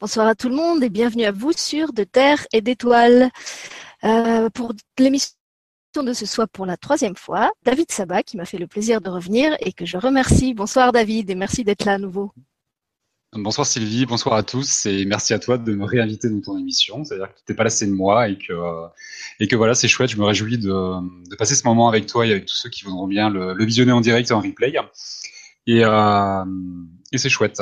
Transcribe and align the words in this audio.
Bonsoir 0.00 0.28
à 0.28 0.34
tout 0.34 0.48
le 0.48 0.56
monde 0.56 0.82
et 0.82 0.88
bienvenue 0.88 1.24
à 1.24 1.30
vous 1.30 1.52
sur 1.52 1.92
De 1.92 2.04
Terre 2.04 2.46
et 2.54 2.62
d'Étoiles. 2.62 3.28
Euh, 4.02 4.48
pour 4.48 4.72
l'émission 4.98 5.34
de 5.94 6.14
ce 6.14 6.24
soir 6.24 6.48
pour 6.48 6.64
la 6.64 6.78
troisième 6.78 7.16
fois, 7.16 7.50
David 7.64 7.92
Sabat 7.92 8.22
qui 8.22 8.38
m'a 8.38 8.46
fait 8.46 8.56
le 8.56 8.66
plaisir 8.66 9.02
de 9.02 9.10
revenir 9.10 9.54
et 9.60 9.74
que 9.74 9.84
je 9.84 9.98
remercie. 9.98 10.54
Bonsoir 10.54 10.92
David 10.92 11.28
et 11.28 11.34
merci 11.34 11.64
d'être 11.64 11.84
là 11.84 11.94
à 11.94 11.98
nouveau. 11.98 12.32
Bonsoir 13.34 13.66
Sylvie, 13.66 14.06
bonsoir 14.06 14.36
à 14.36 14.42
tous 14.42 14.86
et 14.86 15.04
merci 15.04 15.34
à 15.34 15.38
toi 15.38 15.58
de 15.58 15.74
me 15.74 15.84
réinviter 15.84 16.30
dans 16.30 16.40
ton 16.40 16.56
émission. 16.56 17.04
C'est-à-dire 17.04 17.28
que 17.28 17.34
tu 17.34 17.42
n'étais 17.42 17.54
pas 17.54 17.64
lassé 17.64 17.86
de 17.86 17.92
moi 17.92 18.30
et 18.30 18.38
que, 18.38 18.54
et 19.38 19.48
que 19.48 19.56
voilà, 19.56 19.74
c'est 19.74 19.86
chouette. 19.86 20.08
Je 20.08 20.16
me 20.16 20.24
réjouis 20.24 20.56
de, 20.56 21.36
passer 21.36 21.54
ce 21.54 21.64
moment 21.64 21.90
avec 21.90 22.06
toi 22.06 22.26
et 22.26 22.30
avec 22.30 22.46
tous 22.46 22.56
ceux 22.56 22.70
qui 22.70 22.84
voudront 22.84 23.06
bien 23.06 23.28
le, 23.28 23.62
visionner 23.66 23.92
en 23.92 24.00
direct 24.00 24.30
et 24.30 24.32
en 24.32 24.40
replay. 24.40 24.72
Et, 25.66 25.84
euh, 25.84 26.44
et 27.12 27.18
c'est 27.18 27.28
chouette. 27.28 27.60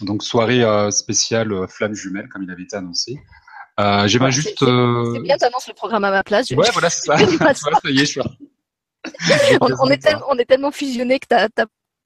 Donc 0.00 0.22
soirée 0.22 0.62
euh, 0.62 0.90
spéciale 0.90 1.52
euh, 1.52 1.66
flamme 1.66 1.94
jumelle 1.94 2.28
comme 2.28 2.42
il 2.42 2.50
avait 2.50 2.64
été 2.64 2.76
annoncé. 2.76 3.16
Euh, 3.80 4.06
J'aimerais 4.06 4.32
juste. 4.32 4.56
C'est 4.58 4.64
euh, 4.64 5.20
bien, 5.20 5.36
t'annonces 5.36 5.68
le 5.68 5.74
programme 5.74 6.04
à 6.04 6.10
ma 6.10 6.22
place. 6.22 6.50
Ouais, 6.50 6.68
voilà, 6.72 6.90
c'est 6.90 7.06
ça. 7.06 7.16
voilà, 7.38 7.54
ça 7.54 7.70
y 7.84 8.00
est, 8.00 8.04
je 8.04 8.04
suis 8.04 8.20
on, 9.60 9.68
on, 9.80 9.90
est 9.90 10.16
on, 10.30 10.38
est 10.38 10.46
tellement 10.46 10.70
fusionnés 10.70 11.18
que 11.18 11.26
t'as 11.28 11.48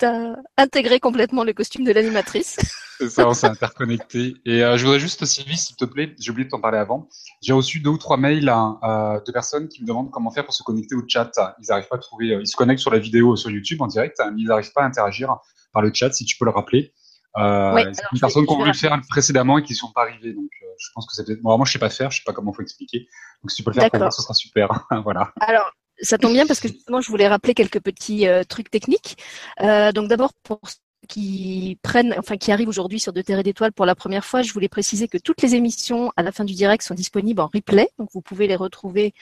as, 0.02 0.36
intégré 0.56 0.98
complètement 0.98 1.44
le 1.44 1.52
costume 1.52 1.84
de 1.84 1.92
l'animatrice. 1.92 2.56
C'est 2.98 3.08
ça, 3.08 3.28
on 3.28 3.34
s'est 3.34 3.46
interconnecté. 3.46 4.34
Et 4.44 4.64
euh, 4.64 4.76
je 4.76 4.84
voudrais 4.84 4.98
juste, 4.98 5.24
Sylvie, 5.24 5.56
s'il 5.56 5.76
te 5.76 5.84
plaît, 5.84 6.16
j'ai 6.18 6.32
oublié 6.32 6.46
de 6.46 6.50
t'en 6.50 6.60
parler 6.60 6.78
avant. 6.78 7.08
J'ai 7.40 7.52
reçu 7.52 7.78
deux 7.78 7.90
ou 7.90 7.98
trois 7.98 8.16
mails 8.16 8.48
hein, 8.48 8.80
euh, 8.82 9.20
de 9.24 9.30
personnes 9.30 9.68
qui 9.68 9.82
me 9.82 9.86
demandent 9.86 10.10
comment 10.10 10.32
faire 10.32 10.44
pour 10.44 10.54
se 10.54 10.64
connecter 10.64 10.96
au 10.96 11.04
chat. 11.06 11.30
Ils 11.60 11.66
n'arrivent 11.68 11.86
pas 11.86 11.96
à 11.96 12.00
trouver. 12.00 12.36
ils 12.40 12.48
se 12.48 12.56
connectent 12.56 12.80
sur 12.80 12.90
la 12.90 12.98
vidéo 12.98 13.36
sur 13.36 13.50
YouTube 13.50 13.80
en 13.80 13.86
direct, 13.86 14.18
mais 14.34 14.42
ils 14.42 14.48
n'arrivent 14.48 14.72
pas 14.72 14.82
à 14.82 14.86
interagir 14.86 15.36
par 15.72 15.82
le 15.82 15.92
chat. 15.94 16.12
Si 16.12 16.24
tu 16.24 16.36
peux 16.36 16.46
le 16.46 16.50
rappeler. 16.50 16.92
Euh, 17.36 17.74
oui, 17.74 17.82
c'est 17.92 18.02
une 18.12 18.20
personne 18.20 18.46
qui 18.46 18.52
ont 18.52 18.56
voulu 18.56 18.70
le 18.70 18.76
faire 18.76 18.98
précédemment 19.08 19.58
et 19.58 19.62
qui 19.62 19.72
ne 19.72 19.76
sont 19.76 19.92
pas 19.92 20.02
arrivés. 20.02 20.32
Donc, 20.32 20.50
euh, 20.62 20.66
je 20.78 20.88
pense 20.94 21.06
que 21.06 21.12
c'est 21.14 21.24
peut-être. 21.24 21.42
moi, 21.42 21.58
je 21.64 21.72
sais 21.72 21.78
pas 21.78 21.90
faire, 21.90 22.10
je 22.10 22.18
sais 22.18 22.24
pas 22.24 22.32
comment 22.32 22.52
faut 22.52 22.62
expliquer. 22.62 23.06
Donc, 23.42 23.50
si 23.50 23.56
tu 23.56 23.62
peux 23.62 23.70
le 23.70 23.80
faire 23.80 23.90
pour 23.90 24.00
moi, 24.00 24.10
ce 24.10 24.22
sera 24.22 24.34
super. 24.34 24.86
voilà. 25.04 25.32
Alors, 25.40 25.70
ça 26.00 26.18
tombe 26.18 26.32
bien 26.32 26.46
parce 26.46 26.60
que 26.60 26.68
justement, 26.68 27.00
je 27.00 27.08
voulais 27.08 27.28
rappeler 27.28 27.54
quelques 27.54 27.80
petits 27.80 28.26
euh, 28.26 28.44
trucs 28.44 28.70
techniques. 28.70 29.18
Euh, 29.60 29.92
donc, 29.92 30.08
d'abord, 30.08 30.32
pour 30.42 30.60
qui 31.06 31.78
prennent, 31.82 32.14
enfin 32.18 32.36
qui 32.36 32.52
arrivent 32.52 32.68
aujourd'hui 32.68 33.00
sur 33.00 33.12
De 33.12 33.22
Terre 33.22 33.38
et 33.38 33.42
d'Étoiles 33.42 33.72
pour 33.72 33.86
la 33.86 33.94
première 33.94 34.24
fois, 34.24 34.42
je 34.42 34.52
voulais 34.52 34.68
préciser 34.68 35.08
que 35.08 35.18
toutes 35.18 35.42
les 35.42 35.54
émissions 35.54 36.12
à 36.16 36.22
la 36.22 36.32
fin 36.32 36.44
du 36.44 36.54
direct 36.54 36.82
sont 36.82 36.94
disponibles 36.94 37.40
en 37.40 37.48
replay, 37.52 37.88
donc 37.98 38.10
vous 38.12 38.20
pouvez 38.20 38.46
les 38.46 38.56
retrouver 38.56 39.14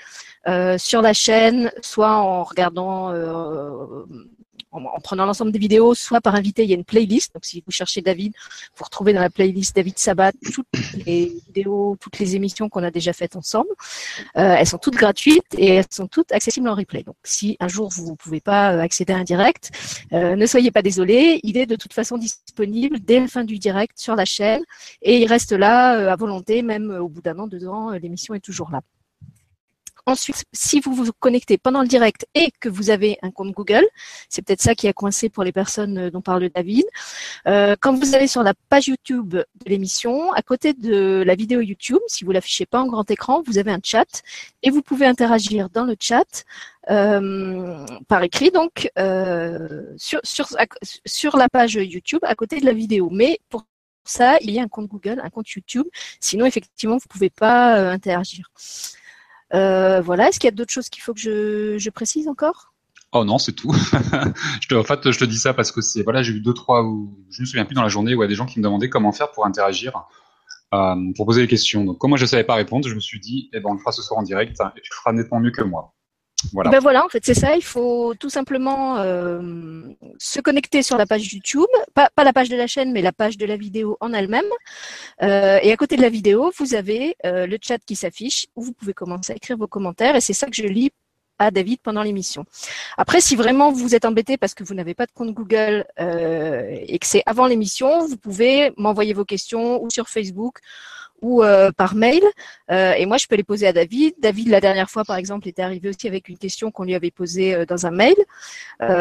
euh, 0.49 0.79
sur 0.79 1.03
la 1.03 1.13
chaîne, 1.13 1.71
soit 1.83 2.17
en 2.17 2.45
regardant 2.45 3.13
euh, 3.13 4.05
en, 4.77 5.01
prenant 5.01 5.27
l'ensemble 5.27 5.53
des 5.53 5.59
vidéos, 5.59 5.95
soit 5.95 6.21
par 6.21 6.35
invité, 6.35 6.65
il 6.65 6.71
y 6.71 6.73
a 6.73 6.77
une 6.77 6.85
playlist. 6.85 7.35
Donc, 7.35 7.45
si 7.45 7.63
vous 7.65 7.73
cherchez 7.73 8.03
David, 8.03 8.33
vous 8.77 8.85
retrouvez 8.85 9.13
dans 9.13 9.21
la 9.21 9.31
playlist 9.31 9.75
David 9.75 9.99
Sabat 9.99 10.33
toutes 10.53 10.67
les 11.07 11.33
vidéos, 11.47 11.97
toutes 12.01 12.19
les 12.19 12.37
émissions 12.37 12.69
qu'on 12.69 12.83
a 12.83 12.91
déjà 12.91 13.13
faites 13.13 13.37
ensemble. 13.37 13.71
Euh, 14.37 14.57
elles 14.59 14.67
sont 14.67 14.79
toutes 14.79 14.97
gratuites 14.97 15.55
et 15.57 15.69
elles 15.69 15.85
sont 15.91 16.07
toutes 16.07 16.33
accessibles 16.33 16.69
en 16.69 16.75
replay. 16.75 17.03
Donc, 17.03 17.17
si 17.25 17.57
un 17.61 17.69
jour 17.69 17.91
vous 17.91 18.11
ne 18.11 18.17
pouvez 18.17 18.41
pas 18.41 18.73
euh, 18.73 18.81
accéder 18.81 19.13
à 19.13 19.17
un 19.17 19.25
direct, 19.25 19.71
euh, 20.13 20.37
ne 20.37 20.47
soyez 20.47 20.71
pas 20.71 20.83
désolés. 20.83 21.41
Il 21.43 21.57
est 21.57 21.67
de 21.67 21.77
toute 21.77 21.93
façon 21.93 22.19
disponible 22.19 22.99
dès 23.01 23.21
la 23.21 23.29
fin 23.29 23.45
du 23.45 23.59
direct 23.59 23.99
sur 23.99 24.17
la 24.17 24.25
chaîne 24.25 24.63
et 25.03 25.19
il 25.19 25.27
reste 25.27 25.53
là 25.53 26.13
à 26.13 26.17
volonté, 26.17 26.63
même 26.63 26.91
au 26.91 27.09
bout 27.09 27.23
d'un 27.23 27.39
an, 27.39 27.47
deux 27.47 27.67
ans, 27.67 27.91
l'émission 27.91 28.35
est 28.35 28.41
toujours 28.41 28.71
là. 28.71 28.81
Ensuite, 30.09 30.45
si 30.53 30.79
vous 30.79 30.95
vous 30.95 31.11
connectez 31.19 31.59
pendant 31.59 31.83
le 31.83 31.89
direct 31.89 32.29
et 32.37 32.53
que 32.61 32.69
vous 32.69 32.91
avez 32.91 33.19
un 33.23 33.33
compte 33.33 33.51
Google, 33.51 33.85
c'est 34.29 34.41
peut-être 34.41 34.63
ça 34.63 34.77
qui 34.77 34.87
a 34.87 34.93
coincé 34.93 35.29
pour 35.29 35.43
les 35.43 35.51
personnes 35.51 35.99
euh, 35.99 36.11
dont 36.13 36.21
parle 36.21 36.49
David. 36.49 36.85
Euh, 37.49 37.75
quand 37.81 37.93
vous 37.93 38.15
allez 38.15 38.29
sur 38.29 38.45
la 38.45 38.55
page 38.69 38.87
YouTube 38.87 39.35
de 39.35 39.45
l'émission, 39.67 40.33
à 40.33 40.43
côté 40.43 40.75
de 40.75 41.25
la 41.27 41.35
vidéo 41.35 41.61
YouTube, 41.61 41.99
si 42.07 42.25
vous 42.25 42.31
l'affichez 42.31 42.67
pas 42.67 42.81
en 42.81 42.87
grand 42.87 43.11
écran, 43.11 43.43
vous 43.45 43.59
avez 43.59 43.73
un 43.73 43.81
chat 43.83 44.23
et 44.63 44.71
vous 44.71 44.81
pouvez 44.81 45.07
interagir 45.07 45.71
dans 45.71 45.85
le 45.85 45.97
chat 45.99 46.45
euh, 46.89 47.85
par 48.07 48.23
écrit, 48.23 48.53
donc 48.53 48.89
sur, 49.97 50.21
sur, 50.23 50.47
sur 51.05 51.37
la 51.37 51.49
page 51.49 51.75
YouTube 51.75 52.21
à 52.23 52.37
côté 52.37 52.61
de 52.61 52.65
la 52.65 52.73
vidéo. 52.73 53.09
Mais 53.11 53.41
pour 53.49 53.65
ça, 54.05 54.39
il 54.41 54.53
y 54.53 54.61
a 54.61 54.63
un 54.63 54.69
compte 54.69 54.87
Google, 54.87 55.21
un 55.21 55.31
compte 55.31 55.51
YouTube. 55.51 55.87
Sinon, 56.21 56.47
effectivement, 56.47 56.95
vous 56.95 57.07
ne 57.09 57.13
pouvez 57.13 57.31
pas 57.31 57.91
interagir. 57.91 58.53
Euh, 59.55 60.01
voilà, 60.01 60.29
est-ce 60.29 60.41
qu'il 60.41 60.49
y 60.49 60.53
a 60.53 60.57
d'autres 60.57 60.73
choses 60.73 60.89
qu'il 60.89 61.03
faut 61.03 61.15
que 61.15 61.21
je, 61.21 61.91
précise 61.91 62.29
encore? 62.29 62.73
Oh 63.13 63.25
non, 63.25 63.39
c'est 63.39 63.53
tout. 63.53 63.73
je 64.61 64.69
te, 64.69 64.75
en 64.75 64.83
fait, 64.83 65.11
je 65.11 65.19
te 65.19 65.25
dis 65.25 65.39
ça 65.39 65.55
parce 65.55 65.73
que 65.73 65.81
c'est 65.81 66.03
voilà, 66.03 66.23
j'ai 66.23 66.33
eu 66.33 66.41
deux 66.41 66.55
trois 66.55 66.83
où 66.83 67.17
je 67.31 67.41
me 67.43 67.47
souviens 67.47 67.65
plus 67.65 67.75
dans 67.75 67.83
la 67.83 67.89
journée 67.89 68.15
où 68.15 68.23
il 68.23 68.25
y 68.25 68.25
a 68.25 68.29
des 68.29 68.35
gens 68.35 68.47
qui 68.47 68.59
me 68.59 68.65
demandaient 68.65 68.91
comment 68.91 69.13
faire 69.13 69.31
pour 69.31 69.47
interagir, 69.47 70.07
euh, 70.75 70.95
pour 71.17 71.27
poser 71.27 71.43
des 71.43 71.49
questions. 71.49 71.85
Donc, 71.85 71.99
comme 71.99 72.11
moi 72.11 72.19
je 72.19 72.27
savais 72.27 72.45
pas 72.45 72.57
répondre, 72.57 72.89
je 72.89 72.95
me 72.95 73.01
suis 73.01 73.21
dit, 73.21 73.49
eh 73.53 73.61
ben 73.61 73.71
on 73.71 73.75
le 73.75 73.79
fera 73.79 73.93
ce 73.93 74.03
soir 74.03 74.19
en 74.19 74.23
direct 74.23 74.61
et 74.77 74.81
tu 74.81 74.93
feras 74.93 75.13
nettement 75.13 75.41
mieux 75.41 75.53
que 75.53 75.63
moi. 75.63 75.96
Voilà. 76.53 76.71
Ben 76.71 76.81
voilà, 76.81 77.05
en 77.05 77.09
fait, 77.09 77.25
c'est 77.25 77.35
ça. 77.35 77.57
Il 77.57 77.65
faut 77.65 78.15
tout 78.19 78.31
simplement 78.31 78.99
euh, 78.99 79.83
se 80.19 80.41
connecter 80.41 80.83
sur 80.83 80.97
la 80.97 81.07
page 81.07 81.33
YouTube, 81.33 81.67
pas, 81.95 82.11
la 82.17 82.33
page 82.33 82.49
de 82.49 82.57
la 82.57 82.67
chaîne, 82.67 82.93
mais 82.93 83.03
la 83.03 83.13
page 83.13 83.37
de 83.39 83.47
la 83.47 83.57
vidéo 83.57 83.97
en 84.01 84.13
elle-même. 84.13 84.45
Euh, 85.23 85.59
et 85.63 85.73
à 85.73 85.77
côté 85.77 85.97
de 85.97 86.03
la 86.03 86.09
vidéo, 86.09 86.53
vous 86.59 86.75
avez 86.75 87.17
euh, 87.25 87.47
le 87.47 87.57
chat 87.61 87.79
qui 87.79 87.97
s'affiche 87.97 88.47
où 88.55 88.63
vous 88.63 88.73
pouvez 88.73 88.93
commencer 88.93 89.33
à 89.33 89.37
écrire 89.37 89.57
vos 89.57 89.67
commentaires. 89.67 90.15
Et 90.17 90.21
c'est 90.21 90.35
ça 90.35 90.47
que 90.47 90.57
je 90.57 90.67
lis 90.67 90.91
à 91.39 91.51
David 91.51 91.81
pendant 91.83 92.03
l'émission. 92.03 92.45
Après, 92.97 93.21
si 93.21 93.37
vraiment 93.37 93.71
vous 93.71 93.95
êtes 93.95 94.07
embêté 94.07 94.39
parce 94.39 94.55
que 94.55 94.65
vous 94.65 94.75
n'avez 94.75 94.95
pas 94.95 95.05
de 95.05 95.13
compte 95.13 95.35
Google 95.35 95.85
et 95.99 96.99
que 96.99 97.07
c'est 97.07 97.23
avant 97.27 97.47
l'émission, 97.47 98.07
vous 98.07 98.17
pouvez 98.17 98.73
m'envoyer 98.79 99.13
vos 99.13 99.27
questions 99.27 99.83
ou 99.83 99.91
sur 99.91 100.09
Facebook 100.09 100.61
ou 101.27 101.43
euh, 101.43 101.73
par 101.73 101.95
mail. 101.95 102.23
Euh, 102.71 102.93
et 102.93 103.05
moi, 103.07 103.17
je 103.17 103.27
peux 103.27 103.35
les 103.35 103.49
poser 103.53 103.67
à 103.67 103.73
David. 103.73 104.15
David, 104.19 104.49
la 104.49 104.61
dernière 104.61 104.89
fois, 104.89 105.05
par 105.05 105.17
exemple, 105.17 105.49
était 105.49 105.63
arrivé 105.63 105.89
aussi 105.89 106.07
avec 106.07 106.29
une 106.29 106.39
question 106.39 106.71
qu'on 106.71 106.85
lui 106.85 106.95
avait 106.95 107.11
posée 107.11 107.55
euh, 107.55 107.67
dans 107.67 107.87
un 107.87 107.91
mail. 107.91 108.15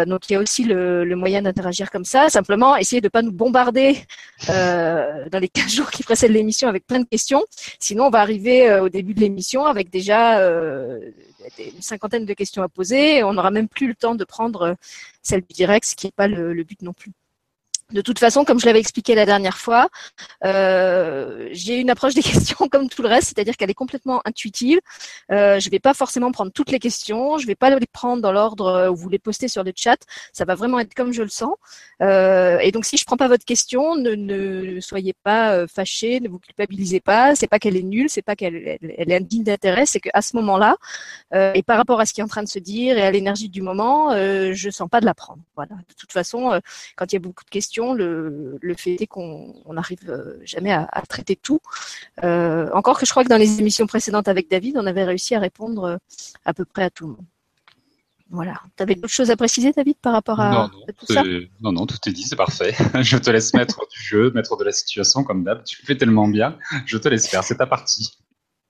donc, 0.07 0.29
il 0.29 0.33
y 0.33 0.35
a 0.35 0.39
aussi 0.39 0.63
le, 0.63 1.15
moyen 1.15 1.41
d'interagir 1.43 1.91
comme 1.91 2.05
ça. 2.05 2.29
Simplement, 2.29 2.75
essayer 2.75 3.01
de 3.01 3.09
pas 3.09 3.21
nous 3.21 3.31
bombarder 3.31 3.99
dans 4.47 5.39
les 5.39 5.49
15 5.55 5.71
jours 5.71 5.91
qui 5.91 6.03
précèdent 6.03 6.31
l'émission 6.31 6.67
avec 6.67 6.85
plein 6.87 6.99
de 6.99 7.09
questions. 7.15 7.43
Sinon, 7.79 8.05
on 8.07 8.09
va 8.09 8.21
arriver 8.21 8.79
au 8.79 8.89
début 8.89 9.13
de 9.13 9.19
l'émission 9.19 9.65
avec 9.65 9.89
déjà 9.89 10.39
une 10.39 11.81
cinquantaine 11.81 12.25
de 12.25 12.33
questions 12.33 12.63
à 12.63 12.69
poser. 12.69 13.23
On 13.23 13.33
n'aura 13.33 13.51
même 13.51 13.67
plus 13.67 13.87
le 13.87 13.95
temps 13.95 14.15
de 14.15 14.25
prendre 14.25 14.75
celle 15.21 15.41
du 15.41 15.53
direct, 15.53 15.85
ce 15.85 15.95
qui 15.95 16.07
n'est 16.07 16.11
pas 16.11 16.27
le 16.27 16.63
but 16.63 16.81
non 16.81 16.93
plus. 16.93 17.11
De 17.93 18.01
toute 18.01 18.17
façon, 18.17 18.45
comme 18.45 18.59
je 18.59 18.65
l'avais 18.65 18.79
expliqué 18.79 19.13
la 19.13 19.27
dernière 19.27 19.59
fois, 19.59 19.89
euh, 20.43 21.49
j'ai 21.51 21.77
une 21.77 21.91
approche 21.91 22.15
des 22.15 22.23
questions 22.23 22.67
comme 22.67 22.89
tout 22.89 23.03
le 23.03 23.07
reste, 23.07 23.27
c'est-à-dire 23.27 23.55
qu'elle 23.57 23.69
est 23.69 23.75
complètement 23.75 24.21
intuitive. 24.25 24.79
Euh, 25.31 25.59
je 25.59 25.67
ne 25.67 25.71
vais 25.71 25.79
pas 25.79 25.93
forcément 25.93 26.31
prendre 26.31 26.51
toutes 26.51 26.71
les 26.71 26.79
questions, 26.79 27.37
je 27.37 27.43
ne 27.43 27.47
vais 27.47 27.55
pas 27.55 27.69
les 27.69 27.85
prendre 27.85 28.23
dans 28.23 28.31
l'ordre 28.31 28.65
euh, 28.65 28.89
où 28.89 28.95
vous 28.95 29.09
les 29.09 29.19
postez 29.19 29.47
sur 29.47 29.63
le 29.63 29.71
chat. 29.75 29.97
Ça 30.33 30.45
va 30.45 30.55
vraiment 30.55 30.79
être 30.79 30.95
comme 30.95 31.13
je 31.13 31.21
le 31.21 31.29
sens. 31.29 31.53
Et 32.01 32.71
donc, 32.73 32.85
si 32.85 32.97
je 32.97 33.03
ne 33.03 33.05
prends 33.05 33.17
pas 33.17 33.27
votre 33.27 33.45
question, 33.45 33.95
ne, 33.95 34.15
ne 34.15 34.79
soyez 34.79 35.13
pas 35.23 35.67
fâchés, 35.67 36.19
ne 36.19 36.27
vous 36.27 36.39
culpabilisez 36.39 36.99
pas. 36.99 37.35
C'est 37.35 37.47
pas 37.47 37.59
qu'elle 37.59 37.77
est 37.77 37.83
nulle, 37.83 38.09
c'est 38.09 38.23
pas 38.23 38.35
qu'elle 38.35 38.79
elle, 38.97 39.11
est 39.11 39.15
indigne 39.15 39.43
d'intérêt, 39.43 39.85
c'est 39.85 39.99
qu'à 39.99 40.21
ce 40.21 40.35
moment-là, 40.37 40.75
et 41.33 41.63
par 41.63 41.77
rapport 41.77 41.99
à 41.99 42.05
ce 42.05 42.13
qui 42.13 42.21
est 42.21 42.23
en 42.23 42.27
train 42.27 42.43
de 42.43 42.49
se 42.49 42.59
dire 42.59 42.97
et 42.97 43.03
à 43.03 43.11
l'énergie 43.11 43.49
du 43.49 43.61
moment, 43.61 44.11
je 44.11 44.69
sens 44.71 44.89
pas 44.89 44.99
de 44.99 45.05
la 45.05 45.13
prendre. 45.13 45.41
Voilà. 45.55 45.75
De 45.75 45.93
toute 45.97 46.11
façon, 46.11 46.59
quand 46.95 47.11
il 47.11 47.15
y 47.15 47.17
a 47.17 47.19
beaucoup 47.19 47.45
de 47.45 47.49
questions 47.49 47.74
le, 47.93 48.57
fait 48.77 49.01
est 49.01 49.07
qu'on 49.07 49.53
n'arrive 49.71 50.09
euh, 50.09 50.39
jamais 50.43 50.71
à, 50.71 50.87
traiter 51.07 51.35
tout. 51.35 51.59
Euh, 52.23 52.69
encore 52.73 52.99
que 52.99 53.05
je 53.05 53.11
crois 53.11 53.23
que 53.23 53.29
dans 53.29 53.37
les 53.37 53.59
émissions 53.59 53.87
précédentes 53.87 54.27
avec 54.27 54.49
David, 54.49 54.77
on 54.77 54.85
avait 54.85 55.03
réussi 55.03 55.35
à 55.35 55.39
répondre 55.39 55.83
euh, 55.83 55.97
à 56.45 56.53
peu 56.53 56.65
près 56.65 56.83
à 56.83 56.89
tout 56.89 57.07
le 57.07 57.13
monde. 57.13 57.25
Voilà. 58.31 58.55
Tu 58.75 58.83
avais 58.83 58.95
d'autres 58.95 59.13
choses 59.13 59.29
à 59.29 59.37
préciser, 59.37 59.71
David, 59.71 59.97
par 60.01 60.13
rapport 60.13 60.39
à, 60.39 60.71
tout 60.97 61.13
ça? 61.13 61.23
Non, 61.61 61.71
non, 61.71 61.85
tout 61.85 61.97
est 62.07 62.11
dit, 62.11 62.23
c'est 62.23 62.35
parfait. 62.35 62.73
je 63.01 63.17
te 63.17 63.29
laisse 63.29 63.53
mettre 63.53 63.79
du 63.87 64.01
jeu, 64.01 64.31
mettre 64.31 64.57
de 64.57 64.63
la 64.63 64.71
situation 64.71 65.23
comme 65.23 65.43
d'hab. 65.43 65.63
Tu 65.63 65.77
le 65.81 65.85
fais 65.85 65.97
tellement 65.97 66.27
bien. 66.27 66.57
Je 66.85 66.97
te 66.97 67.07
laisse 67.07 67.27
faire, 67.27 67.43
c'est 67.43 67.57
ta 67.57 67.67
partie. 67.67 68.17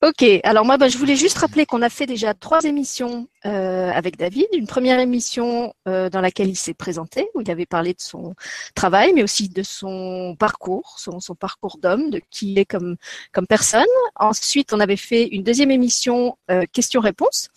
Ok, 0.05 0.23
alors 0.43 0.65
moi 0.65 0.77
bah, 0.77 0.87
je 0.87 0.99
voulais 0.99 1.15
juste 1.15 1.39
rappeler 1.39 1.65
qu'on 1.65 1.81
a 1.81 1.89
fait 1.89 2.05
déjà 2.05 2.35
trois 2.35 2.63
émissions 2.63 3.27
euh, 3.47 3.89
avec 3.91 4.17
David. 4.17 4.45
Une 4.53 4.67
première 4.67 4.99
émission 4.99 5.73
euh, 5.87 6.11
dans 6.11 6.21
laquelle 6.21 6.47
il 6.47 6.55
s'est 6.55 6.75
présenté, 6.75 7.27
où 7.33 7.41
il 7.41 7.49
avait 7.49 7.65
parlé 7.65 7.93
de 7.93 8.01
son 8.01 8.35
travail, 8.75 9.13
mais 9.13 9.23
aussi 9.23 9.49
de 9.49 9.63
son 9.63 10.35
parcours, 10.37 10.99
son, 10.99 11.33
parcours 11.33 11.79
d'homme, 11.81 12.11
de 12.11 12.21
qui 12.29 12.51
il 12.51 12.59
est 12.59 12.65
comme, 12.65 12.97
comme 13.31 13.47
personne. 13.47 13.83
Ensuite, 14.15 14.73
on 14.73 14.79
avait 14.79 14.95
fait 14.95 15.25
une 15.25 15.41
deuxième 15.41 15.71
émission 15.71 16.37
euh, 16.51 16.65
questions-réponses, 16.71 17.49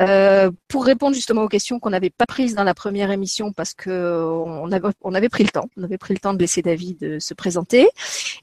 euh, 0.00 0.50
pour 0.68 0.84
répondre 0.84 1.14
justement 1.14 1.42
aux 1.42 1.48
questions 1.48 1.78
qu'on 1.78 1.90
n'avait 1.90 2.10
pas 2.10 2.26
prises 2.26 2.54
dans 2.54 2.64
la 2.64 2.74
première 2.74 3.10
émission 3.10 3.52
parce 3.52 3.74
que 3.74 4.24
on 4.24 4.70
avait, 4.72 4.88
on 5.02 5.14
avait 5.14 5.28
pris 5.28 5.44
le 5.44 5.50
temps, 5.50 5.68
on 5.76 5.84
avait 5.84 5.98
pris 5.98 6.14
le 6.14 6.20
temps 6.20 6.34
de 6.34 6.38
laisser 6.38 6.62
David 6.62 7.20
se 7.20 7.34
présenter. 7.34 7.88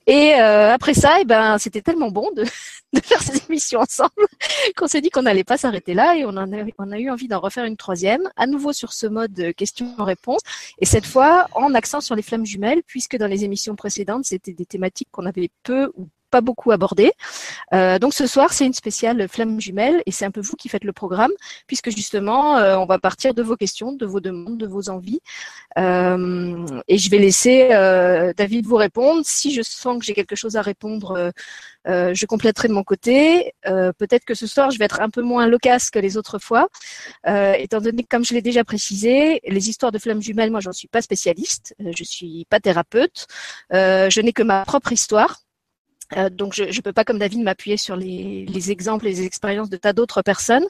Et 0.08 0.36
euh, 0.36 0.74
après 0.74 0.94
ça, 0.94 1.18
et 1.18 1.22
eh 1.22 1.26
ben, 1.26 1.58
c'était 1.58 1.82
tellement 1.82 2.10
bon 2.10 2.30
de, 2.36 2.44
de 2.94 3.00
faire 3.02 3.22
ces 3.22 3.42
émissions 3.50 3.82
ensemble 3.82 4.12
qu'on 4.78 4.88
s'est 4.88 5.02
dit 5.02 5.10
qu'on 5.10 5.24
n'allait 5.24 5.44
pas 5.44 5.58
s'arrêter 5.58 5.94
là 5.94 6.16
et 6.16 6.26
on, 6.26 6.30
en 6.30 6.52
a, 6.54 6.64
on 6.78 6.92
a 6.92 7.00
eu 7.00 7.10
envie 7.10 7.28
d'en 7.28 7.40
refaire 7.40 7.66
une 7.66 7.78
troisième, 7.78 8.30
à 8.36 8.48
nouveau 8.48 8.74
sur 8.74 8.94
ce 8.94 9.08
mode 9.08 9.54
questions-réponses, 9.56 10.42
et 10.80 10.86
cette 10.86 11.06
fois 11.06 11.48
en 11.54 11.74
accent 11.74 12.02
sur 12.02 12.16
les 12.16 12.22
flammes 12.22 12.46
jumelles, 12.46 12.82
puisque 12.86 13.18
dans 13.18 13.28
les 13.28 13.44
émissions 13.44 13.76
précédentes, 13.76 14.26
c'était 14.26 14.54
des 14.54 14.66
thématiques 14.66 15.10
qu'on 15.12 15.26
avait 15.26 15.50
peu 15.64 15.92
ou 15.98 16.08
pas 16.32 16.42
beaucoup 16.42 16.72
abordé. 16.72 17.12
Euh, 17.74 18.00
donc 18.00 18.14
ce 18.14 18.26
soir, 18.26 18.54
c'est 18.54 18.66
une 18.66 18.74
spéciale 18.74 19.28
flamme 19.28 19.60
jumelle 19.60 20.02
et 20.06 20.12
c'est 20.12 20.26
un 20.26 20.32
peu 20.32 20.42
vous 20.42 20.56
qui 20.56 20.70
faites 20.70 20.86
le 20.86 20.94
programme, 20.94 21.32
puisque 21.68 21.92
justement, 21.92 22.58
euh, 22.58 22.76
on 22.78 22.86
va 22.86 22.98
partir 22.98 23.34
de 23.34 23.44
vos 23.44 23.58
questions, 23.58 23.92
de 23.92 24.06
vos 24.06 24.22
demandes, 24.22 24.58
de 24.58 24.66
vos 24.66 24.90
envies. 24.90 25.20
Euh, 25.78 26.66
et 26.88 26.98
je 26.98 27.10
vais 27.10 27.20
laisser 27.20 27.70
David 28.38 28.66
vous 28.66 28.78
répondre. 28.78 29.22
Si 29.26 29.54
je 29.54 29.62
sens 29.62 30.00
que 30.00 30.06
j'ai 30.06 30.14
quelque 30.14 30.36
chose 30.36 30.56
à 30.56 30.62
répondre, 30.62 31.32
je 31.86 32.26
compléterai 32.26 32.70
de 32.70 32.74
mon 32.74 32.84
côté. 32.84 33.54
Peut-être 33.64 34.26
que 34.26 34.34
ce 34.34 34.48
soir, 34.48 34.72
je 34.72 34.80
vais 34.80 34.86
être 34.86 35.02
un 35.02 35.10
peu 35.10 35.22
moins 35.22 35.48
loquace 35.48 35.90
que 35.90 36.00
les 36.00 36.16
autres 36.18 36.40
fois, 36.40 36.70
étant 37.26 37.82
donné 37.82 38.04
que, 38.04 38.08
comme 38.10 38.24
je 38.24 38.34
l'ai 38.34 38.42
déjà 38.42 38.64
précisé, 38.64 39.42
les 39.46 39.70
histoires 39.70 39.92
de 39.92 40.00
flammes 40.00 40.22
jumelles, 40.22 40.52
moi, 40.52 40.62
j'en 40.62 40.74
suis 40.74 40.88
pas 40.88 41.02
spécialiste. 41.02 41.76
je 41.80 42.04
suis 42.04 42.46
pas 42.50 42.60
thérapeute. 42.60 43.28
je 43.72 44.22
n'ai 44.22 44.34
que 44.34 44.44
ma 44.44 44.64
propre 44.66 44.94
histoire. 44.94 45.42
Euh, 46.18 46.30
donc 46.30 46.54
je 46.54 46.64
ne 46.64 46.82
peux 46.82 46.94
pas 46.94 47.04
comme 47.04 47.20
David 47.20 47.42
m'appuyer 47.42 47.78
sur 47.78 47.96
les, 47.96 48.46
les, 48.46 48.72
exemples 48.72 49.08
et 49.08 49.12
les 49.12 49.26
expériences 49.26 49.70
de 49.70 49.78
tas 49.78 49.94
d'autres 49.94 50.22
personnes. 50.22 50.66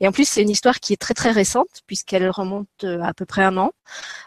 Et 0.00 0.08
en 0.08 0.12
plus 0.12 0.28
c'est 0.28 0.42
une 0.42 0.50
histoire 0.50 0.80
qui 0.80 0.92
est 0.92 0.96
très 0.96 1.14
très 1.14 1.30
récente 1.30 1.82
puisqu'elle 1.86 2.28
remonte 2.30 2.68
euh, 2.84 3.00
à, 3.02 3.12
peu 3.14 3.26
près 3.26 3.42
un 3.42 3.56
an. 3.56 3.72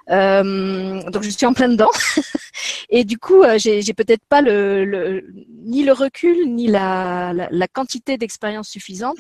Euh, 0.10 1.02
donc 1.10 1.24
je 1.24 1.30
suis 1.30 1.46
en 1.46 1.54
plein 1.54 1.70
dedans. 1.70 1.92
et 2.90 3.04
du 3.04 3.18
coup 3.18 3.44
euh, 3.44 3.58
j'ai, 3.58 3.82
j'ai 3.82 3.94
peut-être 3.94 4.24
pas 4.30 4.42
le, 4.42 4.86
le, 4.86 5.26
ni 5.64 5.84
le 5.84 5.94
recul 5.94 6.54
ni 6.54 6.68
la, 6.68 7.34
la, 7.34 7.48
la 7.52 7.68
quantité 7.68 8.18
d'expérience 8.18 8.70
suffisante 8.70 9.18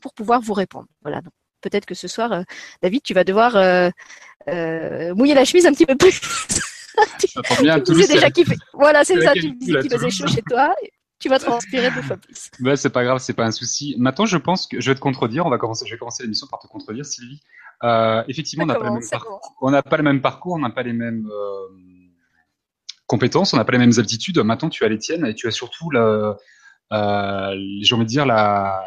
pour 0.00 0.14
pouvoir 0.14 0.40
vous 0.40 0.54
répondre. 0.54 0.86
Voilà. 1.02 1.20
Peut-être 1.60 1.86
que 1.86 1.94
ce 1.94 2.08
soir 2.08 2.44
David 2.82 3.02
tu 3.02 3.14
vas 3.14 3.24
devoir 3.24 3.52
mouiller 4.46 5.34
la 5.34 5.44
chemise 5.44 5.66
un 5.66 5.72
petit 5.72 5.86
peu 5.86 5.96
plus. 5.96 6.20
tu, 7.18 7.62
bien, 7.62 7.80
tu 7.80 7.92
déjà 7.94 8.30
kiffé. 8.30 8.56
Voilà, 8.72 9.04
c'est 9.04 9.20
ça. 9.20 9.32
Tu 9.32 9.48
me 9.48 9.58
disais 9.58 9.80
qu'il 9.80 9.90
faisait 9.90 10.10
chaud 10.10 10.26
chez 10.26 10.42
toi. 10.42 10.74
Tu 11.20 11.28
vas 11.28 11.38
transpirer 11.38 11.90
deux 11.90 12.02
fois 12.02 12.16
plus. 12.16 12.50
Bah, 12.60 12.76
c'est 12.76 12.90
pas 12.90 13.02
grave, 13.02 13.18
c'est 13.18 13.32
pas 13.32 13.44
un 13.44 13.50
souci. 13.50 13.96
Maintenant, 13.98 14.26
je 14.26 14.36
pense 14.36 14.66
que 14.66 14.80
je 14.80 14.90
vais 14.90 14.94
te 14.94 15.00
contredire. 15.00 15.46
On 15.46 15.50
va 15.50 15.58
commencer. 15.58 15.84
Je 15.86 15.92
vais 15.92 15.98
commencer 15.98 16.22
l'émission 16.22 16.46
par 16.46 16.60
te 16.60 16.68
contredire, 16.68 17.04
Sylvie. 17.04 17.40
Euh, 17.82 18.22
effectivement, 18.28 18.64
on 18.64 18.66
n'a 18.66 18.74
pas, 18.74 18.84
le 18.84 18.92
même 18.92 19.08
parcours. 19.10 19.56
On 19.60 19.70
n'a 19.70 19.82
pas 19.82 19.96
le 19.96 20.02
même 20.02 20.20
parcours. 20.22 20.54
On 20.54 20.58
n'a 20.58 20.70
pas 20.70 20.82
les 20.82 20.92
mêmes 20.92 21.28
euh, 21.28 21.68
compétences. 23.06 23.52
On 23.52 23.56
n'a 23.56 23.64
pas 23.64 23.72
les 23.72 23.78
mêmes 23.78 23.98
aptitudes. 23.98 24.38
Maintenant, 24.38 24.68
tu 24.68 24.84
as 24.84 24.88
les 24.88 24.98
tiennes 24.98 25.26
et 25.26 25.34
tu 25.34 25.48
as 25.48 25.50
surtout 25.50 25.90
la, 25.90 26.36
euh, 26.92 27.54
j'ai 27.80 27.94
envie 27.94 28.04
de 28.04 28.08
dire 28.10 28.26
la, 28.26 28.80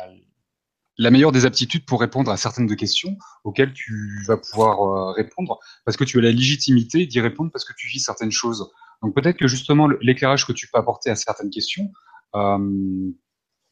la 1.01 1.09
meilleure 1.09 1.31
des 1.31 1.45
aptitudes 1.45 1.83
pour 1.83 1.99
répondre 1.99 2.29
à 2.29 2.37
certaines 2.37 2.67
de 2.67 2.75
questions 2.75 3.17
auxquelles 3.43 3.73
tu 3.73 4.23
vas 4.27 4.37
pouvoir 4.37 4.81
euh, 4.81 5.11
répondre 5.13 5.59
parce 5.83 5.97
que 5.97 6.03
tu 6.03 6.19
as 6.19 6.21
la 6.21 6.29
légitimité 6.29 7.07
d'y 7.07 7.19
répondre 7.19 7.49
parce 7.51 7.65
que 7.65 7.73
tu 7.75 7.87
vis 7.87 7.99
certaines 7.99 8.31
choses. 8.31 8.71
Donc 9.01 9.15
peut-être 9.15 9.37
que 9.37 9.47
justement 9.47 9.87
l'éclairage 9.99 10.45
que 10.45 10.53
tu 10.53 10.67
peux 10.67 10.77
apporter 10.77 11.09
à 11.09 11.15
certaines 11.15 11.49
questions 11.49 11.91
euh, 12.35 13.09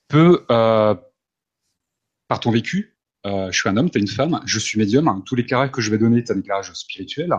peut, 0.08 0.44
euh, 0.50 0.96
par 2.28 2.40
ton 2.40 2.50
vécu, 2.50 2.98
je 3.26 3.52
suis 3.52 3.70
un 3.70 3.78
homme, 3.78 3.92
tu 3.92 4.00
es 4.00 4.02
une 4.02 4.08
femme, 4.08 4.42
je 4.46 4.58
suis 4.58 4.80
médium, 4.80 5.24
tout 5.24 5.36
l'éclairage 5.36 5.72
que 5.72 5.82
je 5.82 5.92
vais 5.92 6.00
donner 6.00 6.20
est 6.20 6.32
un 6.32 6.40
éclairage 6.40 6.74
spirituel. 6.74 7.32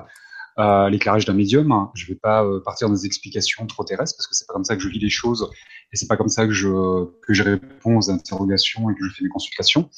L'éclairage 0.90 1.24
d'un 1.24 1.34
médium, 1.34 1.88
je 1.94 2.06
vais 2.06 2.14
pas 2.14 2.44
partir 2.64 2.88
dans 2.88 2.94
des 2.94 3.06
explications 3.06 3.66
trop 3.66 3.84
terrestres 3.84 4.16
parce 4.16 4.26
que 4.26 4.34
c'est 4.34 4.46
pas 4.46 4.54
comme 4.54 4.64
ça 4.64 4.76
que 4.76 4.82
je 4.82 4.88
vis 4.88 4.98
les 4.98 5.10
choses 5.10 5.50
et 5.92 5.96
c'est 5.96 6.06
pas 6.06 6.16
comme 6.16 6.28
ça 6.28 6.46
que 6.46 6.52
je 6.52 6.68
que 7.26 7.34
je 7.34 7.42
réponds 7.42 7.98
aux 7.98 8.10
interrogations 8.10 8.90
et 8.90 8.94
que 8.94 9.04
je 9.04 9.14
fais 9.14 9.24
mes 9.24 9.30
consultations. 9.30 9.88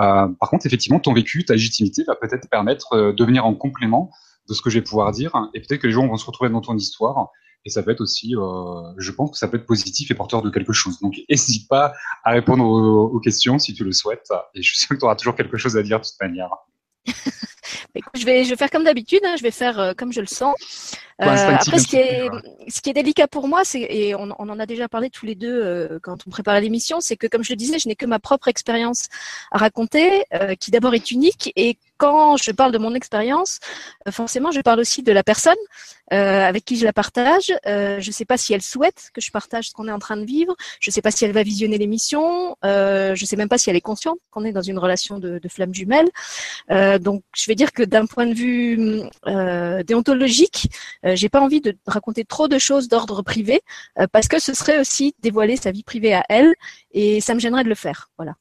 Euh, 0.00 0.28
par 0.40 0.50
contre, 0.50 0.66
effectivement, 0.66 1.00
ton 1.00 1.14
vécu, 1.14 1.44
ta 1.44 1.54
légitimité 1.54 2.04
va 2.04 2.14
peut-être 2.14 2.48
permettre 2.48 2.92
euh, 2.92 3.12
de 3.12 3.24
venir 3.24 3.46
en 3.46 3.54
complément 3.54 4.10
de 4.48 4.54
ce 4.54 4.62
que 4.62 4.70
je 4.70 4.78
vais 4.78 4.84
pouvoir 4.84 5.10
dire, 5.12 5.32
et 5.54 5.60
peut-être 5.60 5.80
que 5.80 5.86
les 5.86 5.92
gens 5.92 6.06
vont 6.06 6.16
se 6.16 6.26
retrouver 6.26 6.50
dans 6.50 6.60
ton 6.60 6.76
histoire, 6.76 7.30
et 7.64 7.70
ça 7.70 7.82
peut 7.82 7.90
être 7.90 8.00
aussi, 8.00 8.36
euh, 8.36 8.92
je 8.96 9.10
pense 9.10 9.32
que 9.32 9.38
ça 9.38 9.48
peut 9.48 9.56
être 9.56 9.66
positif 9.66 10.10
et 10.10 10.14
porteur 10.14 10.42
de 10.42 10.50
quelque 10.50 10.72
chose. 10.72 11.00
Donc, 11.00 11.16
n'hésite 11.28 11.68
pas 11.68 11.92
à 12.22 12.30
répondre 12.30 12.64
aux, 12.64 13.06
aux, 13.06 13.20
questions 13.20 13.58
si 13.58 13.74
tu 13.74 13.82
le 13.82 13.92
souhaites, 13.92 14.28
et 14.54 14.62
je 14.62 14.68
suis 14.68 14.78
sûr 14.78 14.90
que 14.90 15.00
tu 15.00 15.04
auras 15.04 15.16
toujours 15.16 15.34
quelque 15.34 15.56
chose 15.56 15.76
à 15.76 15.82
dire 15.82 15.98
de 15.98 16.04
toute 16.04 16.20
manière. 16.20 16.50
je 18.14 18.24
vais, 18.24 18.44
je 18.44 18.50
vais 18.50 18.56
faire 18.56 18.70
comme 18.70 18.84
d'habitude, 18.84 19.20
hein, 19.24 19.34
je 19.36 19.42
vais 19.42 19.50
faire 19.50 19.78
euh, 19.78 19.92
comme 19.94 20.12
je 20.12 20.20
le 20.20 20.26
sens. 20.26 20.54
Euh, 21.22 21.26
après, 21.26 21.78
ce 21.78 21.86
qui, 21.86 21.96
est, 21.96 22.28
ce 22.68 22.82
qui 22.82 22.90
est 22.90 22.92
délicat 22.92 23.26
pour 23.26 23.48
moi, 23.48 23.62
c'est 23.64 23.80
et 23.80 24.14
on, 24.14 24.28
on, 24.38 24.48
en 24.50 24.58
a 24.58 24.66
déjà 24.66 24.86
parlé 24.86 25.08
tous 25.08 25.24
les 25.24 25.34
deux 25.34 25.62
euh, 25.62 25.98
quand 26.02 26.18
on 26.26 26.30
préparait 26.30 26.60
l'émission, 26.60 27.00
c'est 27.00 27.16
que 27.16 27.26
comme 27.26 27.42
je 27.42 27.52
le 27.52 27.56
disais, 27.56 27.78
je 27.78 27.88
n'ai 27.88 27.96
que 27.96 28.04
ma 28.04 28.18
propre 28.18 28.48
expérience 28.48 29.06
à 29.50 29.58
raconter, 29.58 30.24
qui 30.60 30.70
d'abord 30.70 30.94
est 30.94 31.10
unique 31.10 31.52
et 31.56 31.78
quand 31.98 32.36
je 32.36 32.50
parle 32.50 32.72
de 32.72 32.78
mon 32.78 32.94
expérience, 32.94 33.58
forcément, 34.10 34.50
je 34.50 34.60
parle 34.60 34.80
aussi 34.80 35.02
de 35.02 35.12
la 35.12 35.22
personne 35.22 35.56
euh, 36.12 36.46
avec 36.46 36.64
qui 36.64 36.76
je 36.76 36.84
la 36.84 36.92
partage. 36.92 37.52
Euh, 37.66 37.98
je 38.00 38.08
ne 38.08 38.12
sais 38.12 38.24
pas 38.24 38.36
si 38.36 38.52
elle 38.54 38.62
souhaite 38.62 39.10
que 39.12 39.20
je 39.20 39.32
partage 39.32 39.68
ce 39.68 39.72
qu'on 39.72 39.88
est 39.88 39.92
en 39.92 39.98
train 39.98 40.16
de 40.16 40.24
vivre. 40.24 40.54
Je 40.78 40.90
ne 40.90 40.92
sais 40.92 41.02
pas 41.02 41.10
si 41.10 41.24
elle 41.24 41.32
va 41.32 41.42
visionner 41.42 41.78
l'émission. 41.78 42.56
je 42.62 43.10
ne 43.10 43.26
sais 43.26 43.36
même 43.36 43.48
pas 43.48 43.58
si 43.58 43.70
elle 43.70 43.76
est 43.76 43.80
consciente 43.80 44.18
qu'on 44.30 44.44
est 44.44 44.52
dans 44.52 44.62
une 44.62 44.78
relation 44.78 45.18
de, 45.18 45.38
de 45.38 45.48
flamme 45.48 45.74
jumelle. 45.74 46.08
donc, 47.00 47.22
je 47.34 47.46
vais 47.46 47.55
dire 47.56 47.72
que 47.72 47.82
d'un 47.82 48.06
point 48.06 48.26
de 48.26 48.34
vue 48.34 49.02
déontologique, 49.84 50.68
j'ai 51.02 51.28
pas 51.28 51.40
envie 51.40 51.60
de 51.60 51.76
raconter 51.86 52.24
trop 52.24 52.48
de 52.48 52.58
choses 52.58 52.88
d'ordre 52.88 53.22
privé 53.22 53.60
parce 54.12 54.28
que 54.28 54.38
ce 54.38 54.54
serait 54.54 54.78
aussi 54.78 55.14
dévoiler 55.20 55.56
sa 55.56 55.70
vie 55.70 55.82
privée 55.82 56.14
à 56.14 56.24
elle 56.28 56.54
et 56.92 57.20
ça 57.20 57.34
me 57.34 57.40
gênerait 57.40 57.64
de 57.64 57.68
le 57.68 57.74
faire. 57.74 58.10
Voilà. 58.16 58.34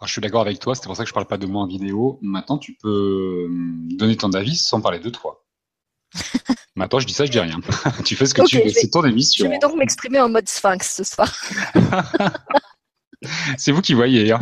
Alors, 0.00 0.06
je 0.06 0.12
suis 0.12 0.20
d'accord 0.20 0.42
avec 0.42 0.60
toi, 0.60 0.76
c'est 0.76 0.84
pour 0.84 0.96
ça 0.96 1.02
que 1.02 1.08
je 1.08 1.14
parle 1.14 1.26
pas 1.26 1.38
de 1.38 1.46
moi 1.46 1.62
en 1.62 1.66
vidéo. 1.66 2.20
Maintenant, 2.22 2.56
tu 2.56 2.74
peux 2.80 3.48
euh, 3.48 3.48
donner 3.96 4.16
ton 4.16 4.32
avis 4.32 4.54
sans 4.54 4.80
parler 4.80 5.00
de 5.00 5.10
toi. 5.10 5.44
Maintenant, 6.76 7.00
je 7.00 7.06
dis 7.06 7.14
ça, 7.14 7.24
je 7.26 7.32
dis 7.32 7.40
rien. 7.40 7.58
tu 8.04 8.14
fais 8.14 8.26
ce 8.26 8.32
que 8.32 8.42
tu 8.46 8.60
veux, 8.60 8.68
c'est 8.68 8.90
ton 8.90 9.04
émission. 9.04 9.46
Je 9.46 9.50
vais 9.50 9.58
donc 9.58 9.74
m'exprimer 9.74 10.20
en 10.20 10.28
mode 10.28 10.48
sphinx 10.48 10.94
ce 10.94 11.02
soir. 11.02 11.34
c'est 13.58 13.72
vous 13.72 13.82
qui 13.82 13.94
voyez. 13.94 14.30
Hein. 14.30 14.38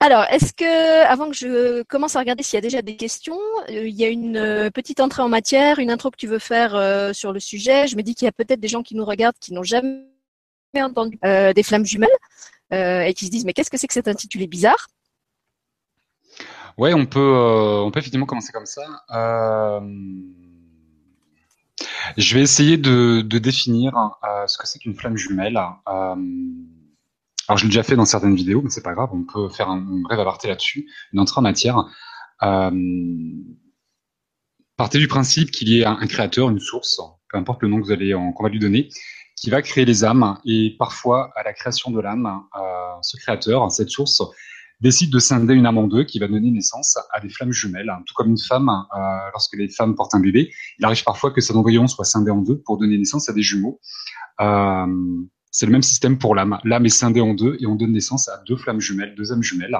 Alors, 0.00 0.24
est-ce 0.30 0.52
que, 0.52 1.04
avant 1.06 1.30
que 1.30 1.36
je 1.36 1.82
commence 1.84 2.16
à 2.16 2.18
regarder 2.18 2.42
s'il 2.42 2.56
y 2.56 2.58
a 2.58 2.60
déjà 2.60 2.82
des 2.82 2.96
questions, 2.96 3.38
euh, 3.70 3.86
il 3.88 3.94
y 3.94 4.04
a 4.04 4.08
une 4.08 4.36
euh, 4.36 4.70
petite 4.70 5.00
entrée 5.00 5.22
en 5.22 5.28
matière, 5.28 5.78
une 5.78 5.90
intro 5.90 6.10
que 6.10 6.16
tu 6.16 6.26
veux 6.26 6.38
faire 6.38 6.72
sur 7.14 7.32
le 7.32 7.40
sujet 7.40 7.86
Je 7.86 7.96
me 7.96 8.02
dis 8.02 8.14
qu'il 8.14 8.26
y 8.26 8.28
a 8.28 8.32
peut-être 8.32 8.60
des 8.60 8.68
gens 8.68 8.82
qui 8.82 8.94
nous 8.94 9.04
regardent 9.04 9.38
qui 9.40 9.54
n'ont 9.54 9.62
jamais 9.62 10.04
entendu 10.74 11.18
des 11.22 11.62
flammes 11.62 11.86
jumelles. 11.86 12.10
Euh, 12.72 13.02
et 13.02 13.14
qui 13.14 13.26
se 13.26 13.30
disent 13.30 13.44
mais 13.44 13.52
qu'est-ce 13.52 13.70
que 13.70 13.76
c'est 13.76 13.86
que 13.86 13.94
cet 13.94 14.08
intitulé 14.08 14.48
bizarre? 14.48 14.88
Ouais, 16.76 16.92
on 16.94 17.06
peut, 17.06 17.20
euh, 17.20 17.80
on 17.82 17.90
peut 17.92 18.00
effectivement 18.00 18.26
commencer 18.26 18.52
comme 18.52 18.66
ça. 18.66 18.82
Euh, 19.10 19.80
je 22.16 22.34
vais 22.34 22.42
essayer 22.42 22.76
de 22.76 23.20
définir 23.22 23.92
ce 24.46 24.58
que 24.58 24.66
c'est 24.66 24.78
qu'une 24.80 24.94
flamme 24.94 25.16
jumelle. 25.16 25.58
Alors, 27.48 27.58
je 27.58 27.64
l'ai 27.64 27.68
déjà 27.68 27.82
fait 27.82 27.96
dans 27.96 28.04
certaines 28.04 28.34
vidéos, 28.34 28.60
mais 28.62 28.70
c'est 28.70 28.82
pas 28.82 28.94
grave. 28.94 29.10
On 29.12 29.24
peut 29.24 29.48
faire 29.48 29.68
un, 29.68 29.80
bref 29.80 30.18
aparté 30.18 30.48
là-dessus, 30.48 30.88
une 31.12 31.20
entrée 31.20 31.38
en 31.38 31.42
matière. 31.42 31.84
partez 34.76 34.98
du 34.98 35.08
principe 35.08 35.50
qu'il 35.50 35.68
y 35.68 35.80
ait 35.80 35.84
un, 35.84 36.06
créateur, 36.06 36.50
une 36.50 36.60
source, 36.60 37.00
peu 37.30 37.38
importe 37.38 37.62
le 37.62 37.68
nom 37.68 37.80
que 37.80 37.86
vous 37.86 37.92
allez, 37.92 38.12
qu'on 38.12 38.42
va 38.42 38.48
lui 38.48 38.58
donner, 38.58 38.88
qui 39.36 39.50
va 39.50 39.62
créer 39.62 39.84
les 39.84 40.04
âmes. 40.04 40.38
Et 40.44 40.74
parfois, 40.78 41.30
à 41.36 41.42
la 41.42 41.52
création 41.52 41.90
de 41.90 42.00
l'âme, 42.00 42.26
euh, 42.26 42.60
ce 43.02 43.16
créateur, 43.16 43.70
cette 43.70 43.90
source, 43.90 44.22
décide 44.80 45.10
de 45.10 45.18
scinder 45.18 45.54
une 45.54 45.64
âme 45.66 45.78
en 45.78 45.86
deux 45.86 46.04
qui 46.04 46.18
va 46.18 46.28
donner 46.28 46.50
naissance 46.50 46.98
à 47.12 47.20
des 47.20 47.28
flammes 47.28 47.52
jumelles. 47.52 47.90
Tout 48.06 48.14
comme 48.14 48.30
une 48.30 48.38
femme, 48.38 48.68
euh, 48.68 48.98
lorsque 49.32 49.56
les 49.56 49.68
femmes 49.68 49.94
portent 49.94 50.14
un 50.14 50.20
bébé, 50.20 50.52
il 50.78 50.84
arrive 50.84 51.02
parfois 51.02 51.30
que 51.30 51.40
cet 51.40 51.56
embryon 51.56 51.86
soit 51.86 52.04
scindé 52.04 52.30
en 52.30 52.42
deux 52.42 52.58
pour 52.58 52.76
donner 52.76 52.98
naissance 52.98 53.28
à 53.28 53.32
des 53.32 53.42
jumeaux. 53.42 53.80
Euh, 54.40 54.86
c'est 55.56 55.64
le 55.64 55.72
même 55.72 55.82
système 55.82 56.18
pour 56.18 56.34
l'âme. 56.34 56.58
L'âme 56.64 56.84
est 56.84 56.90
scindée 56.90 57.22
en 57.22 57.32
deux 57.32 57.56
et 57.60 57.66
on 57.66 57.76
donne 57.76 57.92
naissance 57.92 58.28
à 58.28 58.42
deux 58.46 58.58
flammes 58.58 58.78
jumelles, 58.78 59.14
deux 59.16 59.32
âmes 59.32 59.42
jumelles. 59.42 59.74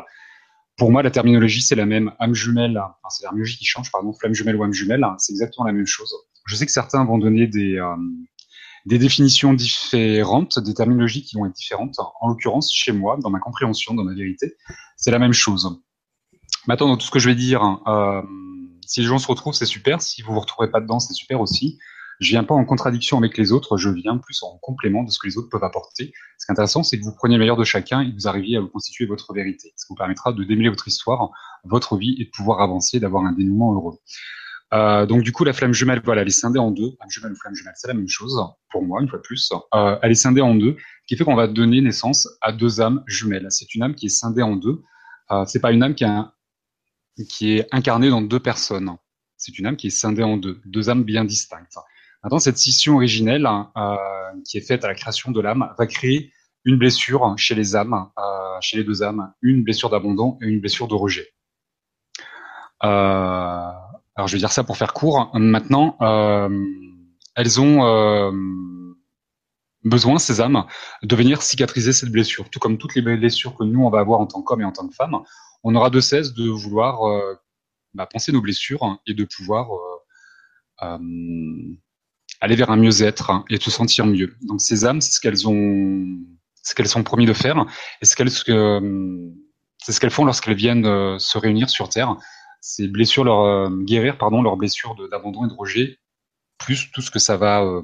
Pour 0.78 0.90
moi, 0.90 1.02
la 1.02 1.10
terminologie, 1.10 1.60
c'est 1.60 1.74
la 1.74 1.84
même. 1.84 2.12
Âme 2.18 2.32
jumelle, 2.32 2.80
c'est 3.10 3.24
la 3.24 3.28
terminologie 3.28 3.58
qui 3.58 3.66
change, 3.66 3.92
pardon, 3.92 4.14
flamme 4.14 4.32
jumelle 4.32 4.56
ou 4.56 4.64
âme 4.64 4.72
jumelle, 4.72 5.04
c'est 5.18 5.32
exactement 5.32 5.66
la 5.66 5.74
même 5.74 5.86
chose. 5.86 6.14
Je 6.46 6.56
sais 6.56 6.64
que 6.64 6.72
certains 6.72 7.04
vont 7.04 7.18
donner 7.18 7.46
des, 7.46 7.76
euh, 7.76 7.94
des 8.86 8.98
définitions 8.98 9.52
différentes, 9.52 10.58
des 10.60 10.72
terminologies 10.72 11.22
qui 11.22 11.36
vont 11.36 11.44
être 11.44 11.54
différentes. 11.54 11.96
En 12.22 12.28
l'occurrence, 12.28 12.72
chez 12.72 12.92
moi, 12.92 13.18
dans 13.22 13.28
ma 13.28 13.38
compréhension, 13.38 13.92
dans 13.92 14.04
ma 14.04 14.14
vérité, 14.14 14.54
c'est 14.96 15.10
la 15.10 15.18
même 15.18 15.34
chose. 15.34 15.78
Maintenant, 16.66 16.88
dans 16.88 16.96
tout 16.96 17.04
ce 17.04 17.10
que 17.10 17.18
je 17.18 17.28
vais 17.28 17.34
dire, 17.34 17.82
euh, 17.86 18.22
si 18.86 19.00
les 19.00 19.06
gens 19.06 19.18
se 19.18 19.26
retrouvent, 19.26 19.52
c'est 19.52 19.66
super. 19.66 20.00
Si 20.00 20.22
vous 20.22 20.32
vous 20.32 20.40
retrouvez 20.40 20.70
pas 20.70 20.80
dedans, 20.80 21.00
c'est 21.00 21.12
super 21.12 21.42
aussi. 21.42 21.78
Je 22.20 22.30
viens 22.30 22.44
pas 22.44 22.54
en 22.54 22.64
contradiction 22.64 23.18
avec 23.18 23.36
les 23.36 23.52
autres, 23.52 23.76
je 23.76 23.90
viens 23.90 24.16
plus 24.16 24.42
en 24.42 24.58
complément 24.58 25.02
de 25.02 25.10
ce 25.10 25.18
que 25.18 25.26
les 25.26 25.36
autres 25.36 25.48
peuvent 25.50 25.64
apporter. 25.64 26.12
Ce 26.38 26.46
qui 26.46 26.50
est 26.50 26.52
intéressant, 26.52 26.82
c'est 26.82 26.98
que 26.98 27.04
vous 27.04 27.14
preniez 27.14 27.36
le 27.36 27.40
meilleur 27.40 27.56
de 27.56 27.64
chacun 27.64 28.00
et 28.00 28.10
que 28.10 28.14
vous 28.14 28.26
arriviez 28.26 28.56
à 28.56 28.60
vous 28.60 28.68
constituer 28.68 29.06
votre 29.06 29.34
vérité. 29.34 29.72
Ce 29.76 29.86
qui 29.86 29.90
vous 29.90 29.96
permettra 29.96 30.32
de 30.32 30.42
démêler 30.44 30.70
votre 30.70 30.88
histoire, 30.88 31.30
votre 31.64 31.96
vie 31.96 32.16
et 32.18 32.24
de 32.24 32.30
pouvoir 32.30 32.60
avancer, 32.60 33.00
d'avoir 33.00 33.24
un 33.24 33.32
dénouement 33.32 33.74
heureux. 33.74 33.98
Euh, 34.74 35.06
donc 35.06 35.22
du 35.22 35.32
coup, 35.32 35.44
la 35.44 35.52
flamme 35.52 35.72
jumelle, 35.72 36.00
voilà, 36.04 36.22
elle 36.22 36.28
est 36.28 36.30
scindée 36.30 36.58
en 36.58 36.70
deux. 36.70 36.92
Flamme 36.96 37.10
jumelle 37.10 37.32
ou 37.32 37.36
flamme 37.36 37.54
jumelle, 37.54 37.74
c'est 37.76 37.88
la 37.88 37.94
même 37.94 38.08
chose 38.08 38.40
pour 38.70 38.82
moi, 38.84 39.00
une 39.00 39.08
fois 39.08 39.18
de 39.18 39.22
plus. 39.22 39.50
Euh, 39.74 39.98
elle 40.02 40.10
est 40.10 40.16
scindée 40.16 40.40
en 40.40 40.54
deux, 40.54 40.76
ce 40.78 41.06
qui 41.06 41.16
fait 41.16 41.24
qu'on 41.24 41.36
va 41.36 41.46
donner 41.46 41.80
naissance 41.80 42.28
à 42.40 42.52
deux 42.52 42.80
âmes 42.80 43.02
jumelles. 43.06 43.46
C'est 43.50 43.74
une 43.74 43.82
âme 43.82 43.94
qui 43.94 44.06
est 44.06 44.10
scindée 44.10 44.42
en 44.42 44.56
deux. 44.56 44.82
Euh, 45.30 45.44
c'est 45.46 45.60
pas 45.60 45.72
une 45.72 45.82
âme 45.82 45.94
qui, 45.94 46.04
qui 47.28 47.58
est 47.58 47.68
incarnée 47.72 48.10
dans 48.10 48.22
deux 48.22 48.40
personnes. 48.40 48.96
C'est 49.36 49.58
une 49.58 49.66
âme 49.66 49.76
qui 49.76 49.88
est 49.88 49.90
scindée 49.90 50.22
en 50.22 50.36
deux, 50.36 50.60
deux 50.64 50.88
âmes 50.88 51.04
bien 51.04 51.24
distinctes. 51.24 51.76
Maintenant, 52.26 52.40
cette 52.40 52.58
scission 52.58 52.96
originelle 52.96 53.46
euh, 53.76 53.96
qui 54.44 54.58
est 54.58 54.60
faite 54.60 54.84
à 54.84 54.88
la 54.88 54.96
création 54.96 55.30
de 55.30 55.40
l'âme 55.40 55.72
va 55.78 55.86
créer 55.86 56.32
une 56.64 56.76
blessure 56.76 57.32
chez 57.36 57.54
les 57.54 57.76
âmes, 57.76 58.10
euh, 58.18 58.56
chez 58.60 58.78
les 58.78 58.82
deux 58.82 59.04
âmes, 59.04 59.32
une 59.42 59.62
blessure 59.62 59.90
d'abandon 59.90 60.36
et 60.42 60.46
une 60.46 60.58
blessure 60.58 60.88
de 60.88 60.96
rejet. 60.96 61.28
Euh, 62.82 62.88
alors, 62.88 64.26
je 64.26 64.32
vais 64.32 64.40
dire 64.40 64.50
ça 64.50 64.64
pour 64.64 64.76
faire 64.76 64.92
court. 64.92 65.30
Maintenant, 65.34 65.96
elles 67.36 67.60
ont 67.60 68.32
besoin, 69.84 70.18
ces 70.18 70.40
âmes, 70.40 70.66
de 71.04 71.14
venir 71.14 71.42
cicatriser 71.42 71.92
cette 71.92 72.10
blessure. 72.10 72.50
Tout 72.50 72.58
comme 72.58 72.76
toutes 72.76 72.96
les 72.96 73.02
blessures 73.02 73.54
que 73.54 73.62
nous, 73.62 73.84
on 73.84 73.90
va 73.90 74.00
avoir 74.00 74.18
en 74.18 74.26
tant 74.26 74.42
qu'homme 74.42 74.62
et 74.62 74.64
en 74.64 74.72
tant 74.72 74.88
que 74.88 74.96
femme, 74.96 75.16
on 75.62 75.76
aura 75.76 75.90
de 75.90 76.00
cesse 76.00 76.34
de 76.34 76.50
vouloir 76.50 76.98
bah, 77.94 78.06
penser 78.06 78.32
nos 78.32 78.40
blessures 78.40 78.98
et 79.06 79.14
de 79.14 79.24
pouvoir 79.24 79.68
aller 82.40 82.56
vers 82.56 82.70
un 82.70 82.76
mieux-être 82.76 83.30
hein, 83.30 83.44
et 83.50 83.58
se 83.58 83.70
sentir 83.70 84.06
mieux. 84.06 84.34
Donc 84.42 84.60
ces 84.60 84.84
âmes, 84.84 85.00
c'est 85.00 85.12
ce 85.12 85.20
qu'elles 85.20 85.48
ont, 85.48 86.04
ce 86.62 86.74
qu'elles 86.74 86.88
sont 86.88 87.02
promis 87.02 87.26
de 87.26 87.32
faire, 87.32 87.66
et 88.02 88.04
ce 88.04 88.16
qu'elles, 88.16 88.30
c'est 88.30 89.92
ce 89.92 90.00
qu'elles 90.00 90.10
font 90.10 90.24
lorsqu'elles 90.24 90.56
viennent 90.56 90.86
euh, 90.86 91.18
se 91.18 91.38
réunir 91.38 91.70
sur 91.70 91.88
Terre. 91.88 92.16
Ces 92.60 92.88
blessures, 92.88 93.24
leur 93.24 93.40
euh, 93.40 93.70
guérir, 93.84 94.18
pardon, 94.18 94.42
leurs 94.42 94.56
blessures 94.56 94.96
d'abandon 95.10 95.44
et 95.44 95.48
de 95.48 95.54
rejet, 95.54 95.98
plus 96.58 96.90
tout 96.90 97.02
ce 97.02 97.10
que 97.10 97.18
ça 97.18 97.36
va 97.36 97.62
euh, 97.62 97.82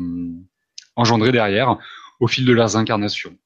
engendrer 0.96 1.30
derrière 1.32 1.78
au 2.20 2.26
fil 2.26 2.44
de 2.44 2.52
leurs 2.52 2.76
incarnations. 2.76 3.36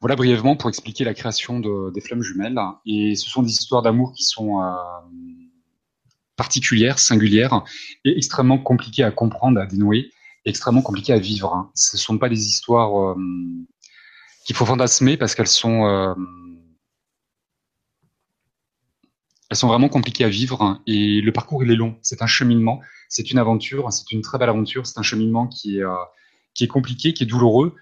Voilà 0.00 0.14
brièvement 0.14 0.56
pour 0.56 0.68
expliquer 0.68 1.04
la 1.04 1.12
création 1.12 1.58
de, 1.58 1.90
des 1.92 2.00
flammes 2.00 2.22
jumelles. 2.22 2.58
Et 2.86 3.16
ce 3.16 3.28
sont 3.28 3.42
des 3.42 3.50
histoires 3.50 3.82
d'amour 3.82 4.12
qui 4.12 4.22
sont 4.22 4.62
particulière, 6.38 6.98
singulière 6.98 7.62
et 8.06 8.16
extrêmement 8.16 8.58
compliquée 8.58 9.02
à 9.02 9.10
comprendre, 9.10 9.60
à 9.60 9.66
dénouer, 9.66 10.12
extrêmement 10.46 10.80
compliquée 10.80 11.12
à 11.12 11.18
vivre. 11.18 11.52
Hein. 11.52 11.70
Ce 11.74 11.96
ne 11.96 12.00
sont 12.00 12.16
pas 12.16 12.30
des 12.30 12.46
histoires 12.46 12.98
euh, 12.98 13.14
qu'il 14.46 14.56
faut 14.56 14.64
fantasmer 14.64 15.18
parce 15.18 15.34
qu'elles 15.34 15.48
sont 15.48 15.84
euh, 15.86 16.14
elles 19.50 19.56
sont 19.56 19.66
vraiment 19.66 19.88
compliquées 19.88 20.24
à 20.24 20.28
vivre 20.28 20.62
hein. 20.62 20.80
et 20.86 21.20
le 21.20 21.32
parcours 21.32 21.62
il 21.64 21.70
est 21.70 21.76
long. 21.76 21.98
C'est 22.02 22.22
un 22.22 22.26
cheminement, 22.26 22.80
c'est 23.08 23.30
une 23.30 23.38
aventure, 23.38 23.92
c'est 23.92 24.10
une 24.12 24.22
très 24.22 24.38
belle 24.38 24.50
aventure. 24.50 24.86
C'est 24.86 24.98
un 24.98 25.02
cheminement 25.02 25.48
qui 25.48 25.78
est 25.78 25.82
euh, 25.82 25.94
qui 26.54 26.64
est 26.64 26.68
compliqué, 26.68 27.12
qui 27.14 27.24
est 27.24 27.26
douloureux, 27.26 27.74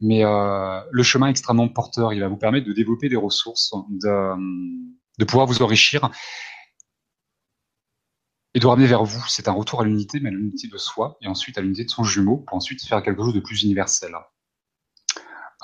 mais 0.00 0.22
le 0.24 1.02
chemin 1.04 1.28
est 1.28 1.30
extrêmement 1.30 1.68
porteur. 1.68 2.12
Il 2.12 2.20
va 2.20 2.26
vous 2.26 2.36
permettre 2.36 2.66
de 2.66 2.72
développer 2.72 3.08
des 3.08 3.16
ressources, 3.16 3.72
de 3.88 4.34
de 5.20 5.24
pouvoir 5.24 5.46
vous 5.46 5.62
enrichir 5.62 6.10
et 8.54 8.60
de 8.60 8.66
ramener 8.66 8.86
vers 8.86 9.04
vous. 9.04 9.22
C'est 9.28 9.48
un 9.48 9.52
retour 9.52 9.80
à 9.80 9.84
l'unité, 9.84 10.20
mais 10.20 10.28
à 10.28 10.32
l'unité 10.32 10.68
de 10.68 10.78
soi, 10.78 11.18
et 11.20 11.26
ensuite 11.26 11.58
à 11.58 11.60
l'unité 11.60 11.84
de 11.84 11.90
son 11.90 12.04
jumeau, 12.04 12.38
pour 12.38 12.56
ensuite 12.56 12.82
faire 12.84 13.02
quelque 13.02 13.22
chose 13.22 13.34
de 13.34 13.40
plus 13.40 13.62
universel. 13.62 14.14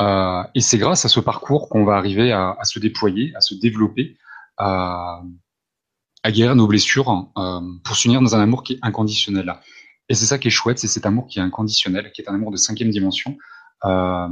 Euh, 0.00 0.42
et 0.54 0.60
c'est 0.60 0.78
grâce 0.78 1.04
à 1.04 1.08
ce 1.08 1.20
parcours 1.20 1.68
qu'on 1.68 1.84
va 1.84 1.96
arriver 1.96 2.32
à, 2.32 2.56
se 2.64 2.78
déployer, 2.78 3.32
à 3.36 3.40
se 3.40 3.54
développer, 3.54 4.16
à, 4.56 5.22
guérir 6.26 6.56
nos 6.56 6.66
blessures, 6.66 7.30
euh, 7.38 7.60
pour 7.84 7.96
s'unir 7.96 8.20
dans 8.20 8.34
un 8.34 8.40
amour 8.40 8.62
qui 8.62 8.74
est 8.74 8.78
inconditionnel. 8.82 9.54
Et 10.08 10.14
c'est 10.14 10.26
ça 10.26 10.38
qui 10.38 10.48
est 10.48 10.50
chouette, 10.50 10.78
c'est 10.78 10.88
cet 10.88 11.06
amour 11.06 11.28
qui 11.28 11.38
est 11.38 11.42
inconditionnel, 11.42 12.10
qui 12.12 12.22
est 12.22 12.28
un 12.28 12.34
amour 12.34 12.50
de 12.50 12.56
cinquième 12.56 12.90
dimension, 12.90 13.36
euh, 13.84 14.28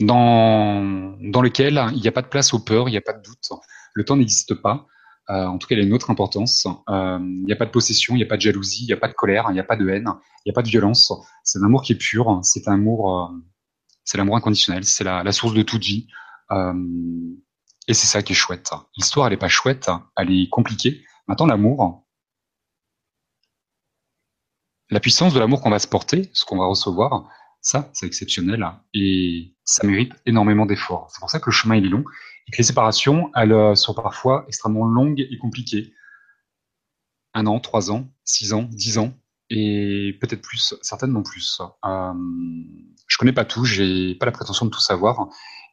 dans, 0.00 1.16
dans 1.20 1.42
lequel 1.42 1.82
il 1.94 2.00
n'y 2.00 2.08
a 2.08 2.12
pas 2.12 2.22
de 2.22 2.28
place 2.28 2.54
aux 2.54 2.60
peurs, 2.60 2.88
il 2.88 2.92
n'y 2.92 2.98
a 2.98 3.02
pas 3.02 3.14
de 3.14 3.22
doute, 3.22 3.48
le 3.94 4.04
temps 4.04 4.16
n'existe 4.16 4.54
pas, 4.54 4.86
en 5.28 5.58
tout 5.58 5.66
cas, 5.66 5.74
elle 5.74 5.82
a 5.82 5.84
une 5.84 5.92
autre 5.92 6.10
importance. 6.10 6.66
Euh, 6.88 7.18
il 7.20 7.44
n'y 7.44 7.52
a 7.52 7.56
pas 7.56 7.66
de 7.66 7.70
possession, 7.70 8.14
il 8.14 8.18
n'y 8.18 8.24
a 8.24 8.26
pas 8.26 8.36
de 8.36 8.42
jalousie, 8.42 8.84
il 8.84 8.86
n'y 8.86 8.92
a 8.92 8.96
pas 8.96 9.08
de 9.08 9.14
colère, 9.14 9.46
il 9.50 9.54
n'y 9.54 9.60
a 9.60 9.64
pas 9.64 9.76
de 9.76 9.88
haine, 9.88 10.08
il 10.44 10.48
n'y 10.48 10.52
a 10.52 10.54
pas 10.54 10.62
de 10.62 10.68
violence. 10.68 11.12
C'est 11.42 11.58
un 11.58 11.64
amour 11.64 11.82
qui 11.82 11.92
est 11.92 11.96
pur. 11.96 12.40
C'est 12.42 12.68
un 12.68 12.74
amour, 12.74 13.20
euh, 13.20 13.28
c'est 14.04 14.18
l'amour 14.18 14.36
inconditionnel. 14.36 14.84
C'est 14.84 15.04
la, 15.04 15.22
la, 15.22 15.32
source 15.32 15.54
de 15.54 15.62
toute 15.62 15.82
vie. 15.82 16.06
et 16.50 17.94
c'est 17.94 18.06
ça 18.06 18.22
qui 18.22 18.32
est 18.32 18.36
chouette. 18.36 18.70
L'histoire, 18.96 19.26
elle 19.26 19.32
est 19.32 19.38
pas 19.38 19.48
chouette, 19.48 19.90
elle 20.16 20.30
est 20.30 20.48
compliquée. 20.48 21.02
Maintenant, 21.26 21.46
l'amour, 21.46 22.06
la 24.90 25.00
puissance 25.00 25.34
de 25.34 25.40
l'amour 25.40 25.60
qu'on 25.60 25.70
va 25.70 25.80
se 25.80 25.88
porter, 25.88 26.30
ce 26.32 26.44
qu'on 26.44 26.58
va 26.58 26.66
recevoir, 26.66 27.28
ça, 27.60 27.90
c'est 27.94 28.06
exceptionnel 28.06 28.64
et 28.94 29.56
ça 29.64 29.84
mérite 29.84 30.12
énormément 30.24 30.66
d'efforts. 30.66 31.08
C'est 31.10 31.18
pour 31.18 31.30
ça 31.30 31.40
que 31.40 31.46
le 31.46 31.52
chemin 31.52 31.74
il 31.74 31.86
est 31.86 31.88
long 31.88 32.04
les 32.56 32.64
séparations, 32.64 33.30
elles 33.34 33.52
euh, 33.52 33.74
sont 33.74 33.94
parfois 33.94 34.44
extrêmement 34.48 34.86
longues 34.86 35.20
et 35.20 35.38
compliquées. 35.38 35.92
Un 37.34 37.46
an, 37.46 37.60
trois 37.60 37.90
ans, 37.90 38.08
six 38.24 38.52
ans, 38.52 38.68
dix 38.70 38.98
ans, 38.98 39.12
et 39.50 40.16
peut-être 40.20 40.42
plus, 40.42 40.74
certainement 40.80 41.22
plus. 41.22 41.60
Euh, 41.84 42.12
je 43.06 43.18
connais 43.18 43.32
pas 43.32 43.44
tout, 43.44 43.64
j'ai 43.64 44.14
pas 44.14 44.26
la 44.26 44.32
prétention 44.32 44.66
de 44.66 44.70
tout 44.70 44.80
savoir, 44.80 45.28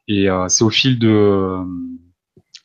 et 0.08 0.30
euh, 0.30 0.50
c'est 0.50 0.64
au 0.64 0.70
fil 0.70 1.00
de, 1.00 1.60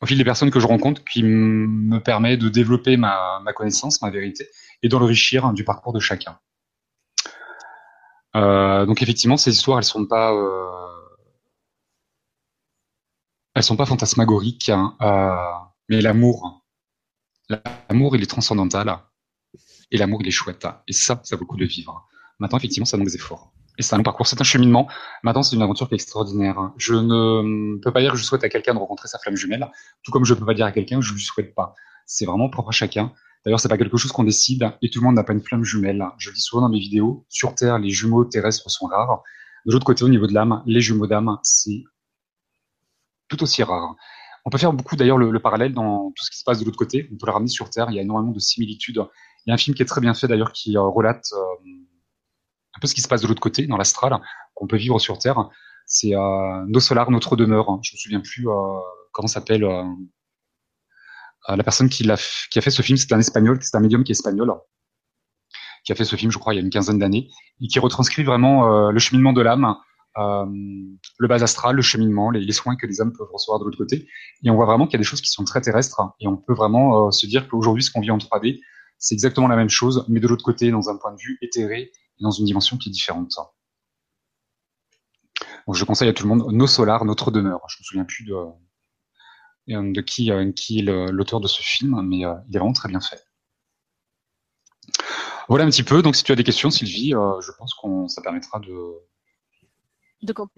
au 0.01 0.05
fil 0.05 0.17
des 0.17 0.23
personnes 0.25 0.51
que 0.51 0.59
je 0.59 0.67
rencontre 0.67 1.03
qui 1.05 1.23
me 1.23 1.99
permet 1.99 2.35
de 2.35 2.49
développer 2.49 2.97
ma, 2.97 3.41
connaissance, 3.55 4.01
ma 4.01 4.09
vérité, 4.09 4.47
et 4.83 4.89
d'enrichir 4.89 5.53
du 5.53 5.63
parcours 5.63 5.93
de 5.93 5.99
chacun. 5.99 6.37
Donc 8.33 9.01
effectivement, 9.01 9.37
ces 9.37 9.51
histoires, 9.51 9.77
elles 9.77 9.83
sont 9.85 10.05
pas, 10.05 10.33
elles 13.59 13.65
sont 13.65 13.75
pas 13.75 13.85
fantasmagoriques, 13.85 14.69
hein, 14.69 14.95
euh, 15.01 15.35
mais 15.89 15.99
l'amour, 15.99 16.63
l'amour, 17.89 18.15
il 18.15 18.23
est 18.23 18.25
transcendantal, 18.25 18.99
et 19.91 19.97
l'amour, 19.97 20.21
il 20.21 20.29
est 20.29 20.31
chouette, 20.31 20.65
et 20.87 20.93
ça, 20.93 21.19
ça 21.25 21.35
vaut 21.35 21.41
le 21.41 21.45
coup 21.45 21.57
de 21.57 21.65
vivre. 21.65 22.07
Maintenant, 22.39 22.57
effectivement, 22.57 22.85
ça 22.85 22.95
demande 22.95 23.09
des 23.09 23.17
efforts. 23.17 23.51
Et 23.77 23.81
c'est 23.81 23.95
un 23.95 24.01
parcours, 24.01 24.27
c'est 24.27 24.39
un 24.39 24.45
cheminement. 24.45 24.87
Maintenant, 25.23 25.43
c'est 25.43 25.57
une 25.57 25.61
aventure 25.61 25.89
qui 25.89 25.95
est 25.95 25.97
extraordinaire. 25.97 26.71
Je 26.77 26.93
ne 26.93 27.77
peux 27.81 27.91
pas 27.91 27.99
dire 27.99 28.13
que 28.13 28.17
je 28.17 28.23
souhaite 28.23 28.45
à 28.45 28.49
quelqu'un 28.49 28.73
de 28.73 28.79
rencontrer 28.79 29.09
sa 29.09 29.19
flamme 29.19 29.35
jumelle, 29.35 29.69
tout 30.03 30.11
comme 30.13 30.23
je 30.23 30.33
ne 30.33 30.39
peux 30.39 30.45
pas 30.45 30.53
dire 30.53 30.65
à 30.65 30.71
quelqu'un 30.71 31.01
que 31.01 31.05
je 31.05 31.13
lui 31.13 31.21
souhaite 31.21 31.53
pas. 31.53 31.75
C'est 32.05 32.25
vraiment 32.25 32.49
propre 32.49 32.69
à 32.69 32.71
chacun. 32.71 33.11
D'ailleurs, 33.43 33.59
c'est 33.59 33.67
pas 33.67 33.77
quelque 33.77 33.97
chose 33.97 34.13
qu'on 34.13 34.23
décide 34.23 34.71
et 34.81 34.89
tout 34.89 34.99
le 34.99 35.05
monde 35.05 35.15
n'a 35.15 35.25
pas 35.25 35.33
une 35.33 35.43
flamme 35.43 35.65
jumelle. 35.65 36.05
Je 36.17 36.29
le 36.29 36.35
dis 36.35 36.41
souvent 36.41 36.61
dans 36.61 36.69
mes 36.69 36.79
vidéos. 36.79 37.25
Sur 37.27 37.55
Terre, 37.55 37.77
les 37.77 37.89
jumeaux 37.89 38.23
terrestres 38.23 38.69
sont 38.69 38.85
rares. 38.85 39.21
De 39.65 39.73
l'autre 39.73 39.85
côté, 39.85 40.05
au 40.05 40.09
niveau 40.09 40.27
de 40.27 40.33
l'âme, 40.33 40.63
les 40.65 40.79
jumeaux 40.79 41.07
d'âme, 41.07 41.37
c'est 41.43 41.83
tout 43.29 43.41
aussi 43.43 43.63
rare. 43.63 43.95
On 44.45 44.49
peut 44.49 44.57
faire 44.57 44.73
beaucoup 44.73 44.95
d'ailleurs 44.95 45.17
le, 45.17 45.39
parallèle 45.39 45.73
dans 45.73 46.11
tout 46.15 46.23
ce 46.23 46.31
qui 46.31 46.37
se 46.37 46.43
passe 46.43 46.59
de 46.59 46.65
l'autre 46.65 46.77
côté. 46.77 47.07
On 47.11 47.17
peut 47.17 47.25
le 47.27 47.31
ramener 47.31 47.49
sur 47.49 47.69
Terre. 47.69 47.87
Il 47.89 47.95
y 47.95 47.99
a 47.99 48.01
énormément 48.01 48.31
de 48.31 48.39
similitudes. 48.39 49.01
Il 49.45 49.49
y 49.49 49.51
a 49.51 49.53
un 49.53 49.57
film 49.57 49.75
qui 49.75 49.83
est 49.83 49.85
très 49.85 50.01
bien 50.01 50.13
fait 50.13 50.27
d'ailleurs 50.27 50.51
qui 50.51 50.77
euh, 50.77 50.81
relate 50.81 51.23
euh, 51.33 51.71
un 52.75 52.79
peu 52.79 52.87
ce 52.87 52.93
qui 52.93 53.01
se 53.01 53.07
passe 53.07 53.21
de 53.21 53.27
l'autre 53.27 53.41
côté, 53.41 53.67
dans 53.67 53.77
l'astral, 53.77 54.19
qu'on 54.53 54.67
peut 54.67 54.77
vivre 54.77 54.99
sur 54.99 55.17
Terre. 55.19 55.49
C'est 55.85 56.15
euh, 56.15 56.65
Nos 56.67 56.79
Solars, 56.79 57.11
Notre 57.11 57.35
Demeure. 57.35 57.79
Je 57.83 57.93
me 57.93 57.97
souviens 57.97 58.21
plus 58.21 58.47
comment 59.11 59.27
s'appelle 59.27 59.65
la 61.47 61.63
personne 61.63 61.89
qui, 61.89 62.09
a, 62.09 62.17
qui 62.51 62.59
a 62.59 62.61
fait 62.61 62.69
ce 62.69 62.81
film, 62.81 62.97
c'est 62.97 63.11
un 63.11 63.19
espagnol, 63.19 63.57
c'est 63.61 63.75
un 63.75 63.79
médium 63.79 64.03
qui 64.03 64.11
est 64.11 64.13
espagnol, 64.13 64.53
qui 65.83 65.91
a 65.91 65.95
fait 65.95 66.05
ce 66.05 66.15
film, 66.15 66.31
je 66.31 66.37
crois, 66.37 66.53
il 66.53 66.57
y 66.57 66.59
a 66.59 66.63
une 66.63 66.69
quinzaine 66.69 66.99
d'années, 66.99 67.27
et 67.59 67.67
qui 67.67 67.79
retranscrit 67.79 68.23
vraiment 68.23 68.91
le 68.91 68.99
cheminement 68.99 69.33
de 69.33 69.41
l'âme, 69.41 69.75
le 70.15 71.27
bas 71.27 71.41
astral, 71.43 71.75
le 71.75 71.81
cheminement, 71.81 72.31
les, 72.31 72.51
soins 72.51 72.75
que 72.75 72.85
les 72.85 73.01
âmes 73.01 73.13
peuvent 73.13 73.31
recevoir 73.31 73.59
de 73.59 73.65
l'autre 73.65 73.77
côté. 73.77 74.07
Et 74.43 74.49
on 74.49 74.55
voit 74.55 74.65
vraiment 74.65 74.85
qu'il 74.85 74.93
y 74.93 74.97
a 74.97 74.99
des 74.99 75.03
choses 75.03 75.21
qui 75.21 75.29
sont 75.29 75.45
très 75.45 75.61
terrestres, 75.61 76.01
et 76.19 76.27
on 76.27 76.37
peut 76.37 76.53
vraiment 76.53 77.11
se 77.11 77.25
dire 77.25 77.47
qu'aujourd'hui, 77.47 77.83
ce 77.83 77.91
qu'on 77.91 78.01
vit 78.01 78.11
en 78.11 78.17
3D, 78.17 78.59
c'est 78.97 79.15
exactement 79.15 79.47
la 79.47 79.55
même 79.55 79.69
chose, 79.69 80.05
mais 80.09 80.19
de 80.19 80.27
l'autre 80.27 80.43
côté, 80.43 80.71
dans 80.71 80.89
un 80.89 80.97
point 80.97 81.13
de 81.13 81.19
vue 81.19 81.37
éthéré, 81.41 81.91
et 82.19 82.23
dans 82.23 82.31
une 82.31 82.45
dimension 82.45 82.77
qui 82.77 82.89
est 82.89 82.91
différente. 82.91 83.33
Donc 85.67 85.75
je 85.75 85.85
conseille 85.85 86.09
à 86.09 86.13
tout 86.13 86.23
le 86.23 86.29
monde 86.29 86.51
Nos 86.51 86.67
Solars, 86.67 87.05
Notre 87.05 87.31
Demeure. 87.31 87.61
Je 87.69 87.77
me 87.79 87.83
souviens 87.83 88.03
plus 88.03 88.25
de, 88.25 88.33
euh, 89.69 90.01
qui, 90.01 90.31
euh, 90.31 90.51
qui 90.51 90.79
est 90.79 90.81
l'auteur 90.81 91.39
de 91.39 91.47
ce 91.47 91.61
film, 91.61 92.01
mais 92.01 92.25
euh, 92.25 92.33
il 92.49 92.55
est 92.55 92.59
vraiment 92.59 92.73
très 92.73 92.89
bien 92.89 93.01
fait. 93.01 93.23
Voilà 95.47 95.65
un 95.65 95.69
petit 95.69 95.83
peu. 95.83 96.01
Donc, 96.01 96.15
si 96.15 96.23
tu 96.23 96.31
as 96.31 96.35
des 96.35 96.43
questions, 96.43 96.69
Sylvie, 96.69 97.11
je 97.11 97.51
pense 97.57 97.73
qu'on 97.73 98.07
ça 98.07 98.21
permettra 98.21 98.59
de 98.59 98.73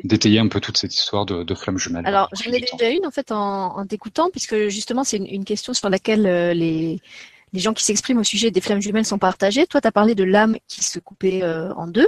d'étayer 0.03 0.39
un 0.39 0.47
peu 0.47 0.59
toute 0.59 0.77
cette 0.77 0.93
histoire 0.95 1.25
de, 1.25 1.43
de 1.43 1.55
flamme 1.55 1.77
jumelle. 1.77 2.05
Alors, 2.05 2.29
j'en 2.33 2.51
ai 2.51 2.61
déjà 2.61 2.89
une 2.89 3.05
en 3.05 3.11
fait 3.11 3.31
en, 3.31 3.77
en 3.77 3.85
t'écoutant, 3.85 4.29
puisque 4.29 4.67
justement 4.67 5.03
c'est 5.03 5.17
une, 5.17 5.45
question 5.45 5.73
sur 5.73 5.89
laquelle 5.89 6.23
les 6.57 6.99
les 7.53 7.59
gens 7.59 7.73
qui 7.73 7.83
s'expriment 7.83 8.19
au 8.19 8.23
sujet 8.23 8.49
des 8.49 8.61
flammes 8.61 8.81
jumelles 8.81 9.05
sont 9.05 9.17
partagés. 9.17 9.67
Toi, 9.67 9.81
tu 9.81 9.87
as 9.87 9.91
parlé 9.91 10.15
de 10.15 10.23
l'âme 10.23 10.55
qui 10.69 10.85
se 10.85 10.99
coupait 10.99 11.43
en 11.43 11.85
deux. 11.85 12.07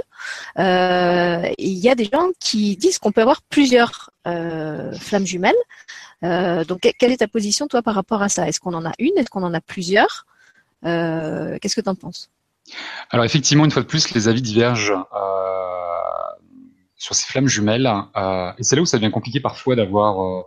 Il 0.56 1.52
y 1.58 1.88
a 1.90 1.94
des 1.94 2.06
gens 2.06 2.28
qui 2.40 2.78
disent 2.78 2.98
qu'on 2.98 3.12
peut 3.12 3.20
avoir 3.20 3.42
plusieurs 3.42 4.10
flammes 4.24 5.26
jumelles. 5.26 5.54
donc, 6.22 6.88
quelle 6.98 7.12
est 7.12 7.18
ta 7.18 7.28
position, 7.28 7.66
toi, 7.68 7.82
par 7.82 7.94
rapport 7.94 8.22
à 8.22 8.30
ça? 8.30 8.48
Est-ce 8.48 8.58
qu'on 8.58 8.72
en 8.72 8.86
a 8.86 8.92
une? 8.98 9.12
Est-ce 9.18 9.28
qu'on 9.28 9.42
en 9.42 9.52
a 9.52 9.60
plusieurs? 9.60 10.24
Qu'est-ce 10.82 11.76
que 11.76 11.82
tu 11.82 11.90
en 11.90 11.94
penses? 11.94 12.30
Alors 13.10 13.24
effectivement, 13.24 13.64
une 13.64 13.70
fois 13.70 13.82
de 13.82 13.86
plus, 13.86 14.12
les 14.14 14.28
avis 14.28 14.42
divergent 14.42 14.92
euh, 15.14 15.83
sur 17.04 17.14
ces 17.14 17.26
flammes 17.26 17.48
jumelles, 17.48 17.90
euh, 18.16 18.52
et 18.56 18.62
c'est 18.62 18.76
là 18.76 18.82
où 18.82 18.86
ça 18.86 18.96
devient 18.96 19.12
compliqué 19.12 19.38
parfois 19.38 19.76
d'avoir 19.76 20.20
euh, 20.20 20.42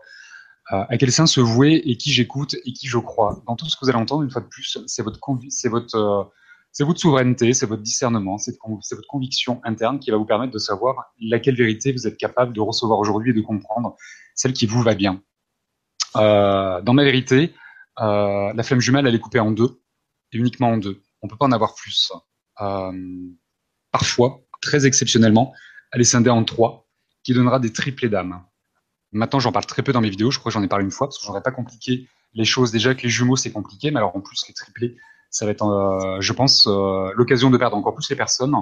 à 0.70 0.98
quel 0.98 1.12
sein 1.12 1.28
se 1.28 1.40
vouer 1.40 1.82
et 1.86 1.98
qui 1.98 2.12
j'écoute 2.12 2.56
et 2.66 2.74
qui 2.74 2.88
je 2.88 2.98
crois. 2.98 3.44
Dans 3.46 3.56
tout 3.56 3.70
ce 3.70 3.78
que 3.78 3.86
vous 3.86 3.90
allez 3.90 4.00
entendre, 4.00 4.24
une 4.24 4.32
fois 4.32 4.42
de 4.42 4.48
plus, 4.48 4.78
c'est 4.88 5.04
votre 5.04 5.20
c'est 5.50 5.70
votre 5.70 6.32
c'est 6.72 6.84
votre 6.84 7.00
souveraineté, 7.00 7.54
c'est 7.54 7.66
votre 7.66 7.84
discernement, 7.84 8.38
c'est 8.38 8.58
votre 8.60 9.08
conviction 9.08 9.62
interne 9.64 10.00
qui 10.00 10.12
va 10.12 10.18
vous 10.18 10.26
permettre 10.26 10.52
de 10.52 10.60
savoir 10.60 11.14
laquelle 11.22 11.56
vérité 11.56 11.92
vous 11.92 12.08
êtes 12.08 12.18
capable 12.18 12.54
de 12.54 12.62
recevoir 12.62 13.00
aujourd'hui 13.00 13.32
et 13.32 13.34
de 13.34 13.42
comprendre 13.42 13.96
celle 14.36 14.54
qui 14.54 14.66
vous 14.66 14.82
va 14.82 14.96
bien. 14.96 15.22
dans 16.16 16.94
ma 16.94 17.04
vérité, 17.04 17.54
la 17.98 18.64
flamme 18.64 18.82
jumelle, 18.82 19.08
elle 19.08 19.16
est 19.16 19.20
coupée 19.20 19.40
en 19.40 19.52
deux, 19.52 19.80
et 20.34 20.38
uniquement 20.38 20.70
en 20.70 20.78
deux 20.78 21.02
on 21.22 21.28
peut 21.28 21.38
pas 21.38 21.46
en 21.46 21.52
avoir 21.52 21.76
plus. 21.76 22.12
Euh, 22.62 22.92
parfois, 23.92 24.42
très 24.62 24.86
exceptionnellement, 24.86 25.54
elle 25.92 26.02
est 26.02 26.06
scindée 26.06 26.30
en 26.30 26.44
trois, 26.44 26.88
qui 27.24 27.34
donnera 27.34 27.60
des 27.60 27.74
triplés 27.74 28.10
d'âme. 28.10 28.44
Maintenant, 29.12 29.40
j'en 29.40 29.52
parle 29.52 29.66
très 29.66 29.84
peu 29.84 29.94
dans 29.94 30.02
mes 30.02 30.10
vidéos. 30.10 30.32
Je 30.32 30.40
crois 30.40 30.50
que 30.50 30.54
j'en 30.54 30.64
ai 30.64 30.68
parlé 30.68 30.86
une 30.86 30.92
fois 30.92 31.08
parce 31.08 31.18
que 31.18 31.26
j'aurais 31.26 31.42
pas 31.42 31.52
compliqué 31.52 32.08
les 32.34 32.46
choses. 32.46 32.72
Déjà 32.72 32.94
que 32.94 33.04
les 33.04 33.10
jumeaux, 33.10 33.36
c'est 33.36 33.52
compliqué, 33.52 33.92
mais 33.92 33.98
alors 33.98 34.16
en 34.16 34.22
plus 34.22 34.46
les 34.48 34.54
triplés, 34.54 34.98
ça 35.30 35.46
va 35.46 35.52
être, 35.52 35.66
euh, 35.66 36.22
je 36.22 36.34
pense, 36.34 36.68
euh, 36.68 37.12
l'occasion 37.16 37.50
de 37.50 37.58
perdre 37.58 37.78
encore 37.78 37.96
plus 37.96 38.10
les 38.10 38.16
personnes. 38.16 38.54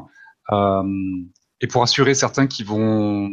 et 1.62 1.68
pour 1.68 1.82
assurer 1.84 2.14
certains 2.14 2.48
qui 2.48 2.64
vont, 2.64 3.30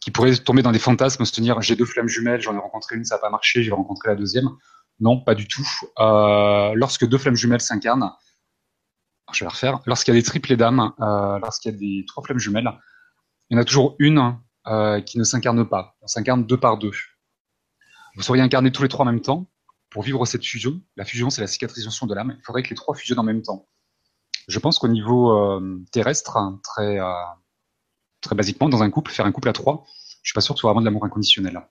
qui 0.00 0.10
pourraient 0.10 0.36
tomber 0.36 0.62
dans 0.62 0.72
des 0.72 0.78
fantasmes, 0.78 1.24
se 1.24 1.32
tenir, 1.32 1.60
j'ai 1.60 1.76
deux 1.76 1.84
flammes 1.84 2.08
jumelles, 2.08 2.40
j'en 2.40 2.54
ai 2.54 2.58
rencontré 2.58 2.96
une, 2.96 3.04
ça 3.04 3.16
n'a 3.16 3.20
pas 3.20 3.30
marché, 3.30 3.62
j'ai 3.62 3.72
rencontré 3.72 4.08
la 4.08 4.14
deuxième. 4.14 4.48
Non, 5.00 5.20
pas 5.20 5.34
du 5.34 5.46
tout. 5.46 5.68
Euh, 5.98 6.72
lorsque 6.74 7.06
deux 7.06 7.18
flammes 7.18 7.36
jumelles 7.36 7.60
s'incarnent, 7.60 8.12
je 9.32 9.40
vais 9.40 9.46
la 9.46 9.50
refaire. 9.50 9.80
Lorsqu'il 9.86 10.14
y 10.14 10.16
a 10.16 10.20
des 10.20 10.24
triplés 10.24 10.56
d'âmes, 10.56 10.92
euh, 11.00 11.38
lorsqu'il 11.38 11.72
y 11.72 11.74
a 11.74 11.78
des 11.78 12.04
trois 12.06 12.22
flammes 12.22 12.38
jumelles, 12.38 12.70
il 13.50 13.56
y 13.56 13.58
en 13.58 13.62
a 13.62 13.64
toujours 13.64 13.96
une 13.98 14.36
euh, 14.66 15.00
qui 15.00 15.18
ne 15.18 15.24
s'incarne 15.24 15.68
pas. 15.68 15.96
On 16.02 16.06
s'incarne 16.06 16.46
deux 16.46 16.58
par 16.58 16.78
deux. 16.78 16.92
Vous 18.14 18.22
seriez 18.22 18.42
incarnés 18.42 18.72
tous 18.72 18.82
les 18.82 18.88
trois 18.88 19.04
en 19.04 19.06
même 19.06 19.20
temps. 19.20 19.50
Pour 19.90 20.02
vivre 20.02 20.24
cette 20.26 20.44
fusion, 20.44 20.80
la 20.96 21.04
fusion 21.04 21.30
c'est 21.30 21.40
la 21.40 21.46
cicatrisation 21.46 22.06
de 22.06 22.14
l'âme, 22.14 22.34
il 22.38 22.44
faudrait 22.44 22.62
que 22.62 22.70
les 22.70 22.74
trois 22.74 22.94
fusionnent 22.94 23.20
en 23.20 23.24
même 23.24 23.42
temps. 23.42 23.68
Je 24.48 24.58
pense 24.58 24.78
qu'au 24.78 24.88
niveau 24.88 25.32
euh, 25.32 25.84
terrestre, 25.92 26.38
très, 26.62 26.98
très 28.20 28.34
basiquement, 28.34 28.68
dans 28.68 28.82
un 28.82 28.90
couple, 28.90 29.10
faire 29.12 29.26
un 29.26 29.32
couple 29.32 29.48
à 29.48 29.52
trois, 29.52 29.84
je 30.22 30.30
suis 30.30 30.34
pas 30.34 30.40
sûr 30.40 30.54
que 30.54 30.58
ce 30.58 30.62
soit 30.62 30.70
vraiment 30.70 30.80
de 30.80 30.86
l'amour 30.86 31.04
inconditionnel. 31.04 31.62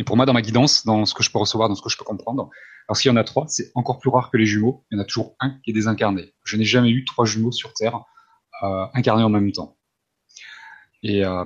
Et 0.00 0.04
pour 0.04 0.16
moi, 0.16 0.24
dans 0.24 0.32
ma 0.32 0.40
guidance, 0.40 0.86
dans 0.86 1.04
ce 1.04 1.12
que 1.12 1.22
je 1.22 1.30
peux 1.30 1.38
recevoir, 1.38 1.68
dans 1.68 1.74
ce 1.74 1.82
que 1.82 1.90
je 1.90 1.98
peux 1.98 2.06
comprendre, 2.06 2.48
alors 2.88 2.96
s'il 2.96 3.10
y 3.10 3.12
en 3.12 3.16
a 3.16 3.22
trois, 3.22 3.44
c'est 3.48 3.70
encore 3.74 3.98
plus 3.98 4.08
rare 4.08 4.30
que 4.30 4.38
les 4.38 4.46
jumeaux. 4.46 4.82
Il 4.90 4.96
y 4.96 4.98
en 4.98 5.02
a 5.02 5.04
toujours 5.04 5.36
un 5.40 5.50
qui 5.62 5.72
est 5.72 5.74
désincarné. 5.74 6.32
Je 6.42 6.56
n'ai 6.56 6.64
jamais 6.64 6.88
eu 6.88 7.04
trois 7.04 7.26
jumeaux 7.26 7.52
sur 7.52 7.74
Terre 7.74 8.00
euh, 8.62 8.86
incarnés 8.94 9.24
en 9.24 9.28
même 9.28 9.52
temps. 9.52 9.76
Et 11.02 11.22
euh, 11.22 11.44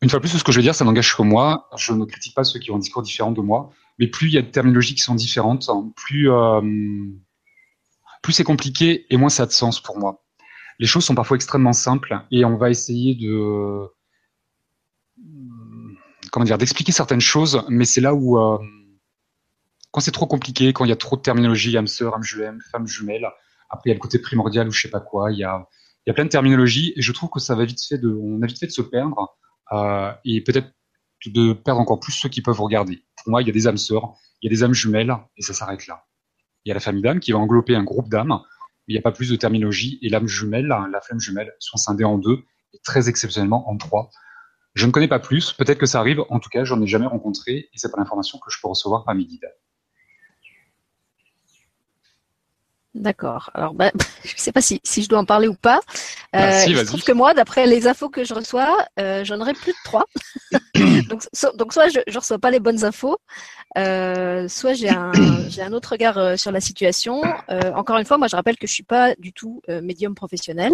une 0.00 0.08
fois 0.08 0.20
de 0.20 0.20
plus, 0.20 0.28
ce 0.28 0.44
que 0.44 0.52
je 0.52 0.58
veux 0.58 0.62
dire, 0.62 0.76
ça 0.76 0.84
n'engage 0.84 1.16
que 1.16 1.22
moi. 1.22 1.68
Je 1.76 1.92
ne 1.92 2.04
critique 2.04 2.36
pas 2.36 2.44
ceux 2.44 2.60
qui 2.60 2.70
ont 2.70 2.76
un 2.76 2.78
discours 2.78 3.02
différent 3.02 3.32
de 3.32 3.40
moi, 3.40 3.70
mais 3.98 4.06
plus 4.06 4.28
il 4.28 4.34
y 4.34 4.38
a 4.38 4.42
de 4.42 4.46
terminologies 4.46 4.94
qui 4.94 5.02
sont 5.02 5.16
différentes, 5.16 5.68
plus 5.96 6.30
euh, 6.30 6.60
plus 8.22 8.32
c'est 8.32 8.44
compliqué 8.44 9.06
et 9.10 9.16
moins 9.16 9.28
ça 9.28 9.42
a 9.42 9.46
de 9.46 9.50
sens 9.50 9.80
pour 9.80 9.98
moi. 9.98 10.22
Les 10.78 10.86
choses 10.86 11.04
sont 11.04 11.16
parfois 11.16 11.34
extrêmement 11.34 11.72
simples 11.72 12.16
et 12.30 12.44
on 12.44 12.56
va 12.56 12.70
essayer 12.70 13.16
de 13.16 13.90
comment 16.30 16.44
dire, 16.44 16.58
d'expliquer 16.58 16.92
certaines 16.92 17.20
choses, 17.20 17.64
mais 17.68 17.84
c'est 17.84 18.00
là 18.00 18.14
où, 18.14 18.38
euh, 18.38 18.58
quand 19.90 20.00
c'est 20.00 20.12
trop 20.12 20.26
compliqué, 20.26 20.72
quand 20.72 20.84
il 20.84 20.88
y 20.88 20.92
a 20.92 20.96
trop 20.96 21.16
de 21.16 21.22
terminologie, 21.22 21.76
âme 21.76 21.86
sœur, 21.86 22.14
âme 22.14 22.22
jumelle, 22.22 22.58
femme 22.70 22.86
jumelle, 22.86 23.28
après 23.70 23.90
il 23.90 23.90
y 23.90 23.92
a 23.92 23.94
le 23.94 24.00
côté 24.00 24.18
primordial 24.18 24.68
ou 24.68 24.72
je 24.72 24.80
sais 24.80 24.90
pas 24.90 25.00
quoi, 25.00 25.32
il 25.32 25.38
y 25.38 25.44
a, 25.44 25.66
il 26.06 26.10
y 26.10 26.12
a 26.12 26.14
plein 26.14 26.24
de 26.24 26.30
terminologies 26.30 26.92
et 26.96 27.02
je 27.02 27.12
trouve 27.12 27.30
que 27.30 27.40
ça 27.40 27.54
va 27.54 27.64
vite 27.64 27.82
fait 27.86 27.98
de, 27.98 28.08
on 28.10 28.42
a 28.42 28.46
vite 28.46 28.58
fait 28.58 28.66
de 28.66 28.72
se 28.72 28.82
perdre 28.82 29.36
euh, 29.72 30.12
et 30.24 30.42
peut-être 30.42 30.70
de 31.26 31.52
perdre 31.52 31.80
encore 31.80 32.00
plus 32.00 32.12
ceux 32.12 32.28
qui 32.28 32.42
peuvent 32.42 32.60
regarder. 32.60 33.04
Pour 33.16 33.30
moi, 33.30 33.42
il 33.42 33.46
y 33.46 33.50
a 33.50 33.52
des 33.52 33.66
âmes 33.66 33.76
sœurs, 33.76 34.14
il 34.40 34.50
y 34.50 34.54
a 34.54 34.56
des 34.56 34.62
âmes 34.62 34.74
jumelles 34.74 35.14
et 35.36 35.42
ça 35.42 35.52
s'arrête 35.52 35.86
là. 35.86 36.04
Il 36.64 36.68
y 36.68 36.72
a 36.72 36.74
la 36.74 36.80
famille 36.80 37.02
d'âmes 37.02 37.20
qui 37.20 37.32
va 37.32 37.38
englober 37.38 37.74
un 37.74 37.82
groupe 37.82 38.08
d'âmes, 38.08 38.40
il 38.86 38.94
n'y 38.94 38.98
a 38.98 39.02
pas 39.02 39.12
plus 39.12 39.30
de 39.30 39.36
terminologie 39.36 39.98
et 40.02 40.08
l'âme 40.08 40.26
jumelle, 40.26 40.66
la 40.66 41.00
flamme 41.00 41.20
jumelle 41.20 41.52
sont 41.58 41.76
scindées 41.76 42.04
en 42.04 42.18
deux 42.18 42.42
et 42.72 42.78
très 42.84 43.08
exceptionnellement 43.08 43.68
en 43.68 43.76
trois. 43.76 44.10
Je 44.78 44.86
ne 44.86 44.92
connais 44.92 45.08
pas 45.08 45.18
plus, 45.18 45.52
peut-être 45.54 45.78
que 45.78 45.86
ça 45.86 45.98
arrive, 45.98 46.22
en 46.30 46.38
tout 46.38 46.50
cas, 46.50 46.62
j'en 46.62 46.80
ai 46.80 46.86
jamais 46.86 47.06
rencontré 47.06 47.52
et 47.52 47.70
c'est 47.74 47.90
pas 47.90 47.98
l'information 47.98 48.38
que 48.38 48.48
je 48.48 48.58
peux 48.62 48.68
recevoir 48.68 49.04
par 49.04 49.12
mes. 49.16 49.26
D'accord. 52.98 53.50
Alors, 53.54 53.74
bah, 53.74 53.90
je 54.24 54.34
ne 54.34 54.38
sais 54.38 54.52
pas 54.52 54.60
si, 54.60 54.80
je 54.84 55.08
dois 55.08 55.20
en 55.20 55.24
parler 55.24 55.46
ou 55.46 55.54
pas. 55.54 55.80
Bah, 56.32 56.40
euh, 56.50 56.66
je 56.66 56.84
trouve 56.84 57.02
que 57.02 57.12
moi, 57.12 57.32
d'après 57.32 57.66
les 57.66 57.86
infos 57.86 58.08
que 58.08 58.24
je 58.24 58.34
reçois, 58.34 58.76
euh, 58.98 59.24
j'en 59.24 59.40
aurais 59.40 59.54
plus 59.54 59.72
de 59.72 59.78
trois. 59.84 60.06
donc, 61.08 61.22
donc, 61.56 61.72
soit 61.72 61.88
je 61.88 62.00
ne 62.06 62.18
reçois 62.18 62.38
pas 62.38 62.50
les 62.50 62.58
bonnes 62.58 62.84
infos, 62.84 63.18
euh, 63.76 64.48
soit 64.48 64.74
j'ai 64.74 64.90
un, 64.90 65.12
un 65.60 65.72
autre 65.72 65.92
regard 65.92 66.38
sur 66.38 66.50
la 66.50 66.60
situation. 66.60 67.22
encore 67.74 67.98
une 67.98 68.04
fois, 68.04 68.18
moi, 68.18 68.26
je 68.26 68.36
rappelle 68.36 68.56
que 68.56 68.66
je 68.66 68.72
suis 68.72 68.82
pas 68.82 69.14
du 69.16 69.32
tout 69.32 69.62
médium 69.82 70.14
professionnel. 70.14 70.72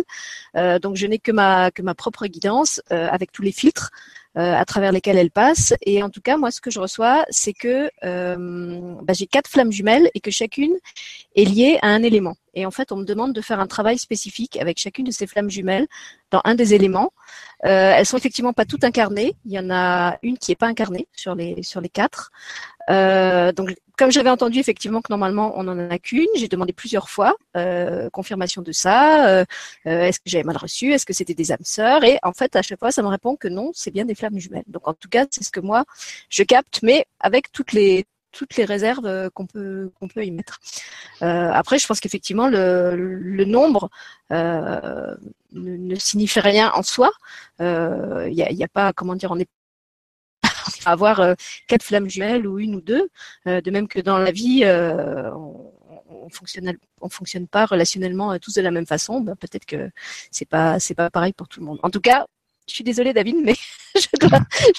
donc, 0.54 0.96
je 0.96 1.06
n'ai 1.06 1.18
que 1.18 1.32
ma, 1.32 1.70
que 1.70 1.82
ma 1.82 1.94
propre 1.94 2.26
guidance 2.26 2.80
avec 2.90 3.32
tous 3.32 3.42
les 3.42 3.52
filtres. 3.52 3.90
À 4.36 4.64
travers 4.64 4.92
lesquels 4.92 5.16
elle 5.16 5.30
passe. 5.30 5.74
Et 5.82 6.02
en 6.02 6.10
tout 6.10 6.20
cas, 6.20 6.36
moi, 6.36 6.50
ce 6.50 6.60
que 6.60 6.70
je 6.70 6.80
reçois, 6.80 7.24
c'est 7.30 7.52
que 7.52 7.90
bah, 8.02 9.12
j'ai 9.12 9.26
quatre 9.26 9.48
flammes 9.48 9.72
jumelles 9.72 10.10
et 10.14 10.20
que 10.20 10.30
chacune 10.30 10.74
est 11.36 11.44
liée 11.44 11.78
à 11.82 11.88
un 11.88 12.02
élément. 12.02 12.36
Et 12.54 12.66
en 12.66 12.70
fait, 12.70 12.92
on 12.92 12.96
me 12.96 13.04
demande 13.04 13.32
de 13.32 13.40
faire 13.40 13.60
un 13.60 13.66
travail 13.66 13.98
spécifique 13.98 14.56
avec 14.56 14.78
chacune 14.78 15.04
de 15.04 15.10
ces 15.10 15.26
flammes 15.26 15.50
jumelles 15.50 15.86
dans 16.30 16.40
un 16.44 16.54
des 16.54 16.74
éléments. 16.74 17.12
Euh, 17.64 17.94
elles 17.96 18.06
sont 18.06 18.16
effectivement 18.16 18.52
pas 18.52 18.64
toutes 18.64 18.84
incarnées. 18.84 19.34
Il 19.44 19.52
y 19.52 19.58
en 19.58 19.70
a 19.70 20.18
une 20.22 20.38
qui 20.38 20.52
est 20.52 20.56
pas 20.56 20.66
incarnée 20.66 21.08
sur 21.12 21.34
les 21.34 21.62
sur 21.62 21.80
les 21.80 21.88
quatre. 21.88 22.30
Euh, 22.90 23.52
donc, 23.52 23.74
comme 23.96 24.10
j'avais 24.10 24.30
entendu 24.30 24.58
effectivement 24.58 25.00
que 25.00 25.10
normalement 25.10 25.52
on 25.56 25.66
en 25.68 25.78
a 25.90 25.98
qu'une, 25.98 26.26
j'ai 26.36 26.48
demandé 26.48 26.72
plusieurs 26.72 27.08
fois 27.08 27.34
euh, 27.56 28.10
confirmation 28.10 28.62
de 28.62 28.72
ça. 28.72 29.28
Euh, 29.28 29.44
euh, 29.86 30.02
est-ce 30.02 30.18
que 30.18 30.26
j'avais 30.26 30.44
mal 30.44 30.56
reçu 30.56 30.92
Est-ce 30.92 31.06
que 31.06 31.12
c'était 31.12 31.34
des 31.34 31.52
âmes 31.52 31.58
sœurs 31.62 32.04
Et 32.04 32.18
en 32.22 32.32
fait, 32.32 32.56
à 32.56 32.62
chaque 32.62 32.78
fois, 32.78 32.90
ça 32.90 33.02
me 33.02 33.08
répond 33.08 33.36
que 33.36 33.48
non, 33.48 33.70
c'est 33.74 33.90
bien 33.90 34.04
des 34.04 34.14
flammes 34.14 34.38
jumelles. 34.38 34.64
Donc, 34.66 34.88
en 34.88 34.94
tout 34.94 35.08
cas, 35.08 35.26
c'est 35.30 35.44
ce 35.44 35.50
que 35.50 35.60
moi 35.60 35.84
je 36.28 36.42
capte, 36.42 36.80
mais 36.82 37.06
avec 37.20 37.52
toutes 37.52 37.72
les 37.72 38.04
toutes 38.32 38.56
les 38.56 38.64
réserves 38.64 39.06
euh, 39.06 39.30
qu'on 39.30 39.46
peut 39.46 39.90
qu'on 39.98 40.08
peut 40.08 40.24
y 40.24 40.30
mettre. 40.30 40.60
Euh, 41.22 41.50
après, 41.52 41.78
je 41.78 41.86
pense 41.86 42.00
qu'effectivement 42.00 42.48
le, 42.48 42.96
le, 42.96 43.44
nombre 43.44 43.90
ne, 44.30 45.16
ne, 45.52 45.94
signifie 45.94 46.40
rien 46.40 46.72
en 46.74 46.82
soi. 46.82 47.12
Il 47.60 47.64
n'y 48.32 48.42
a, 48.42 48.50
y 48.52 48.64
a, 48.64 48.68
pas 48.68 48.92
comment 48.92 49.14
dire, 49.14 49.30
on 49.30 49.38
est 49.38 49.48
à 50.84 50.92
avoir 50.92 51.20
euh, 51.20 51.34
quatre 51.68 51.84
flammes 51.84 52.08
jumelles 52.08 52.46
ou 52.46 52.58
une 52.58 52.76
ou 52.76 52.80
deux. 52.80 53.08
de 53.46 53.70
même 53.70 53.88
que 53.88 54.00
dans 54.00 54.18
la 54.18 54.30
vie, 54.30 54.64
on, 54.64 55.72
on 56.08 56.28
fonctionne 56.30 56.76
on 57.00 57.08
fonctionne 57.08 57.46
pas 57.48 57.66
relationnellement 57.66 58.38
tous 58.38 58.54
de 58.54 58.62
la 58.62 58.70
même 58.70 58.86
façon. 58.86 59.20
Ben, 59.20 59.36
peut-être 59.36 59.66
que 59.66 59.90
c'est 60.30 60.48
pas 60.48 60.80
c'est 60.80 60.94
pas 60.94 61.10
pareil 61.10 61.32
pour 61.32 61.48
tout 61.48 61.60
le 61.60 61.66
monde. 61.66 61.78
En 61.82 61.90
tout 61.90 62.00
cas, 62.00 62.26
je 62.66 62.74
suis 62.74 62.84
désolée 62.84 63.12
David, 63.12 63.36
mais 63.42 63.54
je 63.94 64.06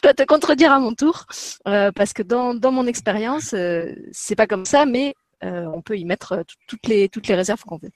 dois, 0.02 0.14
te 0.14 0.24
contredire 0.24 0.72
à 0.72 0.80
mon 0.80 0.94
tour 0.94 1.26
euh, 1.68 1.92
parce 1.92 2.14
que 2.14 2.24
dans, 2.24 2.72
mon 2.72 2.88
expérience, 2.88 3.54
euh, 3.54 3.94
c'est 4.12 4.36
pas 4.36 4.48
comme 4.48 4.66
ça, 4.66 4.86
mais 4.86 5.16
euh, 5.44 5.66
on 5.74 5.82
peut 5.82 5.98
y 5.98 6.06
mettre 6.06 6.44
toutes 6.68 6.88
les 6.88 7.10
toutes 7.10 7.28
les 7.28 7.36
réserves 7.36 7.64
qu'on 7.64 7.78
veut. 7.78 7.92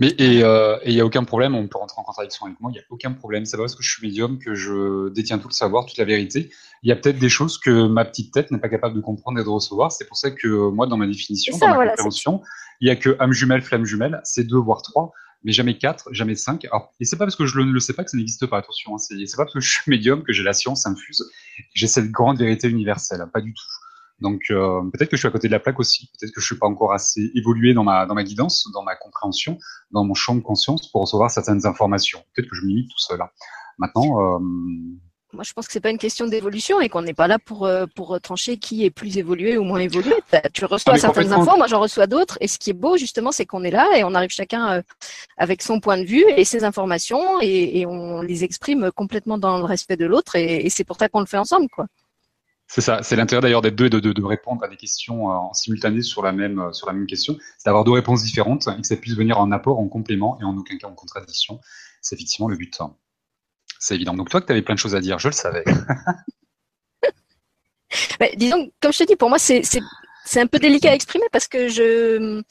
Mais 0.00 0.08
et 0.18 0.40
il 0.40 0.94
n'y 0.94 1.00
a 1.00 1.04
aucun 1.04 1.24
problème, 1.24 1.54
on 1.54 1.66
peut 1.68 1.78
rentrer 1.78 2.00
en 2.00 2.04
contradiction 2.04 2.46
avec 2.46 2.60
moi, 2.60 2.70
il 2.72 2.74
n'y 2.74 2.80
a 2.80 2.84
aucun 2.90 3.12
problème. 3.12 3.44
C'est 3.44 3.56
pas 3.56 3.62
parce 3.62 3.74
que 3.74 3.82
je 3.82 3.90
suis 3.90 4.06
médium 4.06 4.38
que 4.38 4.54
je 4.54 5.08
détiens 5.10 5.38
tout 5.38 5.48
le 5.48 5.54
savoir, 5.54 5.86
toute 5.86 5.98
la 5.98 6.04
vérité. 6.04 6.50
Il 6.82 6.88
y 6.88 6.92
a 6.92 6.96
peut-être 6.96 7.18
des 7.18 7.28
choses 7.28 7.58
que 7.58 7.86
ma 7.86 8.04
petite 8.04 8.32
tête 8.32 8.50
n'est 8.50 8.58
pas 8.58 8.68
capable 8.68 8.94
de 8.94 9.00
comprendre 9.00 9.40
et 9.40 9.44
de 9.44 9.48
recevoir. 9.48 9.92
C'est 9.92 10.06
pour 10.06 10.16
ça 10.16 10.30
que 10.30 10.70
moi, 10.70 10.86
dans 10.86 10.96
ma 10.96 11.06
définition, 11.06 11.56
dans 11.58 11.68
ma 11.68 11.88
compréhension, 11.88 12.42
il 12.80 12.86
n'y 12.86 12.90
a 12.90 12.96
que 12.96 13.16
âme 13.20 13.32
jumelle, 13.32 13.62
flamme 13.62 13.84
jumelle, 13.84 14.20
c'est 14.24 14.44
deux 14.44 14.58
voire 14.58 14.82
trois 14.82 15.12
mais 15.44 15.52
jamais 15.52 15.76
4, 15.76 16.08
jamais 16.12 16.34
5. 16.34 16.64
Alors, 16.64 16.92
et 17.00 17.04
c'est 17.04 17.16
pas 17.16 17.26
parce 17.26 17.36
que 17.36 17.46
je 17.46 17.60
ne 17.60 17.70
le 17.70 17.80
sais 17.80 17.92
pas 17.92 18.02
que 18.02 18.10
ça 18.10 18.16
n'existe 18.16 18.46
pas, 18.46 18.58
attention. 18.58 18.94
Hein, 18.94 18.98
c'est, 18.98 19.14
pas 19.36 19.44
parce 19.44 19.52
que 19.52 19.60
je 19.60 19.70
suis 19.70 19.90
médium 19.90 20.22
que 20.22 20.32
j'ai 20.32 20.42
la 20.42 20.54
science 20.54 20.86
infuse. 20.86 21.22
J'ai 21.74 21.86
cette 21.86 22.10
grande 22.10 22.38
vérité 22.38 22.68
universelle, 22.68 23.24
pas 23.32 23.42
du 23.42 23.52
tout. 23.52 23.64
Donc 24.20 24.42
euh, 24.50 24.82
peut-être 24.92 25.10
que 25.10 25.16
je 25.16 25.20
suis 25.20 25.28
à 25.28 25.30
côté 25.30 25.48
de 25.48 25.52
la 25.52 25.60
plaque 25.60 25.80
aussi. 25.80 26.10
Peut-être 26.18 26.32
que 26.32 26.40
je 26.40 26.46
suis 26.46 26.58
pas 26.58 26.66
encore 26.66 26.92
assez 26.92 27.30
évolué 27.34 27.74
dans 27.74 27.84
ma 27.84 28.06
dans 28.06 28.14
ma 28.14 28.24
guidance, 28.24 28.68
dans 28.72 28.82
ma 28.82 28.96
compréhension, 28.96 29.58
dans 29.90 30.04
mon 30.04 30.14
champ 30.14 30.34
de 30.34 30.40
conscience 30.40 30.90
pour 30.90 31.02
recevoir 31.02 31.30
certaines 31.30 31.66
informations. 31.66 32.20
Peut-être 32.34 32.48
que 32.48 32.56
je 32.56 32.62
me 32.62 32.68
limite 32.68 32.90
tout 32.90 32.98
seul. 32.98 33.20
Maintenant. 33.78 34.20
Euh, 34.20 34.38
moi, 35.32 35.42
je 35.42 35.52
pense 35.52 35.66
que 35.66 35.72
c'est 35.72 35.80
pas 35.80 35.90
une 35.90 35.98
question 35.98 36.28
d'évolution 36.28 36.80
et 36.80 36.88
qu'on 36.88 37.02
n'est 37.02 37.12
pas 37.12 37.26
là 37.26 37.40
pour 37.40 37.66
euh, 37.66 37.86
pour 37.96 38.20
trancher 38.20 38.56
qui 38.56 38.84
est 38.84 38.90
plus 38.90 39.18
évolué 39.18 39.58
ou 39.58 39.64
moins 39.64 39.80
évolué. 39.80 40.14
Tu 40.52 40.64
reçois 40.64 40.96
certaines 40.96 41.32
infos, 41.32 41.56
moi 41.56 41.66
j'en 41.66 41.80
reçois 41.80 42.06
d'autres. 42.06 42.38
Et 42.40 42.46
ce 42.46 42.56
qui 42.56 42.70
est 42.70 42.74
beau 42.74 42.96
justement, 42.96 43.32
c'est 43.32 43.44
qu'on 43.44 43.64
est 43.64 43.72
là 43.72 43.88
et 43.96 44.04
on 44.04 44.14
arrive 44.14 44.30
chacun 44.30 44.80
avec 45.36 45.60
son 45.60 45.80
point 45.80 45.98
de 45.98 46.04
vue 46.04 46.24
et 46.36 46.44
ses 46.44 46.62
informations 46.62 47.40
et, 47.40 47.84
on 47.84 48.22
les 48.22 48.44
exprime 48.44 48.92
complètement 48.92 49.36
dans 49.36 49.58
le 49.58 49.64
respect 49.64 49.96
de 49.96 50.06
l'autre. 50.06 50.36
Et, 50.36 50.70
c'est 50.70 50.84
pour 50.84 50.98
ça 50.98 51.08
qu'on 51.08 51.18
le 51.18 51.26
fait 51.26 51.36
ensemble, 51.36 51.66
quoi. 51.68 51.86
C'est 52.66 52.80
ça, 52.80 53.02
c'est 53.02 53.16
l'intérêt 53.16 53.42
d'ailleurs 53.42 53.62
d'être 53.62 53.76
deux 53.76 53.86
et 53.86 53.90
de, 53.90 54.00
de, 54.00 54.24
répondre 54.24 54.64
à 54.64 54.68
des 54.68 54.76
questions 54.76 55.30
euh, 55.30 55.34
en 55.34 55.52
simultané 55.52 56.02
sur 56.02 56.22
la 56.22 56.32
même 56.32 56.72
sur 56.72 56.86
la 56.86 56.92
même 56.92 57.06
question, 57.06 57.36
c'est 57.58 57.66
d'avoir 57.66 57.84
deux 57.84 57.92
réponses 57.92 58.22
différentes 58.22 58.68
et 58.68 58.80
que 58.80 58.86
ça 58.86 58.96
puisse 58.96 59.14
venir 59.14 59.38
en 59.38 59.52
apport, 59.52 59.78
en 59.78 59.88
complément 59.88 60.38
et 60.40 60.44
en 60.44 60.56
aucun 60.56 60.76
cas 60.78 60.88
en 60.88 60.94
contradiction. 60.94 61.60
C'est 62.00 62.16
effectivement 62.16 62.48
le 62.48 62.56
but. 62.56 62.78
C'est 63.78 63.94
évident. 63.94 64.14
Donc 64.14 64.30
toi 64.30 64.40
que 64.40 64.46
tu 64.46 64.52
avais 64.52 64.62
plein 64.62 64.74
de 64.74 64.80
choses 64.80 64.94
à 64.94 65.00
dire, 65.00 65.18
je 65.18 65.28
le 65.28 65.32
savais. 65.32 65.64
disons, 68.36 68.70
comme 68.80 68.92
je 68.92 68.98
te 68.98 69.04
dis, 69.04 69.16
pour 69.16 69.28
moi, 69.28 69.38
c'est 69.38 69.62
un 70.36 70.46
peu 70.46 70.58
délicat 70.58 70.90
à 70.90 70.94
exprimer 70.94 71.26
parce 71.32 71.48
que 71.48 71.68
je 71.68 72.42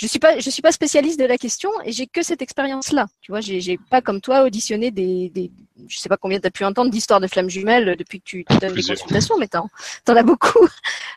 je 0.00 0.06
suis 0.06 0.18
pas 0.18 0.38
je 0.38 0.48
suis 0.48 0.62
pas 0.62 0.72
spécialiste 0.72 1.20
de 1.20 1.26
la 1.26 1.36
question 1.36 1.70
et 1.84 1.92
j'ai 1.92 2.06
que 2.06 2.22
cette 2.22 2.40
expérience 2.40 2.90
là. 2.90 3.06
Tu 3.20 3.32
vois, 3.32 3.40
j'ai 3.42 3.78
pas 3.90 4.00
comme 4.00 4.22
toi 4.22 4.44
auditionné 4.44 4.90
des, 4.90 5.28
des 5.28 5.50
je 5.88 5.98
sais 5.98 6.08
pas 6.08 6.16
combien 6.16 6.40
tu 6.40 6.46
as 6.46 6.50
pu 6.50 6.64
entendre 6.64 6.90
d'histoires 6.90 7.20
de 7.20 7.26
flammes 7.26 7.50
jumelles 7.50 7.96
depuis 7.98 8.20
que 8.20 8.24
tu 8.24 8.44
donnes 8.60 8.72
des 8.72 8.82
consultations, 8.82 9.36
mais 9.38 9.46
t'en 9.48 9.68
en 10.08 10.16
as 10.16 10.22
beaucoup. 10.22 10.66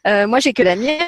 Euh, 0.05 0.27
moi, 0.27 0.39
j'ai 0.39 0.51
que 0.51 0.63
la 0.63 0.75
mienne 0.75 0.99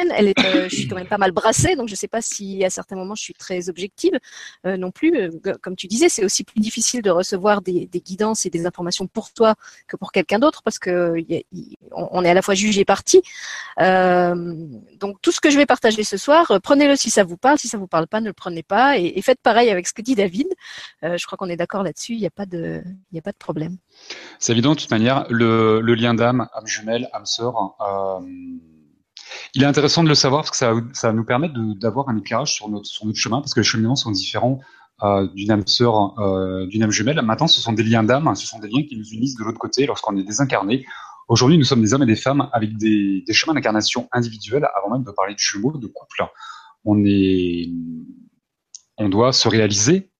euh, 0.00 0.68
je 0.68 0.74
suis 0.74 0.88
quand 0.88 0.96
même 0.96 1.06
pas 1.06 1.18
mal 1.18 1.32
brassée, 1.32 1.76
donc 1.76 1.88
je 1.88 1.92
ne 1.92 1.96
sais 1.96 2.08
pas 2.08 2.22
si 2.22 2.64
à 2.64 2.70
certains 2.70 2.96
moments 2.96 3.14
je 3.14 3.22
suis 3.22 3.34
très 3.34 3.68
objective 3.68 4.18
euh, 4.66 4.76
non 4.76 4.90
plus. 4.90 5.14
Euh, 5.16 5.30
comme 5.62 5.76
tu 5.76 5.86
disais, 5.86 6.08
c'est 6.08 6.24
aussi 6.24 6.44
plus 6.44 6.60
difficile 6.60 7.02
de 7.02 7.10
recevoir 7.10 7.62
des, 7.62 7.88
guidances 8.04 8.44
et 8.46 8.50
des 8.50 8.66
informations 8.66 9.06
pour 9.06 9.32
toi 9.32 9.54
que 9.86 9.96
pour 9.96 10.12
quelqu'un 10.12 10.38
d'autre 10.38 10.62
parce 10.62 10.78
que 10.78 11.14
est 11.28 11.46
à 11.90 12.34
la 12.34 12.42
fois 12.42 12.54
juge 12.54 12.78
et 12.78 12.84
parti. 12.84 13.22
donc 13.78 15.20
tout 15.22 15.32
ce 15.32 15.40
que 15.40 15.50
je 15.50 15.56
vais 15.56 15.66
partager 15.66 16.04
ce 16.04 16.16
soir, 16.16 16.60
prenez-le 16.62 16.96
si 16.96 17.10
ça 17.10 17.24
vous 17.24 17.36
parle. 17.36 17.58
Si 17.58 17.68
ça 17.68 17.78
vous 17.78 17.86
parle 17.86 18.06
pas, 18.06 18.20
ne 18.20 18.26
le 18.26 18.32
prenez 18.32 18.62
pas 18.62 18.98
et, 18.98 19.20
faites 19.22 19.40
pareil 19.40 19.70
avec 19.70 19.86
ce 19.86 19.94
que 19.94 20.02
dit 20.02 20.14
David. 20.14 20.48
je 21.02 21.24
crois 21.24 21.38
qu'on 21.38 21.48
est 21.48 21.56
d'accord 21.56 21.82
là-dessus. 21.82 22.14
Il 22.14 22.20
n'y 22.20 22.26
a 22.26 22.30
pas 22.30 22.46
de, 22.46 22.82
il 23.12 23.18
a 23.18 23.22
pas 23.22 23.32
de 23.32 23.38
problème. 23.38 23.76
C'est 24.38 24.52
évident 24.52 24.74
de 24.74 24.80
toute 24.80 24.90
manière. 24.90 25.26
Le, 25.30 25.80
le 25.80 25.94
lien 25.94 26.14
d'âme, 26.14 26.48
âme 26.52 26.66
jumelle, 26.66 27.08
âme 27.12 27.26
sœur. 27.26 27.76
Il 29.54 29.62
est 29.62 29.66
intéressant 29.66 30.02
de 30.02 30.08
le 30.08 30.14
savoir 30.14 30.42
parce 30.42 30.50
que 30.50 30.56
ça, 30.56 31.08
va 31.08 31.12
nous 31.12 31.24
permettre 31.24 31.54
d'avoir 31.78 32.08
un 32.08 32.16
éclairage 32.16 32.52
sur 32.52 32.68
notre, 32.68 32.86
sur 32.86 33.06
notre 33.06 33.18
chemin 33.18 33.40
parce 33.40 33.54
que 33.54 33.60
les 33.60 33.64
cheminements 33.64 33.96
sont 33.96 34.10
différents 34.10 34.60
euh, 35.02 35.26
d'une 35.34 35.50
âme 35.50 35.66
sœur, 35.66 36.18
euh, 36.20 36.66
d'une 36.66 36.82
âme 36.82 36.90
jumelle. 36.90 37.20
Maintenant, 37.22 37.48
ce 37.48 37.60
sont 37.60 37.72
des 37.72 37.82
liens 37.82 38.04
d'âme, 38.04 38.32
ce 38.34 38.46
sont 38.46 38.58
des 38.58 38.68
liens 38.68 38.84
qui 38.88 38.96
nous 38.96 39.08
unissent 39.10 39.36
de 39.36 39.44
l'autre 39.44 39.58
côté 39.58 39.86
lorsqu'on 39.86 40.16
est 40.16 40.22
désincarné. 40.22 40.86
Aujourd'hui, 41.26 41.58
nous 41.58 41.64
sommes 41.64 41.80
des 41.80 41.94
hommes 41.94 42.02
et 42.02 42.06
des 42.06 42.16
femmes 42.16 42.48
avec 42.52 42.76
des, 42.76 43.24
chemins 43.32 43.54
d'incarnation 43.54 44.08
individuels 44.12 44.68
avant 44.76 44.90
même 44.90 45.04
de 45.04 45.10
parler 45.10 45.34
de 45.34 45.38
jumeaux, 45.38 45.76
de 45.76 45.86
couple. 45.86 46.24
On 46.84 47.02
est, 47.04 47.70
on 48.98 49.08
doit 49.08 49.32
se 49.32 49.48
réaliser 49.48 50.10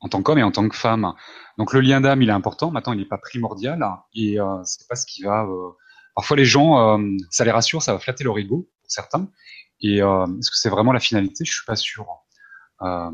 en 0.00 0.08
tant 0.08 0.22
qu'homme 0.22 0.38
et 0.38 0.42
en 0.42 0.52
tant 0.52 0.68
que 0.68 0.76
femme. 0.76 1.14
Donc 1.56 1.72
le 1.72 1.80
lien 1.80 2.00
d'âme, 2.00 2.22
il 2.22 2.28
est 2.28 2.32
important. 2.32 2.70
Maintenant, 2.70 2.92
il 2.92 2.98
n'est 2.98 3.06
pas 3.06 3.18
primordial 3.18 3.84
et 4.14 4.38
euh, 4.38 4.62
c'est 4.64 4.86
pas 4.86 4.96
ce 4.96 5.06
qui 5.06 5.22
va 5.22 5.44
euh, 5.44 5.70
Parfois, 6.18 6.36
les 6.36 6.44
gens, 6.44 6.98
euh, 6.98 7.16
ça 7.30 7.44
les 7.44 7.52
rassure, 7.52 7.80
ça 7.80 7.92
va 7.92 8.00
flatter 8.00 8.24
leur 8.24 8.36
ego, 8.40 8.68
pour 8.82 8.90
certains. 8.90 9.28
Et 9.80 10.02
euh, 10.02 10.26
est-ce 10.40 10.50
que 10.50 10.56
c'est 10.56 10.68
vraiment 10.68 10.90
la 10.90 10.98
finalité? 10.98 11.44
Je 11.44 11.52
suis 11.52 11.64
pas 11.64 11.76
sûr. 11.76 12.08
Euh, 12.82 13.12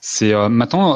c'est 0.00 0.32
maintenant, 0.48 0.94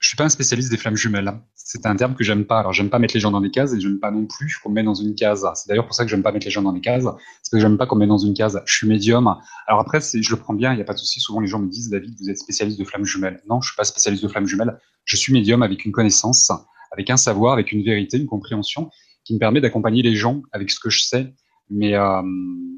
je 0.00 0.08
suis 0.08 0.16
pas 0.16 0.24
un 0.24 0.28
spécialiste 0.28 0.72
des 0.72 0.76
flammes 0.76 0.96
jumelles. 0.96 1.32
C'est 1.54 1.86
un 1.86 1.94
terme 1.94 2.16
que 2.16 2.24
j'aime 2.24 2.46
pas. 2.46 2.58
Alors, 2.58 2.72
j'aime 2.72 2.90
pas 2.90 2.98
mettre 2.98 3.14
les 3.14 3.20
gens 3.20 3.30
dans 3.30 3.40
des 3.40 3.52
cases 3.52 3.72
et 3.72 3.80
je 3.80 3.86
n'aime 3.86 4.00
pas 4.00 4.10
non 4.10 4.26
plus 4.26 4.56
qu'on 4.56 4.70
me 4.70 4.74
mette 4.74 4.86
dans 4.86 4.94
une 4.94 5.14
case. 5.14 5.46
C'est 5.54 5.68
d'ailleurs 5.68 5.86
pour 5.86 5.94
ça 5.94 6.02
que 6.02 6.10
j'aime 6.10 6.24
pas 6.24 6.32
mettre 6.32 6.46
les 6.46 6.50
gens 6.50 6.62
dans 6.62 6.72
des 6.72 6.80
cases. 6.80 7.04
C'est 7.04 7.10
parce 7.10 7.50
que 7.52 7.60
j'aime 7.60 7.78
pas 7.78 7.86
qu'on 7.86 7.94
me 7.94 8.00
mette 8.00 8.08
dans 8.08 8.18
une 8.18 8.34
case. 8.34 8.60
Je 8.66 8.74
suis 8.74 8.88
médium. 8.88 9.36
Alors 9.68 9.78
après, 9.78 10.00
je 10.00 10.30
le 10.30 10.36
prends 10.36 10.54
bien. 10.54 10.72
Il 10.72 10.76
n'y 10.76 10.82
a 10.82 10.84
pas 10.84 10.94
de 10.94 10.98
souci. 10.98 11.20
Souvent, 11.20 11.38
les 11.38 11.46
gens 11.46 11.60
me 11.60 11.68
disent, 11.68 11.90
David, 11.90 12.16
vous 12.18 12.28
êtes 12.28 12.38
spécialiste 12.38 12.80
de 12.80 12.84
flammes 12.84 13.04
jumelles. 13.04 13.40
Non, 13.48 13.60
je 13.60 13.68
suis 13.68 13.76
pas 13.76 13.84
spécialiste 13.84 14.24
de 14.24 14.28
flammes 14.28 14.48
jumelles. 14.48 14.80
Je 15.04 15.14
suis 15.14 15.32
médium 15.32 15.62
avec 15.62 15.84
une 15.84 15.92
connaissance 15.92 16.50
avec 16.98 17.10
un 17.10 17.16
savoir, 17.16 17.52
avec 17.52 17.70
une 17.70 17.82
vérité, 17.82 18.18
une 18.18 18.26
compréhension 18.26 18.90
qui 19.24 19.34
me 19.34 19.38
permet 19.38 19.60
d'accompagner 19.60 20.02
les 20.02 20.16
gens 20.16 20.42
avec 20.52 20.70
ce 20.70 20.80
que 20.80 20.90
je 20.90 21.04
sais. 21.04 21.32
Mais 21.70 21.94
euh, 21.94 22.22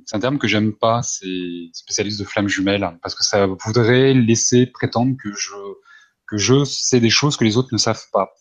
c'est 0.05 0.17
un 0.17 0.21
terme 0.21 0.39
que 0.39 0.47
j'aime 0.47 0.75
pas, 0.75 1.03
c'est 1.03 1.71
spécialiste 1.73 2.19
de 2.21 2.25
flammes 2.25 2.49
jumelles, 2.49 2.99
parce 3.03 3.15
que 3.15 3.25
ça 3.25 3.47
voudrait 3.47 4.13
laisser 4.13 4.67
prétendre 4.67 5.17
que 5.23 5.33
je 5.33 5.55
que 6.27 6.37
je 6.37 6.65
sais 6.65 7.01
des 7.01 7.11
choses 7.11 7.37
que 7.37 7.45
les 7.45 7.57
autres 7.57 7.71
ne 7.73 7.79
savent 7.79 8.05
pas. 8.13 8.35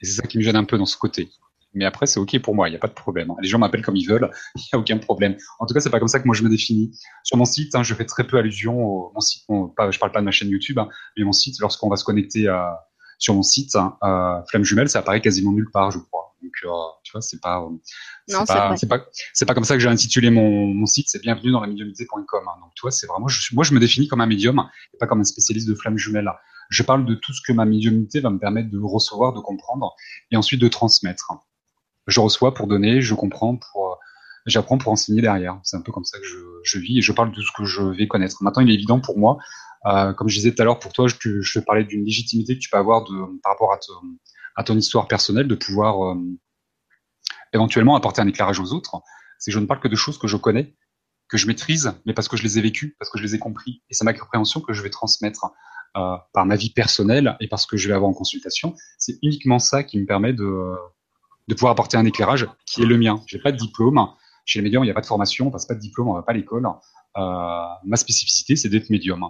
Et 0.00 0.06
c'est 0.06 0.20
ça 0.20 0.26
qui 0.26 0.38
me 0.38 0.42
gêne 0.42 0.56
un 0.56 0.64
peu 0.64 0.78
dans 0.78 0.86
ce 0.86 0.96
côté. 0.96 1.28
Mais 1.74 1.84
après, 1.84 2.06
c'est 2.06 2.20
ok 2.20 2.38
pour 2.40 2.54
moi, 2.54 2.68
il 2.68 2.72
n'y 2.72 2.76
a 2.76 2.80
pas 2.80 2.88
de 2.88 2.94
problème. 2.94 3.32
Les 3.42 3.48
gens 3.48 3.58
m'appellent 3.58 3.84
comme 3.84 3.96
ils 3.96 4.06
veulent, 4.06 4.30
il 4.56 4.62
n'y 4.72 4.76
a 4.76 4.78
aucun 4.78 4.98
problème. 4.98 5.36
En 5.58 5.66
tout 5.66 5.74
cas, 5.74 5.80
c'est 5.80 5.90
pas 5.90 5.98
comme 5.98 6.08
ça 6.08 6.20
que 6.20 6.26
moi 6.26 6.34
je 6.34 6.42
me 6.42 6.48
définis. 6.48 6.92
Sur 7.24 7.36
mon 7.36 7.44
site, 7.44 7.74
hein, 7.74 7.82
je 7.82 7.94
fais 7.94 8.06
très 8.06 8.26
peu 8.26 8.38
allusion 8.38 8.78
au 8.78 9.12
mon 9.14 9.20
site. 9.20 9.44
Je 9.48 9.98
parle 9.98 10.12
pas 10.12 10.20
de 10.20 10.24
ma 10.24 10.30
chaîne 10.30 10.48
YouTube, 10.48 10.78
hein, 10.78 10.88
mais 11.16 11.24
mon 11.24 11.32
site, 11.32 11.56
lorsqu'on 11.60 11.88
va 11.88 11.96
se 11.96 12.04
connecter 12.04 12.48
à, 12.48 12.87
sur 13.18 13.34
mon 13.34 13.42
site, 13.42 13.74
hein, 13.76 13.96
euh, 14.02 14.40
Flamme 14.48 14.64
Jumelle, 14.64 14.88
ça 14.88 15.00
apparaît 15.00 15.20
quasiment 15.20 15.52
nulle 15.52 15.70
part, 15.72 15.90
je 15.90 15.98
crois. 15.98 16.34
Donc, 16.42 16.52
euh, 16.64 16.68
tu 17.02 17.12
vois, 17.12 17.20
c'est 17.20 17.40
pas, 17.40 17.68
c'est 18.28 18.46
pas, 18.46 18.76
c'est 18.76 18.88
pas, 18.88 19.04
c'est 19.34 19.44
pas 19.44 19.54
comme 19.54 19.64
ça 19.64 19.74
que 19.74 19.80
j'ai 19.80 19.88
intitulé 19.88 20.30
mon, 20.30 20.66
mon 20.66 20.86
site. 20.86 21.06
C'est 21.08 21.20
bienvenue 21.20 21.50
dans 21.50 21.60
la 21.60 21.66
médiumnité.com. 21.66 22.44
Hein. 22.46 22.60
Donc, 22.60 22.70
tu 22.76 22.82
vois, 22.82 22.92
c'est 22.92 23.08
vraiment, 23.08 23.26
je, 23.26 23.54
moi, 23.54 23.64
je 23.64 23.74
me 23.74 23.80
définis 23.80 24.06
comme 24.06 24.20
un 24.20 24.26
médium 24.26 24.68
et 24.94 24.98
pas 24.98 25.08
comme 25.08 25.20
un 25.20 25.24
spécialiste 25.24 25.68
de 25.68 25.74
Flamme 25.74 25.98
Jumelle. 25.98 26.30
Je 26.70 26.82
parle 26.84 27.06
de 27.06 27.14
tout 27.14 27.32
ce 27.32 27.40
que 27.44 27.52
ma 27.52 27.64
médiumnité 27.64 28.20
va 28.20 28.30
me 28.30 28.38
permettre 28.38 28.70
de 28.70 28.78
recevoir, 28.78 29.32
de 29.32 29.40
comprendre 29.40 29.96
et 30.30 30.36
ensuite 30.36 30.60
de 30.60 30.68
transmettre. 30.68 31.32
Je 32.06 32.20
reçois 32.20 32.54
pour 32.54 32.68
donner, 32.68 33.00
je 33.00 33.14
comprends 33.14 33.56
pour, 33.56 33.98
j'apprends 34.46 34.78
pour 34.78 34.92
enseigner 34.92 35.22
derrière. 35.22 35.58
C'est 35.64 35.76
un 35.76 35.80
peu 35.80 35.90
comme 35.90 36.04
ça 36.04 36.18
que 36.18 36.24
je, 36.24 36.36
je 36.62 36.78
vis 36.78 36.98
et 36.98 37.02
je 37.02 37.12
parle 37.12 37.32
de 37.32 37.40
ce 37.40 37.50
que 37.56 37.64
je 37.64 37.82
vais 37.82 38.06
connaître. 38.06 38.42
Maintenant, 38.42 38.62
il 38.62 38.70
est 38.70 38.74
évident 38.74 39.00
pour 39.00 39.18
moi 39.18 39.38
euh, 39.86 40.12
comme 40.12 40.28
je 40.28 40.36
disais 40.36 40.54
tout 40.54 40.62
à 40.62 40.64
l'heure, 40.64 40.78
pour 40.78 40.92
toi, 40.92 41.06
je, 41.08 41.14
te 41.14 41.58
parlais 41.60 41.84
d'une 41.84 42.04
légitimité 42.04 42.54
que 42.54 42.60
tu 42.60 42.70
peux 42.70 42.78
avoir 42.78 43.04
de, 43.04 43.40
par 43.42 43.52
rapport 43.52 43.72
à, 44.56 44.64
ton 44.64 44.76
histoire 44.76 45.06
personnelle, 45.06 45.46
de 45.46 45.54
pouvoir 45.54 46.04
euh, 46.04 46.16
éventuellement 47.52 47.96
apporter 47.96 48.20
un 48.20 48.26
éclairage 48.26 48.60
aux 48.60 48.72
autres. 48.72 49.00
C'est 49.38 49.50
que 49.50 49.54
je 49.54 49.60
ne 49.60 49.66
parle 49.66 49.80
que 49.80 49.88
de 49.88 49.96
choses 49.96 50.18
que 50.18 50.26
je 50.26 50.36
connais, 50.36 50.74
que 51.28 51.36
je 51.36 51.46
maîtrise, 51.46 51.92
mais 52.06 52.12
parce 52.12 52.28
que 52.28 52.36
je 52.36 52.42
les 52.42 52.58
ai 52.58 52.60
vécues, 52.60 52.96
parce 52.98 53.10
que 53.10 53.18
je 53.18 53.22
les 53.22 53.34
ai 53.34 53.38
compris. 53.38 53.82
Et 53.88 53.94
c'est 53.94 54.04
ma 54.04 54.14
compréhension 54.14 54.60
que 54.60 54.72
je 54.72 54.82
vais 54.82 54.90
transmettre 54.90 55.46
euh, 55.96 56.16
par 56.32 56.44
ma 56.44 56.56
vie 56.56 56.70
personnelle 56.70 57.36
et 57.40 57.48
parce 57.48 57.66
que 57.66 57.76
je 57.76 57.88
vais 57.88 57.94
avoir 57.94 58.10
en 58.10 58.14
consultation. 58.14 58.74
C'est 58.98 59.18
uniquement 59.22 59.58
ça 59.58 59.84
qui 59.84 60.00
me 60.00 60.06
permet 60.06 60.32
de, 60.32 60.74
de 61.48 61.54
pouvoir 61.54 61.72
apporter 61.72 61.96
un 61.96 62.04
éclairage 62.04 62.46
qui 62.66 62.82
est 62.82 62.86
le 62.86 62.98
mien. 62.98 63.22
J'ai 63.26 63.38
pas 63.38 63.52
de 63.52 63.56
diplôme. 63.56 64.06
Chez 64.44 64.60
les 64.60 64.64
médiums, 64.64 64.82
il 64.82 64.86
n'y 64.86 64.90
a 64.90 64.94
pas 64.94 65.02
de 65.02 65.06
formation, 65.06 65.48
on 65.48 65.50
passe 65.50 65.66
pas 65.66 65.74
de 65.74 65.80
diplôme, 65.80 66.08
on 66.08 66.14
va 66.14 66.22
pas 66.22 66.32
à 66.32 66.34
l'école. 66.34 66.66
Euh, 67.16 67.66
ma 67.84 67.96
spécificité, 67.96 68.56
c'est 68.56 68.68
d'être 68.68 68.90
médium. 68.90 69.24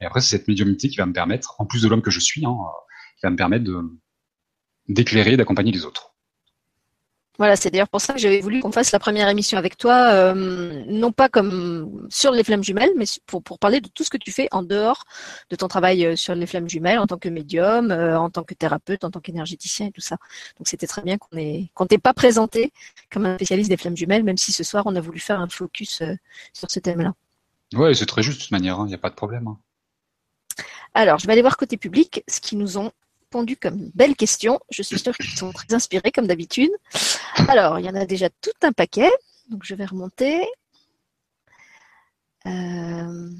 Et 0.00 0.06
après, 0.06 0.20
c'est 0.20 0.36
cette 0.36 0.48
médiumnité 0.48 0.88
qui 0.88 0.96
va 0.96 1.06
me 1.06 1.12
permettre, 1.12 1.54
en 1.58 1.66
plus 1.66 1.82
de 1.82 1.88
l'homme 1.88 2.02
que 2.02 2.10
je 2.10 2.20
suis, 2.20 2.44
hein, 2.44 2.56
qui 3.16 3.22
va 3.22 3.30
me 3.30 3.36
permettre 3.36 3.70
d'éclairer, 4.88 5.36
d'accompagner 5.36 5.72
les 5.72 5.84
autres. 5.84 6.10
Voilà, 7.40 7.56
c'est 7.56 7.70
d'ailleurs 7.70 7.88
pour 7.88 8.02
ça 8.02 8.12
que 8.12 8.18
j'avais 8.18 8.42
voulu 8.42 8.60
qu'on 8.60 8.70
fasse 8.70 8.92
la 8.92 8.98
première 8.98 9.26
émission 9.30 9.56
avec 9.56 9.78
toi, 9.78 10.10
euh, 10.12 10.84
non 10.88 11.10
pas 11.10 11.30
comme 11.30 12.06
sur 12.10 12.32
les 12.32 12.44
flammes 12.44 12.62
jumelles, 12.62 12.92
mais 12.98 13.06
pour, 13.24 13.42
pour 13.42 13.58
parler 13.58 13.80
de 13.80 13.88
tout 13.88 14.04
ce 14.04 14.10
que 14.10 14.18
tu 14.18 14.30
fais 14.30 14.46
en 14.50 14.62
dehors 14.62 15.04
de 15.48 15.56
ton 15.56 15.66
travail 15.66 16.04
euh, 16.04 16.16
sur 16.16 16.34
les 16.34 16.44
flammes 16.44 16.68
jumelles, 16.68 16.98
en 16.98 17.06
tant 17.06 17.16
que 17.16 17.30
médium, 17.30 17.92
euh, 17.92 18.18
en 18.18 18.28
tant 18.28 18.42
que 18.42 18.52
thérapeute, 18.52 19.04
en 19.04 19.10
tant 19.10 19.20
qu'énergéticien 19.20 19.86
et 19.86 19.90
tout 19.90 20.02
ça. 20.02 20.18
Donc 20.58 20.68
c'était 20.68 20.86
très 20.86 21.00
bien 21.00 21.16
qu'on 21.16 21.34
ait 21.38 21.70
qu'on 21.72 21.86
t'ait 21.86 21.96
pas 21.96 22.12
présenté 22.12 22.74
comme 23.10 23.24
un 23.24 23.36
spécialiste 23.36 23.70
des 23.70 23.78
flammes 23.78 23.96
jumelles, 23.96 24.22
même 24.22 24.36
si 24.36 24.52
ce 24.52 24.62
soir 24.62 24.82
on 24.84 24.94
a 24.94 25.00
voulu 25.00 25.18
faire 25.18 25.40
un 25.40 25.48
focus 25.48 26.02
sur 26.52 26.70
ce 26.70 26.78
thème-là. 26.78 27.14
Ouais, 27.72 27.94
c'est 27.94 28.04
très 28.04 28.22
juste 28.22 28.36
de 28.36 28.42
toute 28.42 28.52
manière, 28.52 28.76
il 28.76 28.80
hein, 28.82 28.86
n'y 28.86 28.94
a 28.94 28.98
pas 28.98 29.08
de 29.08 29.14
problème. 29.14 29.48
Hein. 29.48 29.56
Alors, 30.94 31.18
je 31.18 31.26
vais 31.26 31.32
aller 31.32 31.42
voir 31.42 31.56
côté 31.56 31.76
public, 31.76 32.24
ce 32.28 32.40
qu'ils 32.40 32.58
nous 32.58 32.78
ont 32.78 32.92
pondu 33.30 33.56
comme 33.56 33.90
belles 33.94 34.16
questions. 34.16 34.60
Je 34.70 34.82
suis 34.82 34.98
sûre 34.98 35.16
qu'ils 35.16 35.38
sont 35.38 35.52
très 35.52 35.72
inspirés, 35.72 36.12
comme 36.12 36.26
d'habitude. 36.26 36.70
Alors, 37.48 37.78
il 37.78 37.86
y 37.86 37.88
en 37.88 37.94
a 37.94 38.06
déjà 38.06 38.28
tout 38.28 38.50
un 38.62 38.72
paquet. 38.72 39.10
Donc, 39.48 39.64
je 39.64 39.74
vais 39.74 39.84
remonter. 39.84 40.46
Euh, 42.46 43.30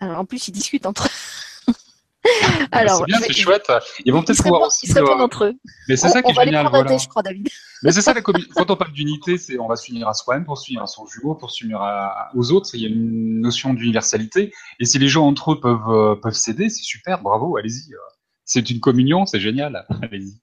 alors, 0.00 0.18
en 0.18 0.24
plus, 0.24 0.48
ils 0.48 0.52
discutent 0.52 0.86
entre 0.86 1.06
eux. 1.06 1.27
Alors, 2.72 2.98
c'est 2.98 3.04
bien, 3.06 3.18
c'est 3.20 3.32
chouette. 3.32 3.70
Ils 4.04 4.12
vont 4.12 4.22
peut-être 4.22 4.42
pouvoir 4.42 4.62
aussi. 4.62 4.86
Ils 4.86 4.98
entre 4.98 5.44
eux. 5.44 5.54
Mais 5.88 5.96
c'est 5.96 6.08
ça 6.08 6.22
qui 6.22 6.30
est 6.30 6.34
génial. 6.34 6.66
Je 6.66 7.08
crois, 7.08 7.22
David. 7.22 7.48
Mais 7.82 7.92
c'est 7.92 8.00
ça, 8.00 8.12
la 8.12 8.22
quand 8.22 8.70
on 8.70 8.76
parle 8.76 8.92
d'unité, 8.92 9.38
c'est 9.38 9.58
on 9.58 9.68
va 9.68 9.76
s'unir 9.76 10.08
à 10.08 10.14
soi-même 10.14 10.44
pour 10.44 10.58
s'unir 10.58 10.82
à 10.82 10.86
son 10.86 11.06
jumeau, 11.06 11.36
pour 11.36 11.50
s'unir 11.50 11.80
aux 12.34 12.50
autres. 12.50 12.70
Il 12.74 12.82
y 12.82 12.86
a 12.86 12.88
une 12.88 13.40
notion 13.40 13.72
d'universalité. 13.72 14.52
Et 14.80 14.84
si 14.84 14.98
les 14.98 15.08
gens 15.08 15.26
entre 15.26 15.52
eux 15.52 15.60
peuvent 15.60 15.88
euh, 15.88 16.16
peuvent 16.16 16.34
s'aider, 16.34 16.68
c'est 16.70 16.82
super. 16.82 17.22
Bravo, 17.22 17.56
allez-y. 17.56 17.94
C'est 18.44 18.70
une 18.70 18.80
communion, 18.80 19.26
c'est 19.26 19.40
génial. 19.40 19.86
Allez-y. 20.02 20.40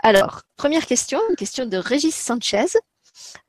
Alors, 0.00 0.42
première 0.56 0.86
question, 0.86 1.20
une 1.30 1.36
question 1.36 1.66
de 1.66 1.76
Régis 1.76 2.14
Sanchez. 2.14 2.66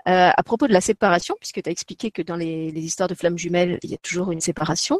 À 0.06 0.44
propos 0.44 0.68
de 0.68 0.74
la 0.74 0.82
séparation, 0.82 1.36
puisque 1.40 1.62
tu 1.62 1.70
as 1.70 1.72
expliqué 1.72 2.12
que 2.12 2.22
dans 2.22 2.36
les, 2.36 2.72
histoires 2.76 3.10
de 3.10 3.16
flammes 3.16 3.38
jumelles, 3.38 3.80
il 3.84 3.92
y 3.92 3.94
a 3.94 3.98
toujours 3.98 4.32
une 4.32 4.42
séparation. 4.42 5.00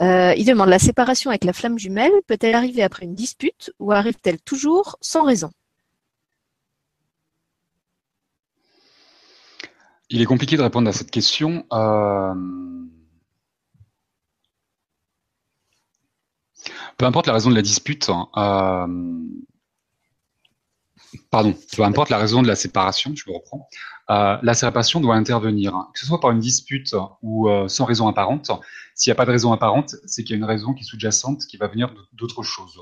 il 0.00 0.44
demande 0.46 0.68
la 0.68 0.78
séparation 0.78 1.30
avec 1.30 1.44
la 1.44 1.52
flamme 1.52 1.78
jumelle 1.78 2.12
peut-elle 2.26 2.54
arriver 2.54 2.82
après 2.82 3.04
une 3.06 3.14
dispute 3.14 3.72
ou 3.78 3.92
arrive-t-elle 3.92 4.40
toujours 4.40 4.98
sans 5.00 5.24
raison? 5.24 5.50
Il 10.10 10.20
est 10.20 10.26
compliqué 10.26 10.56
de 10.56 10.62
répondre 10.62 10.88
à 10.88 10.92
cette 10.92 11.10
question. 11.10 11.66
Peu 16.96 17.06
importe 17.06 17.26
la 17.26 17.32
raison 17.32 17.50
de 17.50 17.56
la 17.56 17.62
dispute, 17.62 18.08
euh, 18.08 18.86
pardon, 21.30 21.54
peu 21.76 21.82
importe 21.82 22.10
la 22.10 22.18
raison 22.18 22.42
de 22.42 22.46
la 22.46 22.56
séparation, 22.56 23.12
je 23.14 23.28
me 23.28 23.34
reprends, 23.34 23.68
euh, 24.10 24.36
la 24.42 24.54
séparation 24.54 25.00
doit 25.00 25.14
intervenir, 25.14 25.72
que 25.92 26.00
ce 26.00 26.06
soit 26.06 26.20
par 26.20 26.30
une 26.30 26.38
dispute 26.38 26.94
ou 27.22 27.48
euh, 27.48 27.68
sans 27.68 27.84
raison 27.84 28.06
apparente. 28.08 28.50
S'il 28.94 29.10
n'y 29.10 29.12
a 29.12 29.16
pas 29.16 29.24
de 29.24 29.30
raison 29.30 29.52
apparente, 29.52 29.96
c'est 30.04 30.22
qu'il 30.22 30.32
y 30.32 30.34
a 30.34 30.38
une 30.38 30.44
raison 30.44 30.74
qui 30.74 30.82
est 30.82 30.86
sous-jacente 30.86 31.46
qui 31.46 31.56
va 31.56 31.68
venir 31.68 31.92
d'autre 32.12 32.42
chose. 32.42 32.80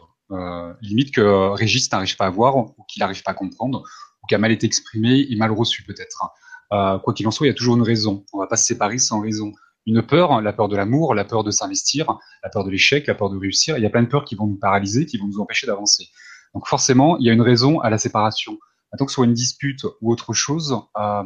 limite 0.80 1.14
que 1.14 1.50
Régis 1.52 1.90
n'arrive 1.90 2.16
pas 2.16 2.26
à 2.26 2.30
voir 2.30 2.56
ou 2.56 2.84
qu'il 2.88 3.00
n'arrive 3.00 3.22
pas 3.22 3.30
à 3.30 3.34
comprendre 3.34 3.82
ou 4.22 4.26
qui 4.26 4.34
a 4.34 4.38
mal 4.38 4.52
été 4.52 4.66
exprimé 4.66 5.26
et 5.28 5.36
mal 5.36 5.52
reçu 5.52 5.84
peut-être. 5.84 6.32
quoi 6.70 7.14
qu'il 7.14 7.26
en 7.26 7.30
soit, 7.30 7.46
il 7.46 7.50
y 7.50 7.52
a 7.52 7.56
toujours 7.56 7.76
une 7.76 7.82
raison. 7.82 8.24
On 8.32 8.38
ne 8.38 8.42
va 8.42 8.48
pas 8.48 8.56
se 8.56 8.64
séparer 8.64 8.98
sans 8.98 9.20
raison 9.20 9.52
une 9.86 10.02
peur, 10.02 10.40
la 10.40 10.52
peur 10.52 10.68
de 10.68 10.76
l'amour, 10.76 11.14
la 11.14 11.24
peur 11.24 11.44
de 11.44 11.50
s'investir, 11.50 12.18
la 12.42 12.50
peur 12.50 12.64
de 12.64 12.70
l'échec, 12.70 13.06
la 13.06 13.14
peur 13.14 13.30
de 13.30 13.38
réussir. 13.38 13.78
Il 13.78 13.82
y 13.82 13.86
a 13.86 13.90
plein 13.90 14.02
de 14.02 14.08
peurs 14.08 14.24
qui 14.24 14.34
vont 14.34 14.46
nous 14.46 14.58
paralyser, 14.58 15.06
qui 15.06 15.18
vont 15.18 15.26
nous 15.26 15.40
empêcher 15.40 15.66
d'avancer. 15.66 16.08
Donc 16.54 16.66
forcément, 16.66 17.16
il 17.18 17.26
y 17.26 17.30
a 17.30 17.32
une 17.32 17.40
raison 17.40 17.80
à 17.80 17.90
la 17.90 17.98
séparation. 17.98 18.58
Maintenant 18.92 19.06
que 19.06 19.12
ce 19.12 19.16
soit 19.16 19.24
une 19.24 19.34
dispute 19.34 19.84
ou 20.00 20.12
autre 20.12 20.32
chose, 20.32 20.76
euh, 20.98 21.22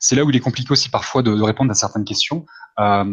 c'est 0.00 0.16
là 0.16 0.24
où 0.24 0.30
il 0.30 0.36
est 0.36 0.40
compliqué 0.40 0.72
aussi 0.72 0.88
parfois 0.88 1.22
de, 1.22 1.30
répondre 1.30 1.70
à 1.70 1.74
certaines 1.74 2.04
questions. 2.04 2.44
Euh, 2.80 3.04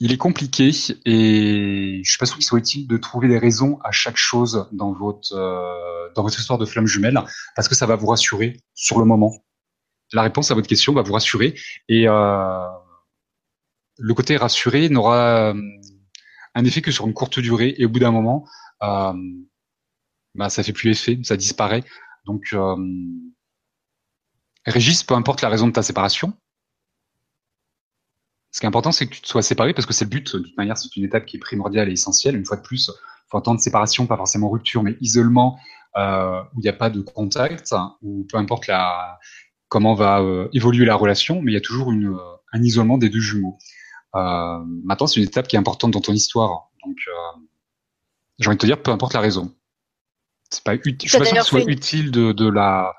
il 0.00 0.12
est 0.12 0.16
compliqué 0.16 0.70
et 1.04 2.00
je 2.02 2.10
suis 2.10 2.18
pas 2.18 2.26
sûr 2.26 2.36
qu'il 2.36 2.44
soit 2.44 2.58
utile 2.58 2.88
de 2.88 2.96
trouver 2.96 3.28
des 3.28 3.38
raisons 3.38 3.78
à 3.84 3.92
chaque 3.92 4.16
chose 4.16 4.66
dans 4.72 4.92
votre 4.92 5.34
euh, 5.34 6.08
dans 6.16 6.22
votre 6.22 6.40
histoire 6.40 6.58
de 6.58 6.64
flamme 6.64 6.86
jumelle 6.86 7.20
parce 7.54 7.68
que 7.68 7.76
ça 7.76 7.86
va 7.86 7.94
vous 7.94 8.06
rassurer 8.08 8.60
sur 8.74 8.98
le 8.98 9.04
moment. 9.04 9.32
La 10.12 10.22
réponse 10.22 10.50
à 10.50 10.54
votre 10.54 10.66
question 10.66 10.92
va 10.92 11.02
vous 11.02 11.12
rassurer 11.12 11.54
et 11.88 12.08
euh, 12.08 12.66
le 13.98 14.14
côté 14.14 14.36
rassuré 14.36 14.88
n'aura 14.88 15.54
un 16.54 16.64
effet 16.64 16.82
que 16.82 16.90
sur 16.90 17.06
une 17.06 17.14
courte 17.14 17.38
durée 17.38 17.74
et 17.78 17.86
au 17.86 17.88
bout 17.88 17.98
d'un 17.98 18.10
moment, 18.10 18.46
euh, 18.82 19.12
bah, 20.34 20.50
ça 20.50 20.62
fait 20.62 20.72
plus 20.72 20.90
effet, 20.90 21.18
ça 21.22 21.36
disparaît. 21.36 21.84
Donc, 22.24 22.52
euh, 22.52 22.76
Régis, 24.66 25.02
peu 25.02 25.14
importe 25.14 25.42
la 25.42 25.48
raison 25.48 25.66
de 25.66 25.72
ta 25.72 25.82
séparation, 25.82 26.34
ce 28.52 28.60
qui 28.60 28.66
est 28.66 28.68
important, 28.68 28.92
c'est 28.92 29.06
que 29.06 29.14
tu 29.14 29.20
te 29.20 29.28
sois 29.28 29.42
séparé 29.42 29.74
parce 29.74 29.86
que 29.86 29.92
c'est 29.92 30.04
le 30.04 30.10
but. 30.10 30.34
De 30.34 30.42
toute 30.42 30.56
manière, 30.56 30.76
c'est 30.76 30.94
une 30.96 31.04
étape 31.04 31.24
qui 31.24 31.36
est 31.36 31.40
primordiale 31.40 31.88
et 31.88 31.92
essentielle. 31.92 32.36
Une 32.36 32.44
fois 32.44 32.56
de 32.56 32.62
plus, 32.62 32.90
faut 33.30 33.38
entendre 33.38 33.60
séparation, 33.60 34.06
pas 34.06 34.16
forcément 34.16 34.50
rupture, 34.50 34.82
mais 34.82 34.96
isolement, 35.00 35.58
euh, 35.96 36.42
où 36.54 36.58
il 36.58 36.62
n'y 36.62 36.68
a 36.68 36.72
pas 36.72 36.90
de 36.90 37.00
contact, 37.00 37.72
ou 38.02 38.26
peu 38.28 38.38
importe 38.38 38.66
la, 38.66 39.18
comment 39.68 39.94
va 39.94 40.20
euh, 40.20 40.48
évoluer 40.52 40.84
la 40.84 40.96
relation, 40.96 41.40
mais 41.40 41.52
il 41.52 41.54
y 41.54 41.58
a 41.58 41.60
toujours 41.60 41.92
un 41.92 42.62
isolement 42.62 42.98
des 42.98 43.08
deux 43.08 43.20
jumeaux. 43.20 43.56
Euh, 44.16 44.58
maintenant, 44.84 45.06
c'est 45.06 45.20
une 45.20 45.26
étape 45.26 45.48
qui 45.48 45.56
est 45.56 45.58
importante 45.58 45.92
dans 45.92 46.00
ton 46.00 46.12
histoire. 46.12 46.70
Donc, 46.84 46.96
euh, 47.08 47.40
j'ai 48.38 48.48
envie 48.48 48.56
de 48.56 48.60
te 48.60 48.66
dire, 48.66 48.82
peu 48.82 48.90
importe 48.90 49.14
la 49.14 49.20
raison. 49.20 49.54
C'est 50.50 50.64
pas 50.64 50.74
utile. 50.74 50.96
Je 51.04 51.08
suis 51.08 51.18
pas 51.18 51.24
sûr 51.24 51.36
que 51.36 51.42
ce 51.42 51.50
soit 51.50 51.70
utile 51.70 52.10
de, 52.10 52.32
de 52.32 52.48
la 52.48 52.92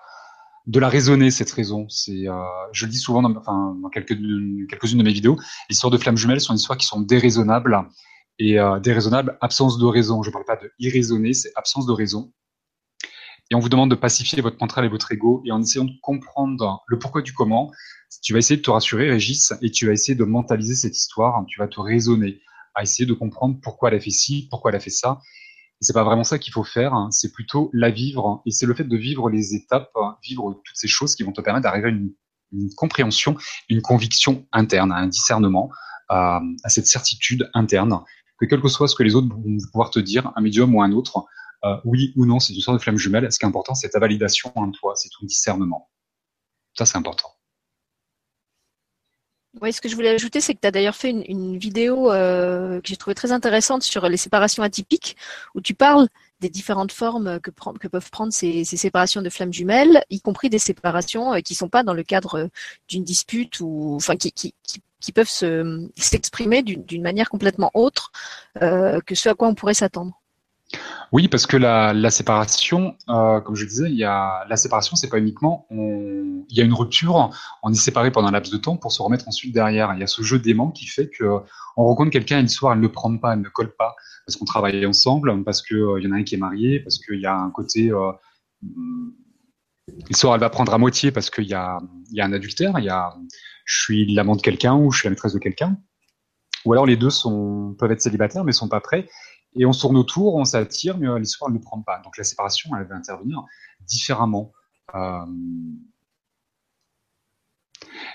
de 0.67 0.79
la 0.79 0.89
raisonner 0.89 1.31
cette 1.31 1.51
raison. 1.51 1.87
C'est, 1.89 2.27
euh, 2.27 2.33
je 2.71 2.85
le 2.85 2.91
dis 2.91 2.97
souvent 2.97 3.21
dans, 3.21 3.35
enfin, 3.35 3.75
dans 3.81 3.89
quelques, 3.89 4.15
quelques-unes 4.69 4.99
de 4.99 5.03
mes 5.03 5.11
vidéos, 5.11 5.37
les 5.69 5.73
histoires 5.73 5.91
de 5.91 5.97
flammes 5.97 6.17
jumelles 6.17 6.39
sont 6.39 6.53
des 6.53 6.59
histoires 6.59 6.77
qui 6.77 6.85
sont 6.85 7.01
déraisonnables 7.01 7.77
et 8.39 8.59
euh, 8.59 8.79
déraisonnables, 8.79 9.37
absence 9.41 9.77
de 9.77 9.85
raison. 9.85 10.23
Je 10.23 10.29
ne 10.29 10.33
parle 10.33 10.45
pas 10.45 10.55
de 10.57 10.71
irraisonner, 10.79 11.33
c'est 11.33 11.51
absence 11.55 11.85
de 11.85 11.91
raison. 11.91 12.31
Et 13.51 13.55
on 13.55 13.59
vous 13.59 13.69
demande 13.69 13.91
de 13.91 13.95
pacifier 13.95 14.41
votre 14.41 14.57
mental 14.61 14.85
et 14.85 14.87
votre 14.87 15.11
ego 15.11 15.43
et 15.45 15.51
en 15.51 15.61
essayant 15.61 15.83
de 15.83 15.91
comprendre 16.01 16.83
le 16.87 16.97
pourquoi 16.97 17.21
du 17.21 17.33
comment, 17.33 17.69
tu 18.23 18.31
vas 18.31 18.39
essayer 18.39 18.55
de 18.55 18.61
te 18.61 18.71
rassurer, 18.71 19.09
Régis, 19.09 19.53
et 19.61 19.69
tu 19.69 19.85
vas 19.85 19.91
essayer 19.91 20.15
de 20.15 20.23
mentaliser 20.23 20.73
cette 20.73 20.97
histoire. 20.97 21.43
Tu 21.47 21.59
vas 21.59 21.67
te 21.67 21.81
raisonner 21.81 22.41
à 22.75 22.83
essayer 22.83 23.05
de 23.05 23.13
comprendre 23.13 23.59
pourquoi 23.61 23.89
elle 23.89 23.95
a 23.95 23.99
fait 23.99 24.09
ci, 24.09 24.47
pourquoi 24.49 24.71
elle 24.71 24.77
a 24.77 24.79
fait 24.79 24.89
ça, 24.89 25.19
c'est 25.81 25.93
pas 25.93 26.03
vraiment 26.03 26.23
ça 26.23 26.37
qu'il 26.37 26.53
faut 26.53 26.63
faire, 26.63 26.93
hein. 26.93 27.09
c'est 27.11 27.31
plutôt 27.33 27.71
la 27.73 27.89
vivre. 27.89 28.41
Et 28.45 28.51
c'est 28.51 28.67
le 28.67 28.73
fait 28.75 28.83
de 28.83 28.95
vivre 28.95 29.29
les 29.29 29.55
étapes, 29.55 29.91
vivre 30.23 30.61
toutes 30.63 30.77
ces 30.77 30.87
choses 30.87 31.15
qui 31.15 31.23
vont 31.23 31.31
te 31.31 31.41
permettre 31.41 31.63
d'arriver 31.63 31.87
à 31.87 31.91
une, 31.91 32.13
compréhension, 32.75 33.35
une 33.67 33.81
conviction 33.81 34.45
interne, 34.51 34.91
à 34.91 34.97
un 34.97 35.07
discernement, 35.07 35.71
à, 36.07 36.41
cette 36.67 36.85
certitude 36.85 37.49
interne, 37.53 37.99
que 38.39 38.45
quel 38.45 38.61
que 38.61 38.67
soit 38.67 38.87
ce 38.87 38.95
que 38.95 39.03
les 39.03 39.15
autres 39.15 39.29
vont 39.29 39.57
pouvoir 39.71 39.89
te 39.89 39.99
dire, 39.99 40.31
un 40.35 40.41
médium 40.41 40.75
ou 40.75 40.81
un 40.81 40.91
autre, 40.91 41.25
euh, 41.63 41.77
oui 41.85 42.13
ou 42.15 42.25
non, 42.25 42.39
c'est 42.39 42.53
une 42.53 42.61
sorte 42.61 42.77
de 42.77 42.83
flamme 42.83 42.97
jumelle. 42.97 43.31
Ce 43.31 43.37
qui 43.37 43.45
est 43.45 43.47
important, 43.47 43.75
c'est 43.75 43.89
ta 43.89 43.99
validation 43.99 44.51
en 44.55 44.71
toi, 44.71 44.93
c'est 44.95 45.09
ton 45.09 45.25
discernement. 45.25 45.89
Ça, 46.73 46.85
c'est 46.85 46.97
important. 46.97 47.29
Oui, 49.61 49.73
ce 49.73 49.81
que 49.81 49.89
je 49.89 49.95
voulais 49.95 50.09
ajouter, 50.09 50.39
c'est 50.39 50.53
que 50.53 50.61
tu 50.61 50.67
as 50.67 50.71
d'ailleurs 50.71 50.95
fait 50.95 51.09
une, 51.09 51.57
vidéo 51.57 52.09
euh, 52.09 52.79
que 52.79 52.87
j'ai 52.87 52.95
trouvée 52.95 53.15
très 53.15 53.33
intéressante 53.33 53.83
sur 53.83 54.07
les 54.07 54.15
séparations 54.15 54.63
atypiques, 54.63 55.17
où 55.55 55.59
tu 55.59 55.73
parles 55.73 56.07
des 56.39 56.49
différentes 56.49 56.93
formes 56.93 57.37
que, 57.41 57.51
peuvent 57.51 58.09
prendre 58.11 58.31
ces, 58.31 58.63
séparations 58.63 59.21
de 59.21 59.29
flammes 59.29 59.51
jumelles, 59.51 60.03
y 60.09 60.21
compris 60.21 60.49
des 60.49 60.57
séparations 60.57 61.33
euh, 61.33 61.39
qui 61.41 61.53
ne 61.53 61.57
sont 61.57 61.69
pas 61.69 61.83
dans 61.83 61.93
le 61.93 62.03
cadre 62.03 62.49
d'une 62.87 63.03
dispute 63.03 63.59
ou 63.59 63.95
enfin 63.97 64.15
qui, 64.15 64.53
peuvent 65.13 65.27
s'exprimer 65.97 66.63
d'une 66.63 67.01
manière 67.01 67.29
complètement 67.29 67.71
autre 67.73 68.11
que 68.55 69.15
ce 69.15 69.29
à 69.29 69.33
quoi 69.33 69.49
on 69.49 69.55
pourrait 69.55 69.73
s'attendre. 69.73 70.21
Oui, 71.11 71.27
parce 71.27 71.45
que 71.45 71.57
la, 71.57 72.09
séparation, 72.09 72.95
euh, 73.09 73.41
comme 73.41 73.55
je 73.55 73.63
le 73.63 73.69
disais, 73.69 73.89
il 73.89 73.97
y 73.97 74.03
a 74.03 74.45
la 74.47 74.55
séparation, 74.55 74.95
c'est 74.95 75.09
pas 75.09 75.17
uniquement 75.17 75.67
il 76.51 76.57
y 76.57 76.61
a 76.61 76.65
une 76.65 76.73
rupture, 76.73 77.29
on 77.63 77.71
est 77.71 77.75
séparé 77.75 78.11
pendant 78.11 78.27
un 78.27 78.31
laps 78.31 78.51
de 78.51 78.57
temps 78.57 78.75
pour 78.75 78.91
se 78.91 79.01
remettre 79.01 79.27
ensuite 79.27 79.53
derrière. 79.53 79.93
Il 79.93 79.99
y 79.99 80.03
a 80.03 80.07
ce 80.07 80.21
jeu 80.21 80.37
d'aimant 80.37 80.69
qui 80.71 80.85
fait 80.85 81.09
que 81.09 81.39
on 81.77 81.85
rencontre 81.85 82.11
quelqu'un 82.11 82.39
une 82.39 82.49
soir, 82.49 82.73
elle 82.73 82.81
ne 82.81 82.87
prend 82.87 83.15
pas, 83.17 83.33
elle 83.33 83.41
ne 83.41 83.49
colle 83.49 83.73
pas, 83.73 83.95
parce 84.25 84.35
qu'on 84.35 84.45
travaille 84.45 84.85
ensemble, 84.85 85.43
parce 85.43 85.61
que 85.61 85.75
euh, 85.75 86.01
y 86.01 86.07
en 86.07 86.11
a 86.11 86.17
un 86.17 86.23
qui 86.23 86.35
est 86.35 86.39
marié, 86.39 86.81
parce 86.81 86.99
qu'il 86.99 87.19
y 87.19 87.25
a 87.25 87.35
un 87.35 87.49
côté 87.51 87.89
euh, 87.91 88.11
l'histoire 90.09 90.35
elle 90.35 90.41
va 90.41 90.49
prendre 90.49 90.73
à 90.73 90.77
moitié 90.77 91.11
parce 91.11 91.29
qu'il 91.29 91.45
y 91.45 91.53
a, 91.53 91.79
il 92.11 92.17
y 92.17 92.21
a 92.21 92.25
un 92.25 92.33
adultère, 92.33 92.73
il 92.77 92.85
y 92.85 92.89
a 92.89 93.15
je 93.65 93.81
suis 93.81 94.13
l'amant 94.13 94.35
de 94.35 94.41
quelqu'un 94.41 94.75
ou 94.75 94.91
je 94.91 94.99
suis 94.99 95.05
la 95.05 95.11
maîtresse 95.11 95.33
de 95.33 95.39
quelqu'un. 95.39 95.77
Ou 96.65 96.73
alors 96.73 96.85
les 96.85 96.97
deux 96.97 97.09
sont, 97.09 97.75
peuvent 97.79 97.91
être 97.91 98.01
célibataires 98.01 98.43
mais 98.43 98.51
sont 98.51 98.67
pas 98.67 98.81
prêts 98.81 99.07
et 99.55 99.65
on 99.65 99.71
tourne 99.71 99.97
autour, 99.97 100.35
on 100.35 100.45
s'attire, 100.45 100.97
mais 100.97 101.07
l'histoire 101.19 101.51
ne 101.51 101.59
prend 101.59 101.81
pas. 101.81 101.99
Donc 102.03 102.17
la 102.17 102.23
séparation, 102.23 102.69
elle 102.77 102.87
va 102.87 102.95
intervenir 102.95 103.43
différemment. 103.81 104.53
Euh... 104.95 105.25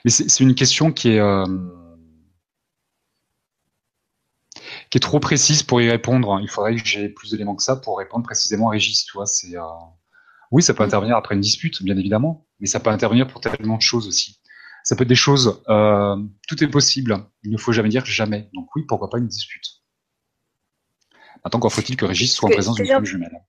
Mais 0.05 0.11
c'est 0.11 0.41
une 0.41 0.55
question 0.55 0.93
qui 0.93 1.11
est, 1.11 1.21
euh... 1.21 1.45
qui 4.91 4.99
est 4.99 5.01
trop 5.01 5.21
précise 5.21 5.63
pour 5.63 5.81
y 5.81 5.91
répondre. 5.91 6.39
Il 6.41 6.49
faudrait 6.49 6.77
que 6.77 6.87
j'ai 6.87 7.09
plus 7.09 7.31
d'éléments 7.31 7.57
que 7.57 7.63
ça 7.63 7.77
pour 7.77 7.99
répondre 7.99 8.25
précisément 8.25 8.69
à 8.69 8.73
Régis. 8.73 9.05
Tu 9.05 9.13
vois, 9.17 9.27
c'est 9.27 9.57
euh... 9.57 9.63
oui, 10.51 10.63
ça 10.63 10.73
peut 10.73 10.85
mm. 10.85 10.87
intervenir 10.87 11.17
après 11.17 11.35
une 11.35 11.41
dispute, 11.43 11.83
bien 11.83 11.97
évidemment, 11.99 12.47
mais 12.61 12.67
ça 12.67 12.81
peut 12.81 12.91
intervenir 12.91 13.29
pour 13.29 13.41
tellement 13.43 13.77
de 13.77 13.83
choses 13.83 14.09
aussi. 14.09 14.41
Ça 14.85 14.95
peut 14.95 15.03
être 15.03 15.09
des 15.09 15.17
choses, 15.17 15.65
tout 15.67 16.63
est 16.63 16.69
possible. 16.69 17.27
Il 17.43 17.51
ne 17.51 17.57
faut 17.57 17.73
jamais 17.73 17.89
dire 17.89 18.07
jamais. 18.07 18.49
Donc 18.55 18.69
oui, 18.77 18.85
pourquoi 18.87 19.11
pas 19.11 19.19
une 19.19 19.27
dispute. 19.27 19.76
Maintenant, 21.47 21.59
encore 21.59 21.73
faut-il 21.73 21.97
que 21.97 22.05
Régis 22.05 22.35
soit 22.35 22.49
en 22.49 22.53
présence 22.53 22.75
d'une 22.75 22.89
femme 22.89 23.05
jumelle 23.05 23.41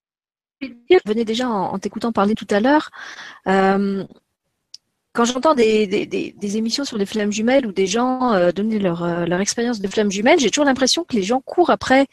Je 0.62 1.00
venais 1.08 1.26
déjà 1.26 1.50
en, 1.50 1.80
t'écoutant 1.80 2.12
parler 2.12 2.36
tout 2.36 2.46
à 2.52 2.60
l'heure. 2.60 2.92
Euh, 3.48 4.06
quand 5.14 5.26
j'entends 5.26 5.56
des, 5.56 6.30
émissions 6.44 6.86
sur 6.86 7.00
les 7.00 7.08
flammes 7.08 7.32
jumelles 7.32 7.66
ou 7.66 7.72
des 7.72 7.88
gens 7.88 8.34
euh, 8.34 8.52
donner 8.52 8.76
euh, 8.76 9.26
leur, 9.26 9.42
expérience 9.42 9.80
de 9.80 9.88
flammes 9.88 10.12
jumelles, 10.12 10.40
j'ai 10.40 10.52
toujours 10.52 10.66
l'impression 10.66 11.06
que 11.06 11.16
les 11.16 11.24
gens 11.24 11.42
courent 11.42 11.72
après 11.72 12.06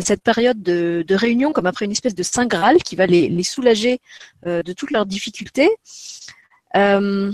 cette 0.00 0.22
période 0.22 0.62
de, 0.62 1.14
réunion 1.14 1.54
comme 1.54 1.64
après 1.64 1.86
une 1.86 1.92
espèce 1.92 2.14
de 2.14 2.22
saint 2.22 2.44
graal 2.44 2.82
qui 2.82 2.94
va 2.94 3.06
les, 3.06 3.42
soulager 3.42 4.00
de 4.44 4.72
toutes 4.74 4.90
leurs 4.90 5.06
difficultés. 5.06 5.70
alors 6.74 7.32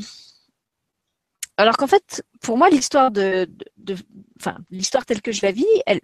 qu'en 1.76 1.88
fait, 1.88 2.24
pour 2.42 2.56
moi, 2.56 2.70
l'histoire 2.70 3.10
de, 3.10 3.50
enfin, 4.38 4.58
l'histoire 4.70 5.04
telle 5.04 5.20
que 5.20 5.32
je 5.32 5.44
la 5.44 5.50
vis, 5.50 5.66
elle, 5.84 5.98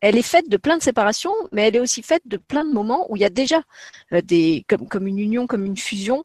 elle 0.00 0.16
est 0.16 0.22
faite 0.22 0.48
de 0.48 0.56
plein 0.56 0.76
de 0.76 0.82
séparations, 0.82 1.32
mais 1.52 1.66
elle 1.66 1.76
est 1.76 1.80
aussi 1.80 2.02
faite 2.02 2.22
de 2.26 2.36
plein 2.36 2.64
de 2.64 2.72
moments 2.72 3.10
où 3.10 3.16
il 3.16 3.20
y 3.20 3.24
a 3.24 3.30
déjà 3.30 3.62
euh, 4.12 4.20
des 4.22 4.64
comme, 4.68 5.06
une 5.06 5.18
union, 5.18 5.46
comme 5.46 5.64
une 5.64 5.76
fusion. 5.76 6.24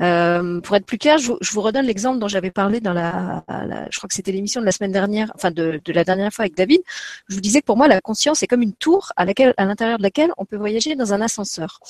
Euh, 0.00 0.60
pour 0.60 0.76
être 0.76 0.86
plus 0.86 0.96
clair, 0.96 1.18
je, 1.18 1.32
vous 1.52 1.60
redonne 1.60 1.84
l'exemple 1.84 2.18
dont 2.18 2.28
j'avais 2.28 2.50
parlé 2.50 2.80
dans 2.80 2.94
la, 2.94 3.44
je 3.90 3.98
crois 3.98 4.08
que 4.08 4.14
c'était 4.14 4.32
l'émission 4.32 4.62
de 4.62 4.66
la 4.66 4.72
semaine 4.72 4.92
dernière, 4.92 5.30
enfin 5.34 5.50
de, 5.50 5.80
la 5.86 6.04
dernière 6.04 6.32
fois 6.32 6.44
avec 6.44 6.56
David. 6.56 6.80
Je 7.28 7.34
vous 7.34 7.42
disais 7.42 7.60
que 7.60 7.66
pour 7.66 7.76
moi, 7.76 7.88
la 7.88 8.00
conscience 8.00 8.42
est 8.42 8.46
comme 8.46 8.62
une 8.62 8.72
tour 8.72 9.12
à 9.16 9.26
l'intérieur 9.26 9.98
de 9.98 10.02
laquelle 10.02 10.30
on 10.38 10.46
peut 10.46 10.56
voyager 10.56 10.96
dans 10.96 11.12
un 11.12 11.20
ascenseur. 11.20 11.80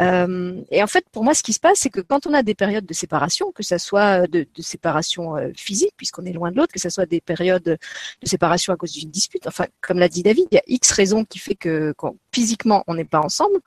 Euh, 0.00 0.60
et 0.70 0.82
en 0.82 0.86
fait, 0.86 1.06
pour 1.10 1.24
moi, 1.24 1.32
ce 1.32 1.42
qui 1.42 1.54
se 1.54 1.60
passe, 1.60 1.78
c'est 1.78 1.90
que 1.90 2.00
quand 2.00 2.26
on 2.26 2.34
a 2.34 2.42
des 2.42 2.54
périodes 2.54 2.84
de 2.84 2.94
séparation, 2.94 3.52
que 3.52 3.62
ce 3.62 3.78
soit 3.78 4.26
de, 4.26 4.46
séparation 4.58 5.36
physique, 5.56 5.94
puisqu'on 5.96 6.26
est 6.26 6.32
loin 6.32 6.50
de 6.50 6.56
l'autre, 6.56 6.72
que 6.72 6.80
ce 6.80 6.90
soit 6.90 7.06
des 7.06 7.22
périodes 7.22 7.62
de 7.62 7.78
séparation 8.22 8.74
à 8.74 8.76
cause 8.76 8.92
d'une 8.92 9.10
dispute, 9.10 9.46
enfin, 9.46 9.64
comme 9.80 9.98
l'a 9.98 10.08
dit 10.08 10.22
David, 10.22 10.48
y 10.58 10.72
a 10.72 10.74
X 10.74 10.92
raisons 10.92 11.24
qui 11.24 11.38
fait 11.38 11.54
que 11.54 11.94
physiquement 12.32 12.84
on 12.86 12.94
n'est 12.94 13.04
pas 13.04 13.20
ensemble 13.20 13.58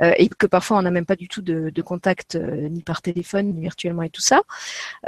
euh, 0.00 0.12
et 0.16 0.28
que 0.28 0.46
parfois 0.46 0.78
on 0.78 0.82
n'a 0.82 0.90
même 0.90 1.06
pas 1.06 1.16
du 1.16 1.28
tout 1.28 1.42
de, 1.42 1.82
contact 1.82 2.34
euh, 2.34 2.68
ni 2.68 2.82
par 2.82 3.00
téléphone 3.00 3.54
ni 3.54 3.60
virtuellement 3.60 4.02
et 4.02 4.10
tout 4.10 4.20
ça. 4.20 4.42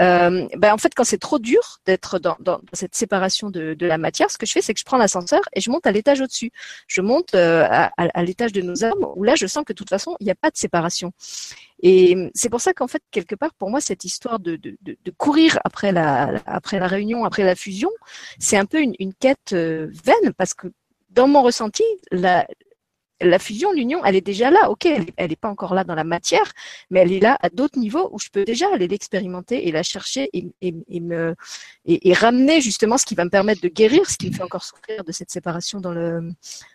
Euh, 0.00 0.46
ben 0.56 0.72
en 0.72 0.78
fait, 0.78 0.92
quand 0.94 1.04
c'est 1.04 1.18
trop 1.18 1.38
dur 1.38 1.80
d'être 1.84 2.18
dans, 2.18 2.60
cette 2.72 2.94
séparation 2.94 3.50
de, 3.50 3.76
la 3.80 3.98
matière, 3.98 4.30
ce 4.30 4.38
que 4.38 4.46
je 4.46 4.52
fais, 4.52 4.62
c'est 4.62 4.72
que 4.72 4.80
je 4.80 4.84
prends 4.84 4.96
l'ascenseur 4.96 5.42
et 5.52 5.60
je 5.60 5.70
monte 5.70 5.86
à 5.86 5.92
l'étage 5.92 6.20
au-dessus. 6.20 6.52
Je 6.86 7.00
monte 7.00 7.34
à, 7.34 7.90
l'étage 8.22 8.52
de 8.52 8.62
nos 8.62 8.84
âmes 8.84 9.04
où 9.16 9.24
là, 9.24 9.34
je 9.34 9.46
sens 9.46 9.64
que 9.64 9.72
de 9.72 9.76
toute 9.76 9.90
façon, 9.90 10.16
il 10.20 10.24
n'y 10.24 10.30
a 10.30 10.34
pas 10.34 10.50
de 10.50 10.56
séparation. 10.56 11.12
Et 11.82 12.30
c'est 12.34 12.50
pour 12.50 12.60
ça 12.60 12.72
qu'en 12.72 12.88
fait, 12.88 13.02
quelque 13.10 13.34
part, 13.34 13.54
pour 13.54 13.70
moi, 13.70 13.80
cette 13.80 14.04
histoire 14.04 14.38
de, 14.38 14.60
courir 15.16 15.58
après 15.64 15.92
la, 15.92 16.40
après 16.46 16.78
la 16.78 16.86
réunion, 16.86 17.24
après 17.24 17.42
la 17.42 17.56
fusion, 17.56 17.90
c'est 18.38 18.56
un 18.56 18.66
peu 18.66 18.80
une, 18.80 19.14
quête 19.18 19.52
vaine 19.52 20.32
parce 20.36 20.54
que 20.54 20.68
dans 21.10 21.28
mon 21.28 21.42
ressenti, 21.42 21.82
la, 22.10 22.46
fusion, 23.38 23.72
l'union, 23.72 24.04
elle 24.04 24.16
est 24.16 24.20
déjà 24.20 24.50
là. 24.50 24.70
Ok, 24.70 24.86
elle 24.86 25.28
n'est 25.28 25.36
pas 25.36 25.48
encore 25.48 25.74
là 25.74 25.84
dans 25.84 25.94
la 25.94 26.04
matière, 26.04 26.52
mais 26.90 27.00
elle 27.00 27.12
est 27.12 27.20
là 27.20 27.36
à 27.40 27.50
d'autres 27.50 27.78
niveaux 27.78 28.08
où 28.12 28.18
je 28.18 28.28
peux 28.30 28.44
déjà 28.44 28.66
aller 28.72 28.88
l'expérimenter 28.88 29.68
et 29.68 29.72
la 29.72 29.82
chercher 29.82 30.30
et, 30.32 30.46
et, 30.62 30.74
et 30.88 31.00
me 31.00 31.34
et, 31.84 32.08
et, 32.08 32.14
ramener 32.14 32.60
justement 32.60 32.96
ce 32.96 33.04
qui 33.04 33.14
va 33.14 33.24
me 33.24 33.30
permettre 33.30 33.60
de 33.60 33.68
guérir 33.68 34.08
ce 34.08 34.16
qui 34.16 34.30
me 34.30 34.34
fait 34.34 34.42
encore 34.42 34.64
souffrir 34.64 35.04
de 35.04 35.12
cette 35.12 35.30
séparation 35.30 35.80
dans 35.80 35.92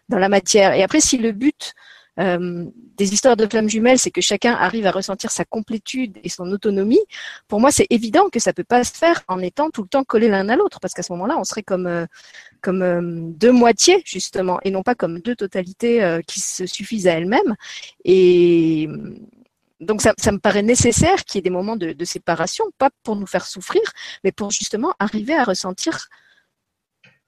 dans 0.09 0.19
la 0.19 0.29
matière. 0.29 0.73
Et 0.73 0.83
après, 0.83 1.01
si 1.01 1.17
le 1.17 1.31
but 1.31 1.73
euh, 2.19 2.65
des 2.97 3.13
histoires 3.13 3.35
de 3.35 3.45
flammes 3.45 3.69
jumelles, 3.69 3.99
c'est 3.99 4.11
que 4.11 4.21
chacun 4.21 4.53
arrive 4.53 4.85
à 4.85 4.91
ressentir 4.91 5.31
sa 5.31 5.43
complétude 5.43 6.17
et 6.23 6.29
son 6.29 6.49
autonomie. 6.51 7.01
Pour 7.47 7.59
moi, 7.59 7.71
c'est 7.71 7.87
évident 7.89 8.29
que 8.29 8.39
ça 8.39 8.53
peut 8.53 8.63
pas 8.63 8.83
se 8.83 8.93
faire 8.93 9.23
en 9.27 9.39
étant 9.39 9.69
tout 9.69 9.81
le 9.81 9.87
temps 9.87 10.03
collés 10.03 10.29
l'un 10.29 10.47
à 10.49 10.55
l'autre, 10.55 10.79
parce 10.79 10.93
qu'à 10.93 11.03
ce 11.03 11.11
moment-là, 11.13 11.37
on 11.37 11.43
serait 11.43 11.63
comme 11.63 11.87
euh, 11.87 12.05
euh, 12.67 13.01
deux 13.03 13.51
moitiés 13.51 14.01
justement, 14.05 14.59
et 14.63 14.71
non 14.71 14.83
pas 14.83 14.95
comme 14.95 15.19
deux 15.19 15.35
totalités 15.35 16.19
qui 16.27 16.39
se 16.39 16.65
suffisent 16.65 17.07
à 17.07 17.13
elles-mêmes. 17.13 17.55
Et 18.05 18.87
donc 19.81 20.01
ça, 20.01 20.13
me 20.31 20.37
paraît 20.37 20.63
nécessaire 20.63 21.25
qu'il 21.25 21.37
y 21.37 21.39
ait 21.39 21.41
des 21.41 21.49
moments 21.49 21.75
de 21.75 22.05
séparation, 22.05 22.65
pas 22.77 22.89
pour 23.03 23.15
nous 23.15 23.27
faire 23.27 23.45
souffrir, 23.45 23.83
mais 24.23 24.31
pour 24.31 24.51
justement 24.51 24.93
arriver 24.99 25.35
à 25.35 25.43
ressentir 25.43 26.07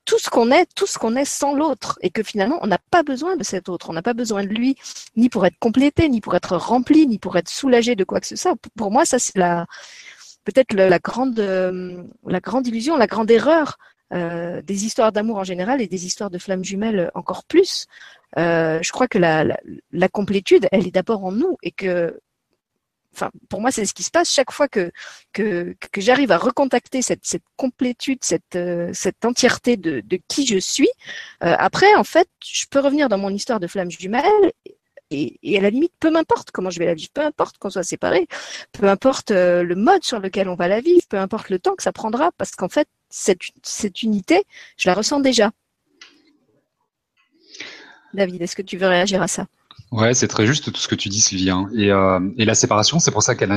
tout 0.07 0.17
ce 0.19 0.29
qu'on 0.29 0.51
est, 0.51 0.65
tout 0.73 0.87
ce 0.87 0.97
qu'on 0.97 1.15
est 1.15 1.25
sans 1.25 1.53
l'autre, 1.53 1.99
et 2.01 2.09
que 2.09 2.23
finalement 2.23 2.57
on 2.63 2.67
n'a 2.67 2.79
pas 2.79 3.03
besoin 3.03 3.35
de 3.35 3.43
cet 3.43 3.69
autre, 3.69 3.89
on 3.91 3.93
n'a 3.93 4.01
pas 4.01 4.13
besoin 4.15 4.43
de 4.43 4.47
lui, 4.47 4.75
ni 5.17 5.29
pour 5.29 5.45
être 5.45 5.59
complété, 5.59 6.09
ni 6.09 6.21
pour 6.21 6.33
être 6.35 6.55
rempli, 6.55 7.05
ni 7.05 7.19
pour 7.19 7.37
être 7.37 7.49
soulagé 7.49 7.95
de 7.95 8.05
quoi 8.05 8.19
que 8.21 8.27
ce 8.27 8.37
soit. 8.37 8.55
Pour 8.75 8.89
moi, 8.89 9.05
ça 9.05 9.19
c'est 9.19 9.37
la 9.37 9.67
peut-être 10.45 10.73
la 10.73 10.99
grande 10.99 11.39
euh, 11.39 12.03
la 12.25 12.39
grande 12.39 12.65
illusion, 12.67 12.95
la 12.97 13.07
grande 13.07 13.29
erreur 13.29 13.77
euh, 14.13 14.61
des 14.61 14.85
histoires 14.85 15.11
d'amour 15.11 15.37
en 15.37 15.43
général 15.43 15.81
et 15.81 15.87
des 15.87 16.05
histoires 16.05 16.29
de 16.29 16.37
flammes 16.39 16.63
jumelles 16.63 17.11
encore 17.13 17.43
plus. 17.43 17.87
Euh, 18.37 18.79
je 18.81 18.91
crois 18.93 19.09
que 19.09 19.17
la, 19.17 19.43
la, 19.43 19.57
la 19.91 20.07
complétude, 20.07 20.67
elle 20.71 20.87
est 20.87 20.91
d'abord 20.91 21.25
en 21.25 21.33
nous 21.33 21.57
et 21.63 21.71
que 21.71 22.17
enfin, 23.17 23.31
pour 23.49 23.61
moi, 23.61 23.71
c'est 23.71 23.85
ce 23.85 23.93
qui 23.93 24.03
se 24.03 24.11
passe 24.11 24.31
chaque 24.31 24.51
fois 24.51 24.67
que, 24.67 24.91
j'arrive 25.97 26.31
à 26.31 26.37
recontacter 26.37 27.01
cette, 27.01 27.23
complétude, 27.55 28.19
cette, 28.21 28.55
euh, 28.55 28.93
entièreté 29.23 29.77
de, 29.77 30.19
qui 30.27 30.45
je 30.45 30.59
suis. 30.59 30.89
Euh, 31.43 31.55
après, 31.57 31.93
en 31.95 32.03
fait, 32.03 32.29
je 32.45 32.65
peux 32.69 32.79
revenir 32.79 33.09
dans 33.09 33.17
mon 33.17 33.29
histoire 33.29 33.59
de 33.59 33.67
flamme 33.67 33.91
jumelle 33.91 34.51
et, 35.09 35.57
à 35.57 35.61
la 35.61 35.69
limite, 35.69 35.93
peu 35.99 36.11
m'importe 36.11 36.51
comment 36.51 36.69
je 36.69 36.79
vais 36.79 36.85
la 36.85 36.93
vivre, 36.93 37.09
peu 37.13 37.21
importe 37.21 37.57
qu'on 37.57 37.69
soit 37.69 37.83
séparés, 37.83 38.27
peu 38.73 38.87
importe 38.87 39.31
euh, 39.31 39.63
le 39.63 39.75
mode 39.75 40.03
sur 40.03 40.19
lequel 40.19 40.49
on 40.49 40.55
va 40.55 40.67
la 40.67 40.81
vivre, 40.81 41.05
peu 41.09 41.17
importe 41.17 41.49
le 41.49 41.59
temps 41.59 41.75
que 41.75 41.83
ça 41.83 41.93
prendra, 41.93 42.31
parce 42.37 42.51
qu'en 42.51 42.69
fait, 42.69 42.87
cette 43.09 44.03
unité, 44.03 44.43
je 44.77 44.89
la 44.89 44.93
ressens 44.93 45.21
déjà. 45.21 45.51
David, 48.13 48.41
est-ce 48.41 48.55
que 48.55 48.61
tu 48.61 48.77
veux 48.77 48.87
réagir 48.87 49.21
à 49.21 49.27
ça? 49.27 49.47
Ouais, 49.91 50.13
c'est 50.13 50.27
très 50.27 50.45
juste 50.45 50.71
tout 50.71 50.81
ce 50.81 50.87
que 50.87 50.95
tu 50.95 51.07
dis, 51.07 51.21
Sylvie. 51.21 51.49
Hein. 51.49 51.69
Et, 51.73 51.91
euh, 51.91 52.19
et, 52.37 52.43
la 52.43 52.55
séparation, 52.55 52.99
c'est 52.99 53.11
pour 53.11 53.23
ça 53.23 53.35
qu'elle 53.35 53.49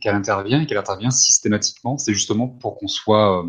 qu 0.00 0.08
intervient 0.08 0.62
et 0.62 0.66
qu'elle 0.66 0.78
intervient 0.78 1.10
systématiquement. 1.10 1.96
C'est 1.96 2.12
justement 2.12 2.48
pour 2.48 2.76
qu'on 2.76 2.88
soit, 2.88 3.40
euh, 3.40 3.46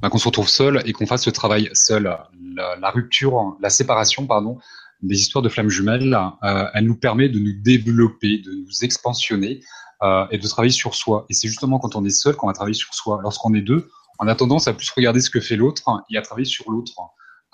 ben, 0.00 0.08
qu'on 0.08 0.18
se 0.18 0.26
retrouve 0.26 0.48
seul 0.48 0.82
et 0.86 0.92
qu'on 0.92 1.06
fasse 1.06 1.24
ce 1.24 1.30
travail 1.30 1.68
seul. 1.74 2.16
La, 2.54 2.90
rupture, 2.90 3.56
la 3.60 3.68
séparation, 3.68 4.26
pardon, 4.26 4.58
des 5.02 5.20
histoires 5.20 5.42
de 5.42 5.48
flammes 5.48 5.68
jumelles, 5.68 6.18
euh, 6.44 6.66
elle 6.72 6.86
nous 6.86 6.96
permet 6.96 7.28
de 7.28 7.38
nous 7.38 7.60
développer, 7.62 8.38
de 8.38 8.52
nous 8.52 8.84
expansionner 8.84 9.60
euh, 10.02 10.26
et 10.30 10.38
de 10.38 10.46
travailler 10.48 10.72
sur 10.72 10.94
soi. 10.94 11.26
Et 11.28 11.34
c'est 11.34 11.48
justement 11.48 11.78
quand 11.78 11.94
on 11.94 12.04
est 12.04 12.10
seul 12.10 12.36
qu'on 12.36 12.46
va 12.46 12.52
travailler 12.54 12.74
sur 12.74 12.94
soi. 12.94 13.20
Lorsqu'on 13.22 13.52
est 13.52 13.60
deux, 13.60 13.90
on 14.18 14.28
a 14.28 14.34
tendance 14.34 14.66
à 14.66 14.72
plus 14.72 14.90
regarder 14.90 15.20
ce 15.20 15.28
que 15.28 15.40
fait 15.40 15.56
l'autre 15.56 15.82
et 16.10 16.16
à 16.16 16.22
travailler 16.22 16.46
sur 16.46 16.70
l'autre 16.70 16.92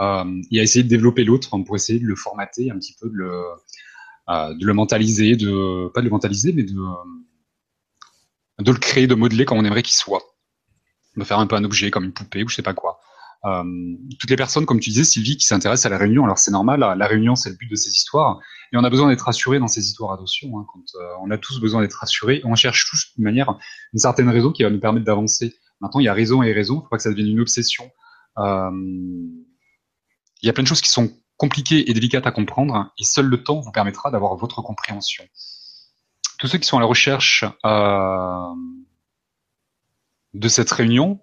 et 0.00 0.60
à 0.60 0.62
essayer 0.62 0.82
de 0.82 0.88
développer 0.88 1.24
l'autre 1.24 1.56
pour 1.58 1.76
essayer 1.76 1.98
de 1.98 2.06
le 2.06 2.14
formater 2.14 2.70
un 2.70 2.78
petit 2.78 2.94
peu, 3.00 3.08
de 3.08 3.14
le, 3.14 3.42
euh, 4.28 4.54
de 4.54 4.66
le 4.66 4.74
mentaliser, 4.74 5.36
de 5.36 5.88
pas 5.94 6.00
de 6.00 6.04
le 6.04 6.10
mentaliser, 6.10 6.52
mais 6.52 6.62
de, 6.62 6.76
de 8.60 8.72
le 8.72 8.78
créer, 8.78 9.06
de 9.06 9.14
modeler 9.14 9.44
comme 9.44 9.58
on 9.58 9.64
aimerait 9.64 9.82
qu'il 9.82 9.94
soit, 9.94 10.22
de 11.16 11.24
faire 11.24 11.38
un 11.38 11.46
peu 11.46 11.56
un 11.56 11.64
objet 11.64 11.90
comme 11.90 12.04
une 12.04 12.12
poupée 12.12 12.44
ou 12.44 12.48
je 12.48 12.54
sais 12.54 12.62
pas 12.62 12.74
quoi. 12.74 13.00
Euh, 13.44 13.62
toutes 14.18 14.30
les 14.30 14.36
personnes, 14.36 14.66
comme 14.66 14.80
tu 14.80 14.90
disais, 14.90 15.04
Sylvie, 15.04 15.36
qui 15.36 15.46
s'intéressent 15.46 15.86
à 15.86 15.88
la 15.90 15.98
réunion, 15.98 16.24
alors 16.24 16.38
c'est 16.38 16.50
normal, 16.50 16.80
la, 16.80 17.06
réunion 17.06 17.36
c'est 17.36 17.50
le 17.50 17.56
but 17.56 17.70
de 17.70 17.76
ces 17.76 17.90
histoires, 17.90 18.38
et 18.72 18.76
on 18.76 18.84
a 18.84 18.90
besoin 18.90 19.08
d'être 19.08 19.22
rassuré 19.22 19.58
dans 19.58 19.68
ces 19.68 19.86
histoires 19.86 20.10
d'adoption. 20.10 20.58
Hein, 20.58 20.66
quand 20.72 21.00
euh, 21.00 21.08
on 21.22 21.30
a 21.30 21.38
tous 21.38 21.60
besoin 21.60 21.80
d'être 21.80 21.94
rassurés, 21.94 22.42
on 22.44 22.54
cherche 22.54 22.90
tous 22.90 23.12
de 23.16 23.22
manière 23.22 23.56
une 23.92 23.98
certaine 23.98 24.28
raison 24.28 24.52
qui 24.52 24.62
va 24.62 24.70
nous 24.70 24.80
permettre 24.80 25.06
d'avancer. 25.06 25.54
Maintenant, 25.80 26.00
il 26.00 26.04
y 26.04 26.08
a 26.08 26.14
raison 26.14 26.42
et 26.42 26.52
raison, 26.52 26.80
il 26.80 26.82
faut 26.82 26.88
pas 26.88 26.96
que 26.96 27.02
ça 27.02 27.10
devienne 27.10 27.28
une 27.28 27.40
obsession. 27.40 27.90
Euh, 28.38 28.70
il 30.42 30.46
y 30.46 30.50
a 30.50 30.52
plein 30.52 30.62
de 30.62 30.68
choses 30.68 30.80
qui 30.80 30.90
sont 30.90 31.10
compliquées 31.36 31.88
et 31.88 31.94
délicates 31.94 32.26
à 32.26 32.32
comprendre, 32.32 32.92
et 32.98 33.04
seul 33.04 33.26
le 33.26 33.42
temps 33.42 33.60
vous 33.60 33.72
permettra 33.72 34.10
d'avoir 34.10 34.36
votre 34.36 34.60
compréhension. 34.62 35.24
Tous 36.38 36.48
ceux 36.48 36.58
qui 36.58 36.66
sont 36.66 36.76
à 36.76 36.80
la 36.80 36.86
recherche 36.86 37.44
euh, 37.64 38.54
de 40.34 40.48
cette 40.48 40.70
réunion, 40.70 41.20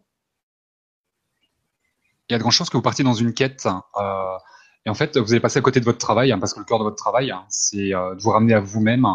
il 2.27 2.33
y 2.33 2.35
a 2.35 2.37
de 2.37 2.41
grandes 2.41 2.53
chances 2.53 2.69
que 2.69 2.77
vous 2.77 2.83
partiez 2.83 3.03
dans 3.03 3.13
une 3.13 3.33
quête. 3.33 3.67
Euh, 3.97 4.37
et 4.85 4.89
en 4.89 4.93
fait, 4.93 5.17
vous 5.17 5.31
allez 5.31 5.39
passer 5.39 5.59
à 5.59 5.61
côté 5.61 5.79
de 5.79 5.85
votre 5.85 5.97
travail, 5.97 6.31
hein, 6.31 6.39
parce 6.39 6.53
que 6.53 6.59
le 6.59 6.65
cœur 6.65 6.79
de 6.79 6.83
votre 6.83 6.95
travail, 6.95 7.31
hein, 7.31 7.45
c'est 7.49 7.93
euh, 7.93 8.15
de 8.15 8.21
vous 8.21 8.29
ramener 8.29 8.53
à 8.53 8.59
vous-même 8.59 9.05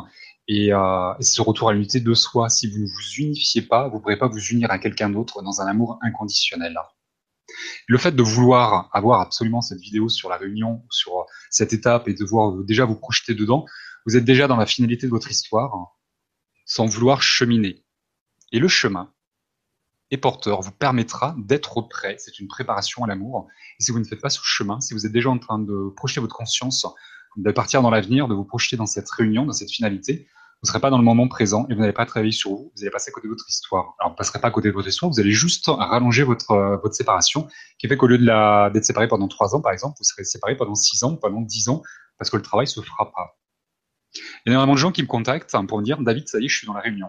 et, 0.48 0.72
euh, 0.72 1.14
et, 1.18 1.22
ce 1.22 1.42
retour 1.42 1.68
à 1.70 1.72
l'unité 1.72 2.00
de 2.00 2.14
soi. 2.14 2.48
Si 2.48 2.68
vous 2.68 2.78
ne 2.78 2.86
vous 2.86 3.14
unifiez 3.18 3.62
pas, 3.62 3.88
vous 3.88 3.96
ne 3.96 4.00
pourrez 4.00 4.18
pas 4.18 4.28
vous 4.28 4.40
unir 4.40 4.70
à 4.70 4.78
quelqu'un 4.78 5.10
d'autre 5.10 5.42
dans 5.42 5.60
un 5.60 5.66
amour 5.66 5.98
inconditionnel. 6.02 6.78
Le 7.86 7.98
fait 7.98 8.12
de 8.12 8.22
vouloir 8.22 8.88
avoir 8.92 9.20
absolument 9.20 9.60
cette 9.60 9.80
vidéo 9.80 10.08
sur 10.08 10.28
la 10.28 10.36
réunion, 10.36 10.82
sur 10.90 11.26
cette 11.50 11.72
étape 11.72 12.08
et 12.08 12.14
de 12.14 12.24
voir 12.24 12.52
déjà 12.64 12.84
vous 12.84 12.96
projeter 12.96 13.34
dedans, 13.34 13.66
vous 14.06 14.16
êtes 14.16 14.24
déjà 14.24 14.46
dans 14.46 14.56
la 14.56 14.66
finalité 14.66 15.06
de 15.06 15.10
votre 15.10 15.30
histoire 15.30 15.96
sans 16.64 16.86
vouloir 16.86 17.22
cheminer. 17.22 17.84
Et 18.52 18.58
le 18.58 18.68
chemin 18.68 19.12
est 20.10 20.16
porteur 20.16 20.60
vous 20.60 20.72
permettra 20.72 21.34
d'être 21.38 21.82
prêt. 21.82 22.16
C'est 22.18 22.38
une 22.38 22.48
préparation 22.48 23.04
à 23.04 23.06
l'amour. 23.06 23.48
Et 23.78 23.82
si 23.82 23.92
vous 23.92 23.98
ne 23.98 24.04
faites 24.04 24.20
pas 24.20 24.30
ce 24.30 24.40
chemin, 24.42 24.80
si 24.80 24.94
vous 24.94 25.06
êtes 25.06 25.12
déjà 25.12 25.30
en 25.30 25.38
train 25.38 25.58
de 25.58 25.92
projeter 25.96 26.20
votre 26.20 26.34
conscience, 26.34 26.86
de 27.36 27.50
partir 27.52 27.82
dans 27.82 27.90
l'avenir, 27.90 28.26
de 28.26 28.34
vous 28.34 28.44
projeter 28.44 28.76
dans 28.76 28.86
cette 28.86 29.08
réunion, 29.10 29.46
dans 29.46 29.52
cette 29.52 29.70
finalité, 29.70 30.28
vous 30.62 30.66
ne 30.66 30.68
serez 30.68 30.80
pas 30.80 30.90
dans 30.90 30.98
le 30.98 31.04
moment 31.04 31.26
présent 31.26 31.66
et 31.70 31.74
vous 31.74 31.80
n'allez 31.80 31.94
pas 31.94 32.04
travailler 32.04 32.32
sur 32.32 32.50
vous, 32.50 32.70
vous 32.76 32.82
allez 32.82 32.90
passer 32.90 33.10
à 33.10 33.12
côté 33.12 33.28
de 33.28 33.32
votre 33.32 33.48
histoire. 33.48 33.94
Alors, 33.98 34.10
vous 34.10 34.14
ne 34.14 34.16
passerez 34.18 34.40
pas 34.40 34.48
à 34.48 34.50
côté 34.50 34.68
de 34.68 34.74
votre 34.74 34.88
histoire, 34.88 35.10
vous 35.10 35.18
allez 35.18 35.32
juste 35.32 35.64
rallonger 35.68 36.22
votre, 36.22 36.50
euh, 36.50 36.76
votre 36.76 36.94
séparation, 36.94 37.48
qui 37.78 37.88
fait 37.88 37.96
qu'au 37.96 38.06
lieu 38.06 38.18
d'être 38.18 38.84
séparé 38.84 39.08
pendant 39.08 39.26
trois 39.26 39.54
ans, 39.54 39.62
par 39.62 39.72
exemple, 39.72 39.96
vous 39.98 40.04
serez 40.04 40.24
séparé 40.24 40.58
pendant 40.58 40.74
six 40.74 41.02
ans, 41.02 41.16
pendant 41.16 41.40
dix 41.40 41.70
ans, 41.70 41.82
parce 42.18 42.28
que 42.28 42.36
le 42.36 42.42
travail 42.42 42.66
se 42.66 42.82
fera 42.82 43.10
pas. 43.10 43.38
Il 44.14 44.20
y 44.20 44.50
a 44.50 44.52
énormément 44.52 44.74
de 44.74 44.78
gens 44.78 44.92
qui 44.92 45.02
me 45.02 45.06
contactent 45.06 45.56
pour 45.66 45.78
me 45.78 45.82
dire, 45.82 45.98
David, 46.02 46.28
ça 46.28 46.38
y 46.40 46.44
est, 46.44 46.48
je 46.48 46.58
suis 46.58 46.66
dans 46.66 46.74
la 46.74 46.80
réunion. 46.80 47.08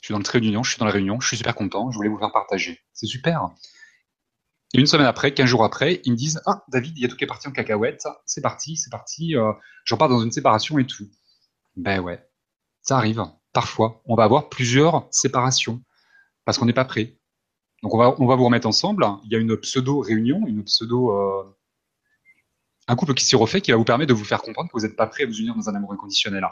Je 0.00 0.06
suis 0.06 0.12
dans 0.12 0.18
le 0.18 0.24
trait 0.24 0.40
d'union, 0.40 0.64
je 0.64 0.70
suis 0.70 0.78
dans 0.80 0.86
la 0.86 0.90
réunion, 0.90 1.20
je 1.20 1.28
suis 1.28 1.36
super 1.36 1.54
content, 1.54 1.92
je 1.92 1.96
voulais 1.96 2.08
vous 2.08 2.18
faire 2.18 2.32
partager. 2.32 2.80
C'est 2.92 3.06
super. 3.06 3.50
Et 4.74 4.80
une 4.80 4.86
semaine 4.86 5.06
après, 5.06 5.32
quinze 5.32 5.46
jours 5.46 5.62
après, 5.62 6.00
ils 6.04 6.10
me 6.10 6.16
disent, 6.16 6.42
ah, 6.46 6.64
David, 6.66 6.98
il 6.98 7.02
y 7.02 7.04
a 7.04 7.08
tout 7.08 7.16
qui 7.16 7.22
est 7.22 7.28
parti 7.28 7.46
en 7.46 7.52
cacahuète, 7.52 8.02
c'est 8.26 8.40
parti, 8.40 8.76
c'est 8.76 8.90
parti, 8.90 9.36
euh, 9.36 9.52
j'en 9.84 9.96
pars 9.96 10.08
dans 10.08 10.20
une 10.20 10.32
séparation 10.32 10.78
et 10.78 10.86
tout. 10.86 11.08
Ben 11.76 12.00
ouais, 12.00 12.24
ça 12.82 12.96
arrive. 12.96 13.24
Parfois, 13.52 14.02
on 14.06 14.14
va 14.14 14.24
avoir 14.24 14.48
plusieurs 14.48 15.08
séparations 15.10 15.82
parce 16.44 16.58
qu'on 16.58 16.66
n'est 16.66 16.72
pas 16.72 16.84
prêt. 16.84 17.18
Donc 17.82 17.94
on 17.94 17.98
va, 17.98 18.14
on 18.18 18.26
va 18.26 18.36
vous 18.36 18.44
remettre 18.44 18.66
ensemble. 18.66 19.06
Il 19.24 19.32
y 19.32 19.36
a 19.36 19.38
une 19.38 19.56
pseudo 19.56 20.00
réunion, 20.00 20.46
une 20.46 20.64
pseudo 20.64 21.10
euh, 21.10 21.56
un 22.86 22.96
couple 22.96 23.14
qui 23.14 23.24
s'y 23.24 23.36
refait 23.36 23.60
qui 23.60 23.70
va 23.70 23.76
vous 23.76 23.84
permettre 23.84 24.08
de 24.08 24.14
vous 24.14 24.24
faire 24.24 24.42
comprendre 24.42 24.70
que 24.70 24.76
vous 24.76 24.86
n'êtes 24.86 24.96
pas 24.96 25.06
prêt 25.06 25.24
à 25.24 25.26
vous 25.26 25.38
unir 25.38 25.54
dans 25.54 25.68
un 25.68 25.74
amour 25.74 25.92
inconditionnel. 25.92 26.46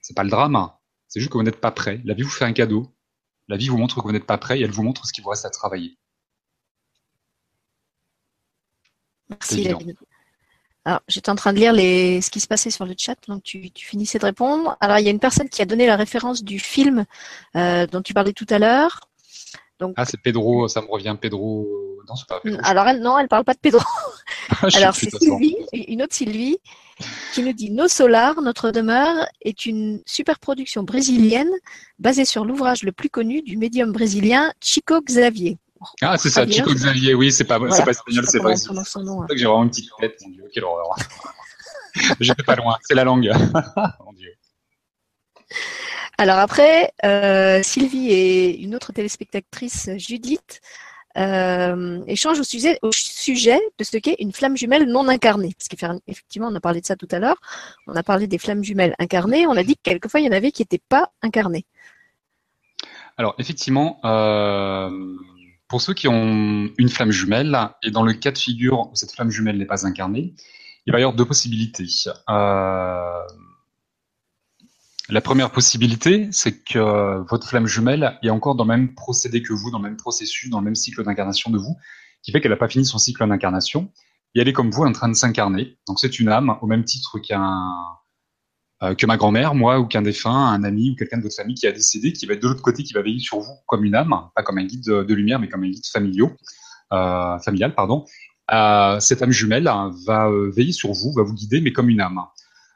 C'est 0.00 0.14
pas 0.14 0.24
le 0.24 0.30
drame, 0.30 0.70
c'est 1.08 1.20
juste 1.20 1.32
que 1.32 1.38
vous 1.38 1.44
n'êtes 1.44 1.60
pas 1.60 1.72
prêt. 1.72 2.00
La 2.04 2.14
vie 2.14 2.22
vous 2.22 2.30
fait 2.30 2.44
un 2.44 2.52
cadeau. 2.52 2.92
La 3.48 3.56
vie 3.56 3.68
vous 3.68 3.78
montre 3.78 3.96
que 3.96 4.02
vous 4.02 4.12
n'êtes 4.12 4.26
pas 4.26 4.38
prêt 4.38 4.58
et 4.58 4.62
elle 4.62 4.72
vous 4.72 4.82
montre 4.82 5.06
ce 5.06 5.12
qu'il 5.12 5.22
vous 5.22 5.30
reste 5.30 5.44
à 5.44 5.50
travailler. 5.50 5.98
Merci, 9.28 9.68
alors, 10.86 11.00
j'étais 11.08 11.30
en 11.30 11.34
train 11.34 11.52
de 11.52 11.58
lire 11.58 11.72
les... 11.72 12.20
ce 12.20 12.30
qui 12.30 12.38
se 12.38 12.46
passait 12.46 12.70
sur 12.70 12.86
le 12.86 12.94
chat, 12.96 13.16
donc 13.26 13.42
tu, 13.42 13.72
finissais 13.74 14.20
de 14.20 14.24
répondre. 14.24 14.76
Alors, 14.80 15.00
il 15.00 15.04
y 15.04 15.08
a 15.08 15.10
une 15.10 15.18
personne 15.18 15.48
qui 15.48 15.60
a 15.60 15.64
donné 15.64 15.84
la 15.84 15.96
référence 15.96 16.44
du 16.44 16.60
film 16.60 17.06
euh, 17.56 17.88
dont 17.88 18.02
tu 18.02 18.14
parlais 18.14 18.32
tout 18.32 18.46
à 18.50 18.60
l'heure. 18.60 19.00
Donc... 19.80 19.94
Ah, 19.96 20.04
c'est 20.04 20.22
Pedro, 20.22 20.68
ça 20.68 20.82
me 20.82 20.86
revient, 20.86 21.16
Pedro. 21.20 21.66
Non, 22.08 22.14
c'est 22.14 22.28
pas 22.28 22.38
Pedro. 22.38 22.60
Alors, 22.62 22.86
elle, 22.86 23.00
non, 23.00 23.18
elle 23.18 23.26
parle 23.26 23.42
pas 23.42 23.54
de 23.54 23.58
Pedro. 23.58 23.82
Ah, 24.48 24.68
Alors, 24.74 24.94
c'est 24.94 25.10
Sylvie, 25.10 25.56
une 25.72 26.04
autre 26.04 26.14
Sylvie, 26.14 26.58
qui 27.32 27.42
nous 27.42 27.52
dit 27.52 27.72
Nos 27.72 27.88
Solar, 27.88 28.40
notre 28.42 28.70
demeure, 28.70 29.26
est 29.42 29.66
une 29.66 30.00
super 30.06 30.38
production 30.38 30.84
brésilienne 30.84 31.50
basée 31.98 32.24
sur 32.24 32.44
l'ouvrage 32.44 32.84
le 32.84 32.92
plus 32.92 33.10
connu 33.10 33.42
du 33.42 33.56
médium 33.56 33.90
brésilien 33.90 34.52
Chico 34.60 35.00
Xavier. 35.00 35.58
Ah, 36.02 36.18
c'est 36.18 36.30
ça, 36.30 36.46
Chico 36.46 36.72
Xavier, 36.72 37.14
oui, 37.14 37.32
c'est 37.32 37.44
pas, 37.44 37.58
c'est 37.70 37.84
pas 37.84 37.90
espagnol, 37.90 38.24
c'est 38.26 38.38
vrai. 38.38 38.56
C'est 38.56 38.68
que 38.68 39.36
j'ai 39.36 39.44
vraiment 39.44 39.64
une 39.64 39.70
petite 39.70 39.90
tête, 39.98 40.18
mon 40.22 40.30
Dieu, 40.30 40.44
quelle 40.52 40.64
horreur. 40.64 40.96
J'étais 42.20 42.42
pas 42.42 42.56
loin, 42.56 42.76
c'est 42.82 42.94
la 42.94 43.04
langue. 43.04 43.32
mon 44.04 44.12
Dieu. 44.12 44.32
Alors 46.18 46.38
après, 46.38 46.92
euh, 47.04 47.62
Sylvie 47.62 48.10
et 48.10 48.58
une 48.62 48.74
autre 48.74 48.92
téléspectatrice, 48.92 49.90
Judith, 49.96 50.60
euh, 51.16 52.02
échangent 52.06 52.40
au 52.40 52.44
sujet, 52.44 52.78
au 52.82 52.92
sujet 52.92 53.60
de 53.78 53.84
ce 53.84 53.96
qu'est 53.96 54.16
une 54.18 54.32
flamme 54.32 54.56
jumelle 54.56 54.84
non 54.84 55.08
incarnée. 55.08 55.54
Parce 55.56 55.68
qu'effectivement, 55.68 56.48
on 56.48 56.54
a 56.54 56.60
parlé 56.60 56.80
de 56.80 56.86
ça 56.86 56.96
tout 56.96 57.08
à 57.10 57.18
l'heure. 57.18 57.38
On 57.86 57.96
a 57.96 58.02
parlé 58.02 58.26
des 58.26 58.38
flammes 58.38 58.62
jumelles 58.62 58.94
incarnées. 58.98 59.46
On 59.46 59.56
a 59.56 59.62
dit 59.62 59.76
que 59.76 59.82
quelquefois, 59.82 60.20
il 60.20 60.26
y 60.26 60.28
en 60.28 60.32
avait 60.32 60.52
qui 60.52 60.62
n'étaient 60.62 60.82
pas 60.88 61.10
incarnées. 61.22 61.64
Alors, 63.16 63.34
effectivement, 63.38 63.98
euh, 64.04 64.90
pour 65.76 65.82
ceux 65.82 65.92
qui 65.92 66.08
ont 66.08 66.70
une 66.78 66.88
flamme 66.88 67.10
jumelle, 67.10 67.54
et 67.82 67.90
dans 67.90 68.02
le 68.02 68.14
cas 68.14 68.30
de 68.30 68.38
figure 68.38 68.88
où 68.90 68.94
cette 68.94 69.12
flamme 69.12 69.28
jumelle 69.28 69.58
n'est 69.58 69.66
pas 69.66 69.86
incarnée, 69.86 70.32
il 70.86 70.92
va 70.94 70.98
y 70.98 71.02
avoir 71.02 71.14
deux 71.14 71.26
possibilités. 71.26 71.84
Euh, 72.30 73.20
la 75.10 75.20
première 75.20 75.52
possibilité, 75.52 76.30
c'est 76.32 76.64
que 76.64 77.22
votre 77.28 77.46
flamme 77.46 77.66
jumelle 77.66 78.18
est 78.22 78.30
encore 78.30 78.54
dans 78.54 78.64
le 78.64 78.68
même 78.68 78.94
procédé 78.94 79.42
que 79.42 79.52
vous, 79.52 79.70
dans 79.70 79.76
le 79.76 79.84
même 79.84 79.98
processus, 79.98 80.48
dans 80.48 80.60
le 80.60 80.64
même 80.64 80.74
cycle 80.74 81.04
d'incarnation 81.04 81.50
de 81.50 81.58
vous, 81.58 81.76
qui 82.22 82.32
fait 82.32 82.40
qu'elle 82.40 82.52
n'a 82.52 82.56
pas 82.56 82.68
fini 82.68 82.86
son 82.86 82.96
cycle 82.96 83.28
d'incarnation, 83.28 83.92
et 84.34 84.40
elle 84.40 84.48
est 84.48 84.54
comme 84.54 84.70
vous 84.70 84.84
en 84.84 84.92
train 84.92 85.10
de 85.10 85.14
s'incarner. 85.14 85.76
Donc 85.86 86.00
c'est 86.00 86.18
une 86.18 86.30
âme, 86.30 86.56
au 86.62 86.66
même 86.66 86.84
titre 86.84 87.18
qu'un 87.18 87.76
que 88.80 89.06
ma 89.06 89.16
grand-mère, 89.16 89.54
moi, 89.54 89.80
ou 89.80 89.86
qu'un 89.86 90.02
défunt, 90.02 90.30
un 90.30 90.62
ami 90.62 90.90
ou 90.90 90.96
quelqu'un 90.96 91.16
de 91.16 91.22
votre 91.22 91.36
famille 91.36 91.54
qui 91.54 91.66
a 91.66 91.72
décédé, 91.72 92.12
qui 92.12 92.26
va 92.26 92.34
être 92.34 92.42
de 92.42 92.48
l'autre 92.48 92.62
côté, 92.62 92.82
qui 92.82 92.92
va 92.92 93.00
veiller 93.00 93.20
sur 93.20 93.40
vous 93.40 93.54
comme 93.66 93.84
une 93.84 93.94
âme, 93.94 94.14
pas 94.34 94.42
comme 94.42 94.58
un 94.58 94.64
guide 94.64 94.84
de, 94.84 95.14
lumière, 95.14 95.40
mais 95.40 95.48
comme 95.48 95.64
un 95.64 95.70
guide 95.70 95.86
familial, 95.86 96.36
euh, 96.92 97.38
familial, 97.38 97.74
pardon. 97.74 98.04
Euh, 98.52 99.00
cette 99.00 99.22
âme 99.22 99.32
jumelle 99.32 99.70
va 100.06 100.28
euh, 100.28 100.50
veiller 100.54 100.72
sur 100.72 100.92
vous, 100.92 101.12
va 101.12 101.22
vous 101.22 101.32
guider, 101.32 101.60
mais 101.60 101.72
comme 101.72 101.88
une 101.88 102.00
âme. 102.00 102.20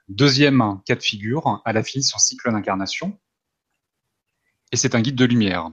Deuxième 0.09 0.81
cas 0.87 0.97
de 0.97 1.03
figure, 1.03 1.63
elle 1.67 1.77
a 1.77 1.83
fini 1.83 2.03
son 2.03 2.19
cycle 2.19 2.51
d'incarnation, 2.51 3.19
et 4.73 4.77
c'est 4.77 4.95
un 4.95 5.01
guide 5.01 5.17
de 5.17 5.25
lumière. 5.25 5.71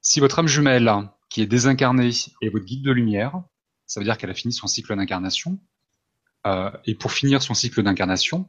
Si 0.00 0.20
votre 0.20 0.38
âme 0.38 0.46
jumelle, 0.46 0.90
qui 1.28 1.42
est 1.42 1.46
désincarnée, 1.46 2.10
est 2.40 2.48
votre 2.48 2.64
guide 2.64 2.84
de 2.84 2.92
lumière, 2.92 3.42
ça 3.86 4.00
veut 4.00 4.04
dire 4.04 4.16
qu'elle 4.16 4.30
a 4.30 4.34
fini 4.34 4.52
son 4.52 4.66
cycle 4.66 4.94
d'incarnation. 4.96 5.58
Euh, 6.46 6.70
et 6.84 6.94
pour 6.94 7.12
finir 7.12 7.42
son 7.42 7.54
cycle 7.54 7.82
d'incarnation, 7.82 8.48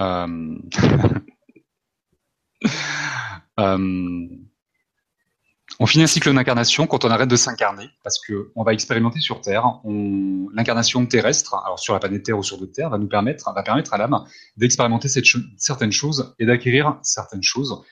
euh, 0.00 0.58
euh, 3.60 4.28
on 5.78 5.86
finit 5.86 6.04
un 6.04 6.06
cycle 6.06 6.32
d'incarnation 6.32 6.86
quand 6.86 7.04
on 7.04 7.10
arrête 7.10 7.28
de 7.28 7.36
s'incarner, 7.36 7.88
parce 8.04 8.20
que 8.20 8.52
on 8.54 8.62
va 8.62 8.72
expérimenter 8.72 9.20
sur 9.20 9.40
Terre. 9.40 9.80
L'incarnation 10.54 11.04
terrestre, 11.06 11.54
alors 11.64 11.78
sur 11.78 11.94
la 11.94 12.00
planète 12.00 12.22
Terre 12.24 12.38
ou 12.38 12.42
sur 12.42 12.58
d'autres 12.58 12.72
terres, 12.72 12.90
va 12.90 12.98
nous 12.98 13.08
permettre, 13.08 13.52
va 13.52 13.62
permettre 13.62 13.92
à 13.94 13.98
l'âme 13.98 14.24
d'expérimenter 14.56 15.08
certaines 15.56 15.92
choses 15.92 16.34
et 16.38 16.46
d'acquérir 16.46 16.98
certaines 17.02 17.42
choses. 17.42 17.82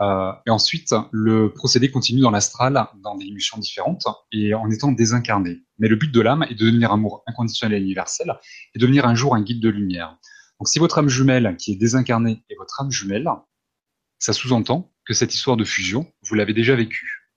Euh, 0.00 0.32
et 0.46 0.50
ensuite, 0.50 0.94
le 1.10 1.52
procédé 1.52 1.90
continue 1.90 2.20
dans 2.20 2.30
l'astral, 2.30 2.86
dans 3.02 3.16
des 3.16 3.26
émotions 3.26 3.58
différentes, 3.58 4.04
et 4.32 4.54
en 4.54 4.68
étant 4.70 4.90
désincarné. 4.90 5.62
Mais 5.78 5.88
le 5.88 5.96
but 5.96 6.12
de 6.12 6.20
l'âme 6.20 6.44
est 6.48 6.54
de 6.54 6.66
devenir 6.66 6.92
amour 6.92 7.22
inconditionnel 7.26 7.78
et 7.78 7.82
universel, 7.82 8.34
et 8.74 8.78
devenir 8.78 9.06
un 9.06 9.14
jour 9.14 9.34
un 9.34 9.42
guide 9.42 9.60
de 9.60 9.68
lumière. 9.68 10.18
Donc 10.62 10.68
si 10.68 10.78
votre 10.78 10.96
âme 10.98 11.08
jumelle 11.08 11.56
qui 11.56 11.72
est 11.72 11.74
désincarnée 11.74 12.44
est 12.48 12.54
votre 12.54 12.80
âme 12.80 12.92
jumelle, 12.92 13.28
ça 14.20 14.32
sous-entend 14.32 14.92
que 15.04 15.12
cette 15.12 15.34
histoire 15.34 15.56
de 15.56 15.64
fusion, 15.64 16.06
vous 16.22 16.36
l'avez 16.36 16.54
déjà 16.54 16.76
vécue. 16.76 17.32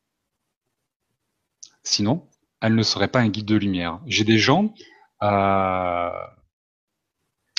Sinon, 1.81 2.29
elle 2.61 2.75
ne 2.75 2.83
serait 2.83 3.07
pas 3.07 3.21
un 3.21 3.29
guide 3.29 3.47
de 3.47 3.55
lumière. 3.55 3.99
J'ai 4.05 4.25
des 4.25 4.37
gens, 4.37 4.75
euh, 5.23 6.11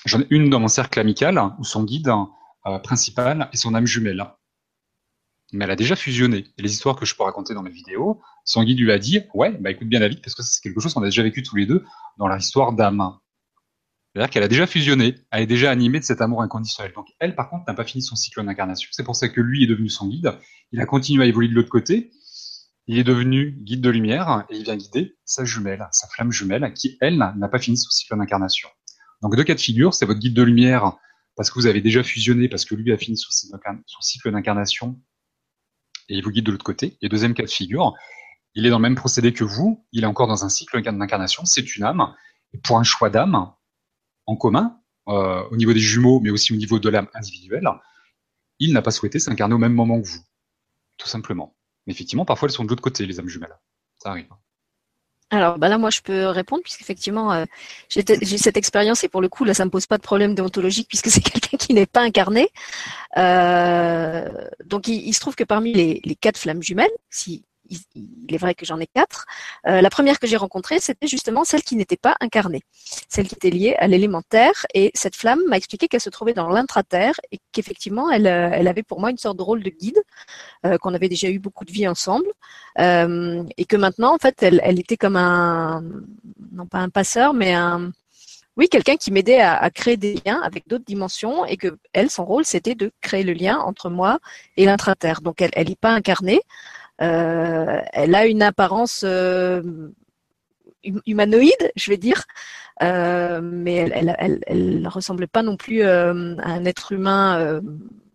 j'en 0.04 0.20
ai 0.20 0.26
une 0.30 0.50
dans 0.50 0.60
mon 0.60 0.68
cercle 0.68 1.00
amical 1.00 1.36
où 1.58 1.64
son 1.64 1.82
guide 1.82 2.12
euh, 2.66 2.78
principal 2.78 3.48
est 3.52 3.56
son 3.56 3.74
âme 3.74 3.86
jumelle. 3.86 4.24
Mais 5.52 5.64
elle 5.64 5.72
a 5.72 5.74
déjà 5.74 5.96
fusionné. 5.96 6.44
Les 6.58 6.72
histoires 6.72 6.94
que 6.94 7.06
je 7.06 7.16
peux 7.16 7.24
raconter 7.24 7.54
dans 7.54 7.64
mes 7.64 7.70
vidéos, 7.70 8.22
son 8.44 8.62
guide 8.62 8.78
lui 8.78 8.92
a 8.92 9.00
dit, 9.00 9.18
ouais, 9.34 9.50
bah 9.50 9.72
écoute 9.72 9.88
bien 9.88 9.98
David, 9.98 10.22
parce 10.22 10.36
que 10.36 10.44
c'est 10.44 10.62
quelque 10.62 10.78
chose 10.78 10.94
qu'on 10.94 11.02
a 11.02 11.06
déjà 11.06 11.24
vécu 11.24 11.42
tous 11.42 11.56
les 11.56 11.66
deux 11.66 11.84
dans 12.18 12.28
la 12.28 12.36
histoire 12.36 12.72
d'âme. 12.72 13.18
C'est-à-dire 14.16 14.30
qu'elle 14.30 14.44
a 14.44 14.48
déjà 14.48 14.66
fusionné, 14.66 15.16
elle 15.30 15.42
est 15.42 15.46
déjà 15.46 15.70
animée 15.70 16.00
de 16.00 16.04
cet 16.04 16.22
amour 16.22 16.40
inconditionnel. 16.40 16.90
Donc 16.94 17.08
elle, 17.18 17.34
par 17.34 17.50
contre, 17.50 17.64
n'a 17.68 17.74
pas 17.74 17.84
fini 17.84 18.02
son 18.02 18.16
cycle 18.16 18.42
d'incarnation. 18.42 18.88
C'est 18.90 19.04
pour 19.04 19.14
ça 19.14 19.28
que 19.28 19.42
lui 19.42 19.64
est 19.64 19.66
devenu 19.66 19.90
son 19.90 20.08
guide. 20.08 20.32
Il 20.72 20.80
a 20.80 20.86
continué 20.86 21.24
à 21.24 21.26
évoluer 21.26 21.48
de 21.48 21.52
l'autre 21.52 21.68
côté. 21.68 22.12
Il 22.86 22.96
est 22.96 23.04
devenu 23.04 23.50
guide 23.60 23.82
de 23.82 23.90
lumière 23.90 24.46
et 24.48 24.56
il 24.56 24.64
vient 24.64 24.76
guider 24.76 25.18
sa 25.26 25.44
jumelle, 25.44 25.86
sa 25.92 26.08
flamme 26.08 26.32
jumelle, 26.32 26.72
qui, 26.72 26.96
elle, 27.02 27.18
n'a 27.18 27.48
pas 27.48 27.58
fini 27.58 27.76
son 27.76 27.90
cycle 27.90 28.16
d'incarnation. 28.16 28.70
Donc 29.20 29.36
deux 29.36 29.44
cas 29.44 29.54
de 29.54 29.60
figure, 29.60 29.92
c'est 29.92 30.06
votre 30.06 30.18
guide 30.18 30.32
de 30.32 30.42
lumière 30.42 30.94
parce 31.36 31.50
que 31.50 31.56
vous 31.56 31.66
avez 31.66 31.82
déjà 31.82 32.02
fusionné, 32.02 32.48
parce 32.48 32.64
que 32.64 32.74
lui 32.74 32.94
a 32.94 32.96
fini 32.96 33.18
son 33.18 34.00
cycle 34.00 34.32
d'incarnation 34.32 34.98
et 36.08 36.16
il 36.16 36.24
vous 36.24 36.30
guide 36.30 36.46
de 36.46 36.52
l'autre 36.52 36.64
côté. 36.64 36.96
Et 37.02 37.10
deuxième 37.10 37.34
cas 37.34 37.42
de 37.42 37.50
figure, 37.50 37.92
il 38.54 38.64
est 38.64 38.70
dans 38.70 38.78
le 38.78 38.82
même 38.82 38.94
procédé 38.94 39.34
que 39.34 39.44
vous, 39.44 39.86
il 39.92 40.04
est 40.04 40.06
encore 40.06 40.26
dans 40.26 40.46
un 40.46 40.48
cycle 40.48 40.80
d'incarnation, 40.80 41.44
c'est 41.44 41.76
une 41.76 41.84
âme. 41.84 42.14
Et 42.54 42.58
pour 42.58 42.78
un 42.78 42.82
choix 42.82 43.10
d'âme, 43.10 43.52
en 44.26 44.36
commun, 44.36 44.80
euh, 45.08 45.42
au 45.50 45.56
niveau 45.56 45.72
des 45.72 45.80
jumeaux, 45.80 46.20
mais 46.20 46.30
aussi 46.30 46.52
au 46.52 46.56
niveau 46.56 46.78
de 46.78 46.88
l'âme 46.88 47.08
individuelle, 47.14 47.68
il 48.58 48.72
n'a 48.72 48.82
pas 48.82 48.90
souhaité 48.90 49.18
s'incarner 49.18 49.54
au 49.54 49.58
même 49.58 49.74
moment 49.74 50.00
que 50.00 50.06
vous, 50.06 50.20
tout 50.96 51.08
simplement. 51.08 51.54
Mais 51.86 51.92
effectivement, 51.92 52.24
parfois 52.24 52.48
elles 52.48 52.54
sont 52.54 52.64
de 52.64 52.68
l'autre 52.68 52.82
côté, 52.82 53.06
les 53.06 53.20
âmes 53.20 53.28
jumelles. 53.28 53.56
Ça 53.98 54.10
arrive. 54.10 54.28
Alors 55.30 55.58
bah 55.58 55.68
là, 55.68 55.76
moi, 55.76 55.90
je 55.90 56.00
peux 56.02 56.26
répondre 56.26 56.62
puisqu'effectivement, 56.62 57.32
euh, 57.32 57.44
j'ai 57.88 58.38
cette 58.38 58.56
expérience 58.56 59.02
et 59.02 59.08
pour 59.08 59.20
le 59.20 59.28
coup, 59.28 59.44
là, 59.44 59.54
ça 59.54 59.64
me 59.64 59.70
pose 59.70 59.86
pas 59.86 59.96
de 59.96 60.02
problème 60.02 60.34
déontologique 60.34 60.88
puisque 60.88 61.08
c'est 61.10 61.20
quelqu'un 61.20 61.56
qui 61.56 61.74
n'est 61.74 61.86
pas 61.86 62.02
incarné. 62.02 62.48
Euh, 63.16 64.28
donc, 64.64 64.88
il, 64.88 65.12
se 65.12 65.20
trouve 65.20 65.34
que 65.34 65.44
parmi 65.44 65.72
les 65.72 66.16
quatre 66.20 66.38
flammes 66.38 66.62
jumelles, 66.62 66.90
si 67.10 67.44
il 67.70 68.34
est 68.34 68.38
vrai 68.38 68.54
que 68.54 68.64
j'en 68.66 68.78
ai 68.78 68.86
quatre. 68.86 69.26
Euh, 69.66 69.80
la 69.80 69.90
première 69.90 70.18
que 70.18 70.26
j'ai 70.26 70.36
rencontrée, 70.36 70.80
c'était 70.80 71.06
justement 71.06 71.44
celle 71.44 71.62
qui 71.62 71.76
n'était 71.76 71.96
pas 71.96 72.16
incarnée, 72.20 72.62
celle 73.08 73.28
qui 73.28 73.34
était 73.34 73.50
liée 73.50 73.74
à 73.78 73.86
l'élémentaire. 73.86 74.66
Et 74.74 74.90
cette 74.94 75.16
flamme 75.16 75.40
m'a 75.48 75.56
expliqué 75.56 75.88
qu'elle 75.88 76.00
se 76.00 76.10
trouvait 76.10 76.34
dans 76.34 76.48
l'intraterre 76.48 77.14
et 77.32 77.38
qu'effectivement, 77.52 78.10
elle, 78.10 78.26
euh, 78.26 78.50
elle 78.52 78.68
avait 78.68 78.82
pour 78.82 79.00
moi 79.00 79.10
une 79.10 79.18
sorte 79.18 79.36
de 79.36 79.42
rôle 79.42 79.62
de 79.62 79.70
guide, 79.70 80.02
euh, 80.64 80.78
qu'on 80.78 80.94
avait 80.94 81.08
déjà 81.08 81.28
eu 81.28 81.38
beaucoup 81.38 81.64
de 81.64 81.72
vie 81.72 81.88
ensemble, 81.88 82.26
et 82.78 83.64
que 83.64 83.76
maintenant, 83.76 84.14
en 84.14 84.18
fait, 84.18 84.42
elle, 84.42 84.60
elle, 84.62 84.78
était 84.78 84.96
comme 84.96 85.16
un, 85.16 85.82
non 86.52 86.66
pas 86.66 86.78
un 86.78 86.90
passeur, 86.90 87.32
mais 87.32 87.54
un, 87.54 87.90
oui, 88.56 88.68
quelqu'un 88.70 88.96
qui 88.96 89.12
m'aidait 89.12 89.40
à, 89.40 89.68
créer 89.70 89.98
des 89.98 90.14
liens 90.24 90.40
avec 90.42 90.66
d'autres 90.66 90.84
dimensions 90.84 91.44
et 91.44 91.58
que 91.58 91.78
elle, 91.92 92.10
son 92.10 92.24
rôle, 92.24 92.46
c'était 92.46 92.74
de 92.74 92.90
créer 93.02 93.22
le 93.22 93.34
lien 93.34 93.58
entre 93.58 93.90
moi 93.90 94.18
et 94.56 94.64
l'intraterre. 94.64 95.20
Donc, 95.20 95.42
elle, 95.42 95.50
elle 95.52 95.68
n'est 95.68 95.76
pas 95.76 95.92
incarnée. 95.92 96.40
Euh, 97.02 97.80
elle 97.92 98.14
a 98.14 98.26
une 98.26 98.42
apparence 98.42 99.04
euh, 99.06 99.62
humanoïde, 101.06 101.72
je 101.76 101.90
vais 101.90 101.96
dire, 101.96 102.24
euh, 102.82 103.40
mais 103.42 103.76
elle, 103.76 104.42
elle, 104.46 104.88
ressemble 104.88 105.28
pas 105.28 105.42
non 105.42 105.56
plus 105.56 105.82
à 105.82 106.10
un 106.10 106.64
être 106.64 106.92
humain 106.92 107.60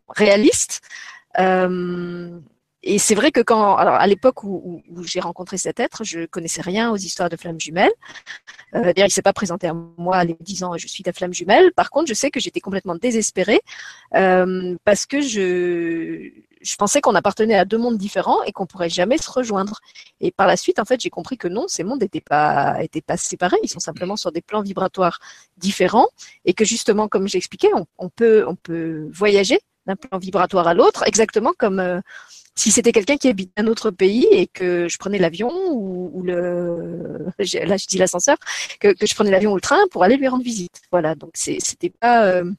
réaliste. 0.10 0.82
et 1.38 2.98
c'est 2.98 3.16
vrai 3.16 3.32
que 3.32 3.42
quand, 3.42 3.76
alors 3.76 3.96
à 3.96 4.08
l'époque 4.08 4.44
où, 4.44 4.82
j'ai 5.04 5.20
rencontré 5.20 5.58
cet 5.58 5.80
être, 5.80 6.04
je 6.04 6.26
connaissais 6.26 6.62
rien 6.62 6.92
aux 6.92 6.98
histoires 6.98 7.30
de 7.30 7.36
flammes 7.36 7.60
jumelles. 7.60 7.92
D'ailleurs, 8.74 9.08
il 9.08 9.12
s'est 9.12 9.22
pas 9.22 9.34
présenté 9.34 9.68
à 9.68 9.74
moi 9.74 10.18
en 10.18 10.26
me 10.26 10.44
disant 10.44 10.78
je 10.78 10.88
suis 10.88 11.04
ta 11.04 11.14
flamme 11.14 11.34
jumelle. 11.34 11.72
Par 11.74 11.90
contre, 11.90 12.08
je 12.08 12.14
sais 12.14 12.32
que 12.32 12.40
j'étais 12.40 12.62
complètement 12.62 12.96
désespérée 12.96 13.62
parce 14.12 15.06
que 15.06 15.22
je 15.22 16.32
je 16.62 16.76
pensais 16.76 17.02
qu'on 17.02 17.16
appartenait 17.16 17.56
à 17.56 17.66
deux 17.66 17.78
mondes 17.78 17.98
différents 17.98 18.42
et 18.44 18.52
qu'on 18.52 18.66
pourrait 18.66 18.90
jamais 18.90 19.18
se 19.18 19.30
rejoindre. 19.30 19.80
Et 20.20 20.32
par 20.32 20.48
la 20.48 20.58
suite, 20.58 20.80
en 20.80 20.86
fait, 20.86 21.02
j'ai 21.02 21.10
compris 21.10 21.38
que 21.38 21.48
non, 21.48 21.66
ces 21.68 21.84
mondes 21.84 22.02
n'étaient 22.02 22.22
pas, 22.22 22.78
séparés. 23.18 23.58
Ils 23.64 23.70
sont 23.70 23.80
simplement 23.80 24.16
sur 24.16 24.32
des 24.32 24.42
plans 24.42 24.62
vibratoires 24.62 25.20
différents 25.58 26.08
et 26.46 26.54
que 26.54 26.66
justement, 26.66 27.08
comme 27.08 27.28
j'expliquais, 27.28 27.70
on, 27.74 27.86
on, 27.98 28.10
peut, 28.10 28.46
voyager 29.12 29.60
d'un 29.86 29.96
plan 29.96 30.20
vibratoire 30.20 30.68
à 30.68 30.74
l'autre, 30.74 31.04
exactement 31.08 31.54
comme 31.58 31.80
euh, 31.80 32.00
si 32.56 32.72
c'était 32.72 32.92
quelqu'un 32.92 33.18
qui 33.18 33.28
habite 33.28 33.52
un 33.58 33.66
autre 33.68 33.90
pays 33.90 34.28
et 34.30 34.46
que 34.46 34.88
je 34.88 34.98
prenais 34.98 35.18
l'avion 35.18 35.52
ou, 35.72 36.22
le, 36.24 37.26
là 37.40 37.78
je 37.78 37.88
dis 37.88 37.98
l'ascenseur, 37.98 38.38
que, 38.80 38.94
je 39.02 39.16
prenais 39.16 39.32
l'avion 39.32 39.54
ou 39.54 39.56
le 39.56 39.62
train 39.62 39.80
pour 39.90 40.04
aller 40.04 40.18
lui 40.18 40.28
rendre 40.28 40.44
visite. 40.44 40.82
Voilà, 40.92 41.16
donc 41.16 41.32
c'était 41.36 41.90
pas 41.90 42.26
euh, 42.26 42.52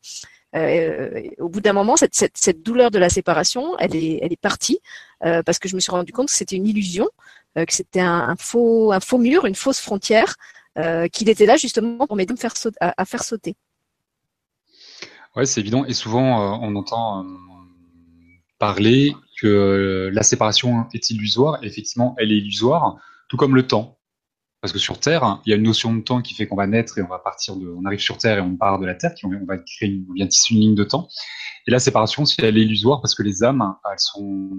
euh, 0.55 1.23
au 1.39 1.49
bout 1.49 1.61
d'un 1.61 1.73
moment, 1.73 1.97
cette, 1.97 2.63
douleur 2.63 2.91
de 2.91 2.99
la 2.99 3.09
séparation, 3.09 3.77
elle 3.79 3.97
est, 3.97 4.41
partie 4.41 4.81
euh, 5.25 5.43
parce 5.43 5.59
que 5.59 5.69
je 5.69 5.75
me 5.75 5.81
suis 5.81 5.91
rendu 5.91 6.13
compte 6.13 6.29
que 6.29 6.35
c'était 6.35 6.57
une 6.57 6.67
illusion, 6.67 7.09
euh, 7.57 7.65
que 7.65 7.73
c'était 7.73 8.01
un, 8.01 8.37
faux, 8.39 8.93
un 8.93 9.01
faux 9.01 9.19
mur, 9.19 9.47
une 9.47 9.55
fausse 9.55 9.81
frontière, 9.81 10.37
qu'il 11.13 11.29
était 11.29 11.45
là 11.45 11.57
justement 11.57 12.07
pour 12.07 12.17
m'aider 12.17 12.35
à, 12.81 13.05
faire 13.05 13.23
sauter. 13.23 13.55
Ouais, 15.37 15.45
c'est 15.45 15.61
évident. 15.61 15.85
Et 15.85 15.93
souvent, 15.93 16.59
on 16.63 16.75
entend 16.77 17.27
parler 18.59 19.15
que 19.39 20.11
la 20.11 20.23
séparation 20.23 20.87
est 20.95 21.11
illusoire. 21.11 21.59
Effectivement, 21.63 22.15
elle 22.19 22.33
est 22.33 22.39
illusoire, 22.39 22.97
tout 23.29 23.37
comme 23.37 23.55
le 23.55 23.67
temps. 23.67 23.99
Parce 24.63 24.73
que 24.73 24.79
sur 24.79 25.01
Terre, 25.01 25.41
il 25.45 25.51
y 25.51 25.53
a 25.53 25.57
une 25.57 25.65
notion 25.65 25.93
de 25.93 26.01
temps 26.01 26.23
qui 26.23 26.35
fait 26.35 26.47
qu'on 26.47 26.55
va 26.55 26.69
naître 26.69 26.97
et 26.97 27.03
on 27.03 27.09
va 27.09 27.19
partir 27.19 27.57
de, 27.57 27.67
on 27.77 27.85
arrive 27.85 27.99
sur 27.99 28.17
Terre 28.17 28.39
et 28.39 28.41
on 28.41 28.57
part 28.57 28.79
de 28.79 28.87
la 28.87 28.95
Terre, 28.95 29.13
qui 29.13 29.27
on 29.27 29.31
va 29.45 29.59
créer, 29.59 30.01
on 30.09 30.13
vient 30.13 30.29
tisser 30.29 30.55
une 30.55 30.61
ligne 30.61 30.75
de 30.77 30.85
temps. 30.85 31.09
Et 31.67 31.73
la 31.73 31.81
séparation, 31.81 32.25
si 32.25 32.37
elle 32.41 32.57
est 32.57 32.63
illusoire, 32.63 33.01
parce 33.01 33.17
que 33.17 33.25
les 33.25 33.43
âmes, 33.43 33.75
elles 33.91 33.99
sont 33.99 34.51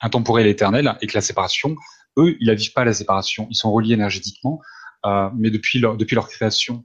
intemporelles 0.00 0.46
et 0.46 0.50
éternelles, 0.50 0.96
et 1.02 1.06
que 1.06 1.12
la 1.14 1.20
séparation, 1.20 1.76
eux, 2.16 2.38
ils 2.40 2.46
la 2.46 2.54
vivent 2.54 2.72
pas 2.72 2.86
la 2.86 2.94
séparation, 2.94 3.46
ils 3.50 3.54
sont 3.54 3.70
reliés 3.70 3.92
énergétiquement, 3.92 4.60
euh, 5.04 5.28
mais 5.36 5.50
depuis 5.50 5.78
leur, 5.78 5.98
depuis 5.98 6.14
leur 6.14 6.28
création. 6.28 6.82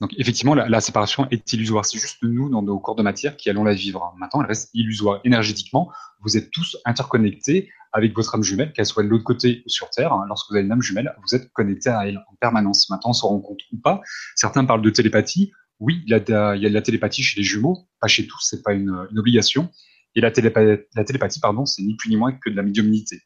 Donc 0.00 0.12
effectivement, 0.18 0.54
la, 0.54 0.80
séparation 0.80 1.26
est 1.30 1.52
illusoire. 1.52 1.86
C'est 1.86 1.98
juste 1.98 2.18
nous, 2.22 2.50
dans 2.50 2.62
nos 2.62 2.78
corps 2.78 2.96
de 2.96 3.02
matière, 3.02 3.36
qui 3.36 3.48
allons 3.48 3.64
la 3.64 3.72
vivre. 3.72 4.14
Maintenant, 4.18 4.42
elle 4.42 4.48
reste 4.48 4.70
illusoire. 4.74 5.20
Énergétiquement, 5.24 5.90
vous 6.20 6.36
êtes 6.36 6.50
tous 6.50 6.76
interconnectés 6.84 7.70
avec 7.92 8.14
votre 8.14 8.34
âme 8.34 8.42
jumelle, 8.42 8.72
qu'elle 8.74 8.84
soit 8.84 9.02
de 9.02 9.08
l'autre 9.08 9.24
côté 9.24 9.62
ou 9.64 9.70
sur 9.70 9.88
Terre. 9.88 10.14
Lorsque 10.28 10.50
vous 10.50 10.56
avez 10.56 10.66
une 10.66 10.72
âme 10.72 10.82
jumelle, 10.82 11.14
vous 11.26 11.34
êtes 11.34 11.50
connecté 11.52 11.88
à 11.88 12.06
elle 12.06 12.18
en 12.18 12.34
permanence. 12.40 12.90
Maintenant, 12.90 13.10
on 13.10 13.14
se 13.14 13.24
rend 13.24 13.40
compte 13.40 13.60
ou 13.72 13.78
pas. 13.78 14.02
Certains 14.34 14.66
parlent 14.66 14.82
de 14.82 14.90
télépathie. 14.90 15.52
Oui, 15.80 16.02
il 16.06 16.10
y, 16.10 16.14
a 16.14 16.20
de, 16.20 16.68
la 16.68 16.82
télépathie 16.82 17.22
chez 17.22 17.40
les 17.40 17.44
jumeaux, 17.44 17.86
pas 18.00 18.06
chez 18.06 18.26
tous, 18.26 18.40
c'est 18.40 18.62
pas 18.62 18.72
une, 18.72 18.90
obligation. 19.16 19.70
Et 20.14 20.20
la 20.20 20.30
télépathie, 20.30 21.40
pardon, 21.40 21.66
c'est 21.66 21.82
ni 21.82 21.96
plus 21.96 22.10
ni 22.10 22.16
moins 22.16 22.32
que 22.32 22.50
de 22.50 22.56
la 22.56 22.62
médiumnité. 22.62 23.22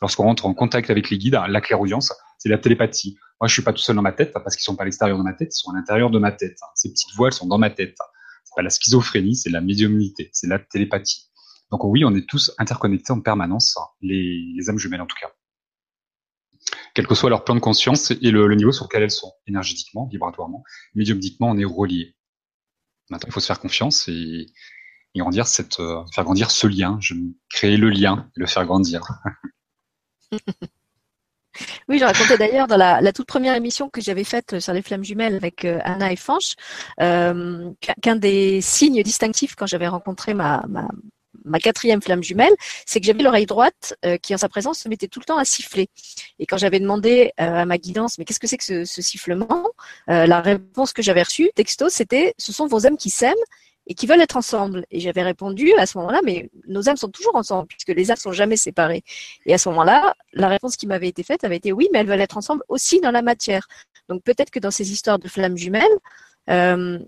Lorsqu'on 0.00 0.24
rentre 0.24 0.46
en 0.46 0.54
contact 0.54 0.90
avec 0.90 1.10
les 1.10 1.18
guides, 1.18 1.38
la 1.48 1.60
clairaudience, 1.60 2.12
c'est 2.38 2.48
la 2.48 2.58
télépathie. 2.58 3.16
Moi, 3.40 3.48
je 3.48 3.54
suis 3.54 3.62
pas 3.62 3.72
tout 3.72 3.80
seul 3.80 3.96
dans 3.96 4.02
ma 4.02 4.12
tête 4.12 4.32
parce 4.32 4.56
qu'ils 4.56 4.64
sont 4.64 4.76
pas 4.76 4.82
à 4.82 4.86
l'extérieur 4.86 5.18
de 5.18 5.22
ma 5.22 5.32
tête, 5.32 5.54
ils 5.54 5.58
sont 5.58 5.70
à 5.70 5.74
l'intérieur 5.74 6.10
de 6.10 6.18
ma 6.18 6.32
tête. 6.32 6.58
Ces 6.74 6.90
petites 6.90 7.14
voix, 7.16 7.28
elles 7.28 7.34
sont 7.34 7.46
dans 7.46 7.58
ma 7.58 7.70
tête. 7.70 7.96
C'est 8.44 8.54
pas 8.54 8.62
la 8.62 8.70
schizophrénie, 8.70 9.36
c'est 9.36 9.50
la 9.50 9.60
médiumnité, 9.60 10.30
c'est 10.32 10.46
la 10.46 10.58
télépathie. 10.58 11.30
Donc 11.70 11.84
oui, 11.84 12.04
on 12.04 12.14
est 12.14 12.28
tous 12.28 12.52
interconnectés 12.58 13.12
en 13.12 13.20
permanence, 13.20 13.76
les, 14.00 14.68
âmes 14.68 14.78
jumelles 14.78 15.00
en 15.00 15.06
tout 15.06 15.16
cas. 15.20 15.30
Quel 16.94 17.06
que 17.06 17.14
soit 17.14 17.28
leur 17.28 17.44
plan 17.44 17.54
de 17.54 17.60
conscience 17.60 18.10
et 18.10 18.30
le, 18.30 18.54
niveau 18.54 18.72
sur 18.72 18.84
lequel 18.84 19.02
elles 19.02 19.10
sont, 19.10 19.32
énergétiquement, 19.46 20.06
vibratoirement, 20.06 20.62
médiumniquement, 20.94 21.50
on 21.50 21.58
est 21.58 21.64
reliés. 21.64 22.16
Maintenant, 23.10 23.28
il 23.28 23.32
faut 23.32 23.40
se 23.40 23.46
faire 23.46 23.60
confiance 23.60 24.08
et, 24.08 24.46
et 25.14 25.18
grandir 25.18 25.44
euh, 25.78 26.04
faire 26.14 26.24
grandir 26.24 26.50
ce 26.50 26.66
lien, 26.66 26.98
je 27.00 27.14
créer 27.50 27.76
le 27.76 27.90
lien, 27.90 28.30
le 28.34 28.46
faire 28.46 28.64
grandir. 28.64 29.02
Oui, 31.88 31.98
je 31.98 32.04
racontais 32.04 32.36
d'ailleurs 32.36 32.66
dans 32.66 32.76
la, 32.76 33.12
toute 33.12 33.26
première 33.26 33.54
émission 33.54 33.88
que 33.88 34.00
j'avais 34.00 34.24
faite 34.24 34.60
sur 34.60 34.72
les 34.72 34.82
flammes 34.82 35.04
jumelles 35.04 35.36
avec 35.36 35.64
euh, 35.64 35.78
Anna 35.84 36.12
et 36.12 36.16
Fanch, 36.16 36.54
euh, 37.00 37.70
qu'un 38.02 38.16
des 38.16 38.60
signes 38.60 39.02
distinctifs 39.02 39.54
quand 39.54 39.66
j'avais 39.66 39.88
rencontré 39.88 40.34
ma, 40.34 40.62
quatrième 41.62 42.02
flamme 42.02 42.22
jumelle, 42.22 42.52
c'est 42.84 43.00
que 43.00 43.06
j'avais 43.06 43.22
l'oreille 43.22 43.46
droite 43.46 43.94
euh, 44.04 44.18
qui, 44.18 44.34
en 44.34 44.38
sa 44.38 44.48
présence, 44.48 44.80
se 44.80 44.88
mettait 44.88 45.08
tout 45.08 45.20
le 45.20 45.24
temps 45.24 45.38
à 45.38 45.44
siffler. 45.44 45.88
Et 46.38 46.46
quand 46.46 46.58
j'avais 46.58 46.80
demandé 46.80 47.32
à 47.36 47.64
ma 47.64 47.78
guidance, 47.78 48.18
mais 48.18 48.24
qu'est-ce 48.24 48.40
que 48.40 48.46
c'est 48.46 48.58
que 48.58 48.84
ce, 48.84 49.02
sifflement 49.02 49.66
La 50.06 50.40
réponse 50.40 50.92
que 50.92 51.02
j'avais 51.02 51.22
reçue, 51.22 51.50
texto, 51.54 51.88
c'était 51.88 52.34
ce 52.38 52.52
sont 52.52 52.66
vos 52.66 52.86
âmes 52.86 52.96
qui 52.96 53.10
s'aiment 53.10 53.34
et 53.86 53.94
qui 53.94 54.06
veulent 54.06 54.20
être 54.20 54.36
ensemble. 54.36 54.84
Et 54.90 55.00
j'avais 55.00 55.22
répondu 55.22 55.72
à 55.74 55.86
ce 55.86 55.98
moment-là, 55.98 56.20
mais 56.24 56.50
nos 56.66 56.88
âmes 56.88 56.96
sont 56.96 57.08
toujours 57.08 57.36
ensemble, 57.36 57.68
puisque 57.68 57.96
les 57.96 58.10
âmes 58.10 58.16
sont 58.16 58.32
jamais 58.32 58.56
séparées. 58.56 59.02
Et 59.46 59.54
à 59.54 59.58
ce 59.58 59.68
moment-là, 59.70 60.14
la 60.32 60.48
réponse 60.48 60.76
qui 60.76 60.86
m'avait 60.86 61.08
été 61.08 61.22
faite 61.22 61.44
avait 61.44 61.56
été 61.56 61.72
oui, 61.72 61.88
mais 61.92 62.00
elles 62.00 62.06
veulent 62.06 62.20
être 62.20 62.36
ensemble 62.36 62.62
aussi 62.68 63.00
dans 63.00 63.10
la 63.10 63.22
matière. 63.22 63.68
Donc 64.08 64.22
peut-être 64.22 64.50
que 64.50 64.58
dans 64.58 64.70
ces 64.70 64.92
histoires 64.92 65.18
de 65.18 65.28
flammes 65.28 65.56
jumelles, 65.56 65.84
euh, 66.50 66.98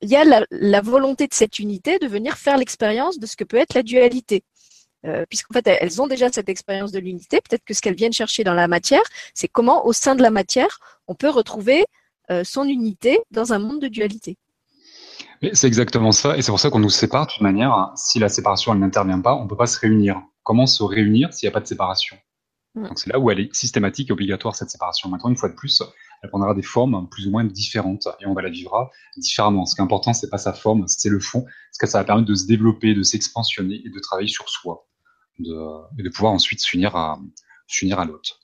il 0.00 0.08
y 0.08 0.16
a 0.16 0.44
la, 0.50 0.80
volonté 0.80 1.26
de 1.26 1.34
cette 1.34 1.58
unité 1.58 1.98
de 1.98 2.06
venir 2.06 2.36
faire 2.36 2.56
l'expérience 2.56 3.18
de 3.18 3.26
ce 3.26 3.36
que 3.36 3.44
peut 3.44 3.56
être 3.56 3.74
la 3.74 3.82
dualité. 3.82 4.44
Euh, 5.06 5.24
puisqu'en 5.28 5.54
fait, 5.54 5.66
elles 5.66 6.02
ont 6.02 6.08
déjà 6.08 6.30
cette 6.30 6.48
expérience 6.48 6.92
de 6.92 6.98
l'unité. 6.98 7.40
Peut-être 7.40 7.64
que 7.64 7.74
ce 7.74 7.80
qu'elles 7.80 7.94
viennent 7.94 8.12
chercher 8.12 8.42
dans 8.44 8.54
la 8.54 8.68
matière, 8.68 9.02
c'est 9.34 9.48
comment, 9.48 9.86
au 9.86 9.92
sein 9.92 10.14
de 10.16 10.22
la 10.22 10.30
matière, 10.30 10.78
on 11.06 11.14
peut 11.14 11.28
retrouver 11.28 11.84
euh, 12.30 12.42
son 12.44 12.64
unité 12.64 13.20
dans 13.30 13.52
un 13.52 13.58
monde 13.58 13.80
de 13.80 13.88
dualité. 13.88 14.36
C'est 15.52 15.66
exactement 15.66 16.12
ça, 16.12 16.36
et 16.36 16.42
c'est 16.42 16.50
pour 16.50 16.60
ça 16.60 16.70
qu'on 16.70 16.80
nous 16.80 16.90
sépare 16.90 17.26
de 17.26 17.32
toute 17.32 17.42
manière. 17.42 17.92
Si 17.94 18.18
la 18.18 18.28
séparation 18.28 18.72
elle 18.72 18.80
n'intervient 18.80 19.20
pas, 19.20 19.34
on 19.34 19.44
ne 19.44 19.48
peut 19.48 19.56
pas 19.56 19.66
se 19.66 19.78
réunir. 19.78 20.20
Comment 20.42 20.66
se 20.66 20.82
réunir 20.82 21.32
s'il 21.32 21.46
n'y 21.46 21.50
a 21.50 21.52
pas 21.52 21.60
de 21.60 21.66
séparation? 21.66 22.16
Mmh. 22.74 22.88
Donc 22.88 22.98
c'est 22.98 23.10
là 23.10 23.18
où 23.18 23.30
elle 23.30 23.40
est 23.40 23.54
systématique 23.54 24.10
et 24.10 24.12
obligatoire 24.12 24.56
cette 24.56 24.70
séparation. 24.70 25.08
Maintenant, 25.08 25.30
une 25.30 25.36
fois 25.36 25.48
de 25.48 25.54
plus, 25.54 25.82
elle 26.22 26.30
prendra 26.30 26.54
des 26.54 26.62
formes 26.62 27.08
plus 27.08 27.26
ou 27.26 27.30
moins 27.30 27.44
différentes 27.44 28.08
et 28.20 28.26
on 28.26 28.34
va 28.34 28.42
la 28.42 28.50
vivra 28.50 28.90
différemment. 29.16 29.64
Ce 29.66 29.74
qui 29.74 29.80
est 29.80 29.84
important, 29.84 30.12
c'est 30.12 30.30
pas 30.30 30.38
sa 30.38 30.52
forme, 30.52 30.84
c'est 30.88 31.08
le 31.08 31.20
fond, 31.20 31.42
parce 31.42 31.78
que 31.78 31.86
ça 31.86 31.98
va 31.98 32.04
permettre 32.04 32.28
de 32.28 32.34
se 32.34 32.46
développer, 32.46 32.94
de 32.94 33.02
s'expansionner 33.02 33.80
et 33.84 33.90
de 33.90 33.98
travailler 34.00 34.28
sur 34.28 34.48
soi, 34.48 34.86
de, 35.38 36.00
et 36.00 36.02
de 36.02 36.08
pouvoir 36.08 36.32
ensuite 36.32 36.60
s'unir 36.60 36.96
à, 36.96 37.20
s'unir 37.68 38.00
à 38.00 38.04
l'autre. 38.04 38.40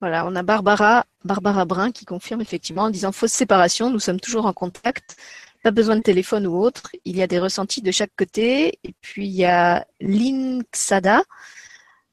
Voilà, 0.00 0.26
on 0.26 0.36
a 0.36 0.42
Barbara, 0.44 1.06
Barbara 1.24 1.64
Brun 1.64 1.90
qui 1.90 2.04
confirme 2.04 2.40
effectivement 2.40 2.82
en 2.82 2.90
disant 2.90 3.10
fausse 3.10 3.32
séparation, 3.32 3.90
nous 3.90 3.98
sommes 3.98 4.20
toujours 4.20 4.46
en 4.46 4.52
contact, 4.52 5.16
pas 5.64 5.72
besoin 5.72 5.96
de 5.96 6.02
téléphone 6.02 6.46
ou 6.46 6.56
autre, 6.56 6.92
il 7.04 7.16
y 7.16 7.22
a 7.22 7.26
des 7.26 7.40
ressentis 7.40 7.82
de 7.82 7.90
chaque 7.90 8.12
côté. 8.16 8.78
Et 8.84 8.94
puis 9.00 9.26
il 9.26 9.34
y 9.34 9.44
a 9.44 9.84
Linksada 10.00 11.22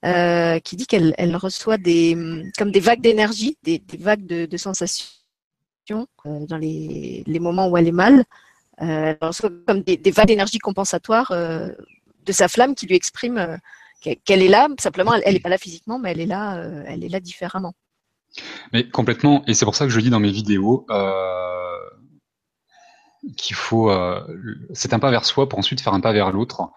euh, 0.03 0.59
qui 0.59 0.75
dit 0.75 0.87
qu'elle 0.87 1.13
elle 1.17 1.35
reçoit 1.35 1.77
des 1.77 2.17
comme 2.57 2.71
des 2.71 2.79
vagues 2.79 3.01
d'énergie, 3.01 3.57
des, 3.63 3.81
vagues 3.99 4.25
de, 4.25 4.57
sensations 4.57 5.05
euh, 6.25 6.45
dans 6.47 6.57
les, 6.57 7.23
moments 7.39 7.67
où 7.69 7.77
elle 7.77 7.87
est 7.87 7.91
mal. 7.91 8.23
Euh, 8.81 9.13
elle 9.19 9.27
reçoit 9.27 9.51
comme 9.67 9.81
des, 9.81 9.97
des 9.97 10.11
vagues 10.11 10.27
d'énergie 10.27 10.59
compensatoires 10.59 11.31
de 11.31 12.31
sa 12.31 12.47
flamme 12.47 12.73
qui 12.73 12.87
lui 12.87 12.95
exprime 12.95 13.59
qu'elle 14.01 14.43
est 14.43 14.47
là. 14.47 14.67
Simplement, 14.79 15.13
elle 15.13 15.33
n'est 15.33 15.39
pas 15.39 15.49
là 15.49 15.57
physiquement, 15.57 15.99
mais 15.99 16.11
elle 16.11 16.19
est 16.19 16.25
là, 16.25 16.63
elle 16.85 17.03
est 17.03 17.09
là 17.09 17.19
différemment. 17.19 17.73
Mais 18.73 18.87
complètement, 18.89 19.43
et 19.47 19.53
c'est 19.53 19.65
pour 19.65 19.75
ça 19.75 19.85
que 19.85 19.91
je 19.91 19.99
dis 19.99 20.09
dans 20.09 20.19
mes 20.19 20.31
vidéos 20.31 20.85
qu'il 23.37 23.55
faut, 23.55 23.91
c'est 24.73 24.93
un 24.93 24.99
pas 24.99 25.11
vers 25.11 25.25
soi 25.25 25.49
pour 25.49 25.59
ensuite 25.59 25.81
faire 25.81 25.93
un 25.93 26.01
pas 26.01 26.13
vers 26.13 26.31
l'autre. 26.31 26.69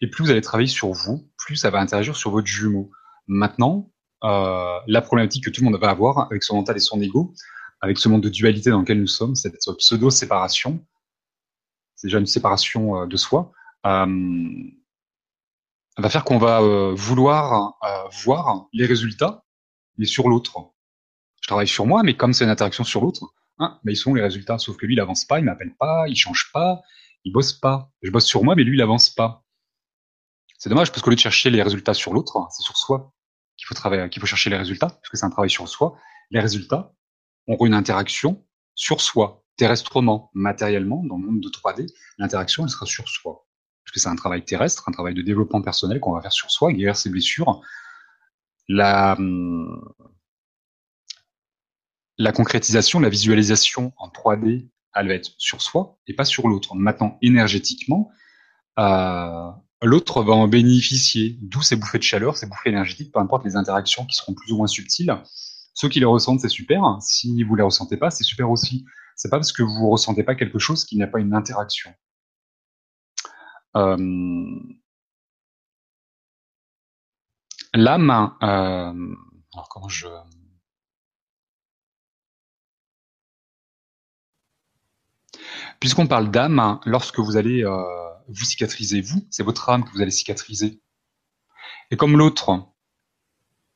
Et 0.00 0.06
plus 0.08 0.24
vous 0.24 0.30
allez 0.30 0.40
travailler 0.40 0.68
sur 0.68 0.92
vous, 0.92 1.28
plus 1.36 1.56
ça 1.56 1.70
va 1.70 1.80
interagir 1.80 2.16
sur 2.16 2.30
votre 2.30 2.46
jumeau. 2.46 2.90
Maintenant, 3.26 3.90
euh, 4.24 4.78
la 4.86 5.00
problématique 5.00 5.44
que 5.44 5.50
tout 5.50 5.60
le 5.62 5.70
monde 5.70 5.80
va 5.80 5.90
avoir 5.90 6.26
avec 6.30 6.42
son 6.42 6.56
mental 6.56 6.76
et 6.76 6.80
son 6.80 7.00
ego, 7.00 7.34
avec 7.80 7.98
ce 7.98 8.08
monde 8.08 8.22
de 8.22 8.28
dualité 8.28 8.70
dans 8.70 8.80
lequel 8.80 9.00
nous 9.00 9.06
sommes, 9.06 9.34
cette 9.34 9.56
pseudo-séparation, 9.78 10.84
c'est 11.94 12.08
déjà 12.08 12.18
une 12.18 12.26
séparation 12.26 13.02
euh, 13.02 13.06
de 13.06 13.16
soi, 13.16 13.52
euh, 13.86 14.06
va 16.02 16.10
faire 16.10 16.24
qu'on 16.24 16.38
va 16.38 16.60
euh, 16.60 16.94
vouloir 16.94 17.76
euh, 17.82 18.08
voir 18.24 18.66
les 18.72 18.86
résultats, 18.86 19.44
mais 19.96 20.06
sur 20.06 20.28
l'autre. 20.28 20.72
Je 21.42 21.48
travaille 21.48 21.68
sur 21.68 21.86
moi, 21.86 22.02
mais 22.02 22.16
comme 22.16 22.32
c'est 22.32 22.44
une 22.44 22.50
interaction 22.50 22.84
sur 22.84 23.00
l'autre, 23.00 23.24
hein, 23.58 23.80
mais 23.84 23.92
ils 23.92 23.96
sont 23.96 24.14
les 24.14 24.22
résultats? 24.22 24.58
Sauf 24.58 24.76
que 24.76 24.86
lui, 24.86 24.94
il 24.94 25.00
avance 25.00 25.24
pas, 25.24 25.38
il 25.38 25.44
m'appelle 25.44 25.74
pas, 25.76 26.04
il 26.08 26.16
change 26.16 26.50
pas, 26.52 26.82
il 27.24 27.32
bosse 27.32 27.52
pas. 27.52 27.90
Je 28.02 28.10
bosse 28.10 28.26
sur 28.26 28.44
moi, 28.44 28.54
mais 28.54 28.64
lui, 28.64 28.76
il 28.76 28.82
avance 28.82 29.10
pas. 29.10 29.44
C'est 30.58 30.68
dommage 30.68 30.90
parce 30.90 31.02
qu'au 31.02 31.10
lieu 31.10 31.16
de 31.16 31.20
chercher 31.20 31.50
les 31.50 31.62
résultats 31.62 31.94
sur 31.94 32.12
l'autre, 32.12 32.46
c'est 32.50 32.62
sur 32.62 32.76
soi 32.76 33.12
qu'il 33.56 33.66
faut 33.66 33.74
travailler, 33.74 34.08
qu'il 34.08 34.20
faut 34.20 34.26
chercher 34.26 34.50
les 34.50 34.56
résultats, 34.56 34.88
parce 34.88 35.08
que 35.08 35.16
c'est 35.16 35.26
un 35.26 35.30
travail 35.30 35.50
sur 35.50 35.68
soi. 35.68 35.96
Les 36.30 36.40
résultats 36.40 36.92
auront 37.48 37.66
une 37.66 37.74
interaction 37.74 38.44
sur 38.74 39.00
soi, 39.00 39.44
terrestrement, 39.56 40.30
matériellement, 40.34 41.02
dans 41.04 41.16
le 41.16 41.26
monde 41.26 41.40
de 41.40 41.48
3D. 41.48 41.92
L'interaction, 42.18 42.64
elle 42.64 42.70
sera 42.70 42.86
sur 42.86 43.08
soi. 43.08 43.47
Parce 43.88 43.94
que 43.94 44.00
c'est 44.00 44.10
un 44.10 44.16
travail 44.16 44.44
terrestre, 44.44 44.86
un 44.86 44.92
travail 44.92 45.14
de 45.14 45.22
développement 45.22 45.62
personnel 45.62 45.98
qu'on 45.98 46.12
va 46.12 46.20
faire 46.20 46.32
sur 46.32 46.50
soi, 46.50 46.74
guérir 46.74 46.94
ses 46.94 47.08
blessures. 47.08 47.62
La, 48.68 49.16
la 52.18 52.32
concrétisation, 52.32 53.00
la 53.00 53.08
visualisation 53.08 53.94
en 53.96 54.08
3D 54.08 54.68
elle 54.94 55.08
va 55.08 55.14
être 55.14 55.30
sur 55.38 55.62
soi 55.62 55.98
et 56.06 56.14
pas 56.14 56.26
sur 56.26 56.48
l'autre. 56.48 56.74
Maintenant, 56.74 57.16
énergétiquement, 57.22 58.10
euh, 58.78 59.50
l'autre 59.80 60.22
va 60.22 60.34
en 60.34 60.48
bénéficier, 60.48 61.38
d'où 61.40 61.62
ces 61.62 61.76
bouffées 61.76 61.98
de 61.98 62.02
chaleur, 62.02 62.36
ces 62.36 62.46
bouffées 62.46 62.68
énergétiques, 62.68 63.12
peu 63.12 63.20
importe 63.20 63.46
les 63.46 63.56
interactions 63.56 64.04
qui 64.04 64.16
seront 64.16 64.34
plus 64.34 64.52
ou 64.52 64.58
moins 64.58 64.66
subtiles. 64.66 65.16
Ceux 65.72 65.88
qui 65.88 66.00
les 66.00 66.06
ressentent, 66.06 66.40
c'est 66.40 66.48
super. 66.48 66.98
Si 67.00 67.42
vous 67.42 67.54
les 67.54 67.62
ressentez 67.62 67.96
pas, 67.96 68.10
c'est 68.10 68.24
super 68.24 68.50
aussi. 68.50 68.84
C'est 69.16 69.30
pas 69.30 69.38
parce 69.38 69.52
que 69.52 69.62
vous 69.62 69.88
ressentez 69.88 70.24
pas 70.24 70.34
quelque 70.34 70.58
chose 70.58 70.84
qu'il 70.84 70.98
n'y 70.98 71.04
a 71.04 71.08
pas 71.08 71.20
une 71.20 71.34
interaction. 71.34 71.90
Euh, 73.78 73.96
L'âme, 77.74 78.10
euh, 78.42 79.14
alors 79.52 79.68
comment 79.70 79.88
je 79.88 80.08
Puisqu'on 85.80 86.06
parle 86.06 86.30
d'âme, 86.30 86.80
lorsque 86.86 87.20
vous 87.20 87.36
allez 87.36 87.62
euh, 87.64 87.84
vous 88.28 88.44
cicatriser, 88.44 89.00
vous, 89.00 89.26
c'est 89.30 89.44
votre 89.44 89.68
âme 89.68 89.84
que 89.84 89.90
vous 89.92 90.00
allez 90.00 90.10
cicatriser. 90.10 90.80
Et 91.90 91.96
comme 91.96 92.16
l'autre, 92.16 92.66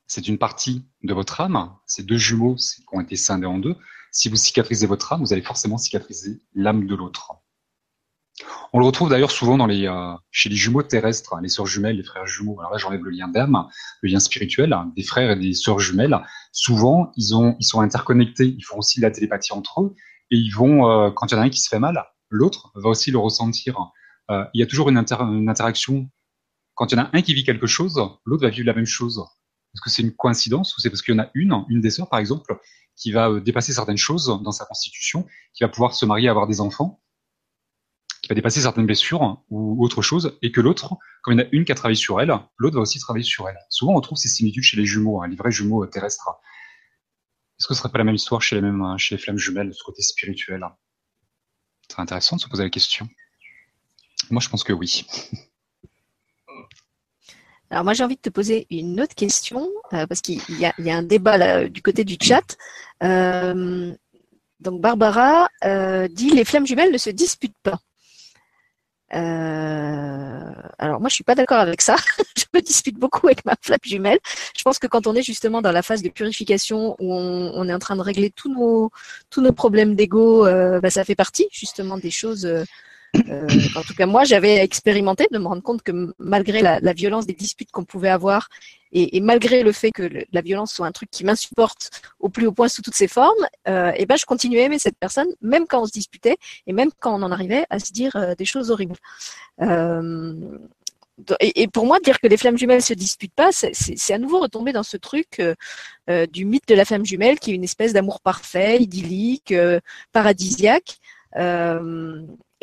c'est 0.07 0.27
une 0.27 0.37
partie 0.37 0.85
de 1.03 1.13
votre 1.13 1.39
âme, 1.39 1.77
ces 1.85 2.03
deux 2.03 2.17
jumeaux 2.17 2.55
qui 2.55 2.83
ont 2.91 2.99
été 2.99 3.15
scindés 3.15 3.45
en 3.45 3.57
deux, 3.57 3.77
si 4.11 4.27
vous 4.29 4.35
cicatrisez 4.35 4.85
votre 4.85 5.13
âme, 5.13 5.21
vous 5.21 5.33
allez 5.33 5.41
forcément 5.41 5.77
cicatriser 5.77 6.41
l'âme 6.53 6.87
de 6.87 6.95
l'autre. 6.95 7.42
On 8.73 8.79
le 8.79 8.85
retrouve 8.85 9.09
d'ailleurs 9.09 9.31
souvent 9.31 9.57
dans 9.57 9.67
les, 9.67 9.87
euh, 9.87 10.13
chez 10.31 10.49
les 10.49 10.55
jumeaux 10.55 10.81
terrestres, 10.81 11.35
les 11.41 11.49
sœurs 11.49 11.67
jumelles, 11.67 11.97
les 11.97 12.03
frères 12.03 12.25
jumeaux. 12.25 12.59
Alors 12.59 12.71
là, 12.71 12.77
j'enlève 12.77 13.03
le 13.03 13.11
lien 13.11 13.27
d'âme, 13.27 13.67
le 14.01 14.09
lien 14.09 14.19
spirituel 14.19 14.75
des 14.95 15.03
frères 15.03 15.31
et 15.31 15.35
des 15.35 15.53
sœurs 15.53 15.79
jumelles. 15.79 16.19
Souvent, 16.51 17.11
ils, 17.15 17.35
ont, 17.35 17.55
ils 17.59 17.65
sont 17.65 17.81
interconnectés. 17.81 18.45
Ils 18.45 18.63
font 18.63 18.77
aussi 18.77 18.99
de 18.99 19.05
la 19.05 19.11
télépathie 19.11 19.53
entre 19.53 19.81
eux 19.81 19.95
et 20.31 20.37
ils 20.37 20.49
vont, 20.49 20.89
euh, 20.89 21.11
quand 21.11 21.27
il 21.27 21.35
y 21.35 21.37
en 21.37 21.41
a 21.41 21.45
un 21.45 21.49
qui 21.49 21.61
se 21.61 21.69
fait 21.69 21.79
mal, 21.79 22.03
l'autre 22.29 22.71
va 22.73 22.89
aussi 22.89 23.11
le 23.11 23.19
ressentir. 23.19 23.77
Euh, 24.31 24.43
il 24.55 24.59
y 24.59 24.63
a 24.63 24.65
toujours 24.65 24.89
une, 24.89 24.97
une, 24.97 25.49
interaction. 25.49 26.09
Quand 26.73 26.91
il 26.91 26.97
y 26.97 26.99
en 26.99 27.03
a 27.03 27.09
un 27.13 27.21
qui 27.21 27.35
vit 27.35 27.43
quelque 27.43 27.67
chose, 27.67 28.01
l'autre 28.25 28.43
va 28.43 28.49
vivre 28.49 28.65
la 28.65 28.73
même 28.73 28.87
chose. 28.87 29.19
Est-ce 29.75 29.81
que 29.81 29.91
c'est 29.91 30.01
une 30.01 30.15
coïncidence 30.15 30.75
ou 30.75 30.81
c'est 30.81 30.89
parce 30.89 31.03
qu'il 31.03 31.13
y 31.13 31.19
en 31.19 31.23
a 31.23 31.29
une, 31.35 31.53
une 31.69 31.81
des 31.81 31.91
sœurs 31.91 32.09
par 32.09 32.19
exemple, 32.19 32.57
qui 32.95 33.11
va 33.11 33.29
euh, 33.29 33.41
dépasser 33.41 33.73
certaines 33.73 33.97
choses 33.97 34.39
dans 34.43 34.51
sa 34.51 34.65
constitution, 34.65 35.27
qui 35.53 35.63
va 35.63 35.69
pouvoir 35.69 35.93
se 35.93 36.05
marier, 36.05 36.29
avoir 36.29 36.47
des 36.47 36.61
enfants, 36.61 37.02
qui 38.23 38.29
va 38.29 38.35
dépasser 38.35 38.61
certaines 38.61 38.85
blessures 38.85 39.43
ou 39.49 39.83
autre 39.83 40.01
chose, 40.01 40.39
et 40.41 40.51
que 40.53 40.61
l'autre, 40.61 40.95
comme 41.21 41.33
il 41.33 41.41
y 41.41 41.43
en 41.43 41.45
a 41.45 41.49
une 41.51 41.65
qui 41.65 41.73
a 41.73 41.75
travaillé 41.75 41.97
sur 41.97 42.21
elle, 42.21 42.33
l'autre 42.57 42.77
va 42.77 42.81
aussi 42.81 42.97
travailler 42.97 43.25
sur 43.25 43.49
elle. 43.49 43.57
Souvent, 43.69 43.95
on 43.95 44.01
trouve 44.01 44.17
ces 44.17 44.29
similitudes 44.29 44.63
chez 44.63 44.77
les 44.77 44.85
jumeaux, 44.85 45.21
hein, 45.21 45.27
les 45.27 45.35
vrais 45.35 45.51
jumeaux 45.51 45.85
terrestres. 45.85 46.29
Est-ce 47.59 47.67
que 47.67 47.73
ce 47.73 47.81
serait 47.81 47.91
pas 47.91 47.97
la 47.97 48.05
même 48.05 48.15
histoire 48.15 48.41
chez 48.41 48.59
les 48.59 48.65
euh, 48.65 48.97
les 49.11 49.17
flammes 49.17 49.37
jumelles, 49.37 49.67
de 49.67 49.73
ce 49.73 49.83
côté 49.83 50.01
spirituel? 50.01 50.65
C'est 51.89 51.99
intéressant 51.99 52.37
de 52.37 52.41
se 52.41 52.47
poser 52.47 52.63
la 52.63 52.69
question. 52.69 53.09
Moi, 54.31 54.41
je 54.41 54.47
pense 54.47 54.63
que 54.63 54.71
oui. 54.71 55.05
Alors 57.69 57.83
moi 57.83 57.93
j'ai 57.93 58.03
envie 58.03 58.17
de 58.17 58.21
te 58.21 58.29
poser 58.29 58.67
une 58.69 59.01
autre 59.01 59.15
question 59.15 59.67
euh, 59.93 60.05
parce 60.05 60.21
qu'il 60.21 60.39
y, 60.49 60.65
a, 60.65 60.73
un 60.77 61.01
débat 61.01 61.67
du 61.67 61.81
côté 61.81 62.03
du 62.03 62.17
chat. 62.21 62.55
Euh, 63.01 63.91
donc 64.59 64.79
Barbara 64.79 65.49
dit 66.11 66.29
les 66.29 66.45
flammes 66.45 66.67
jumelles 66.67 66.91
ne 66.91 66.99
se 66.99 67.09
disputent 67.09 67.57
pas. 67.63 67.79
Alors 69.13 70.99
moi 70.99 71.09
je 71.09 71.15
suis 71.15 71.23
pas 71.23 71.35
d'accord 71.35 71.59
avec 71.59 71.81
ça. 71.81 71.95
je 72.37 72.45
me 72.53 72.61
dispute 72.61 72.97
beaucoup 72.97 73.27
avec 73.27 73.45
ma 73.45 73.55
flamme 73.61 73.79
jumelle. 73.83 74.19
Je 74.57 74.63
pense 74.63 74.79
que 74.79 74.87
quand 74.87 75.07
on 75.07 75.15
est 75.15 75.23
justement 75.23 75.61
dans 75.61 75.71
la 75.71 75.81
phase 75.81 76.01
de 76.01 76.09
purification 76.09 76.95
où 76.99 77.13
on, 77.13 77.67
est 77.67 77.73
en 77.73 77.79
train 77.79 77.95
de 77.95 78.01
régler 78.01 78.29
tous 78.31 78.51
nos 78.51 78.91
tous 79.29 79.41
nos 79.41 79.53
problèmes 79.53 79.95
d'ego, 79.95 80.45
bah, 80.45 80.89
ça 80.89 81.03
fait 81.03 81.15
partie 81.15 81.47
justement 81.51 81.97
des 81.97 82.11
choses 82.11 82.65
euh, 83.15 83.47
en 83.75 83.81
tout 83.81 83.93
cas, 83.93 84.05
moi, 84.05 84.23
j'avais 84.23 84.57
expérimenté 84.57 85.27
de 85.31 85.37
me 85.37 85.45
rendre 85.45 85.61
compte 85.61 85.83
que 85.83 86.13
malgré 86.17 86.61
la, 86.61 86.93
violence 86.93 87.25
des 87.25 87.33
disputes 87.33 87.71
qu'on 87.71 87.85
pouvait 87.85 88.09
avoir 88.09 88.49
et, 88.93 89.19
malgré 89.21 89.63
le 89.63 89.71
fait 89.71 89.91
que 89.91 90.09
la 90.31 90.41
violence 90.41 90.73
soit 90.73 90.85
un 90.85 90.91
truc 90.91 91.09
qui 91.09 91.23
m'insupporte 91.23 91.89
au 92.19 92.29
plus 92.29 92.45
haut 92.45 92.51
point 92.51 92.67
sous 92.67 92.83
toutes 92.83 92.95
ses 92.95 93.07
formes, 93.07 93.45
euh, 93.67 93.91
et 93.95 94.05
ben 94.05 94.17
je 94.17 94.25
continuais 94.25 94.61
à 94.61 94.65
aimer 94.65 94.79
cette 94.79 94.97
personne, 94.97 95.27
même 95.41 95.65
quand 95.67 95.81
on 95.81 95.85
se 95.85 95.91
disputait 95.91 96.37
et 96.67 96.73
même 96.73 96.91
quand 96.99 97.13
on 97.15 97.23
en 97.23 97.31
arrivait 97.31 97.65
à 97.71 97.79
se 97.79 97.91
dire 97.91 98.15
euh, 98.15 98.35
des 98.35 98.45
choses 98.45 98.69
horribles. 98.69 98.95
Euh, 99.61 100.33
et, 101.39 101.67
pour 101.67 101.85
moi, 101.85 101.99
dire 101.99 102.19
que 102.19 102.27
les 102.27 102.37
flammes 102.37 102.57
jumelles 102.57 102.81
se 102.81 102.93
disputent 102.93 103.35
pas, 103.35 103.51
c'est 103.51 104.13
à 104.13 104.17
nouveau 104.17 104.39
retomber 104.39 104.73
dans 104.73 104.81
ce 104.81 104.97
truc 104.97 105.39
du 106.31 106.43
mythe 106.43 106.67
de 106.67 106.73
la 106.73 106.85
femme 106.85 107.05
jumelle, 107.05 107.39
qui 107.39 107.51
est 107.51 107.53
une 107.53 107.63
espèce 107.63 107.93
d'amour 107.93 108.19
parfait, 108.19 108.81
idyllique, 108.81 109.53
paradisiaque. 110.11 110.97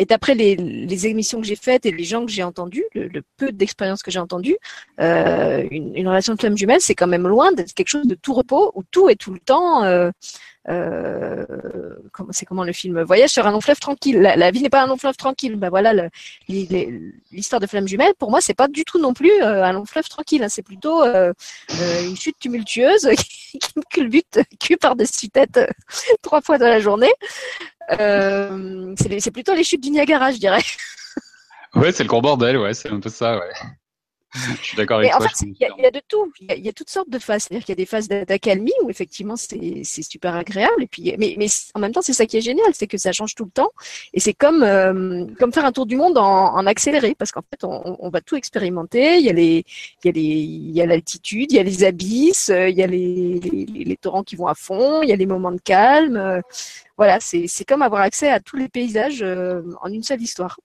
Et 0.00 0.06
d'après 0.06 0.34
les, 0.34 1.06
émissions 1.06 1.42
que 1.42 1.46
j'ai 1.46 1.56
faites 1.56 1.84
et 1.84 1.92
les 1.92 2.04
gens 2.04 2.24
que 2.24 2.32
j'ai 2.32 2.42
entendus, 2.42 2.86
le, 2.94 3.22
peu 3.36 3.52
d'expérience 3.52 4.02
que 4.02 4.10
j'ai 4.10 4.18
entendu, 4.18 4.56
euh, 4.98 5.68
une, 5.70 6.08
relation 6.08 6.32
de 6.32 6.40
flamme 6.40 6.56
jumelle, 6.56 6.80
c'est 6.80 6.94
quand 6.94 7.06
même 7.06 7.28
loin 7.28 7.52
d'être 7.52 7.74
quelque 7.74 7.88
chose 7.88 8.06
de 8.06 8.14
tout 8.14 8.32
repos 8.32 8.72
où 8.74 8.82
tout 8.90 9.10
est 9.10 9.16
tout 9.16 9.34
le 9.34 9.40
temps. 9.40 9.84
Euh, 9.84 10.10
euh, 10.68 11.46
c'est 12.30 12.44
comment 12.44 12.64
le 12.64 12.72
film 12.72 13.02
Voyage 13.02 13.30
sur 13.30 13.46
un 13.46 13.50
long 13.50 13.60
fleuve 13.60 13.80
tranquille. 13.80 14.20
La, 14.20 14.50
vie 14.50 14.62
n'est 14.62 14.68
pas 14.68 14.82
un 14.82 14.86
long 14.86 14.96
fleuve 14.96 15.16
tranquille. 15.16 15.56
Ben 15.56 15.70
voilà, 15.70 15.92
l'histoire 16.48 17.60
de 17.60 17.66
flamme 17.66 17.88
jumelle, 17.88 18.12
pour 18.18 18.30
moi, 18.30 18.40
c'est 18.40 18.54
pas 18.54 18.68
du 18.68 18.84
tout 18.84 18.98
non 18.98 19.14
plus 19.14 19.32
euh, 19.42 19.64
un 19.64 19.72
long 19.72 19.86
fleuve 19.86 20.08
tranquille. 20.08 20.42
Hein. 20.42 20.48
C'est 20.48 20.62
plutôt 20.62 21.02
euh, 21.02 21.32
une 22.02 22.16
chute 22.16 22.38
tumultueuse 22.38 23.08
qui 23.16 23.58
me 23.76 23.82
culbute 23.90 24.40
cul 24.58 24.76
par-dessus 24.76 25.30
tête 25.30 25.60
trois 26.22 26.40
fois 26.40 26.58
dans 26.58 26.68
la 26.68 26.80
journée. 26.80 27.12
Euh, 27.98 28.94
c'est 28.96 29.30
plutôt 29.30 29.54
les 29.54 29.64
chutes 29.64 29.82
du 29.82 29.90
Niagara, 29.90 30.32
je 30.32 30.38
dirais. 30.38 30.62
Ouais, 31.74 31.92
c'est 31.92 32.02
le 32.02 32.08
gros 32.08 32.20
bordel, 32.20 32.58
ouais, 32.58 32.74
c'est 32.74 32.90
un 32.90 32.98
peu 32.98 33.08
ça, 33.08 33.38
ouais. 33.38 33.52
Je 34.34 34.64
suis 34.64 34.76
d'accord 34.76 34.98
avec 34.98 35.10
toi. 35.10 35.18
En 35.18 35.28
fait, 35.28 35.46
il 35.46 35.56
y, 35.58 35.86
a 35.86 35.90
de 35.90 36.00
tout. 36.06 36.32
Il 36.40 36.64
y, 36.64 36.68
a 36.68 36.72
toutes 36.72 36.90
sortes 36.90 37.10
de 37.10 37.18
phases. 37.18 37.44
C'est-à-dire 37.44 37.64
qu'il 37.64 37.72
y 37.72 37.78
a 37.78 37.82
des 37.82 37.86
phases 37.86 38.08
d'accalmie 38.08 38.72
où 38.84 38.90
effectivement 38.90 39.34
c'est 39.36 39.82
super 40.02 40.36
agréable. 40.36 40.84
Et 40.84 40.86
puis, 40.86 41.14
mais, 41.18 41.34
mais 41.36 41.46
en 41.74 41.80
même 41.80 41.92
temps, 41.92 42.02
c'est 42.02 42.12
ça 42.12 42.26
qui 42.26 42.36
est 42.36 42.40
génial, 42.40 42.68
c'est 42.72 42.86
que 42.86 42.98
ça 42.98 43.12
change 43.12 43.34
tout 43.34 43.44
le 43.44 43.50
temps. 43.50 43.70
Et 44.14 44.20
c'est 44.20 44.34
comme 44.34 44.62
euh, 44.62 45.26
comme 45.38 45.52
faire 45.52 45.64
un 45.64 45.72
tour 45.72 45.86
du 45.86 45.96
monde 45.96 46.16
en, 46.16 46.54
en 46.54 46.66
accéléré, 46.66 47.16
parce 47.16 47.32
qu'en 47.32 47.42
fait, 47.42 47.64
on, 47.64 47.96
on, 47.98 48.10
va 48.10 48.20
tout 48.20 48.36
expérimenter. 48.36 49.16
Il 49.16 49.24
y 49.24 49.30
a 49.30 49.32
les 49.32 49.64
il 50.04 50.06
y 50.06 50.08
a 50.08 50.12
les 50.12 50.20
il 50.20 50.70
y 50.72 50.80
a 50.80 50.86
l'altitude, 50.86 51.50
il 51.50 51.56
y 51.56 51.58
a 51.58 51.64
les 51.64 51.84
abysses, 51.84 52.52
il 52.54 52.76
y 52.76 52.82
a 52.82 52.86
les, 52.86 53.40
les, 53.40 53.84
les, 53.84 53.96
torrents 53.96 54.22
qui 54.22 54.36
vont 54.36 54.46
à 54.46 54.54
fond, 54.54 55.02
il 55.02 55.08
y 55.08 55.12
a 55.12 55.16
les 55.16 55.26
moments 55.26 55.52
de 55.52 55.60
calme. 55.60 56.42
Voilà, 57.00 57.18
c'est 57.18 57.64
comme 57.66 57.80
avoir 57.80 58.02
accès 58.02 58.28
à 58.28 58.40
tous 58.40 58.56
les 58.56 58.68
paysages 58.68 59.22
euh, 59.22 59.62
en 59.80 59.90
une 59.90 60.02
seule 60.02 60.20
histoire. 60.20 60.60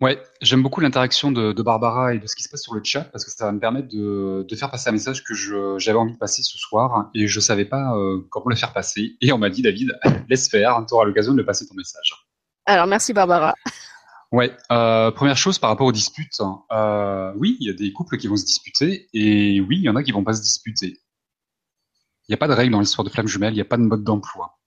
Ouais, 0.00 0.18
j'aime 0.40 0.62
beaucoup 0.62 0.80
l'interaction 0.80 1.30
de, 1.30 1.52
Barbara 1.62 2.14
et 2.14 2.18
de 2.18 2.26
ce 2.26 2.34
qui 2.34 2.42
se 2.42 2.48
passe 2.48 2.62
sur 2.62 2.74
le 2.74 2.80
chat 2.82 3.02
parce 3.02 3.22
que 3.24 3.30
ça 3.30 3.44
va 3.44 3.52
me 3.52 3.60
permettre 3.60 3.88
de, 3.88 4.46
faire 4.56 4.70
passer 4.70 4.88
un 4.88 4.92
message 4.92 5.22
que 5.22 5.34
j'avais 5.78 5.98
envie 5.98 6.14
de 6.14 6.18
passer 6.18 6.42
ce 6.42 6.56
soir 6.56 7.10
et 7.14 7.26
je 7.26 7.38
ne 7.38 7.42
savais 7.42 7.66
pas 7.66 7.94
euh, 7.94 8.26
comment 8.30 8.48
le 8.48 8.56
faire 8.56 8.72
passer. 8.72 9.16
Et 9.20 9.30
on 9.32 9.38
m'a 9.38 9.50
dit, 9.50 9.60
David, 9.60 9.98
laisse 10.30 10.48
faire, 10.48 10.82
tu 10.88 10.94
auras 10.94 11.04
l'occasion 11.04 11.34
de 11.34 11.42
passer 11.42 11.66
ton 11.66 11.74
message. 11.74 12.14
Alors, 12.64 12.86
merci 12.86 13.12
Barbara. 13.12 13.54
Ouais, 14.32 14.56
euh, 14.72 15.10
première 15.10 15.36
chose 15.36 15.58
par 15.58 15.68
rapport 15.68 15.86
aux 15.86 15.92
disputes. 15.92 16.40
Euh, 16.72 17.32
oui, 17.36 17.58
il 17.60 17.66
y 17.66 17.70
a 17.70 17.74
des 17.74 17.92
couples 17.92 18.16
qui 18.16 18.26
vont 18.26 18.36
se 18.36 18.46
disputer 18.46 19.08
et 19.12 19.60
oui, 19.60 19.76
il 19.78 19.82
y 19.82 19.88
en 19.90 19.96
a 19.96 20.02
qui 20.02 20.12
vont 20.12 20.24
pas 20.24 20.32
se 20.32 20.40
disputer. 20.40 20.98
Il 22.28 22.30
n'y 22.30 22.34
a 22.34 22.38
pas 22.38 22.48
de 22.48 22.54
règle 22.54 22.72
dans 22.72 22.80
l'histoire 22.80 23.04
de 23.04 23.10
Flamme 23.10 23.26
Jumelle, 23.26 23.52
il 23.52 23.56
n'y 23.56 23.60
a 23.60 23.66
pas 23.66 23.76
de 23.76 23.82
mode 23.82 24.04
d'emploi. 24.04 24.59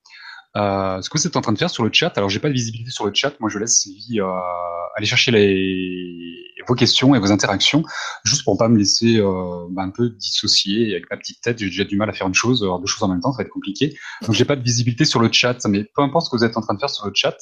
Euh, 0.56 1.02
ce 1.02 1.10
que 1.10 1.18
vous 1.18 1.26
êtes 1.26 1.36
en 1.36 1.40
train 1.40 1.52
de 1.52 1.58
faire 1.58 1.70
sur 1.70 1.82
le 1.82 1.92
chat, 1.92 2.16
alors 2.16 2.30
j'ai 2.30 2.38
pas 2.38 2.48
de 2.48 2.54
visibilité 2.54 2.90
sur 2.90 3.04
le 3.06 3.12
chat, 3.12 3.32
moi 3.40 3.50
je 3.50 3.58
laisse 3.58 3.80
Sylvie 3.80 4.20
euh, 4.20 4.30
aller 4.96 5.06
chercher 5.06 5.32
les, 5.32 6.44
vos 6.68 6.74
questions 6.74 7.16
et 7.16 7.18
vos 7.18 7.32
interactions, 7.32 7.82
juste 8.22 8.44
pour 8.44 8.56
pas 8.56 8.68
me 8.68 8.78
laisser 8.78 9.18
euh, 9.18 9.66
bah, 9.70 9.82
un 9.82 9.90
peu 9.90 10.10
dissocier 10.10 10.92
avec 10.92 11.10
ma 11.10 11.16
petite 11.16 11.40
tête. 11.40 11.58
J'ai 11.58 11.66
déjà 11.66 11.84
du 11.84 11.96
mal 11.96 12.08
à 12.08 12.12
faire 12.12 12.28
une 12.28 12.34
chose, 12.34 12.60
deux 12.60 12.86
choses 12.86 13.02
en 13.02 13.08
même 13.08 13.20
temps, 13.20 13.32
ça 13.32 13.38
va 13.38 13.44
être 13.44 13.52
compliqué. 13.52 13.96
Donc 14.22 14.32
j'ai 14.32 14.44
pas 14.44 14.54
de 14.54 14.62
visibilité 14.62 15.04
sur 15.04 15.18
le 15.18 15.30
chat, 15.32 15.58
mais 15.66 15.84
peu 15.84 16.02
importe 16.02 16.26
ce 16.26 16.30
que 16.30 16.36
vous 16.36 16.44
êtes 16.44 16.56
en 16.56 16.60
train 16.60 16.74
de 16.74 16.78
faire 16.78 16.90
sur 16.90 17.06
le 17.06 17.12
chat, 17.14 17.36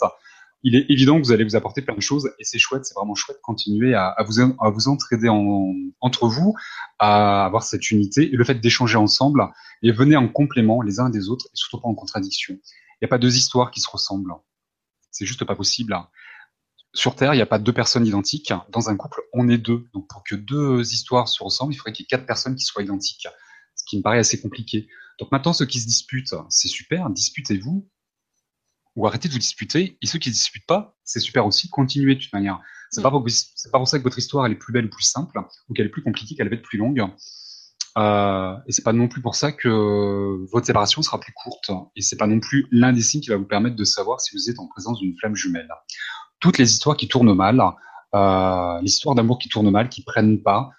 il 0.62 0.76
est 0.76 0.86
évident 0.88 1.20
que 1.20 1.26
vous 1.26 1.32
allez 1.32 1.44
vous 1.44 1.56
apporter 1.56 1.82
plein 1.82 1.96
de 1.96 2.00
choses 2.00 2.30
et 2.38 2.44
c'est 2.44 2.58
chouette, 2.58 2.86
c'est 2.86 2.94
vraiment 2.94 3.14
chouette 3.14 3.36
de 3.36 3.42
continuer 3.42 3.94
à, 3.94 4.06
à, 4.06 4.22
vous, 4.22 4.40
à 4.40 4.70
vous 4.70 4.88
entraider 4.88 5.28
en, 5.28 5.74
entre 6.00 6.28
vous, 6.28 6.54
à 6.98 7.44
avoir 7.44 7.62
cette 7.62 7.90
unité 7.90 8.32
et 8.32 8.36
le 8.36 8.44
fait 8.44 8.54
d'échanger 8.54 8.96
ensemble 8.96 9.48
et 9.82 9.92
venez 9.92 10.16
en 10.16 10.28
complément 10.28 10.80
les 10.80 11.00
uns 11.00 11.10
des 11.10 11.28
autres 11.28 11.46
et 11.46 11.56
surtout 11.56 11.80
pas 11.80 11.88
en 11.88 11.94
contradiction. 11.94 12.56
Il 13.02 13.06
n'y 13.06 13.08
a 13.08 13.10
pas 13.10 13.18
deux 13.18 13.36
histoires 13.36 13.72
qui 13.72 13.80
se 13.80 13.90
ressemblent. 13.90 14.32
C'est 15.10 15.26
juste 15.26 15.44
pas 15.44 15.56
possible. 15.56 15.98
Sur 16.94 17.16
Terre, 17.16 17.34
il 17.34 17.38
n'y 17.38 17.42
a 17.42 17.46
pas 17.46 17.58
deux 17.58 17.72
personnes 17.72 18.06
identiques. 18.06 18.52
Dans 18.70 18.90
un 18.90 18.96
couple, 18.96 19.22
on 19.32 19.48
est 19.48 19.58
deux. 19.58 19.88
Donc 19.92 20.08
pour 20.08 20.22
que 20.22 20.36
deux 20.36 20.80
histoires 20.92 21.26
se 21.26 21.42
ressemblent, 21.42 21.74
il 21.74 21.76
faudrait 21.76 21.92
qu'il 21.92 22.04
y 22.04 22.06
ait 22.06 22.16
quatre 22.16 22.26
personnes 22.26 22.54
qui 22.54 22.64
soient 22.64 22.84
identiques. 22.84 23.26
Ce 23.74 23.82
qui 23.88 23.98
me 23.98 24.02
paraît 24.02 24.20
assez 24.20 24.40
compliqué. 24.40 24.86
Donc 25.18 25.32
maintenant, 25.32 25.52
ceux 25.52 25.66
qui 25.66 25.80
se 25.80 25.86
disputent, 25.86 26.36
c'est 26.48 26.68
super, 26.68 27.10
disputez-vous. 27.10 27.90
Ou 28.94 29.06
arrêtez 29.08 29.26
de 29.26 29.32
vous 29.32 29.40
disputer. 29.40 29.98
Et 30.00 30.06
ceux 30.06 30.20
qui 30.20 30.28
ne 30.28 30.34
se 30.34 30.38
disputent 30.38 30.66
pas, 30.66 30.96
c'est 31.02 31.18
super 31.18 31.44
aussi, 31.44 31.68
continuez 31.70 32.14
de 32.14 32.20
toute 32.20 32.32
manière. 32.32 32.60
C'est 32.92 33.02
pas, 33.02 33.10
pour, 33.10 33.24
pas 33.24 33.78
pour 33.78 33.88
ça 33.88 33.98
que 33.98 34.04
votre 34.04 34.18
histoire 34.18 34.46
elle 34.46 34.52
est 34.52 34.56
plus 34.56 34.72
belle 34.72 34.84
ou 34.84 34.90
plus 34.90 35.02
simple, 35.02 35.40
ou 35.68 35.74
qu'elle 35.74 35.86
est 35.86 35.90
plus 35.90 36.04
compliquée, 36.04 36.36
qu'elle 36.36 36.50
va 36.50 36.54
être 36.54 36.62
plus 36.62 36.78
longue. 36.78 37.04
Euh, 37.98 38.56
et 38.66 38.72
c'est 38.72 38.82
pas 38.82 38.92
non 38.92 39.08
plus 39.08 39.20
pour 39.20 39.34
ça 39.34 39.52
que 39.52 40.46
votre 40.50 40.66
séparation 40.66 41.02
sera 41.02 41.20
plus 41.20 41.32
courte. 41.32 41.70
Et 41.96 42.02
c'est 42.02 42.16
pas 42.16 42.26
non 42.26 42.40
plus 42.40 42.66
l'un 42.70 42.92
des 42.92 43.02
signes 43.02 43.20
qui 43.20 43.30
va 43.30 43.36
vous 43.36 43.46
permettre 43.46 43.76
de 43.76 43.84
savoir 43.84 44.20
si 44.20 44.34
vous 44.34 44.50
êtes 44.50 44.58
en 44.58 44.66
présence 44.68 44.98
d'une 44.98 45.16
flamme 45.18 45.36
jumelle. 45.36 45.68
Toutes 46.40 46.58
les 46.58 46.70
histoires 46.72 46.96
qui 46.96 47.08
tournent 47.08 47.34
mal, 47.34 47.62
euh, 48.14 48.80
les 48.80 48.90
histoires 48.90 49.14
d'amour 49.14 49.38
qui 49.38 49.48
tournent 49.48 49.70
mal, 49.70 49.88
qui 49.88 50.02
prennent 50.02 50.42
pas, 50.42 50.70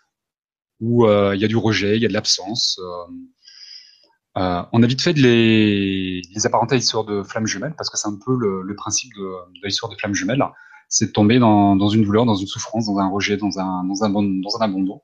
où 0.80 1.06
euh, 1.06 1.36
il 1.36 1.42
y 1.42 1.46
a 1.46 1.48
du 1.48 1.58
rejet, 1.58 1.98
il 1.98 2.02
y 2.02 2.06
a 2.06 2.10
de 2.10 2.14
l'absence. 2.14 2.80
Euh, 2.82 3.14
euh, 4.38 4.64
on 4.72 4.82
a 4.82 4.88
vite 4.88 5.02
fait 5.02 5.14
de 5.14 5.22
les, 5.22 6.22
les 6.34 6.46
apparenter 6.46 6.74
à 6.74 6.78
l'histoire 6.78 7.06
de 7.06 7.22
flamme 7.22 7.46
jumelle 7.46 7.76
parce 7.78 7.90
que 7.92 7.98
c'est 7.98 8.08
un 8.08 8.18
peu 8.26 8.36
le, 8.36 8.76
principe 8.76 9.14
de, 9.16 9.32
l'histoire 9.64 9.92
de 9.92 9.98
flamme 9.98 10.16
jumelle, 10.16 10.44
c'est 10.90 11.08
de 11.08 11.12
tomber 11.12 11.38
dans, 11.38 11.88
une 11.90 12.04
douleur, 12.04 12.26
dans 12.26 12.36
une 12.36 12.48
souffrance, 12.48 12.88
dans 12.88 12.98
un 12.98 13.10
rejet, 13.10 13.38
dans 13.38 13.60
un 13.60 13.88
abandon 14.02 15.02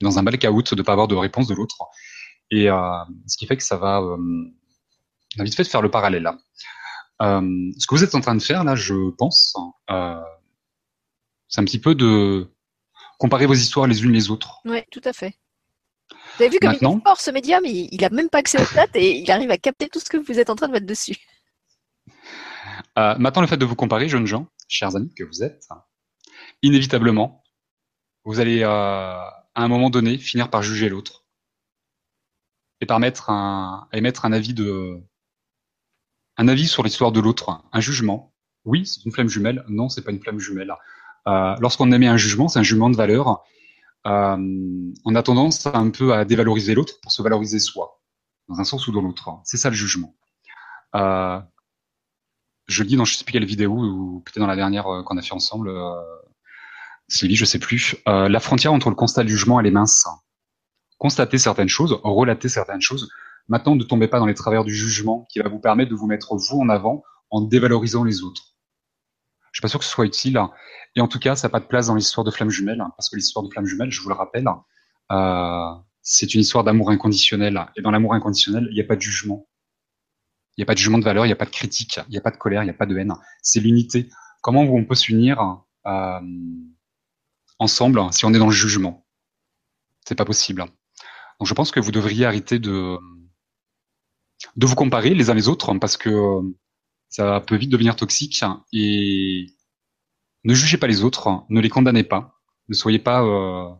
dans 0.00 0.18
un 0.18 0.22
blackout 0.22 0.74
de 0.74 0.82
pas 0.82 0.92
avoir 0.92 1.08
de 1.08 1.14
réponse 1.14 1.46
de 1.46 1.54
l'autre. 1.54 1.76
Et 2.50 2.70
euh, 2.70 2.98
ce 3.26 3.36
qui 3.36 3.46
fait 3.46 3.56
que 3.56 3.62
ça 3.62 3.76
va, 3.76 4.00
euh, 4.00 4.16
on 5.36 5.40
a 5.40 5.44
vite 5.44 5.54
fait 5.54 5.62
de 5.62 5.68
faire 5.68 5.82
le 5.82 5.90
parallèle 5.90 6.22
là. 6.22 6.38
Euh, 7.22 7.70
ce 7.78 7.86
que 7.86 7.94
vous 7.94 8.04
êtes 8.04 8.14
en 8.14 8.20
train 8.20 8.34
de 8.34 8.42
faire 8.42 8.64
là, 8.64 8.74
je 8.74 9.10
pense, 9.16 9.54
c'est 11.48 11.60
un 11.60 11.64
petit 11.64 11.78
peu 11.78 11.94
de 11.94 12.48
comparer 13.18 13.46
vos 13.46 13.54
histoires 13.54 13.86
les 13.86 14.02
unes 14.04 14.12
les 14.12 14.30
autres. 14.30 14.60
Oui, 14.64 14.82
tout 14.90 15.00
à 15.04 15.12
fait. 15.12 15.34
Vous 16.36 16.42
avez 16.42 16.50
vu 16.50 16.58
comme 16.58 16.72
Maintenant, 16.72 16.94
il 16.94 16.98
est 16.98 17.08
fort 17.08 17.20
ce 17.20 17.30
médium, 17.30 17.64
il, 17.64 17.88
il 17.92 18.04
a 18.04 18.10
même 18.10 18.28
pas 18.28 18.38
accès 18.38 18.60
aux 18.60 18.64
stats 18.64 18.86
et 18.94 19.20
il 19.20 19.30
arrive 19.30 19.50
à 19.50 19.56
capter 19.56 19.88
tout 19.88 20.00
ce 20.00 20.10
que 20.10 20.16
vous 20.16 20.38
êtes 20.38 20.50
en 20.50 20.56
train 20.56 20.66
de 20.66 20.72
mettre 20.72 20.86
dessus. 20.86 21.16
Euh, 22.98 23.16
maintenant, 23.18 23.42
le 23.42 23.48
fait 23.48 23.56
de 23.56 23.64
vous 23.64 23.76
comparer, 23.76 24.08
jeunes 24.08 24.26
gens, 24.26 24.46
chers 24.68 24.94
amis 24.96 25.12
que 25.14 25.24
vous 25.24 25.42
êtes, 25.42 25.66
inévitablement, 26.62 27.42
vous 28.24 28.40
allez 28.40 28.62
euh, 28.62 29.16
à 29.54 29.62
un 29.62 29.68
moment 29.68 29.90
donné, 29.90 30.18
finir 30.18 30.50
par 30.50 30.62
juger 30.62 30.88
l'autre 30.88 31.24
et 32.80 32.86
par 32.86 33.00
mettre 33.00 33.30
un, 33.30 33.88
émettre 33.92 34.24
un 34.24 34.32
avis 34.32 34.54
de, 34.54 35.00
un 36.36 36.48
avis 36.48 36.66
sur 36.66 36.82
l'histoire 36.82 37.12
de 37.12 37.20
l'autre, 37.20 37.62
un 37.72 37.80
jugement. 37.80 38.32
Oui, 38.64 38.86
c'est 38.86 39.04
une 39.04 39.12
flamme 39.12 39.28
jumelle. 39.28 39.64
Non, 39.68 39.88
c'est 39.88 40.02
pas 40.02 40.10
une 40.10 40.20
flamme 40.20 40.38
jumelle. 40.38 40.74
Euh, 41.26 41.54
Lorsqu'on 41.60 41.92
émet 41.92 42.08
un 42.08 42.16
jugement, 42.16 42.48
c'est 42.48 42.58
un 42.58 42.62
jugement 42.62 42.90
de 42.90 42.96
valeur. 42.96 43.44
Euh, 44.06 44.36
on 45.04 45.14
a 45.14 45.22
tendance 45.22 45.66
un 45.66 45.90
peu 45.90 46.12
à 46.12 46.24
dévaloriser 46.24 46.74
l'autre 46.74 47.00
pour 47.00 47.12
se 47.12 47.22
valoriser 47.22 47.58
soi, 47.58 48.00
dans 48.48 48.60
un 48.60 48.64
sens 48.64 48.86
ou 48.86 48.92
dans 48.92 49.00
l'autre. 49.00 49.30
C'est 49.44 49.56
ça 49.56 49.70
le 49.70 49.76
jugement. 49.76 50.14
Euh, 50.94 51.40
je 52.66 52.82
le 52.82 52.88
dis 52.88 52.96
dans 52.96 53.04
je 53.04 53.14
sais 53.14 53.24
plus 53.24 53.32
quelle 53.32 53.44
vidéo 53.44 53.72
ou 53.72 54.20
peut-être 54.20 54.38
dans 54.38 54.46
la 54.46 54.56
dernière 54.56 54.86
euh, 54.88 55.02
qu'on 55.02 55.16
a 55.16 55.22
fait 55.22 55.34
ensemble. 55.34 55.70
Sylvie, 57.08 57.36
je 57.36 57.44
sais 57.44 57.58
plus. 57.58 57.96
Euh, 58.08 58.28
la 58.28 58.40
frontière 58.40 58.72
entre 58.72 58.88
le 58.88 58.94
constat 58.94 59.24
du 59.24 59.30
jugement 59.30 59.60
et 59.60 59.62
les 59.62 59.70
mince. 59.70 60.06
Constater 60.98 61.38
certaines 61.38 61.68
choses, 61.68 61.98
relater 62.02 62.48
certaines 62.48 62.80
choses. 62.80 63.10
Maintenant, 63.48 63.76
ne 63.76 63.84
tombez 63.84 64.08
pas 64.08 64.18
dans 64.18 64.26
les 64.26 64.34
travers 64.34 64.64
du 64.64 64.74
jugement 64.74 65.26
qui 65.30 65.38
va 65.38 65.48
vous 65.48 65.58
permettre 65.58 65.90
de 65.90 65.96
vous 65.96 66.06
mettre 66.06 66.34
vous 66.34 66.58
en 66.58 66.68
avant 66.68 67.02
en 67.30 67.42
dévalorisant 67.42 68.04
les 68.04 68.22
autres. 68.22 68.54
Je 69.52 69.58
suis 69.58 69.62
pas 69.62 69.68
sûr 69.68 69.78
que 69.78 69.84
ce 69.84 69.90
soit 69.90 70.06
utile. 70.06 70.40
Et 70.96 71.00
en 71.00 71.08
tout 71.08 71.18
cas, 71.18 71.36
ça 71.36 71.48
n'a 71.48 71.52
pas 71.52 71.60
de 71.60 71.66
place 71.66 71.88
dans 71.88 71.94
l'histoire 71.94 72.24
de 72.24 72.30
Flamme 72.30 72.50
Jumelle, 72.50 72.82
parce 72.96 73.10
que 73.10 73.16
l'histoire 73.16 73.44
de 73.44 73.50
Flamme 73.50 73.66
Jumelle, 73.66 73.90
je 73.90 74.00
vous 74.00 74.08
le 74.08 74.14
rappelle, 74.14 74.48
euh, 75.12 75.74
c'est 76.02 76.34
une 76.34 76.40
histoire 76.40 76.64
d'amour 76.64 76.90
inconditionnel. 76.90 77.66
Et 77.76 77.82
dans 77.82 77.90
l'amour 77.90 78.14
inconditionnel, 78.14 78.66
il 78.70 78.74
n'y 78.74 78.80
a 78.80 78.84
pas 78.84 78.96
de 78.96 79.00
jugement. 79.00 79.46
Il 80.56 80.60
n'y 80.60 80.64
a 80.64 80.66
pas 80.66 80.74
de 80.74 80.78
jugement 80.78 80.98
de 80.98 81.04
valeur, 81.04 81.24
il 81.24 81.28
n'y 81.28 81.32
a 81.32 81.36
pas 81.36 81.46
de 81.46 81.50
critique, 81.50 82.00
il 82.08 82.12
n'y 82.12 82.18
a 82.18 82.20
pas 82.20 82.30
de 82.30 82.36
colère, 82.36 82.62
il 82.62 82.66
n'y 82.66 82.70
a 82.70 82.74
pas 82.74 82.86
de 82.86 82.96
haine. 82.96 83.12
C'est 83.42 83.60
l'unité. 83.60 84.08
Comment 84.40 84.62
on 84.62 84.84
peut 84.84 84.94
s'unir 84.94 85.64
euh, 85.86 86.20
ensemble 87.58 88.00
si 88.12 88.24
on 88.24 88.34
est 88.34 88.38
dans 88.38 88.46
le 88.46 88.52
jugement. 88.52 89.06
C'est 90.06 90.14
pas 90.14 90.24
possible. 90.24 90.60
Donc 91.40 91.48
je 91.48 91.54
pense 91.54 91.70
que 91.70 91.80
vous 91.80 91.92
devriez 91.92 92.26
arrêter 92.26 92.58
de 92.58 92.98
de 94.56 94.66
vous 94.66 94.74
comparer 94.74 95.14
les 95.14 95.30
uns 95.30 95.34
les 95.34 95.48
autres 95.48 95.72
parce 95.78 95.96
que 95.96 96.40
ça 97.08 97.40
peut 97.40 97.56
vite 97.56 97.70
devenir 97.70 97.96
toxique 97.96 98.44
et 98.72 99.46
ne 100.44 100.54
jugez 100.54 100.76
pas 100.76 100.86
les 100.86 101.04
autres, 101.04 101.44
ne 101.48 101.60
les 101.60 101.70
condamnez 101.70 102.04
pas, 102.04 102.40
ne 102.68 102.74
soyez 102.74 102.98
pas 102.98 103.22
euh, 103.22 103.72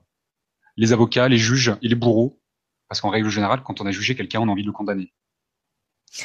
les 0.77 0.93
avocats, 0.93 1.29
les 1.29 1.39
juges 1.39 1.77
et 1.83 1.89
les 1.89 1.95
bourreaux 1.95 2.41
parce 2.89 3.01
qu'en 3.01 3.11
règle 3.11 3.29
générale, 3.29 3.63
quand 3.65 3.81
on 3.81 3.87
a 3.87 3.91
jugé 3.91 4.15
quelqu'un, 4.15 4.41
on 4.41 4.49
a 4.49 4.53
envie 4.53 4.63
de 4.63 4.69
le 4.69 4.73
condamner. 4.73 5.13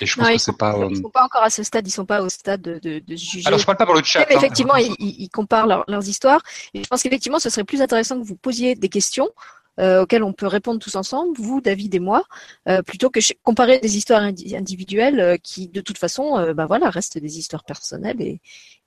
Et 0.02 0.06
je 0.06 0.16
pense 0.16 0.30
que 0.30 0.38
c'est 0.38 0.58
pas. 0.58 0.76
Ils 0.90 0.98
sont 0.98 1.10
pas 1.10 1.24
encore 1.24 1.44
à 1.44 1.50
ce 1.50 1.64
stade. 1.64 1.88
Ils 1.88 1.92
sont 1.92 2.06
pas 2.06 2.22
au 2.22 2.30
stade 2.30 2.62
de, 2.62 2.80
de, 2.80 3.00
de 3.00 3.16
juger. 3.16 3.48
Alors 3.48 3.60
je 3.60 3.66
parle 3.66 3.78
pas 3.78 3.86
pour 3.86 3.96
le 3.96 4.04
chat. 4.04 4.26
Mais 4.30 4.36
hein. 4.36 4.38
effectivement, 4.38 4.76
ils, 4.76 4.96
ils, 5.00 5.30
comparent 5.30 5.84
leurs 5.88 6.08
histoires. 6.08 6.42
Et 6.74 6.84
je 6.84 6.88
pense 6.88 7.04
qu'effectivement, 7.04 7.40
ce 7.40 7.50
serait 7.50 7.64
plus 7.64 7.82
intéressant 7.82 8.20
que 8.20 8.26
vous 8.26 8.36
posiez 8.36 8.76
des 8.76 8.90
questions 8.90 9.30
euh, 9.80 10.04
auxquelles 10.04 10.24
on 10.24 10.34
peut 10.34 10.48
répondre 10.48 10.80
tous 10.80 10.96
ensemble, 10.96 11.38
vous, 11.38 11.62
David 11.62 11.96
et 11.96 12.00
moi, 12.00 12.24
euh, 12.68 12.82
plutôt 12.82 13.10
que 13.10 13.20
comparer 13.44 13.80
des 13.80 13.98
histoires 13.98 14.22
individuelles 14.22 15.20
euh, 15.20 15.38
qui, 15.42 15.70
de 15.70 15.82
toute 15.82 15.98
façon, 15.98 16.38
euh, 16.38 16.54
bah 16.54 16.66
voilà, 16.66 16.90
restent 16.90 17.18
des 17.18 17.40
histoires 17.40 17.64
personnelles 17.64 18.22
et 18.22 18.42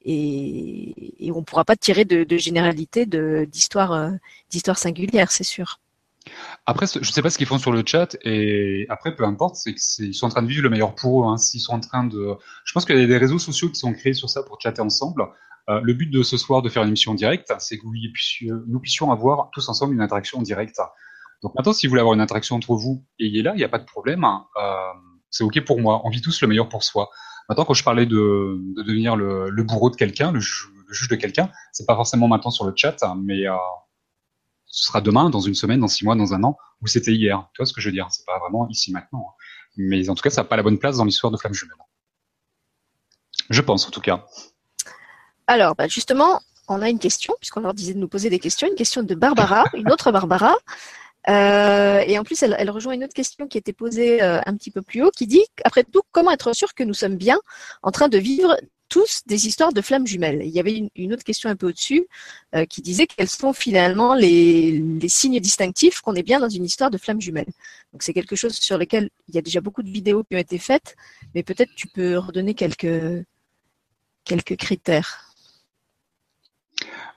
et, 0.05 1.27
et 1.27 1.33
on 1.33 1.43
pourra 1.45 1.65
pas 1.65 1.77
tirer 1.77 2.05
de, 2.05 2.25
de 2.25 2.37
généralité 2.37 3.07
d'histoires 3.07 3.93
euh, 3.93 4.11
d'histoires 4.51 4.79
singulières, 4.79 5.31
c'est 5.31 5.45
sûr. 5.45 5.79
Après, 6.66 6.87
je 6.87 7.11
sais 7.11 7.23
pas 7.23 7.31
ce 7.31 7.39
qu'ils 7.39 7.47
font 7.47 7.59
sur 7.59 7.73
le 7.73 7.83
chat, 7.85 8.16
et 8.23 8.87
après, 8.89 9.14
peu 9.14 9.25
importe, 9.25 9.57
c'est 9.57 9.75
qu'ils 9.75 10.14
sont 10.14 10.27
en 10.27 10.31
train 10.31 10.43
de 10.43 10.49
vivre 10.49 10.62
le 10.62 10.70
meilleur 10.70 10.95
pour 10.95 11.23
eux. 11.23 11.27
Hein. 11.27 11.37
S'ils 11.37 11.61
sont 11.61 11.75
en 11.75 11.81
train 11.81 12.05
de, 12.05 12.37
je 12.64 12.73
pense 12.73 12.85
qu'il 12.85 12.99
y 12.99 13.03
a 13.03 13.07
des 13.07 13.18
réseaux 13.18 13.39
sociaux 13.39 13.68
qui 13.68 13.77
sont 13.77 13.93
créés 13.93 14.14
sur 14.14 14.31
ça 14.31 14.43
pour 14.43 14.61
chatter 14.61 14.83
ensemble. 14.83 15.27
Euh, 15.68 15.81
le 15.83 15.95
but 15.95 16.11
de 16.11 16.23
ce 16.23 16.37
soir 16.37 16.62
de 16.62 16.68
faire 16.68 16.83
une 16.83 16.89
émission 16.89 17.12
en 17.12 17.14
direct, 17.14 17.53
c'est 17.59 17.79
que 17.79 17.85
nous 17.85 18.81
puissions 18.81 19.12
avoir 19.12 19.51
tous 19.53 19.68
ensemble 19.68 19.95
une 19.95 20.01
interaction 20.01 20.39
en 20.39 20.43
direct. 20.43 20.81
Donc 21.43 21.55
maintenant, 21.55 21.73
si 21.73 21.87
vous 21.87 21.91
voulez 21.91 22.01
avoir 22.01 22.14
une 22.14 22.20
interaction 22.20 22.57
entre 22.57 22.75
vous, 22.75 23.05
ayez 23.18 23.43
là, 23.43 23.53
il 23.55 23.59
n'y 23.59 23.64
a 23.64 23.68
pas 23.68 23.79
de 23.79 23.85
problème. 23.85 24.25
Hein. 24.25 24.47
Euh, 24.61 24.77
c'est 25.31 25.45
ok 25.45 25.64
pour 25.64 25.81
moi. 25.81 26.01
On 26.05 26.11
vit 26.11 26.20
tous 26.20 26.41
le 26.43 26.49
meilleur 26.49 26.68
pour 26.68 26.85
soi. 26.85 27.11
Maintenant, 27.49 27.64
quand 27.64 27.75
je 27.75 27.85
parlais 27.85 28.07
de, 28.07 28.61
de 28.77 28.83
devenir 28.83 29.16
le, 29.16 29.62
bourreau 29.62 29.91
de 29.91 29.97
quelqu'un, 29.97 30.31
le, 30.31 30.39
le, 30.39 30.93
juge 30.93 31.09
de 31.09 31.16
quelqu'un, 31.16 31.51
c'est 31.73 31.87
pas 31.87 31.97
forcément 31.97 32.29
maintenant 32.29 32.51
sur 32.51 32.64
le 32.64 32.73
chat, 32.77 33.03
hein, 33.03 33.16
mais 33.23 33.47
euh, 33.47 33.55
ce 34.73 34.87
sera 34.87 35.03
demain, 35.03 35.29
dans 35.29 35.41
une 35.41 35.55
semaine, 35.55 35.81
dans 35.81 35.87
six 35.87 36.05
mois, 36.05 36.16
dans 36.16 36.33
un 36.33 36.43
an, 36.45 36.57
ou 36.81 36.87
c'était 36.87 37.12
hier. 37.12 37.47
Tu 37.53 37.59
vois 37.59 37.66
ce 37.66 37.75
que 37.75 37.83
je 37.83 37.89
veux 37.89 37.93
dire? 37.93 38.09
C'est 38.11 38.25
pas 38.25 38.39
vraiment 38.39 38.66
ici 38.70 38.91
maintenant. 38.91 39.27
Hein. 39.29 39.35
Mais 39.77 40.09
en 40.09 40.14
tout 40.14 40.23
cas, 40.23 40.31
ça 40.31 40.41
n'a 40.41 40.49
pas 40.49 40.57
la 40.57 40.62
bonne 40.62 40.79
place 40.79 40.97
dans 40.97 41.05
l'histoire 41.05 41.31
de 41.31 41.37
Flamme 41.37 41.53
Jumelle. 41.53 41.77
Je 43.51 43.61
pense, 43.61 43.87
en 43.87 43.91
tout 43.91 44.01
cas. 44.01 44.27
Alors, 45.47 45.75
bah 45.75 45.89
justement, 45.89 46.41
on 46.68 46.81
a 46.81 46.89
une 46.89 46.99
question, 46.99 47.35
puisqu'on 47.39 47.61
leur 47.61 47.75
disait 47.75 47.93
de 47.93 47.99
nous 47.99 48.09
poser 48.09 48.31
des 48.31 48.39
questions, 48.39 48.66
une 48.66 48.75
question 48.75 49.03
de 49.03 49.14
Barbara, 49.14 49.64
une 49.75 49.93
autre 49.93 50.11
Barbara. 50.11 50.57
Euh, 51.29 51.99
et 52.07 52.18
en 52.18 52.25
plus, 52.25 52.43
elle, 52.43 52.57
elle, 52.59 52.70
rejoint 52.70 52.95
une 52.95 53.05
autre 53.05 53.14
question 53.14 53.47
qui 53.47 53.59
était 53.59 53.75
posée 53.75 54.23
euh, 54.23 54.41
un 54.47 54.57
petit 54.57 54.70
peu 54.70 54.81
plus 54.81 55.03
haut, 55.03 55.11
qui 55.11 55.27
dit, 55.27 55.45
après 55.64 55.85
tout, 55.85 56.01
comment 56.12 56.31
être 56.31 56.55
sûr 56.55 56.73
que 56.73 56.83
nous 56.83 56.95
sommes 56.95 57.16
bien 57.16 57.39
en 57.83 57.91
train 57.91 58.09
de 58.09 58.16
vivre 58.16 58.57
tous 58.93 59.22
des 59.24 59.47
histoires 59.47 59.72
de 59.72 59.80
flammes 59.80 60.07
jumelles. 60.07 60.43
Il 60.45 60.51
y 60.51 60.61
avait 60.61 60.86
une, 60.95 61.14
autre 61.14 61.24
question 61.24 61.49
un 61.49 61.57
peu 61.57 61.68
au-dessus 61.68 62.07
euh, 62.55 62.66
qui 62.66 62.82
disait 62.82 63.07
quels 63.07 63.30
sont 63.30 63.55
finalement 63.55 64.14
les, 64.14 64.84
signes 65.09 65.40
distinctifs 65.40 66.03
qu'on 66.03 66.14
est 66.14 66.22
bien 66.22 66.40
dans 66.40 66.51
une 66.51 66.66
histoire 66.66 66.90
de 66.90 66.99
flammes 66.99 67.20
jumelles. 67.20 67.51
Donc 67.95 68.03
c'est 68.03 68.12
quelque 68.12 68.36
chose 68.36 68.53
sur 68.53 68.76
lequel 68.76 69.09
il 69.28 69.34
y 69.34 69.38
a 69.38 69.40
déjà 69.40 69.62
beaucoup 69.62 69.82
de 69.82 69.88
vidéos 69.88 70.24
qui 70.24 70.36
ont 70.36 70.38
été 70.38 70.59
faites, 70.59 70.95
mais 71.34 71.43
peut-être 71.43 71.70
tu 71.74 71.88
peux 71.88 72.18
redonner 72.18 72.53
quelques, 72.53 73.24
quelques 74.24 74.57
critères. 74.57 75.32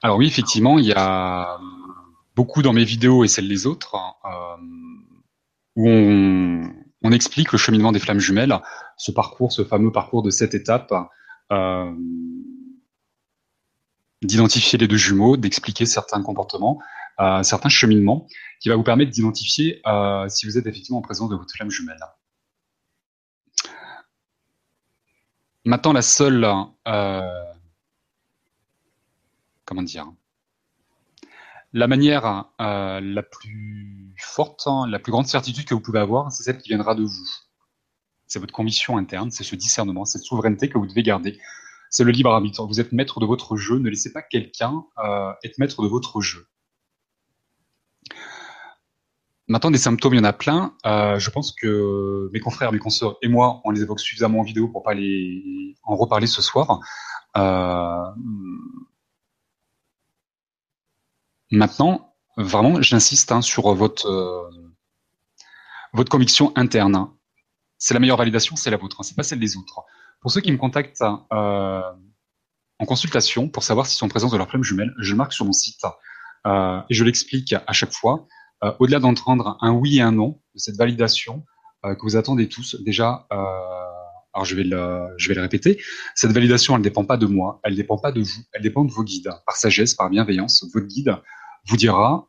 Alors 0.02 0.16
oui, 0.16 0.28
effectivement, 0.28 0.80
il 0.80 0.86
y 0.86 0.94
a 0.94 1.60
beaucoup 2.38 2.62
dans 2.62 2.72
mes 2.72 2.86
vidéos 2.86 3.26
et 3.26 3.28
celles 3.28 3.50
des 3.50 3.68
autres 3.68 3.96
euh, 4.24 4.56
où 5.76 5.90
on, 5.90 6.72
on 7.02 7.12
explique 7.12 7.52
le 7.52 7.58
cheminement 7.58 7.92
des 7.92 8.00
flammes 8.00 8.20
jumelles, 8.20 8.58
ce 8.96 9.12
parcours, 9.12 9.52
ce 9.52 9.66
fameux 9.66 9.92
parcours 9.92 10.24
de 10.24 10.30
sept 10.30 10.54
étapes 10.54 10.94
d'identifier 14.26 14.78
les 14.78 14.88
deux 14.88 14.98
jumeaux, 14.98 15.38
d'expliquer 15.38 15.86
certains 15.86 16.22
comportements, 16.22 16.80
euh, 17.20 17.44
certains 17.44 17.70
cheminements, 17.70 18.28
qui 18.60 18.70
va 18.70 18.76
vous 18.76 18.84
permettre 18.84 19.12
d'identifier 19.12 19.82
euh, 19.88 20.28
si 20.28 20.46
vous 20.46 20.58
êtes 20.58 20.66
effectivement 20.66 21.00
en 21.00 21.04
présence 21.04 21.30
de 21.30 21.36
votre 21.36 21.54
flamme 21.54 21.70
jumelle. 21.70 22.00
Maintenant, 25.66 25.94
la 25.94 26.02
seule, 26.02 26.46
euh, 26.88 27.44
comment 29.66 29.82
dire, 29.82 30.12
la 31.74 31.88
manière 31.88 32.46
euh, 32.62 33.02
la 33.02 33.24
plus 33.24 34.14
forte, 34.18 34.68
la 34.88 35.00
plus 35.00 35.12
grande 35.12 35.28
certitude 35.28 35.66
que 35.66 35.74
vous 35.74 35.82
pouvez 35.82 36.00
avoir, 36.00 36.32
c'est 36.32 36.44
celle 36.44 36.58
qui 36.60 36.70
viendra 36.70 36.96
de 36.96 37.04
vous 37.04 37.28
c'est 38.28 38.40
votre 38.40 38.54
conviction 38.54 38.98
interne, 38.98 39.32
c'est 39.32 39.44
ce 39.44 39.56
discernement, 39.56 40.06
cette 40.06 40.24
souveraineté 40.24 40.70
que 40.70 40.78
vous 40.78 40.88
devez 40.88 41.04
garder. 41.04 41.40
C'est 41.90 42.04
le 42.04 42.12
libre 42.12 42.32
arbitre. 42.32 42.66
Vous 42.66 42.80
êtes 42.80 42.92
maître 42.92 43.20
de 43.20 43.26
votre 43.26 43.56
jeu. 43.56 43.78
Ne 43.80 43.90
laissez 43.90 44.12
pas 44.12 44.22
quelqu'un 44.22 44.84
euh, 44.98 45.32
être 45.44 45.58
maître 45.60 45.82
de 45.82 45.88
votre 45.88 46.20
jeu. 46.22 46.48
Maintenant, 49.48 49.70
des 49.70 49.78
symptômes, 49.78 50.16
il 50.16 50.18
y 50.18 50.20
en 50.20 50.26
a 50.26 50.34
plein. 50.34 50.76
Euh, 50.86 51.20
je 51.20 51.30
pense 51.30 51.54
que 51.54 52.30
mes 52.34 52.40
confrères, 52.40 52.72
mes 52.72 52.80
consoeurs 52.80 53.18
et 53.22 53.28
moi, 53.28 53.62
on 53.64 53.72
les 53.72 53.84
évoque 53.84 54.00
suffisamment 54.00 54.40
en 54.40 54.44
vidéo 54.44 54.68
pour 54.68 54.82
pas 54.82 54.96
les 54.96 55.76
en 55.84 55.96
reparler 55.96 56.26
ce 56.26 56.42
soir. 56.42 56.80
Euh, 57.38 58.04
maintenant, 61.52 62.16
vraiment, 62.38 62.82
j'insiste 62.82 63.32
hein, 63.32 63.42
sur 63.42 63.74
votre 63.76 64.50
votre 65.94 66.10
conviction 66.10 66.52
interne. 66.56 67.08
C'est 67.78 67.94
la 67.94 68.00
meilleure 68.00 68.18
validation, 68.18 68.56
c'est 68.56 68.72
la 68.72 68.78
vôtre, 68.78 68.98
hein, 69.00 69.04
c'est 69.04 69.16
pas 69.16 69.24
celle 69.24 69.40
des 69.40 69.58
autres. 69.58 69.82
Pour 70.22 70.32
ceux 70.32 70.42
qui 70.42 70.52
me 70.52 70.58
contactent 70.58 71.04
euh, 71.34 71.82
en 72.80 72.86
consultation 72.86 73.50
pour 73.50 73.64
savoir 73.64 73.86
s'ils 73.86 73.98
sont 73.98 74.08
présents 74.08 74.30
de 74.30 74.38
leur 74.38 74.50
flamme 74.50 74.64
jumelle, 74.64 74.94
je 75.00 75.12
le 75.12 75.18
marque 75.18 75.34
sur 75.34 75.46
mon 75.46 75.52
site 75.52 75.86
euh, 76.48 76.80
et 76.90 76.94
je 76.94 77.04
l'explique 77.04 77.54
à 77.54 77.74
chaque 77.74 77.94
fois. 77.94 78.28
Euh, 78.64 78.72
au-delà 78.80 79.00
d'entendre 79.00 79.58
un 79.62 79.72
oui 79.74 79.98
et 79.98 80.02
un 80.02 80.12
non 80.12 80.42
de 80.54 80.60
cette 80.60 80.78
validation 80.78 81.44
que 81.84 82.02
vous 82.02 82.16
attendez 82.16 82.50
tous, 82.50 82.82
déjà, 82.82 83.28
alors 83.30 84.44
je 84.44 84.56
vais 84.56 84.64
le, 84.64 85.40
répéter. 85.40 85.80
Cette 86.16 86.32
validation, 86.32 86.74
elle 86.74 86.80
ne 86.80 86.84
dépend 86.84 87.06
pas 87.06 87.16
de 87.16 87.28
moi, 87.28 87.60
elle 87.64 87.74
ne 87.74 87.78
dépend 87.78 88.00
pas 88.00 88.12
de 88.12 88.22
vous, 88.22 88.42
elle 88.54 88.64
dépend 88.64 88.86
de 88.86 88.92
vos 88.92 89.04
guides. 89.04 89.30
Par 89.46 89.56
sagesse, 89.56 89.94
par 89.94 90.10
bienveillance, 90.10 90.66
votre 90.74 90.88
guide 90.88 91.16
vous 91.68 91.78
dira 91.78 92.28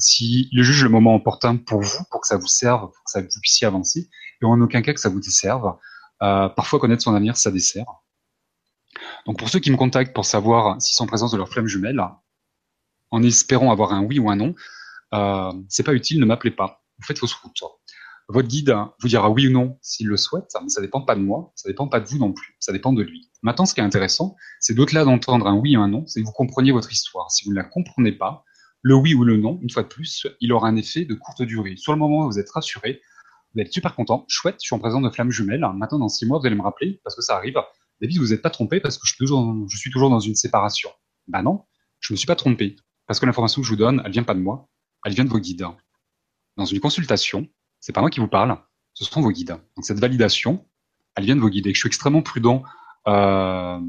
s'il 0.00 0.48
juge 0.50 0.82
le 0.82 0.88
moment 0.88 1.14
opportun 1.14 1.58
pour 1.58 1.80
vous, 1.80 2.02
pour 2.10 2.22
que 2.22 2.26
ça 2.26 2.38
vous 2.38 2.48
serve, 2.48 2.90
pour 2.90 3.04
que 3.04 3.10
ça 3.12 3.20
vous 3.20 3.40
puissiez 3.40 3.68
avancer, 3.68 4.10
et 4.42 4.44
en 4.44 4.60
aucun 4.60 4.82
cas 4.82 4.92
que 4.92 5.00
ça 5.00 5.08
vous 5.08 5.20
desserve. 5.20 5.76
Euh, 6.22 6.48
parfois, 6.48 6.78
connaître 6.78 7.02
son 7.02 7.14
avenir, 7.14 7.36
ça 7.36 7.50
dessert. 7.50 7.86
Donc, 9.26 9.38
pour 9.38 9.48
ceux 9.48 9.60
qui 9.60 9.70
me 9.70 9.76
contactent 9.76 10.14
pour 10.14 10.24
savoir 10.24 10.80
s'ils 10.80 10.96
sont 10.96 11.04
en 11.04 11.08
présence 11.08 11.32
de 11.32 11.36
leur 11.36 11.48
flamme 11.48 11.66
jumelle, 11.66 12.02
en 13.10 13.22
espérant 13.22 13.70
avoir 13.70 13.92
un 13.92 14.02
oui 14.02 14.18
ou 14.18 14.30
un 14.30 14.36
non, 14.36 14.54
euh, 15.14 15.52
c'est 15.68 15.82
pas 15.82 15.94
utile, 15.94 16.20
ne 16.20 16.26
m'appelez 16.26 16.50
pas. 16.50 16.82
Vous 16.98 17.06
faites 17.06 17.18
fausse 17.18 17.34
route. 17.34 17.62
Votre 18.28 18.48
guide 18.48 18.76
vous 19.00 19.08
dira 19.08 19.30
oui 19.30 19.48
ou 19.48 19.50
non 19.50 19.78
s'il 19.80 20.06
le 20.06 20.18
souhaite, 20.18 20.50
mais 20.62 20.68
ça 20.68 20.82
dépend 20.82 21.00
pas 21.00 21.14
de 21.14 21.20
moi, 21.20 21.50
ça 21.54 21.68
dépend 21.68 21.88
pas 21.88 21.98
de 21.98 22.06
vous 22.06 22.18
non 22.18 22.32
plus, 22.32 22.56
ça 22.60 22.72
dépend 22.72 22.92
de 22.92 23.02
lui. 23.02 23.30
Maintenant, 23.42 23.64
ce 23.64 23.72
qui 23.72 23.80
est 23.80 23.84
intéressant, 23.84 24.36
c'est 24.60 24.74
d'au-delà 24.74 25.04
d'entendre 25.04 25.46
un 25.46 25.54
oui 25.54 25.76
ou 25.76 25.80
un 25.80 25.88
non, 25.88 26.06
c'est 26.06 26.20
que 26.20 26.26
vous 26.26 26.32
compreniez 26.32 26.72
votre 26.72 26.92
histoire. 26.92 27.30
Si 27.30 27.44
vous 27.44 27.52
ne 27.52 27.56
la 27.56 27.64
comprenez 27.64 28.12
pas, 28.12 28.44
le 28.82 28.94
oui 28.94 29.14
ou 29.14 29.24
le 29.24 29.38
non, 29.38 29.58
une 29.62 29.70
fois 29.70 29.82
de 29.82 29.88
plus, 29.88 30.26
il 30.40 30.52
aura 30.52 30.68
un 30.68 30.76
effet 30.76 31.06
de 31.06 31.14
courte 31.14 31.40
durée. 31.42 31.76
Sur 31.76 31.92
le 31.92 31.98
moment, 31.98 32.26
vous 32.26 32.38
êtes 32.38 32.50
rassuré, 32.50 33.00
vous 33.54 33.60
êtes 33.60 33.72
super 33.72 33.94
content, 33.94 34.24
chouette, 34.28 34.56
je 34.60 34.66
suis 34.66 34.74
en 34.74 34.78
présence 34.78 35.02
de 35.02 35.10
flammes 35.10 35.30
jumelles. 35.30 35.66
Maintenant, 35.74 35.98
dans 35.98 36.08
six 36.08 36.26
mois, 36.26 36.38
vous 36.38 36.46
allez 36.46 36.56
me 36.56 36.62
rappeler, 36.62 37.00
parce 37.02 37.16
que 37.16 37.22
ça 37.22 37.36
arrive. 37.36 37.56
David, 38.00 38.18
vous 38.18 38.28
n'êtes 38.28 38.42
pas 38.42 38.50
trompé 38.50 38.80
parce 38.80 38.96
que 38.96 39.06
je 39.06 39.12
suis, 39.12 39.18
toujours, 39.18 39.68
je 39.68 39.76
suis 39.76 39.90
toujours 39.90 40.10
dans 40.10 40.20
une 40.20 40.34
séparation. 40.34 40.90
Ben 41.26 41.42
non, 41.42 41.64
je 42.00 42.12
ne 42.12 42.14
me 42.14 42.18
suis 42.18 42.26
pas 42.26 42.36
trompé. 42.36 42.76
Parce 43.06 43.18
que 43.18 43.26
l'information 43.26 43.60
que 43.62 43.66
je 43.66 43.72
vous 43.72 43.78
donne, 43.78 44.02
elle 44.04 44.12
vient 44.12 44.22
pas 44.22 44.34
de 44.34 44.40
moi, 44.40 44.68
elle 45.04 45.14
vient 45.14 45.24
de 45.24 45.30
vos 45.30 45.38
guides. 45.38 45.66
Dans 46.56 46.64
une 46.64 46.80
consultation, 46.80 47.48
c'est 47.80 47.92
pas 47.92 48.00
moi 48.00 48.10
qui 48.10 48.20
vous 48.20 48.28
parle, 48.28 48.56
ce 48.94 49.04
sont 49.04 49.20
vos 49.20 49.30
guides. 49.30 49.56
Donc 49.76 49.84
cette 49.84 49.98
validation, 49.98 50.66
elle 51.16 51.24
vient 51.24 51.36
de 51.36 51.40
vos 51.40 51.48
guides. 51.48 51.66
Et 51.66 51.74
je 51.74 51.78
suis 51.78 51.86
extrêmement 51.86 52.22
prudent 52.22 52.62
euh, 53.06 53.80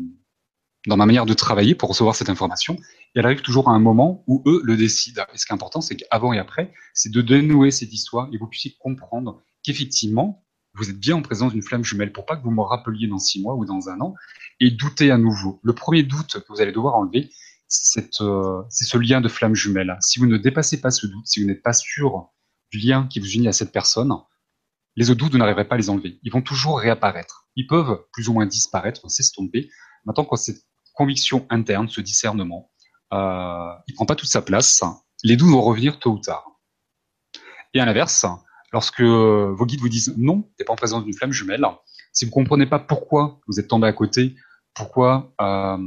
dans 0.87 0.97
ma 0.97 1.05
manière 1.05 1.25
de 1.25 1.33
travailler 1.33 1.75
pour 1.75 1.89
recevoir 1.89 2.15
cette 2.15 2.29
information. 2.29 2.75
Et 2.75 3.19
elle 3.19 3.25
arrive 3.25 3.41
toujours 3.41 3.69
à 3.69 3.73
un 3.73 3.79
moment 3.79 4.23
où 4.27 4.41
eux 4.45 4.61
le 4.63 4.77
décident. 4.77 5.25
Et 5.33 5.37
ce 5.37 5.45
qui 5.45 5.51
est 5.51 5.55
important, 5.55 5.81
c'est 5.81 5.95
qu'avant 5.95 6.31
et 6.33 6.39
après, 6.39 6.73
c'est 6.93 7.11
de 7.11 7.21
dénouer 7.21 7.71
cette 7.71 7.91
histoire 7.91 8.29
et 8.31 8.37
vous 8.37 8.47
puissiez 8.47 8.75
comprendre 8.79 9.41
qu'effectivement, 9.63 10.45
vous 10.73 10.89
êtes 10.89 10.99
bien 10.99 11.15
en 11.15 11.21
présence 11.21 11.53
d'une 11.53 11.63
flamme 11.63 11.83
jumelle 11.83 12.11
pour 12.11 12.25
pas 12.25 12.37
que 12.37 12.43
vous 12.43 12.51
me 12.51 12.61
rappeliez 12.61 13.07
dans 13.07 13.19
six 13.19 13.41
mois 13.41 13.55
ou 13.55 13.65
dans 13.65 13.89
un 13.89 13.99
an 14.01 14.15
et 14.59 14.71
douter 14.71 15.11
à 15.11 15.17
nouveau. 15.17 15.59
Le 15.63 15.73
premier 15.73 16.03
doute 16.03 16.39
que 16.39 16.53
vous 16.53 16.61
allez 16.61 16.71
devoir 16.71 16.95
enlever, 16.95 17.31
c'est 17.67 18.21
euh, 18.21 18.63
ce 18.69 18.97
lien 18.97 19.21
de 19.21 19.27
flamme 19.27 19.55
jumelle. 19.55 19.97
Si 20.01 20.19
vous 20.19 20.25
ne 20.25 20.37
dépassez 20.37 20.81
pas 20.81 20.91
ce 20.91 21.07
doute, 21.07 21.25
si 21.27 21.41
vous 21.41 21.47
n'êtes 21.47 21.63
pas 21.63 21.73
sûr 21.73 22.29
du 22.71 22.79
lien 22.79 23.07
qui 23.07 23.19
vous 23.19 23.29
unit 23.29 23.47
à 23.47 23.51
cette 23.51 23.71
personne, 23.71 24.13
les 24.95 25.09
autres 25.09 25.19
doutes, 25.19 25.31
vous 25.31 25.37
n'arriverez 25.37 25.67
pas 25.67 25.75
à 25.75 25.77
les 25.77 25.89
enlever. 25.89 26.19
Ils 26.23 26.31
vont 26.31 26.41
toujours 26.41 26.79
réapparaître. 26.79 27.47
Ils 27.55 27.67
peuvent 27.67 28.05
plus 28.11 28.27
ou 28.27 28.33
moins 28.33 28.45
disparaître, 28.45 29.09
s'estomper. 29.09 29.69
Maintenant, 30.05 30.25
quand 30.25 30.35
cette 30.35 30.63
conviction 30.93 31.45
interne, 31.49 31.87
ce 31.87 32.01
discernement, 32.01 32.71
euh, 33.13 33.71
il 33.87 33.93
prend 33.93 34.05
pas 34.05 34.15
toute 34.15 34.29
sa 34.29 34.41
place, 34.41 34.83
les 35.23 35.37
doutes 35.37 35.51
vont 35.51 35.61
revenir 35.61 35.99
tôt 35.99 36.11
ou 36.11 36.19
tard. 36.19 36.45
Et 37.73 37.79
à 37.79 37.85
l'inverse, 37.85 38.25
lorsque 38.71 39.01
vos 39.01 39.65
guides 39.65 39.81
vous 39.81 39.89
disent 39.89 40.13
non, 40.17 40.49
t'es 40.57 40.63
pas 40.63 40.73
en 40.73 40.77
présence 40.77 41.03
d'une 41.03 41.13
flamme 41.13 41.31
jumelle, 41.31 41.65
si 42.11 42.25
vous 42.25 42.31
comprenez 42.31 42.65
pas 42.65 42.79
pourquoi 42.79 43.39
vous 43.47 43.59
êtes 43.59 43.67
tombé 43.67 43.87
à 43.87 43.93
côté, 43.93 44.35
pourquoi 44.73 45.33
euh, 45.41 45.77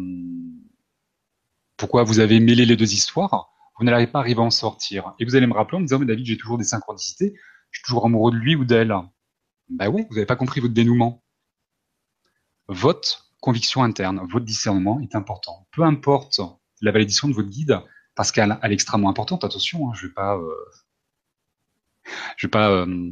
pourquoi 1.76 2.04
vous 2.04 2.20
avez 2.20 2.38
mêlé 2.38 2.64
les 2.64 2.76
deux 2.76 2.94
histoires, 2.94 3.50
vous 3.78 3.84
n'allez 3.84 4.06
pas 4.06 4.20
arriver 4.20 4.40
à 4.40 4.44
en 4.44 4.50
sortir. 4.50 5.14
Et 5.18 5.24
vous 5.24 5.34
allez 5.34 5.48
me 5.48 5.52
rappeler 5.54 5.78
en 5.78 5.80
me 5.80 5.86
disant, 5.86 5.98
mais 5.98 6.06
David, 6.06 6.26
j'ai 6.26 6.36
toujours 6.36 6.56
des 6.56 6.64
synchronicités, 6.64 7.34
je 7.70 7.78
suis 7.78 7.84
toujours 7.84 8.06
amoureux 8.06 8.30
de 8.30 8.36
lui 8.36 8.54
ou 8.54 8.64
d'elle. 8.64 8.94
Ben 9.68 9.88
oui, 9.88 10.04
vous 10.08 10.14
n'avez 10.14 10.26
pas 10.26 10.36
compris 10.36 10.60
votre 10.60 10.74
dénouement. 10.74 11.24
Votre 12.68 13.32
conviction 13.40 13.82
interne, 13.82 14.20
votre 14.30 14.44
discernement 14.44 15.00
est 15.00 15.16
important. 15.16 15.66
Peu 15.72 15.82
importe 15.82 16.40
la 16.80 16.92
validation 16.92 17.26
de 17.26 17.34
votre 17.34 17.48
guide, 17.48 17.80
parce 18.14 18.30
qu'elle 18.30 18.56
est 18.62 18.72
extrêmement 18.72 19.10
importante, 19.10 19.42
attention, 19.42 19.90
hein, 19.90 19.92
je 19.94 20.06
vais 20.06 20.12
pas... 20.12 20.36
Euh, 20.36 20.54
je 22.36 22.46
vais 22.46 22.50
pas... 22.50 22.70
Euh, 22.70 23.10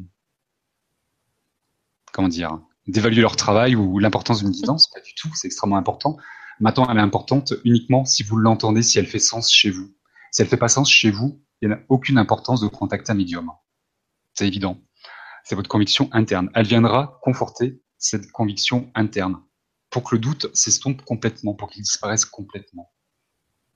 comment 2.13 2.29
dire 2.29 2.59
d'évaluer 2.91 3.21
leur 3.21 3.37
travail 3.37 3.77
ou 3.77 3.99
l'importance 3.99 4.41
d'une 4.41 4.51
guidance, 4.51 4.89
pas 4.89 5.01
du 5.01 5.15
tout, 5.15 5.31
c'est 5.35 5.47
extrêmement 5.47 5.77
important. 5.77 6.17
Maintenant, 6.59 6.87
elle 6.91 6.99
est 6.99 7.03
importante 7.03 7.55
uniquement 7.65 8.05
si 8.05 8.23
vous 8.23 8.37
l'entendez, 8.37 8.83
si 8.83 8.99
elle 8.99 9.07
fait 9.07 9.19
sens 9.19 9.51
chez 9.53 9.71
vous. 9.71 9.95
Si 10.33 10.43
elle 10.43 10.49
fait 10.49 10.57
pas 10.57 10.69
sens 10.69 10.91
chez 10.91 11.11
vous, 11.11 11.43
il 11.63 11.69
n'y 11.69 11.75
a 11.75 11.81
aucune 11.89 12.19
importance 12.19 12.61
de 12.61 12.69
contacter 12.69 13.13
un 13.13 13.15
médium. 13.15 13.51
C'est 14.35 14.47
évident. 14.47 14.79
C'est 15.45 15.55
votre 15.55 15.69
conviction 15.69 16.09
interne. 16.13 16.51
Elle 16.55 16.67
viendra 16.67 17.19
conforter 17.23 17.83
cette 17.99 18.31
conviction 18.33 18.91
interne 18.95 19.43
pour 19.91 20.05
que 20.05 20.15
le 20.15 20.21
doute 20.21 20.55
s'estompe 20.55 21.03
complètement, 21.03 21.55
pour 21.55 21.71
qu'il 21.71 21.83
disparaisse 21.83 22.25
complètement. 22.25 22.93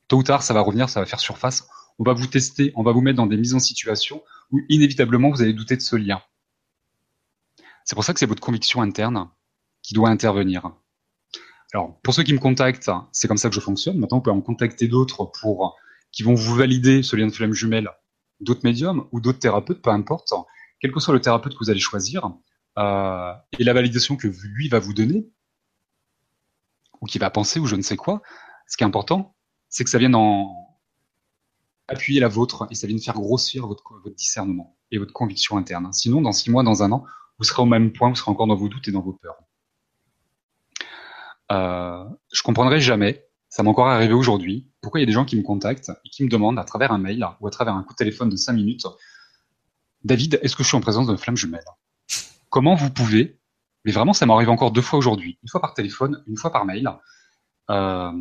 Tôt 0.08 0.18
ou 0.18 0.22
tard, 0.22 0.42
ça 0.42 0.54
va 0.54 0.60
revenir, 0.60 0.88
ça 0.88 1.00
va 1.00 1.06
faire 1.06 1.20
surface. 1.20 1.66
On 1.98 2.04
va 2.04 2.12
vous 2.12 2.26
tester, 2.26 2.72
on 2.74 2.82
va 2.82 2.92
vous 2.92 3.00
mettre 3.00 3.16
dans 3.16 3.26
des 3.26 3.36
mises 3.36 3.54
en 3.54 3.60
situation 3.60 4.22
où 4.50 4.60
inévitablement 4.68 5.30
vous 5.30 5.42
allez 5.42 5.52
douter 5.52 5.76
de 5.76 5.80
ce 5.80 5.96
lien. 5.96 6.20
C'est 7.84 7.94
pour 7.94 8.04
ça 8.04 8.12
que 8.12 8.18
c'est 8.18 8.26
votre 8.26 8.42
conviction 8.42 8.82
interne 8.82 9.28
qui 9.82 9.94
doit 9.94 10.08
intervenir. 10.08 10.72
Alors, 11.72 11.98
pour 12.02 12.14
ceux 12.14 12.22
qui 12.22 12.32
me 12.32 12.38
contactent, 12.38 12.90
c'est 13.12 13.28
comme 13.28 13.36
ça 13.36 13.48
que 13.48 13.54
je 13.54 13.60
fonctionne. 13.60 13.98
Maintenant, 13.98 14.18
vous 14.18 14.22
pouvez 14.22 14.36
en 14.36 14.40
contacter 14.40 14.88
d'autres 14.88 15.30
pour 15.40 15.76
qui 16.12 16.22
vont 16.22 16.34
vous 16.34 16.54
valider 16.54 17.02
ce 17.02 17.16
lien 17.16 17.26
de 17.26 17.32
flamme 17.32 17.52
jumelle, 17.52 17.90
d'autres 18.40 18.60
médiums 18.64 19.08
ou 19.10 19.20
d'autres 19.20 19.40
thérapeutes, 19.40 19.82
peu 19.82 19.90
importe, 19.90 20.32
quel 20.80 20.92
que 20.92 21.00
soit 21.00 21.12
le 21.12 21.20
thérapeute 21.20 21.54
que 21.54 21.58
vous 21.58 21.70
allez 21.70 21.80
choisir, 21.80 22.30
euh, 22.78 23.32
et 23.58 23.64
la 23.64 23.72
validation 23.72 24.16
que 24.16 24.28
lui 24.28 24.68
va 24.68 24.78
vous 24.78 24.94
donner, 24.94 25.28
ou 27.00 27.06
qui 27.06 27.18
va 27.18 27.30
penser, 27.30 27.58
ou 27.58 27.66
je 27.66 27.74
ne 27.74 27.82
sais 27.82 27.96
quoi, 27.96 28.22
ce 28.68 28.76
qui 28.76 28.84
est 28.84 28.86
important, 28.86 29.34
c'est 29.74 29.82
que 29.82 29.90
ça 29.90 29.98
vienne 29.98 30.14
en 30.14 30.54
appuyer 31.88 32.20
la 32.20 32.28
vôtre 32.28 32.68
et 32.70 32.76
ça 32.76 32.86
vienne 32.86 33.00
faire 33.00 33.14
grossir 33.14 33.66
votre, 33.66 33.82
discernement 34.16 34.76
et 34.92 34.98
votre 34.98 35.12
conviction 35.12 35.56
interne. 35.56 35.92
Sinon, 35.92 36.22
dans 36.22 36.30
six 36.30 36.48
mois, 36.48 36.62
dans 36.62 36.84
un 36.84 36.92
an, 36.92 37.04
vous 37.38 37.44
serez 37.44 37.60
au 37.60 37.66
même 37.66 37.92
point, 37.92 38.08
vous 38.08 38.14
serez 38.14 38.30
encore 38.30 38.46
dans 38.46 38.54
vos 38.54 38.68
doutes 38.68 38.86
et 38.86 38.92
dans 38.92 39.00
vos 39.00 39.14
peurs. 39.14 39.36
Euh, 41.50 42.04
je 42.32 42.42
comprendrai 42.42 42.80
jamais, 42.80 43.26
ça 43.48 43.64
m'est 43.64 43.68
encore 43.68 43.88
arrivé 43.88 44.14
aujourd'hui, 44.14 44.70
pourquoi 44.80 45.00
il 45.00 45.02
y 45.02 45.06
a 45.06 45.06
des 45.06 45.12
gens 45.12 45.24
qui 45.24 45.36
me 45.36 45.42
contactent 45.42 45.90
et 46.04 46.08
qui 46.08 46.22
me 46.22 46.28
demandent 46.28 46.60
à 46.60 46.64
travers 46.64 46.92
un 46.92 46.98
mail 46.98 47.26
ou 47.40 47.48
à 47.48 47.50
travers 47.50 47.74
un 47.74 47.82
coup 47.82 47.94
de 47.94 47.98
téléphone 47.98 48.28
de 48.28 48.36
5 48.36 48.52
minutes, 48.52 48.86
David, 50.04 50.38
est-ce 50.40 50.54
que 50.54 50.62
je 50.62 50.68
suis 50.68 50.76
en 50.76 50.82
présence 50.82 51.08
d'une 51.08 51.18
flamme 51.18 51.36
jumelle 51.36 51.64
Comment 52.48 52.76
vous 52.76 52.90
pouvez 52.90 53.40
Mais 53.84 53.90
vraiment, 53.90 54.12
ça 54.12 54.24
m'arrive 54.24 54.50
encore 54.50 54.70
deux 54.70 54.82
fois 54.82 55.00
aujourd'hui, 55.00 55.36
une 55.42 55.48
fois 55.48 55.60
par 55.60 55.74
téléphone, 55.74 56.22
une 56.28 56.36
fois 56.36 56.52
par 56.52 56.64
mail. 56.64 56.88
Euh, 57.70 58.12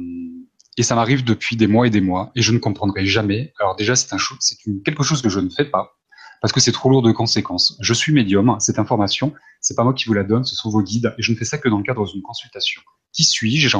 et 0.78 0.84
ça 0.84 0.95
m'arrive 0.95 1.24
depuis 1.24 1.55
des 1.55 1.67
mois 1.67 1.88
et 1.88 1.89
des 1.89 2.01
mois, 2.01 2.32
et 2.36 2.41
je 2.41 2.51
ne 2.51 2.57
comprendrai 2.57 3.05
jamais. 3.05 3.53
Alors 3.59 3.76
déjà, 3.76 3.95
c'est 3.95 4.13
un 4.13 4.17
c'est 4.39 4.57
quelque 4.84 5.03
chose 5.03 5.21
que 5.21 5.30
je 5.30 5.39
ne 5.39 5.49
fais 5.49 5.65
pas, 5.65 5.97
parce 6.41 6.51
que 6.51 6.59
c'est 6.59 6.71
trop 6.71 6.89
lourd 6.89 7.01
de 7.01 7.11
conséquences. 7.11 7.78
Je 7.82 7.93
suis 7.93 8.11
médium, 8.11 8.57
cette 8.59 8.80
information, 8.80 9.34
c'est 9.61 9.76
pas 9.76 9.84
moi 9.84 9.93
qui 9.93 10.05
vous 10.05 10.13
la 10.13 10.24
donne, 10.24 10.43
ce 10.43 10.55
sont 10.55 10.69
vos 10.69 10.82
guides, 10.82 11.13
et 11.17 11.21
je 11.21 11.32
ne 11.32 11.38
fais 11.38 11.45
ça 11.45 11.57
que 11.57 11.69
dans 11.69 11.78
le 11.78 11.84
cadre 11.84 12.05
d'une 12.11 12.21
consultation. 12.21 12.82
Qui 13.11 13.24
suis-je 13.24 13.78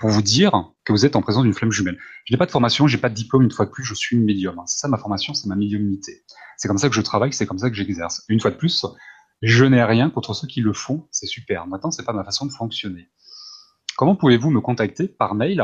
pour 0.00 0.08
vous 0.08 0.22
dire 0.22 0.72
que 0.84 0.92
vous 0.92 1.04
êtes 1.04 1.14
en 1.14 1.20
présence 1.20 1.42
d'une 1.42 1.52
flamme 1.52 1.70
jumelle 1.70 1.98
Je 2.24 2.32
n'ai 2.32 2.38
pas 2.38 2.46
de 2.46 2.50
formation, 2.50 2.86
j'ai 2.86 2.96
pas 2.96 3.10
de 3.10 3.14
diplôme, 3.14 3.42
une 3.42 3.50
fois 3.50 3.66
de 3.66 3.70
plus, 3.70 3.84
je 3.84 3.94
suis 3.94 4.16
médium. 4.16 4.62
C'est 4.66 4.78
ça 4.78 4.88
ma 4.88 4.96
formation, 4.96 5.34
c'est 5.34 5.46
ma 5.46 5.56
médiumnité. 5.56 6.24
C'est 6.56 6.68
comme 6.68 6.78
ça 6.78 6.88
que 6.88 6.94
je 6.94 7.02
travaille, 7.02 7.34
c'est 7.34 7.44
comme 7.44 7.58
ça 7.58 7.68
que 7.68 7.76
j'exerce. 7.76 8.24
Une 8.28 8.40
fois 8.40 8.50
de 8.50 8.56
plus, 8.56 8.86
je 9.42 9.64
n'ai 9.64 9.84
rien 9.84 10.08
contre 10.08 10.32
ceux 10.32 10.46
qui 10.46 10.62
le 10.62 10.72
font, 10.72 11.06
c'est 11.10 11.26
super. 11.26 11.66
Maintenant, 11.66 11.90
c'est 11.90 12.04
pas 12.04 12.14
ma 12.14 12.24
façon 12.24 12.46
de 12.46 12.52
fonctionner. 12.52 13.08
Comment 14.00 14.16
pouvez-vous 14.16 14.48
me 14.48 14.62
contacter 14.62 15.08
par 15.08 15.34
mail? 15.34 15.62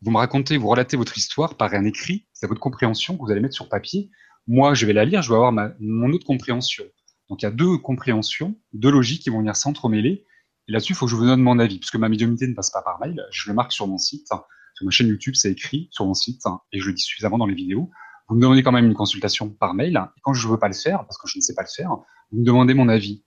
Vous 0.00 0.10
me 0.10 0.16
racontez, 0.16 0.56
vous 0.56 0.68
relatez 0.68 0.96
votre 0.96 1.18
histoire 1.18 1.54
par 1.54 1.74
un 1.74 1.84
écrit, 1.84 2.26
c'est 2.32 2.46
votre 2.46 2.62
compréhension 2.62 3.14
que 3.14 3.22
vous 3.22 3.30
allez 3.30 3.42
mettre 3.42 3.54
sur 3.54 3.68
papier. 3.68 4.10
Moi, 4.46 4.72
je 4.72 4.86
vais 4.86 4.94
la 4.94 5.04
lire, 5.04 5.20
je 5.20 5.28
vais 5.28 5.34
avoir 5.34 5.52
mon 5.52 6.12
autre 6.14 6.24
compréhension. 6.24 6.84
Donc, 7.28 7.42
il 7.42 7.44
y 7.44 7.48
a 7.48 7.50
deux 7.50 7.76
compréhensions, 7.76 8.58
deux 8.72 8.90
logiques 8.90 9.20
qui 9.20 9.28
vont 9.28 9.40
venir 9.40 9.54
s'entremêler 9.54 10.24
et 10.66 10.72
là-dessus, 10.72 10.94
il 10.94 10.96
faut 10.96 11.04
que 11.04 11.10
je 11.10 11.16
vous 11.16 11.26
donne 11.26 11.42
mon 11.42 11.58
avis, 11.58 11.78
puisque 11.78 11.96
ma 11.96 12.08
médiumnité 12.08 12.46
ne 12.46 12.54
passe 12.54 12.70
pas 12.70 12.80
par 12.80 12.98
mail. 13.00 13.22
Je 13.30 13.50
le 13.50 13.54
marque 13.54 13.72
sur 13.72 13.86
mon 13.86 13.98
site. 13.98 14.28
Sur 14.28 14.86
ma 14.86 14.90
chaîne 14.90 15.08
YouTube, 15.08 15.34
c'est 15.34 15.52
écrit 15.52 15.88
sur 15.90 16.06
mon 16.06 16.14
site, 16.14 16.40
et 16.72 16.80
je 16.80 16.86
le 16.86 16.94
dis 16.94 17.02
suffisamment 17.02 17.36
dans 17.36 17.44
les 17.44 17.54
vidéos. 17.54 17.90
Vous 18.30 18.36
me 18.36 18.40
demandez 18.40 18.62
quand 18.62 18.72
même 18.72 18.86
une 18.86 18.94
consultation 18.94 19.50
par 19.50 19.74
mail, 19.74 20.02
et 20.16 20.20
quand 20.22 20.32
je 20.32 20.46
ne 20.46 20.52
veux 20.52 20.58
pas 20.58 20.68
le 20.68 20.74
faire, 20.74 21.04
parce 21.04 21.18
que 21.18 21.28
je 21.28 21.36
ne 21.36 21.42
sais 21.42 21.54
pas 21.54 21.64
le 21.64 21.68
faire, 21.68 21.90
vous 22.30 22.38
me 22.38 22.46
demandez 22.46 22.72
mon 22.72 22.88
avis. 22.88 23.26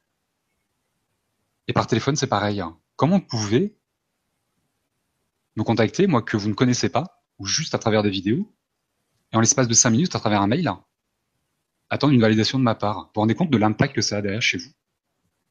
Et 1.68 1.74
par 1.74 1.86
téléphone, 1.86 2.16
c'est 2.16 2.26
pareil. 2.26 2.64
Comment 2.96 3.20
vous 3.20 3.28
pouvez 3.28 3.79
me 5.56 5.64
contacter, 5.64 6.08
moi 6.08 6.22
que 6.22 6.38
vous 6.38 6.50
ne 6.50 6.54
connaissez 6.54 6.90
pas, 6.90 7.24
ou 7.38 7.46
juste 7.46 7.76
à 7.76 7.80
travers 7.80 8.04
des 8.04 8.10
vidéos, 8.10 8.54
et 9.32 9.38
en 9.38 9.40
l'espace 9.40 9.68
de 9.68 9.74
cinq 9.74 9.92
minutes 9.92 10.16
à 10.16 10.20
travers 10.20 10.42
un 10.42 10.48
mail 10.48 10.72
attendre 11.90 12.14
une 12.14 12.22
validation 12.22 12.60
de 12.60 12.64
ma 12.64 12.76
part. 12.76 12.98
Vous 12.98 13.12
vous 13.16 13.22
rendez 13.22 13.36
compte 13.36 13.50
de 13.50 13.58
l'impact 13.58 13.96
que 13.96 14.02
ça 14.02 14.18
a 14.18 14.22
derrière 14.22 14.42
chez 14.42 14.58
vous? 14.58 14.70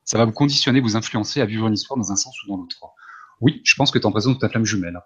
Ça 0.05 0.18
va 0.18 0.24
vous 0.24 0.32
conditionner, 0.32 0.80
vous 0.80 0.96
influencer 0.96 1.40
à 1.40 1.46
vivre 1.46 1.66
une 1.66 1.74
histoire 1.74 1.99
dans 1.99 2.12
un 2.12 2.16
sens 2.16 2.42
ou 2.42 2.49
dans 2.49 2.57
l'autre. 2.57 2.78
Oui, 3.40 3.61
je 3.64 3.74
pense 3.74 3.90
que 3.90 3.99
tu 3.99 4.07
en 4.07 4.12
présence 4.12 4.34
de 4.34 4.38
ta 4.38 4.49
flamme 4.49 4.64
jumelle. 4.64 5.01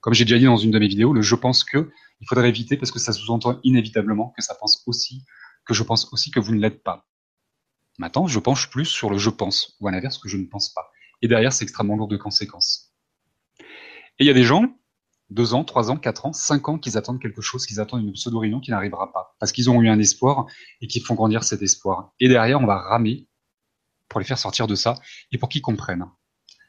Comme 0.00 0.12
j'ai 0.12 0.24
déjà 0.24 0.38
dit 0.38 0.44
dans 0.44 0.56
une 0.56 0.70
de 0.70 0.78
mes 0.78 0.88
vidéos, 0.88 1.12
le 1.12 1.22
je 1.22 1.34
pense 1.34 1.64
que, 1.64 1.90
il 2.20 2.28
faudrait 2.28 2.48
éviter 2.48 2.76
parce 2.76 2.90
que 2.90 2.98
ça 2.98 3.12
sous-entend 3.12 3.60
inévitablement 3.64 4.32
que 4.36 4.42
ça 4.42 4.54
pense 4.54 4.82
aussi, 4.86 5.24
que 5.64 5.74
je 5.74 5.82
pense 5.82 6.12
aussi 6.12 6.30
que 6.30 6.40
vous 6.40 6.54
ne 6.54 6.60
l'êtes 6.60 6.82
pas. 6.82 7.06
Maintenant, 7.98 8.26
je 8.26 8.38
penche 8.38 8.70
plus 8.70 8.84
sur 8.84 9.10
le 9.10 9.18
je 9.18 9.30
pense, 9.30 9.76
ou 9.80 9.88
à 9.88 9.90
l'inverse 9.90 10.18
que 10.18 10.28
je 10.28 10.36
ne 10.36 10.46
pense 10.46 10.72
pas. 10.72 10.90
Et 11.22 11.28
derrière, 11.28 11.52
c'est 11.52 11.64
extrêmement 11.64 11.96
lourd 11.96 12.08
de 12.08 12.16
conséquences. 12.16 12.92
Et 14.18 14.24
il 14.24 14.26
y 14.26 14.30
a 14.30 14.34
des 14.34 14.44
gens, 14.44 14.64
deux 15.30 15.54
ans, 15.54 15.64
trois 15.64 15.90
ans, 15.90 15.96
quatre 15.96 16.26
ans, 16.26 16.32
cinq 16.32 16.68
ans, 16.68 16.78
qui 16.78 16.96
attendent 16.96 17.20
quelque 17.20 17.42
chose, 17.42 17.66
qui 17.66 17.78
attendent 17.78 18.02
une 18.02 18.12
pseudo-réunion 18.12 18.60
qui 18.60 18.70
n'arrivera 18.70 19.12
pas. 19.12 19.36
Parce 19.38 19.52
qu'ils 19.52 19.68
ont 19.68 19.80
eu 19.82 19.88
un 19.88 19.98
espoir 19.98 20.46
et 20.80 20.86
qui 20.86 21.00
font 21.00 21.14
grandir 21.14 21.44
cet 21.44 21.62
espoir. 21.62 22.12
Et 22.20 22.28
derrière, 22.28 22.60
on 22.60 22.66
va 22.66 22.78
ramer 22.78 23.26
pour 24.08 24.20
les 24.20 24.26
faire 24.26 24.38
sortir 24.38 24.66
de 24.66 24.74
ça 24.74 24.94
et 25.32 25.38
pour 25.38 25.48
qu'ils 25.48 25.62
comprennent. 25.62 26.06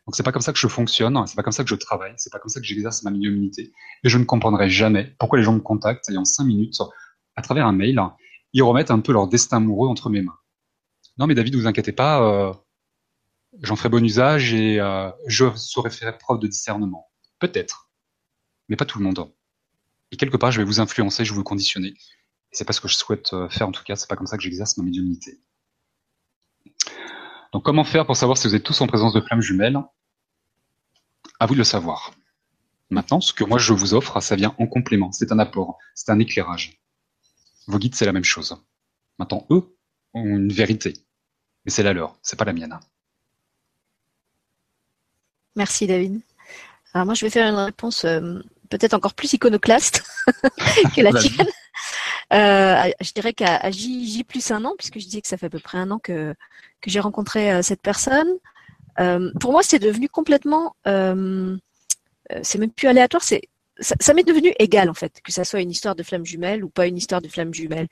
Donc 0.07 0.15
c'est 0.15 0.23
pas 0.23 0.31
comme 0.31 0.41
ça 0.41 0.53
que 0.53 0.59
je 0.59 0.67
fonctionne, 0.67 1.21
c'est 1.27 1.35
pas 1.35 1.43
comme 1.43 1.51
ça 1.51 1.63
que 1.63 1.69
je 1.69 1.75
travaille, 1.75 2.13
c'est 2.15 2.31
pas 2.31 2.39
comme 2.39 2.49
ça 2.49 2.61
que 2.61 2.65
j'exerce 2.65 3.03
ma 3.03 3.11
médiumnité. 3.11 3.73
Et 4.03 4.09
je 4.09 4.17
ne 4.17 4.23
comprendrai 4.23 4.69
jamais 4.69 5.13
pourquoi 5.19 5.37
les 5.37 5.43
gens 5.43 5.53
me 5.53 5.59
contactent 5.59 6.09
et 6.09 6.17
en 6.17 6.23
cinq 6.23 6.45
minutes, 6.45 6.79
à 7.35 7.41
travers 7.41 7.67
un 7.67 7.73
mail, 7.73 8.01
ils 8.53 8.63
remettent 8.63 8.89
un 8.89 9.01
peu 9.01 9.11
leur 9.11 9.27
destin 9.27 9.57
amoureux 9.57 9.89
entre 9.89 10.09
mes 10.09 10.21
mains. 10.21 10.37
Non 11.17 11.27
mais 11.27 11.35
David, 11.35 11.55
vous 11.55 11.67
inquiétez 11.67 11.91
pas, 11.91 12.21
euh, 12.21 12.53
j'en 13.61 13.75
ferai 13.75 13.89
bon 13.89 14.03
usage 14.03 14.53
et 14.53 14.79
euh, 14.79 15.11
je 15.27 15.45
saurai 15.55 15.89
faire 15.89 16.17
preuve 16.17 16.39
de 16.39 16.47
discernement. 16.47 17.09
Peut-être, 17.39 17.89
mais 18.67 18.75
pas 18.75 18.85
tout 18.85 18.97
le 18.97 19.03
monde. 19.03 19.31
Et 20.11 20.17
quelque 20.17 20.37
part, 20.37 20.51
je 20.51 20.59
vais 20.59 20.65
vous 20.65 20.79
influencer, 20.79 21.25
je 21.25 21.31
vais 21.31 21.37
vous 21.37 21.43
conditionner. 21.43 21.89
Et 21.89 22.55
c'est 22.55 22.65
pas 22.65 22.73
ce 22.73 22.81
que 22.81 22.87
je 22.87 22.95
souhaite 22.95 23.33
euh, 23.33 23.49
faire 23.49 23.67
en 23.67 23.71
tout 23.71 23.83
cas, 23.83 23.95
c'est 23.95 24.07
pas 24.07 24.15
comme 24.15 24.27
ça 24.27 24.37
que 24.37 24.43
j'exerce 24.43 24.77
ma 24.77 24.83
médiumnité. 24.83 25.39
Donc 27.53 27.63
comment 27.63 27.83
faire 27.83 28.05
pour 28.05 28.15
savoir 28.15 28.37
si 28.37 28.47
vous 28.47 28.55
êtes 28.55 28.63
tous 28.63 28.79
en 28.81 28.87
présence 28.87 29.13
de 29.13 29.21
flammes 29.21 29.41
jumelles? 29.41 29.79
À 31.39 31.45
vous 31.45 31.53
de 31.53 31.59
le 31.59 31.63
savoir. 31.63 32.13
Maintenant, 32.89 33.19
ce 33.19 33.33
que 33.33 33.43
moi 33.43 33.57
je 33.57 33.73
vous 33.73 33.93
offre, 33.93 34.19
ça 34.21 34.35
vient 34.35 34.55
en 34.59 34.67
complément, 34.67 35.11
c'est 35.11 35.31
un 35.31 35.39
apport, 35.39 35.77
c'est 35.93 36.09
un 36.09 36.19
éclairage. 36.19 36.81
Vos 37.67 37.79
guides, 37.79 37.95
c'est 37.95 38.05
la 38.05 38.13
même 38.13 38.23
chose. 38.23 38.63
Maintenant, 39.19 39.45
eux 39.49 39.75
ont 40.13 40.23
une 40.23 40.51
vérité, 40.51 40.93
mais 41.65 41.71
c'est 41.71 41.83
la 41.83 41.93
leur, 41.93 42.17
c'est 42.21 42.37
pas 42.37 42.45
la 42.45 42.53
mienne. 42.53 42.79
Merci 45.55 45.87
David. 45.87 46.21
Alors 46.97 47.05
moi, 47.05 47.13
je 47.13 47.23
vais 47.23 47.29
faire 47.29 47.47
une 47.47 47.59
réponse 47.59 48.05
euh, 48.05 48.39
peut-être 48.71 48.95
encore 48.95 49.13
plus 49.13 49.31
iconoclaste 49.33 50.03
que 50.95 51.01
la 51.01 51.13
tienne. 51.13 51.45
Euh, 52.33 52.91
je 53.01 53.11
dirais 53.13 53.33
qu'à 53.33 53.69
J, 53.69 54.23
plus 54.27 54.49
un 54.49 54.65
an, 54.65 54.73
puisque 54.79 54.97
je 54.97 55.05
disais 55.05 55.21
que 55.21 55.27
ça 55.27 55.37
fait 55.37 55.45
à 55.45 55.49
peu 55.51 55.59
près 55.59 55.77
un 55.77 55.91
an 55.91 55.99
que, 55.99 56.33
que 56.81 56.89
j'ai 56.89 56.99
rencontré 56.99 57.51
euh, 57.53 57.61
cette 57.61 57.83
personne. 57.83 58.27
pour 59.39 59.51
moi, 59.51 59.61
c'est 59.61 59.77
devenu 59.77 60.09
complètement, 60.09 60.75
c'est 60.85 62.57
même 62.57 62.71
plus 62.75 62.87
aléatoire, 62.87 63.21
c'est 63.21 63.43
ça, 63.79 64.15
m'est 64.15 64.23
devenu 64.23 64.55
égal 64.57 64.89
en 64.89 64.95
fait, 64.95 65.21
que 65.23 65.31
ça 65.31 65.43
soit 65.43 65.61
une 65.61 65.69
histoire 65.69 65.93
de 65.93 66.01
flamme 66.01 66.25
jumelle 66.25 66.63
ou 66.63 66.69
pas 66.69 66.87
une 66.87 66.97
histoire 66.97 67.21
de 67.21 67.27
flamme 67.27 67.53
jumelle. 67.53 67.89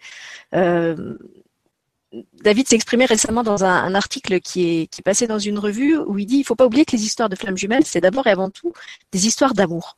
David 2.33 2.67
s'est 2.67 2.75
exprimé 2.75 3.05
récemment 3.05 3.43
dans 3.43 3.63
un, 3.63 3.95
article 3.95 4.39
qui 4.39 4.81
est, 4.81 5.01
passé 5.01 5.27
dans 5.27 5.39
une 5.39 5.59
revue 5.59 5.97
où 5.97 6.17
il 6.17 6.25
dit 6.25 6.37
il 6.37 6.43
faut 6.43 6.55
pas 6.55 6.65
oublier 6.65 6.85
que 6.85 6.95
les 6.95 7.03
histoires 7.03 7.29
de 7.29 7.35
flammes 7.35 7.57
jumelles, 7.57 7.85
c'est 7.85 8.01
d'abord 8.01 8.27
et 8.27 8.31
avant 8.31 8.49
tout 8.49 8.73
des 9.11 9.27
histoires 9.27 9.53
d'amour. 9.53 9.97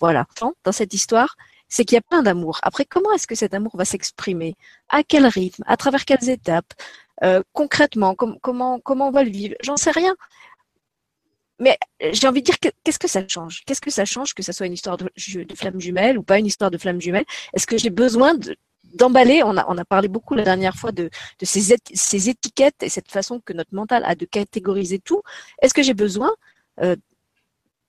Voilà. 0.00 0.26
Dans 0.64 0.72
cette 0.72 0.94
histoire, 0.94 1.36
c'est 1.68 1.84
qu'il 1.84 1.96
y 1.96 1.98
a 1.98 2.02
plein 2.02 2.22
d'amour. 2.22 2.60
Après, 2.62 2.84
comment 2.84 3.12
est-ce 3.12 3.26
que 3.26 3.34
cet 3.34 3.54
amour 3.54 3.76
va 3.76 3.84
s'exprimer? 3.84 4.56
À 4.88 5.02
quel 5.02 5.26
rythme? 5.26 5.64
À 5.66 5.76
travers 5.76 6.04
quelles 6.04 6.28
étapes? 6.28 6.72
Euh, 7.24 7.42
Concrètement, 7.52 8.14
comment, 8.14 8.78
comment 8.80 9.08
on 9.08 9.10
va 9.10 9.24
le 9.24 9.30
vivre? 9.30 9.54
J'en 9.62 9.76
sais 9.76 9.90
rien. 9.90 10.14
Mais 11.58 11.78
j'ai 12.12 12.28
envie 12.28 12.42
de 12.42 12.46
dire, 12.46 12.58
qu'est-ce 12.84 12.98
que 12.98 13.08
ça 13.08 13.26
change? 13.26 13.62
Qu'est-ce 13.64 13.80
que 13.80 13.90
ça 13.90 14.04
change 14.04 14.34
que 14.34 14.42
ça 14.42 14.52
soit 14.52 14.66
une 14.66 14.74
histoire 14.74 14.98
de, 14.98 15.06
de 15.06 15.54
flamme 15.54 15.78
ou 16.18 16.22
pas 16.22 16.38
une 16.38 16.46
histoire 16.46 16.70
de 16.70 16.76
flamme 16.76 17.00
jumelle 17.00 17.24
Est-ce 17.54 17.66
que 17.66 17.78
j'ai 17.78 17.88
besoin 17.88 18.34
de, 18.34 18.54
d'emballer. 18.94 19.42
On 19.44 19.56
a, 19.56 19.64
on 19.68 19.78
a 19.78 19.84
parlé 19.84 20.08
beaucoup 20.08 20.34
la 20.34 20.44
dernière 20.44 20.74
fois 20.74 20.92
de, 20.92 21.04
de 21.38 21.44
ces, 21.44 21.76
ces, 21.92 22.28
étiquettes 22.28 22.82
et 22.82 22.88
cette 22.88 23.10
façon 23.10 23.40
que 23.40 23.52
notre 23.52 23.74
mental 23.74 24.02
a 24.04 24.14
de 24.14 24.24
catégoriser 24.24 24.98
tout. 24.98 25.22
Est-ce 25.62 25.74
que 25.74 25.82
j'ai 25.82 25.94
besoin 25.94 26.30
euh, 26.82 26.96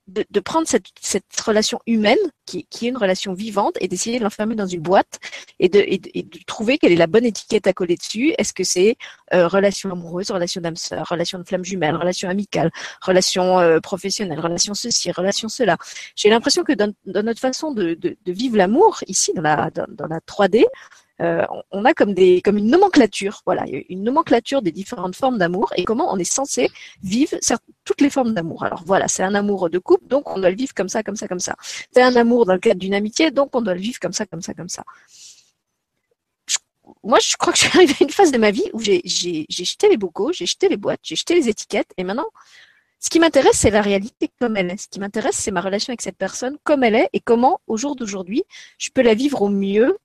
de, 0.08 0.26
de, 0.30 0.40
prendre 0.40 0.68
cette, 0.68 0.86
cette 1.02 1.40
relation 1.46 1.80
humaine, 1.86 2.18
qui, 2.46 2.66
qui, 2.70 2.86
est 2.86 2.90
une 2.90 2.98
relation 2.98 3.34
vivante, 3.34 3.78
et 3.82 3.88
d'essayer 3.88 4.20
de 4.20 4.24
l'enfermer 4.24 4.56
dans 4.56 4.66
une 4.66 4.82
boîte 4.82 5.20
et 5.60 5.70
de, 5.70 5.80
et, 5.80 5.98
de, 5.98 6.40
trouver 6.46 6.78
quelle 6.78 6.92
est 6.92 6.98
la 6.98 7.08
bonne 7.08 7.26
étiquette 7.26 7.68
à 7.68 7.74
coller 7.74 7.96
dessus. 7.96 8.34
Est-ce 8.38 8.54
que 8.54 8.64
c'est 8.64 8.96
euh, 9.34 9.48
relation 9.48 9.92
amoureuse, 9.92 10.32
relation 10.32 10.62
d'âme 10.62 10.76
sœur, 10.76 11.08
relation 11.10 11.40
de 11.40 11.44
flamme 11.44 11.66
jumelle, 11.66 11.96
relation 11.96 12.30
amicale, 12.30 12.72
relation 13.02 13.60
euh, 13.60 13.80
professionnelle, 13.80 14.40
relation 14.40 14.74
ceci, 14.74 15.12
relation 15.12 15.50
cela? 15.50 15.78
J'ai 16.16 16.30
l'impression 16.30 16.64
que 16.64 16.74
dans, 16.74 16.94
dans, 17.06 17.24
notre 17.24 17.42
façon 17.42 17.72
de, 17.72 17.94
de, 17.96 18.18
de 18.24 18.32
vivre 18.32 18.58
l'amour, 18.58 19.00
ici, 19.08 19.34
dans 19.34 19.42
la, 19.42 19.70
dans, 19.72 19.88
dans 19.90 20.08
la 20.08 20.20
3D, 20.20 20.64
euh, 21.22 21.46
on 21.72 21.86
a 21.86 21.94
comme 21.94 22.14
une 22.18 22.68
nomenclature, 22.68 23.42
voilà, 23.46 23.66
une 23.90 24.04
nomenclature 24.04 24.62
des 24.62 24.72
différentes 24.72 25.16
formes 25.16 25.38
d'amour 25.38 25.74
et 25.76 25.84
comment 25.84 26.12
on 26.14 26.18
est 26.18 26.24
censé 26.24 26.70
vivre 27.02 27.38
toutes 27.86 28.02
les 28.02 28.10
formes 28.10 28.34
d'amour. 28.34 28.64
Alors 28.64 28.84
voilà, 28.86 29.08
c'est 29.08 29.24
un 29.24 29.34
amour 29.34 29.70
de 29.70 29.80
couple, 29.80 30.08
donc 30.08 30.30
on 30.30 30.40
doit 30.40 30.52
le 30.52 30.56
vivre 30.56 30.74
comme 30.76 30.90
ça, 30.90 31.02
comme 31.04 31.16
ça, 31.16 31.28
comme 31.28 31.40
ça. 31.40 31.56
C'est 31.92 32.04
un 32.04 32.16
amour 32.16 32.46
dans 32.46 32.54
le 32.54 32.60
cadre 32.60 32.80
d'une 32.80 32.94
amitié, 32.94 33.32
donc 33.32 33.56
on 33.56 33.62
doit 33.62 33.74
le 33.74 33.82
vivre 33.82 34.00
comme 34.00 34.14
ça, 34.14 34.26
comme 34.26 34.42
ça, 34.42 34.54
comme 34.54 34.70
ça. 34.70 34.84
moi, 37.04 37.18
je 37.22 37.36
crois 37.36 37.52
que 37.54 37.60
je 37.60 37.66
suis 37.66 37.78
arrivée 37.78 37.96
à 38.00 38.04
une 38.04 38.10
phase 38.12 38.32
de 38.32 38.38
ma 38.38 38.52
vie 38.52 38.70
où 38.74 38.80
j'ai 38.80 39.02
jeté 39.50 39.90
les 39.90 39.98
bocaux, 39.98 40.32
j'ai 40.34 40.46
jeté 40.46 40.70
les 40.70 40.78
boîtes, 40.78 41.00
j'ai 41.04 41.16
jeté 41.16 41.34
les 41.36 41.50
étiquettes, 41.50 41.92
et 41.98 42.04
maintenant, 42.04 42.28
ce 43.00 43.10
qui 43.10 43.20
m'intéresse, 43.20 43.58
c'est 43.58 43.70
la 43.70 43.82
réalité 43.82 44.32
comme 44.40 44.58
elle 44.58 44.72
est. 44.72 44.78
Ce 44.78 44.88
qui 44.88 45.00
m'intéresse, 45.00 45.36
c'est 45.36 45.52
ma 45.52 45.62
relation 45.62 45.92
avec 45.92 46.02
cette 46.02 46.18
personne 46.18 46.58
comme 46.64 46.84
elle 46.84 46.96
est 46.96 47.10
et 47.14 47.20
comment, 47.20 47.62
au 47.68 47.78
jour 47.78 47.96
d'aujourd'hui, 47.96 48.44
je 48.80 48.90
peux 48.92 49.04
la 49.04 49.14
vivre 49.14 49.42
au 49.44 49.50
mieux 49.50 49.98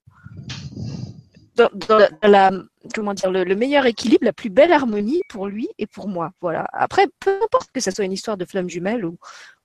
dans, 1.75 2.09
la, 2.23 2.51
comment 2.95 3.15
dire, 3.15 3.31
le, 3.31 3.55
meilleur 3.55 3.87
équilibre, 3.87 4.25
la 4.25 4.33
plus 4.33 4.51
belle 4.51 4.73
harmonie 4.73 5.23
pour 5.29 5.47
lui 5.47 5.69
et 5.79 5.87
pour 5.87 6.09
moi. 6.09 6.33
Voilà. 6.41 6.67
Après, 6.73 7.07
peu 7.21 7.39
importe 7.43 7.71
que 7.73 7.81
ça 7.81 7.91
soit 7.91 8.05
une 8.05 8.13
histoire 8.13 8.37
de 8.37 8.45
flamme 8.45 8.69
jumelle 8.69 9.05
ou, 9.05 9.17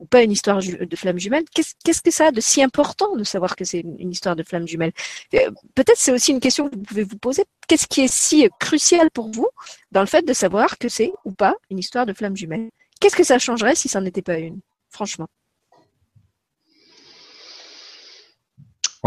pas 0.10 0.22
une 0.22 0.32
histoire 0.32 0.60
de 0.60 0.96
flamme 0.96 1.18
jumelle, 1.18 1.44
qu'est-ce 1.54 2.02
que 2.02 2.12
ça 2.12 2.28
a 2.28 2.32
de 2.32 2.42
si 2.42 2.62
important 2.62 3.16
de 3.16 3.24
savoir 3.24 3.56
que 3.56 3.66
c'est 3.66 3.80
une, 3.80 4.12
histoire 4.12 4.36
de 4.36 4.44
flamme 4.44 4.68
jumelle? 4.68 4.92
Euh, 5.34 5.50
Peut-être 5.76 5.98
c'est 5.98 6.12
aussi 6.12 6.32
une 6.32 6.40
question 6.40 6.70
que 6.70 6.76
vous 6.76 6.84
pouvez 6.84 7.04
vous 7.04 7.18
poser. 7.18 7.46
Qu'est-ce 7.68 7.88
qui 7.88 8.02
est 8.02 8.14
si 8.14 8.48
crucial 8.60 9.10
pour 9.12 9.30
vous 9.32 9.48
dans 9.92 10.02
le 10.02 10.08
fait 10.08 10.26
de 10.26 10.34
savoir 10.34 10.78
que 10.78 10.90
c'est 10.90 11.12
ou 11.26 11.32
pas 11.32 11.56
une 11.70 11.80
histoire 11.80 12.06
de 12.06 12.14
flamme 12.14 12.38
jumelle? 12.38 12.70
Qu'est-ce 13.00 13.16
que 13.16 13.24
ça 13.24 13.40
changerait 13.40 13.76
si 13.76 13.90
ça 13.90 14.02
n'était 14.02 14.22
pas 14.22 14.38
une? 14.38 14.60
Franchement. 14.90 15.28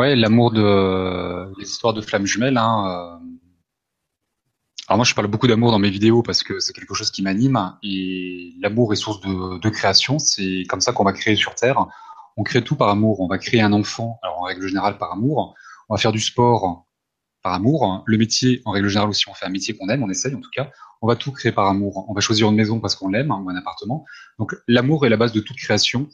Ouais, 0.01 0.17
l'amour 0.17 0.51
de 0.51 1.53
les 1.59 1.69
histoires 1.69 1.93
de 1.93 2.01
flammes 2.01 2.25
jumelles. 2.25 2.57
Hein, 2.57 2.87
euh. 2.89 3.27
Alors 4.89 4.97
moi, 4.97 5.05
je 5.05 5.15
parle 5.15 5.27
beaucoup 5.27 5.47
d'amour 5.47 5.73
dans 5.73 5.79
mes 5.79 5.91
vidéos 5.91 6.23
parce 6.23 6.43
que 6.43 6.59
c'est 6.59 6.73
quelque 6.73 6.95
chose 6.95 7.11
qui 7.11 7.21
m'anime 7.21 7.77
et 7.83 8.55
l'amour 8.63 8.95
est 8.95 8.97
source 8.97 9.21
de, 9.21 9.69
création. 9.69 10.19
C'est 10.19 10.65
comme 10.71 10.81
ça 10.81 10.95
qu'on 10.95 11.05
va 11.05 11.13
créer 11.13 11.37
sur 11.37 11.55
Terre. 11.55 11.87
On 12.39 12.45
crée 12.45 12.65
tout 12.65 12.77
par 12.77 12.89
amour. 12.89 13.21
On 13.21 13.27
va 13.27 13.37
créer 13.37 13.61
un 13.61 13.75
enfant, 13.75 14.19
alors 14.23 14.41
en 14.41 14.45
règle 14.45 14.67
générale 14.67 14.97
par 14.97 15.13
amour. 15.13 15.55
On 15.91 15.95
va 15.97 16.01
faire 16.01 16.13
du 16.13 16.21
sport 16.21 16.87
par 17.43 17.53
amour. 17.53 18.03
Le 18.07 18.17
métier, 18.17 18.63
en 18.65 18.71
règle 18.71 18.89
générale 18.89 19.11
aussi, 19.11 19.29
on 19.29 19.35
fait 19.35 19.45
un 19.45 19.51
métier 19.51 19.77
qu'on 19.77 19.91
aime, 19.91 20.03
on 20.03 20.09
essaye 20.09 20.35
en 20.35 20.41
tout 20.41 20.51
cas. 20.51 20.71
On 21.03 21.09
va 21.09 21.17
tout 21.17 21.31
créer 21.31 21.53
par 21.53 21.67
amour. 21.67 22.07
On 22.09 22.15
va 22.15 22.23
choisir 22.23 22.49
une 22.49 22.57
maison 22.57 22.81
parce 22.81 22.95
qu'on 22.95 23.11
l'aime 23.11 23.33
ou 23.33 23.51
un 23.51 23.57
appartement. 23.57 24.07
Donc 24.39 24.57
l'amour 24.67 25.05
est 25.05 25.11
la 25.11 25.19
base 25.19 25.33
de 25.33 25.41
toute 25.41 25.59
création. 25.59 26.09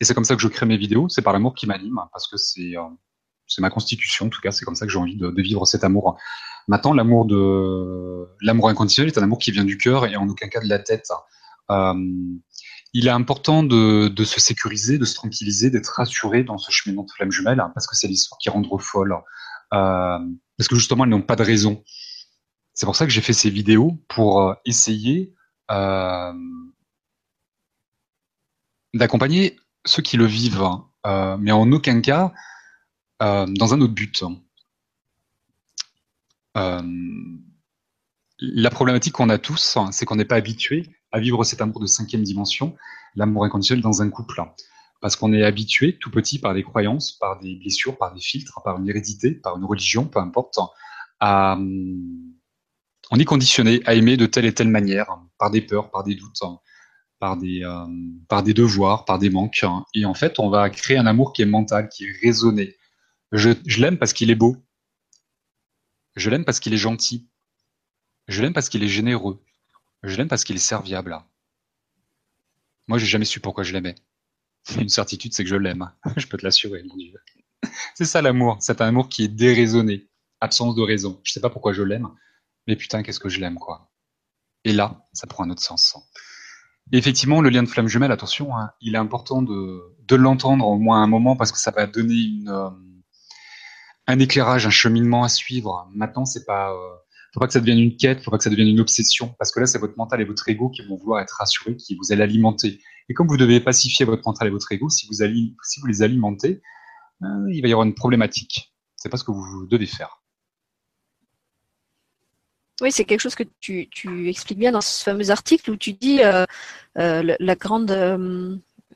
Et 0.00 0.04
c'est 0.04 0.14
comme 0.14 0.22
ça 0.22 0.36
que 0.36 0.42
je 0.42 0.48
crée 0.48 0.66
mes 0.66 0.76
vidéos. 0.76 1.08
C'est 1.08 1.22
par 1.22 1.32
l'amour 1.32 1.56
qui 1.56 1.66
m'anime 1.66 2.00
parce 2.12 2.28
que 2.28 2.36
c'est 2.36 2.76
euh, 2.76 2.82
c'est 3.46 3.62
ma 3.62 3.70
constitution, 3.70 4.26
en 4.26 4.28
tout 4.28 4.40
cas, 4.40 4.50
c'est 4.50 4.64
comme 4.64 4.74
ça 4.74 4.86
que 4.86 4.92
j'ai 4.92 4.98
envie 4.98 5.16
de, 5.16 5.32
vivre 5.36 5.64
cet 5.66 5.84
amour. 5.84 6.18
Maintenant, 6.68 6.92
l'amour 6.92 7.26
de 7.26 8.28
l'amour 8.40 8.68
inconditionnel 8.68 9.12
est 9.12 9.18
un 9.18 9.22
amour 9.22 9.38
qui 9.38 9.52
vient 9.52 9.64
du 9.64 9.78
cœur 9.78 10.06
et 10.06 10.16
en 10.16 10.28
aucun 10.28 10.48
cas 10.48 10.60
de 10.60 10.68
la 10.68 10.78
tête. 10.78 11.08
Euh, 11.70 11.94
il 12.92 13.06
est 13.06 13.10
important 13.10 13.62
de, 13.62 14.12
se 14.24 14.40
sécuriser, 14.40 14.98
de 14.98 15.04
se 15.04 15.14
tranquilliser, 15.14 15.70
d'être 15.70 15.88
rassuré 15.88 16.42
dans 16.44 16.58
ce 16.58 16.70
cheminement 16.70 17.04
de 17.04 17.10
flamme 17.10 17.30
jumelle, 17.30 17.60
hein, 17.60 17.70
parce 17.74 17.86
que 17.86 17.94
c'est 17.94 18.08
l'histoire 18.08 18.38
qui 18.38 18.48
rend 18.48 18.62
folle. 18.78 19.14
Euh, 19.74 20.18
parce 20.56 20.68
que 20.68 20.76
justement, 20.76 21.04
elles 21.04 21.10
n'ont 21.10 21.22
pas 21.22 21.36
de 21.36 21.42
raison. 21.42 21.84
C'est 22.74 22.86
pour 22.86 22.96
ça 22.96 23.04
que 23.06 23.12
j'ai 23.12 23.20
fait 23.20 23.32
ces 23.32 23.50
vidéos 23.50 24.02
pour 24.08 24.40
euh, 24.40 24.54
essayer 24.64 25.32
d'accompagner 28.94 29.56
ceux 29.84 30.00
qui 30.02 30.16
le 30.16 30.24
vivent, 30.26 30.62
hein. 30.62 31.36
mais 31.40 31.50
en 31.50 31.70
aucun 31.72 32.00
cas 32.00 32.32
dans 33.20 33.74
un 33.74 33.80
autre 33.80 33.94
but. 33.94 34.24
Euh, 36.56 36.82
la 38.38 38.70
problématique 38.70 39.14
qu'on 39.14 39.28
a 39.28 39.38
tous, 39.38 39.78
c'est 39.90 40.04
qu'on 40.04 40.16
n'est 40.16 40.24
pas 40.24 40.36
habitué 40.36 40.90
à 41.12 41.20
vivre 41.20 41.44
cet 41.44 41.60
amour 41.60 41.80
de 41.80 41.86
cinquième 41.86 42.22
dimension, 42.22 42.76
l'amour 43.14 43.44
inconditionnel 43.44 43.82
dans 43.82 44.02
un 44.02 44.10
couple. 44.10 44.42
Parce 45.00 45.16
qu'on 45.16 45.32
est 45.32 45.42
habitué 45.42 45.98
tout 45.98 46.10
petit 46.10 46.38
par 46.38 46.54
des 46.54 46.62
croyances, 46.62 47.12
par 47.12 47.38
des 47.38 47.56
blessures, 47.56 47.96
par 47.98 48.14
des 48.14 48.20
filtres, 48.20 48.60
par 48.64 48.78
une 48.78 48.88
hérédité, 48.88 49.32
par 49.32 49.56
une 49.56 49.64
religion, 49.64 50.06
peu 50.06 50.18
importe, 50.18 50.58
on 53.10 53.18
est 53.18 53.24
conditionné 53.24 53.82
à 53.86 53.94
aimer 53.94 54.16
de 54.16 54.26
telle 54.26 54.46
et 54.46 54.54
telle 54.54 54.68
manière, 54.68 55.06
par 55.38 55.50
des 55.50 55.60
peurs, 55.60 55.90
par 55.90 56.02
des 56.02 56.14
doutes, 56.14 56.42
par 57.18 57.36
des, 57.36 57.62
euh, 57.62 57.86
par 58.28 58.42
des 58.42 58.52
devoirs, 58.52 59.04
par 59.04 59.18
des 59.18 59.30
manques. 59.30 59.64
Et 59.94 60.04
en 60.04 60.14
fait, 60.14 60.38
on 60.38 60.50
va 60.50 60.68
créer 60.70 60.98
un 60.98 61.06
amour 61.06 61.32
qui 61.32 61.42
est 61.42 61.46
mental, 61.46 61.88
qui 61.88 62.04
est 62.04 62.16
raisonné. 62.22 62.75
Je, 63.32 63.80
l'aime 63.80 63.98
parce 63.98 64.12
qu'il 64.12 64.30
est 64.30 64.36
beau. 64.36 64.56
Je 66.14 66.30
l'aime 66.30 66.44
parce 66.44 66.60
qu'il 66.60 66.72
est 66.74 66.78
gentil. 66.78 67.28
Je 68.28 68.42
l'aime 68.42 68.52
parce 68.52 68.68
qu'il 68.68 68.82
est 68.82 68.88
généreux. 68.88 69.42
Je 70.02 70.16
l'aime 70.16 70.28
parce 70.28 70.44
qu'il 70.44 70.56
est 70.56 70.60
serviable. 70.60 71.18
Moi, 72.88 72.98
j'ai 72.98 73.06
jamais 73.06 73.24
su 73.24 73.40
pourquoi 73.40 73.64
je 73.64 73.72
l'aimais. 73.72 73.96
Une 74.78 74.88
certitude, 74.88 75.34
c'est 75.34 75.42
que 75.42 75.50
je 75.50 75.56
l'aime. 75.56 75.90
je 76.16 76.26
peux 76.26 76.38
te 76.38 76.44
l'assurer, 76.44 76.82
mon 76.84 76.96
Dieu. 76.96 77.18
c'est 77.94 78.04
ça 78.04 78.22
l'amour. 78.22 78.58
C'est 78.60 78.80
un 78.80 78.88
amour 78.88 79.08
qui 79.08 79.24
est 79.24 79.28
déraisonné. 79.28 80.08
Absence 80.40 80.74
de 80.74 80.82
raison. 80.82 81.20
Je 81.24 81.32
sais 81.32 81.40
pas 81.40 81.50
pourquoi 81.50 81.72
je 81.72 81.82
l'aime, 81.82 82.08
mais 82.66 82.76
putain, 82.76 83.02
qu'est-ce 83.02 83.20
que 83.20 83.30
je 83.30 83.40
l'aime, 83.40 83.58
quoi. 83.58 83.90
Et 84.64 84.72
là, 84.72 85.08
ça 85.12 85.26
prend 85.26 85.44
un 85.44 85.50
autre 85.50 85.62
sens. 85.62 85.96
effectivement, 86.92 87.40
le 87.40 87.48
lien 87.48 87.62
de 87.62 87.68
flamme 87.68 87.88
jumelle, 87.88 88.12
attention, 88.12 88.56
hein, 88.56 88.70
il 88.80 88.94
est 88.94 88.98
important 88.98 89.40
de, 89.40 89.96
de 90.00 90.16
l'entendre 90.16 90.66
au 90.66 90.78
moins 90.78 91.02
un 91.02 91.06
moment 91.06 91.36
parce 91.36 91.52
que 91.52 91.58
ça 91.58 91.70
va 91.70 91.86
donner 91.86 92.14
une, 92.14 92.48
euh, 92.48 92.68
un 94.06 94.18
éclairage, 94.18 94.66
un 94.66 94.70
cheminement 94.70 95.24
à 95.24 95.28
suivre. 95.28 95.88
Maintenant, 95.92 96.24
c'est 96.24 96.44
pas, 96.44 96.72
euh, 96.72 96.96
faut 97.34 97.40
pas 97.40 97.46
que 97.46 97.52
ça 97.52 97.60
devienne 97.60 97.78
une 97.78 97.96
quête, 97.96 98.22
faut 98.22 98.30
pas 98.30 98.38
que 98.38 98.44
ça 98.44 98.50
devienne 98.50 98.68
une 98.68 98.80
obsession, 98.80 99.34
parce 99.38 99.52
que 99.52 99.60
là, 99.60 99.66
c'est 99.66 99.78
votre 99.78 99.96
mental 99.96 100.20
et 100.20 100.24
votre 100.24 100.48
ego 100.48 100.70
qui 100.70 100.82
vont 100.82 100.96
vouloir 100.96 101.20
être 101.20 101.36
rassurés, 101.38 101.76
qui 101.76 101.96
vous 101.96 102.12
allez 102.12 102.22
alimenter. 102.22 102.80
Et 103.08 103.14
comme 103.14 103.28
vous 103.28 103.36
devez 103.36 103.60
pacifier 103.60 104.04
votre 104.04 104.22
mental 104.26 104.48
et 104.48 104.50
votre 104.50 104.70
ego, 104.72 104.88
si 104.88 105.06
vous, 105.06 105.86
les 105.86 106.02
alimentez, 106.02 106.60
euh, 107.22 107.26
il 107.52 107.62
va 107.62 107.68
y 107.68 107.72
avoir 107.72 107.86
une 107.86 107.94
problématique. 107.94 108.74
C'est 108.96 109.08
pas 109.08 109.16
ce 109.16 109.24
que 109.24 109.32
vous 109.32 109.66
devez 109.66 109.86
faire. 109.86 110.22
Oui, 112.82 112.92
c'est 112.92 113.04
quelque 113.04 113.20
chose 113.20 113.34
que 113.34 113.44
tu, 113.60 113.88
expliques 114.28 114.58
bien 114.58 114.72
dans 114.72 114.82
ce 114.82 115.02
fameux 115.02 115.30
article 115.30 115.70
où 115.70 115.76
tu 115.76 115.94
dis 115.94 116.20
euh, 116.22 116.44
la, 116.94 117.54
grande, 117.54 117.90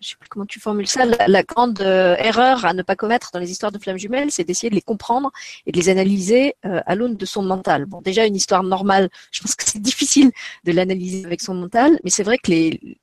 je 0.00 0.08
sais 0.08 0.16
plus 0.18 0.28
comment 0.28 0.46
tu 0.46 0.60
formules 0.60 0.86
ça, 0.86 1.04
la, 1.04 1.42
grande 1.42 1.80
euh, 1.82 2.16
erreur 2.16 2.64
à 2.64 2.72
ne 2.72 2.82
pas 2.82 2.96
commettre 2.96 3.30
dans 3.32 3.38
les 3.38 3.50
histoires 3.50 3.70
de 3.70 3.78
flammes 3.78 3.98
jumelles, 3.98 4.30
c'est 4.30 4.44
d'essayer 4.44 4.70
de 4.70 4.74
les 4.74 4.82
comprendre 4.82 5.30
et 5.66 5.72
de 5.72 5.76
les 5.76 5.88
analyser 5.88 6.54
euh, 6.64 6.80
à 6.86 6.94
l'aune 6.94 7.16
de 7.16 7.26
son 7.26 7.42
mental. 7.42 7.84
Bon, 7.84 8.00
déjà 8.00 8.24
une 8.24 8.36
histoire 8.36 8.62
normale, 8.62 9.10
je 9.30 9.42
pense 9.42 9.54
que 9.54 9.64
c'est 9.66 9.80
difficile 9.80 10.30
de 10.64 10.72
l'analyser 10.72 11.24
avec 11.24 11.40
son 11.42 11.54
mental, 11.54 12.00
mais 12.02 12.10
c'est 12.10 12.22
vrai 12.22 12.38
que 12.38 12.50
les, 12.50 12.98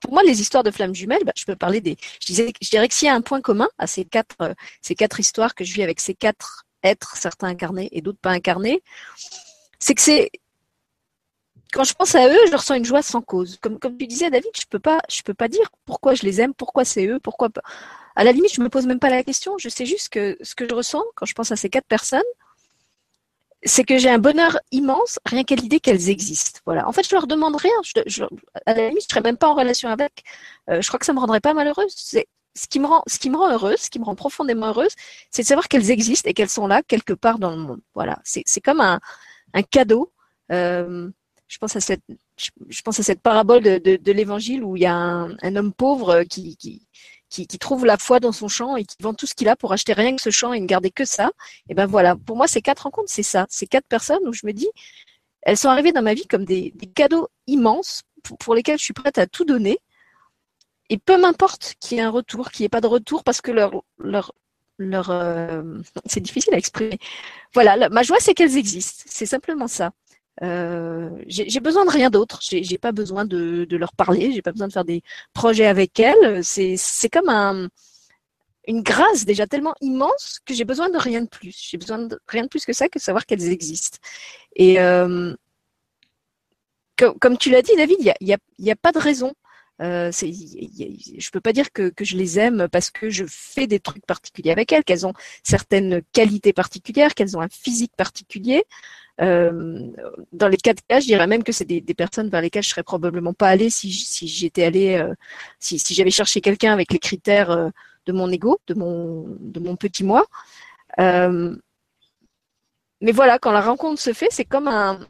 pour 0.00 0.12
moi, 0.12 0.22
les 0.22 0.40
histoires 0.40 0.62
de 0.62 0.70
flammes 0.70 0.94
jumelles, 0.94 1.24
bah, 1.24 1.32
je 1.34 1.44
peux 1.44 1.56
parler 1.56 1.80
des, 1.80 1.96
je 2.20 2.26
disais, 2.26 2.52
je 2.60 2.70
dirais 2.70 2.88
que 2.88 2.94
s'il 2.94 3.06
y 3.06 3.10
a 3.10 3.14
un 3.14 3.22
point 3.22 3.40
commun 3.40 3.68
à 3.78 3.86
ces 3.86 4.04
quatre, 4.04 4.54
ces 4.82 4.94
quatre 4.94 5.18
histoires 5.18 5.54
que 5.54 5.64
je 5.64 5.72
vis 5.72 5.82
avec 5.82 6.00
ces 6.00 6.14
quatre 6.14 6.66
êtres, 6.82 7.16
certains 7.16 7.48
incarnés 7.48 7.88
et 7.92 8.02
d'autres 8.02 8.20
pas 8.20 8.30
incarnés, 8.30 8.82
c'est 9.78 9.94
que 9.94 10.02
c'est 10.02 10.30
quand 11.72 11.84
je 11.84 11.94
pense 11.94 12.14
à 12.14 12.28
eux, 12.28 12.38
je 12.50 12.56
ressens 12.56 12.74
une 12.74 12.84
joie 12.84 13.02
sans 13.02 13.22
cause. 13.22 13.58
Comme, 13.60 13.78
tu 13.98 14.06
disais, 14.06 14.30
David, 14.30 14.50
je 14.58 14.66
peux 14.68 14.78
pas, 14.78 15.00
peux 15.24 15.34
pas 15.34 15.48
dire 15.48 15.70
pourquoi 15.84 16.14
je 16.14 16.22
les 16.22 16.40
aime, 16.40 16.54
pourquoi 16.54 16.84
c'est 16.84 17.06
eux, 17.06 17.18
pourquoi. 17.20 17.48
À 18.14 18.24
la 18.24 18.32
limite, 18.32 18.54
je 18.54 18.60
me 18.60 18.68
pose 18.68 18.86
même 18.86 18.98
pas 19.00 19.10
la 19.10 19.22
question. 19.24 19.58
Je 19.58 19.68
sais 19.68 19.86
juste 19.86 20.08
que 20.08 20.36
ce 20.40 20.54
que 20.54 20.68
je 20.68 20.74
ressens 20.74 21.02
quand 21.14 21.26
je 21.26 21.34
pense 21.34 21.52
à 21.52 21.56
ces 21.56 21.68
quatre 21.68 21.86
personnes, 21.86 22.22
c'est 23.64 23.84
que 23.84 23.98
j'ai 23.98 24.10
un 24.10 24.18
bonheur 24.18 24.58
immense 24.70 25.18
rien 25.26 25.44
qu'à 25.44 25.56
l'idée 25.56 25.80
qu'elles 25.80 26.08
existent. 26.08 26.60
Voilà. 26.66 26.88
En 26.88 26.92
fait, 26.92 27.06
je 27.06 27.14
leur 27.14 27.26
demande 27.26 27.56
rien. 27.56 27.72
À 28.66 28.74
la 28.74 28.88
limite, 28.88 29.02
je 29.02 29.08
serais 29.08 29.22
même 29.22 29.36
pas 29.36 29.48
en 29.48 29.54
relation 29.54 29.88
avec. 29.88 30.22
Euh, 30.70 30.80
je 30.80 30.88
crois 30.88 30.98
que 30.98 31.06
ça 31.06 31.12
me 31.12 31.18
rendrait 31.20 31.40
pas 31.40 31.54
malheureuse. 31.54 31.94
Ce 32.54 32.66
qui 32.68 32.80
me 32.80 32.86
rend, 32.86 33.02
ce 33.06 33.18
qui 33.18 33.28
me 33.28 33.36
rend 33.36 33.50
heureuse, 33.50 33.80
ce 33.80 33.90
qui 33.90 33.98
me 33.98 34.04
rend 34.04 34.14
profondément 34.14 34.68
heureuse, 34.68 34.94
c'est 35.30 35.42
de 35.42 35.46
savoir 35.46 35.68
qu'elles 35.68 35.90
existent 35.90 36.30
et 36.30 36.34
qu'elles 36.34 36.48
sont 36.48 36.66
là 36.66 36.82
quelque 36.82 37.12
part 37.12 37.38
dans 37.38 37.50
le 37.50 37.58
monde. 37.58 37.80
Voilà. 37.94 38.18
C'est 38.24 38.60
comme 38.60 38.80
un, 38.80 39.00
un 39.52 39.62
cadeau. 39.62 40.12
Euh, 40.52 41.10
je 41.48 41.58
pense 41.58 41.76
à 41.76 41.80
cette, 41.80 43.20
parabole 43.20 43.62
de, 43.62 44.12
l'évangile 44.12 44.64
où 44.64 44.76
il 44.76 44.82
y 44.82 44.86
a 44.86 44.94
un, 44.94 45.56
homme 45.56 45.72
pauvre 45.72 46.24
qui, 46.24 46.56
qui, 47.28 47.58
trouve 47.58 47.86
la 47.86 47.96
foi 47.96 48.20
dans 48.20 48.32
son 48.32 48.48
champ 48.48 48.76
et 48.76 48.84
qui 48.84 48.96
vend 49.00 49.14
tout 49.14 49.26
ce 49.26 49.34
qu'il 49.34 49.48
a 49.48 49.56
pour 49.56 49.72
acheter 49.72 49.92
rien 49.92 50.16
que 50.16 50.22
ce 50.22 50.30
champ 50.30 50.52
et 50.52 50.60
ne 50.60 50.66
garder 50.66 50.90
que 50.90 51.04
ça. 51.04 51.30
Et 51.68 51.74
ben 51.74 51.86
voilà, 51.86 52.16
pour 52.16 52.36
moi, 52.36 52.48
ces 52.48 52.62
quatre 52.62 52.80
rencontres, 52.80 53.10
c'est 53.10 53.22
ça. 53.22 53.46
Ces 53.48 53.66
quatre 53.66 53.86
personnes 53.86 54.26
où 54.26 54.32
je 54.32 54.46
me 54.46 54.52
dis, 54.52 54.68
elles 55.42 55.56
sont 55.56 55.68
arrivées 55.68 55.92
dans 55.92 56.02
ma 56.02 56.14
vie 56.14 56.26
comme 56.26 56.44
des, 56.44 56.72
cadeaux 56.94 57.28
immenses 57.46 58.02
pour, 58.22 58.38
pour, 58.38 58.54
lesquels 58.54 58.78
je 58.78 58.84
suis 58.84 58.94
prête 58.94 59.18
à 59.18 59.26
tout 59.26 59.44
donner. 59.44 59.78
Et 60.88 60.98
peu 60.98 61.20
m'importe 61.20 61.74
qu'il 61.80 61.98
y 61.98 62.00
ait 62.00 62.04
un 62.04 62.10
retour, 62.10 62.50
qu'il 62.50 62.62
n'y 62.62 62.66
ait 62.66 62.70
pas 62.70 62.80
de 62.80 62.86
retour, 62.86 63.24
parce 63.24 63.40
que 63.40 63.50
leur, 63.50 63.82
leur, 63.98 64.32
leur, 64.78 65.10
euh, 65.10 65.62
c'est 66.06 66.20
difficile 66.20 66.54
à 66.54 66.58
exprimer. 66.58 66.98
Voilà, 67.54 67.88
ma 67.88 68.02
joie, 68.02 68.18
c'est 68.20 68.34
qu'elles 68.34 68.56
existent. 68.56 69.04
C'est 69.06 69.26
simplement 69.26 69.68
ça. 69.68 69.92
Euh, 70.42 71.10
j'ai 71.26 71.60
besoin 71.60 71.84
de 71.84 71.90
rien 71.90 72.10
d'autre. 72.10 72.40
J'ai 72.42 72.78
pas 72.78 72.92
besoin 72.92 73.24
de, 73.24 73.66
leur 73.70 73.92
parler. 73.92 74.32
J'ai 74.32 74.42
pas 74.42 74.52
besoin 74.52 74.68
de 74.68 74.72
faire 74.72 74.84
des 74.84 75.02
projets 75.32 75.66
avec 75.66 75.98
elles. 76.00 76.44
C'est 76.44 77.08
comme 77.10 77.28
un, 77.28 77.68
une 78.66 78.82
grâce 78.82 79.24
déjà 79.24 79.46
tellement 79.46 79.74
immense 79.80 80.40
que 80.44 80.54
j'ai 80.54 80.64
besoin 80.64 80.88
de 80.88 80.98
rien 80.98 81.22
de 81.22 81.28
plus. 81.28 81.56
J'ai 81.70 81.78
besoin 81.78 81.98
de 81.98 82.18
rien 82.28 82.42
de 82.42 82.48
plus 82.48 82.64
que 82.64 82.72
ça 82.72 82.88
que 82.88 82.98
savoir 82.98 83.26
qu'elles 83.26 83.50
existent. 83.50 83.98
Et 84.54 84.80
euh, 84.80 85.34
comme, 86.96 87.38
tu 87.38 87.50
l'as 87.50 87.62
dit, 87.62 87.76
David, 87.76 87.96
il 88.00 88.14
n'y 88.22 88.32
a, 88.32 88.38
y 88.58 88.70
a, 88.70 88.76
pas 88.76 88.92
de 88.92 88.98
raison. 88.98 89.34
Euh, 89.82 90.10
je 90.10 91.30
peux 91.30 91.40
pas 91.40 91.52
dire 91.52 91.70
que, 91.70 91.92
je 92.00 92.16
les 92.16 92.38
aime 92.38 92.68
parce 92.72 92.90
que 92.90 93.10
je 93.10 93.24
fais 93.28 93.66
des 93.66 93.80
trucs 93.80 94.06
particuliers 94.06 94.50
avec 94.50 94.72
elles, 94.72 94.84
qu'elles 94.84 95.06
ont 95.06 95.12
certaines 95.42 96.02
qualités 96.12 96.52
particulières, 96.52 97.14
qu'elles 97.14 97.36
ont 97.36 97.42
un 97.42 97.48
physique 97.48 97.92
particulier. 97.96 98.64
Euh, 99.20 99.90
dans 100.32 100.48
les 100.48 100.56
quatre 100.56 100.82
cas, 100.86 101.00
je 101.00 101.06
dirais 101.06 101.26
même 101.26 101.42
que 101.42 101.52
c'est 101.52 101.64
des, 101.64 101.80
personnes 101.94 102.28
vers 102.28 102.40
lesquelles 102.40 102.62
je 102.62 102.70
serais 102.70 102.82
probablement 102.82 103.32
pas 103.32 103.48
allée 103.48 103.70
si, 103.70 103.90
j'étais 103.90 104.64
allée, 104.64 104.96
euh, 104.96 105.14
si, 105.58 105.78
j'avais 105.94 106.10
cherché 106.10 106.40
quelqu'un 106.40 106.72
avec 106.72 106.92
les 106.92 106.98
critères 106.98 107.50
euh, 107.50 107.70
de 108.06 108.12
mon 108.12 108.30
ego, 108.30 108.60
de 108.66 108.74
mon, 108.74 109.24
de 109.40 109.74
petit 109.76 110.04
moi. 110.04 110.26
Euh, 110.98 111.56
mais 113.00 113.12
voilà, 113.12 113.38
quand 113.38 113.52
la 113.52 113.60
rencontre 113.60 114.00
se 114.00 114.12
fait, 114.12 114.28
c'est 114.30 114.44
comme 114.44 114.68
un, 114.68 115.00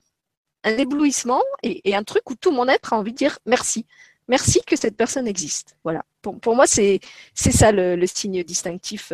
éblouissement 0.65 1.43
et, 1.63 1.95
un 1.95 2.03
truc 2.03 2.29
où 2.29 2.35
tout 2.35 2.51
mon 2.51 2.67
être 2.67 2.93
a 2.93 2.99
envie 2.99 3.13
de 3.13 3.17
dire 3.17 3.39
merci. 3.47 3.87
Merci 4.29 4.61
que 4.67 4.75
cette 4.75 4.97
personne 4.97 5.29
existe. 5.29 5.77
Voilà. 5.85 6.05
Pour, 6.23 6.57
moi, 6.57 6.67
c'est 6.67 7.01
ça 7.35 7.71
le, 7.71 8.05
signe 8.07 8.43
distinctif 8.43 9.13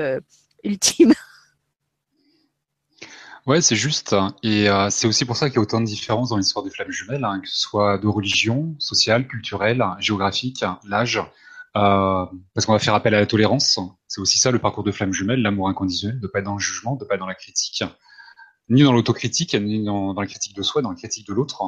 ultime. 0.65 1.13
Ouais, 3.47 3.61
c'est 3.61 3.77
juste. 3.77 4.15
Et 4.45 4.69
euh, 4.69 4.89
c'est 4.91 5.09
aussi 5.09 5.25
pour 5.25 5.37
ça 5.37 5.49
qu'il 5.49 5.57
y 5.57 5.59
a 5.59 5.63
autant 5.63 5.81
de 5.81 5.87
différences 5.87 6.29
dans 6.29 6.37
l'histoire 6.37 6.65
des 6.65 6.71
flammes 6.71 6.93
jumelles, 6.93 7.25
hein, 7.25 7.41
que 7.41 7.49
ce 7.49 7.59
soit 7.59 7.99
de 7.99 8.07
religion, 8.07 8.77
sociale, 8.79 9.27
culturelle, 9.27 9.85
géographique, 9.99 10.65
l'âge. 10.85 11.21
Euh, 11.77 12.27
parce 12.55 12.67
qu'on 12.67 12.73
va 12.73 12.79
faire 12.79 12.95
appel 12.95 13.15
à 13.15 13.21
la 13.21 13.27
tolérance. 13.27 13.81
C'est 14.07 14.21
aussi 14.21 14.39
ça 14.39 14.51
le 14.51 14.59
parcours 14.59 14.85
de 14.85 14.93
flammes 14.93 15.13
jumelles, 15.13 15.43
l'amour 15.43 15.69
inconditionnel, 15.69 16.21
de 16.21 16.27
pas 16.27 16.39
être 16.39 16.45
dans 16.45 16.55
le 16.55 16.61
jugement, 16.61 16.97
de 16.97 17.05
pas 17.05 17.15
être 17.15 17.21
dans 17.21 17.27
la 17.27 17.35
critique, 17.35 17.83
ni 18.69 18.83
dans 18.83 18.93
l'autocritique, 18.93 19.55
ni 19.55 19.85
dans, 19.85 20.13
la 20.13 20.27
critique 20.27 20.55
de 20.55 20.63
soi, 20.63 20.83
dans 20.83 20.91
la 20.91 20.97
critique 20.97 21.27
de 21.27 21.33
l'autre 21.33 21.63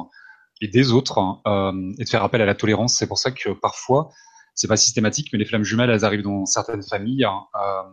et 0.61 0.67
des 0.69 0.91
autres, 0.93 1.41
euh, 1.47 1.91
et 1.97 2.03
de 2.05 2.09
faire 2.09 2.23
appel 2.23 2.41
à 2.41 2.45
la 2.45 2.55
tolérance. 2.55 2.95
C'est 2.97 3.07
pour 3.07 3.17
ça 3.17 3.31
que 3.31 3.49
parfois, 3.49 4.11
c'est 4.53 4.67
pas 4.67 4.77
systématique, 4.77 5.29
mais 5.33 5.39
les 5.39 5.45
flammes 5.45 5.63
jumelles, 5.63 5.89
elles 5.89 6.05
arrivent 6.05 6.23
dans 6.23 6.45
certaines 6.45 6.83
familles. 6.83 7.25
Euh, 7.25 7.83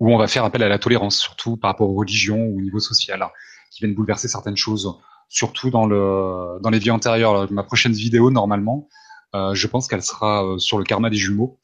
où 0.00 0.12
on 0.12 0.18
va 0.18 0.28
faire 0.28 0.44
appel 0.44 0.62
à 0.62 0.68
la 0.68 0.78
tolérance, 0.78 1.18
surtout 1.18 1.56
par 1.56 1.70
rapport 1.70 1.88
aux 1.88 1.94
religions 1.94 2.42
ou 2.44 2.58
au 2.58 2.60
niveau 2.60 2.80
social, 2.80 3.22
hein, 3.22 3.30
qui 3.70 3.80
viennent 3.80 3.94
bouleverser 3.94 4.28
certaines 4.28 4.56
choses, 4.56 4.98
surtout 5.28 5.70
dans, 5.70 5.86
le, 5.86 6.58
dans 6.62 6.70
les 6.70 6.78
vies 6.78 6.90
antérieures. 6.90 7.50
ma 7.52 7.62
prochaine 7.62 7.92
vidéo, 7.92 8.30
normalement, 8.30 8.88
euh, 9.34 9.54
je 9.54 9.66
pense 9.66 9.88
qu'elle 9.88 10.02
sera 10.02 10.44
euh, 10.44 10.58
sur 10.58 10.78
le 10.78 10.84
karma 10.84 11.10
des 11.10 11.16
jumeaux, 11.16 11.58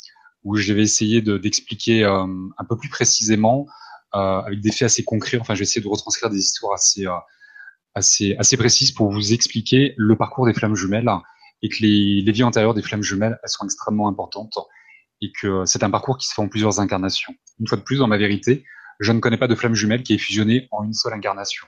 où 0.45 0.57
je 0.57 0.73
vais 0.73 0.83
essayer 0.83 1.23
d'expliquer 1.23 2.05
euh, 2.05 2.27
un 2.59 2.65
peu 2.69 2.77
plus 2.77 2.89
précisément, 2.89 3.67
avec 4.15 4.61
des 4.61 4.71
faits 4.71 4.83
assez 4.83 5.05
concrets, 5.05 5.39
enfin 5.41 5.55
je 5.55 5.61
vais 5.61 5.63
essayer 5.63 5.81
de 5.81 5.89
retranscrire 5.89 6.29
des 6.29 6.37
histoires 6.37 6.75
assez, 6.75 7.07
assez, 7.95 8.37
assez 8.39 8.59
précises 8.59 8.91
pour 8.91 9.11
vous 9.11 9.33
expliquer 9.33 9.95
le 9.97 10.17
parcours 10.17 10.45
des 10.45 10.53
flammes 10.53 10.77
jumelles, 10.77 11.11
et 11.63 11.71
que 11.71 11.77
les, 11.81 12.21
les 12.21 12.33
vies 12.33 12.43
antérieures 12.43 12.75
des 12.75 12.83
flammes 12.83 13.03
jumelles, 13.03 13.39
elles 13.43 13.49
sont 13.49 13.65
extrêmement 13.65 14.09
importantes 14.09 14.59
et 15.23 15.33
que 15.41 15.65
c'est 15.65 15.83
un 15.83 15.91
parcours 15.91 16.19
qui 16.19 16.27
se 16.27 16.35
fait 16.35 16.43
en 16.43 16.49
plusieurs 16.49 16.81
incarnations. 16.81 17.33
Une 17.61 17.67
fois 17.67 17.79
de 17.79 17.83
plus, 17.83 17.99
dans 17.99 18.09
ma 18.09 18.19
vérité, 18.19 18.65
je 19.01 19.13
ne 19.13 19.21
connais 19.21 19.39
pas 19.39 19.49
de 19.49 19.55
flamme 19.55 19.75
jumelle 19.75 20.03
qui 20.03 20.15
est 20.15 20.19
fusionnée 20.19 20.69
en 20.71 20.85
une 20.85 20.93
seule 20.93 21.15
incarnation. 21.15 21.67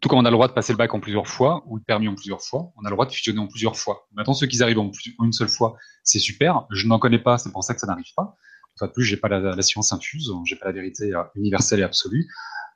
Tout 0.00 0.08
comme 0.08 0.18
on 0.18 0.24
a 0.24 0.30
le 0.30 0.36
droit 0.36 0.48
de 0.48 0.52
passer 0.52 0.72
le 0.72 0.76
bac 0.76 0.92
en 0.94 1.00
plusieurs 1.00 1.26
fois, 1.26 1.62
ou 1.66 1.76
le 1.76 1.82
permis 1.82 2.08
en 2.08 2.14
plusieurs 2.14 2.42
fois, 2.42 2.72
on 2.76 2.84
a 2.84 2.90
le 2.90 2.94
droit 2.94 3.06
de 3.06 3.12
fusionner 3.12 3.40
en 3.40 3.48
plusieurs 3.48 3.76
fois. 3.76 4.06
Maintenant, 4.12 4.34
ceux 4.34 4.46
qui 4.46 4.62
arrivent 4.62 4.78
en, 4.78 4.90
une 5.22 5.32
seule 5.32 5.48
fois, 5.48 5.76
c'est 6.04 6.20
super. 6.20 6.66
Je 6.70 6.86
n'en 6.86 6.98
connais 6.98 7.18
pas, 7.18 7.38
c'est 7.38 7.50
pour 7.50 7.64
ça 7.64 7.74
que 7.74 7.80
ça 7.80 7.86
n'arrive 7.86 8.12
pas. 8.16 8.36
Une 8.74 8.78
fois 8.78 8.88
de 8.88 8.92
plus, 8.92 9.04
j'ai 9.04 9.16
pas 9.16 9.28
la, 9.28 9.62
science 9.62 9.92
infuse, 9.92 10.32
j'ai 10.44 10.56
pas 10.56 10.66
la 10.66 10.72
vérité 10.72 11.12
euh, 11.14 11.22
universelle 11.34 11.80
et 11.80 11.84
absolue. 11.84 12.28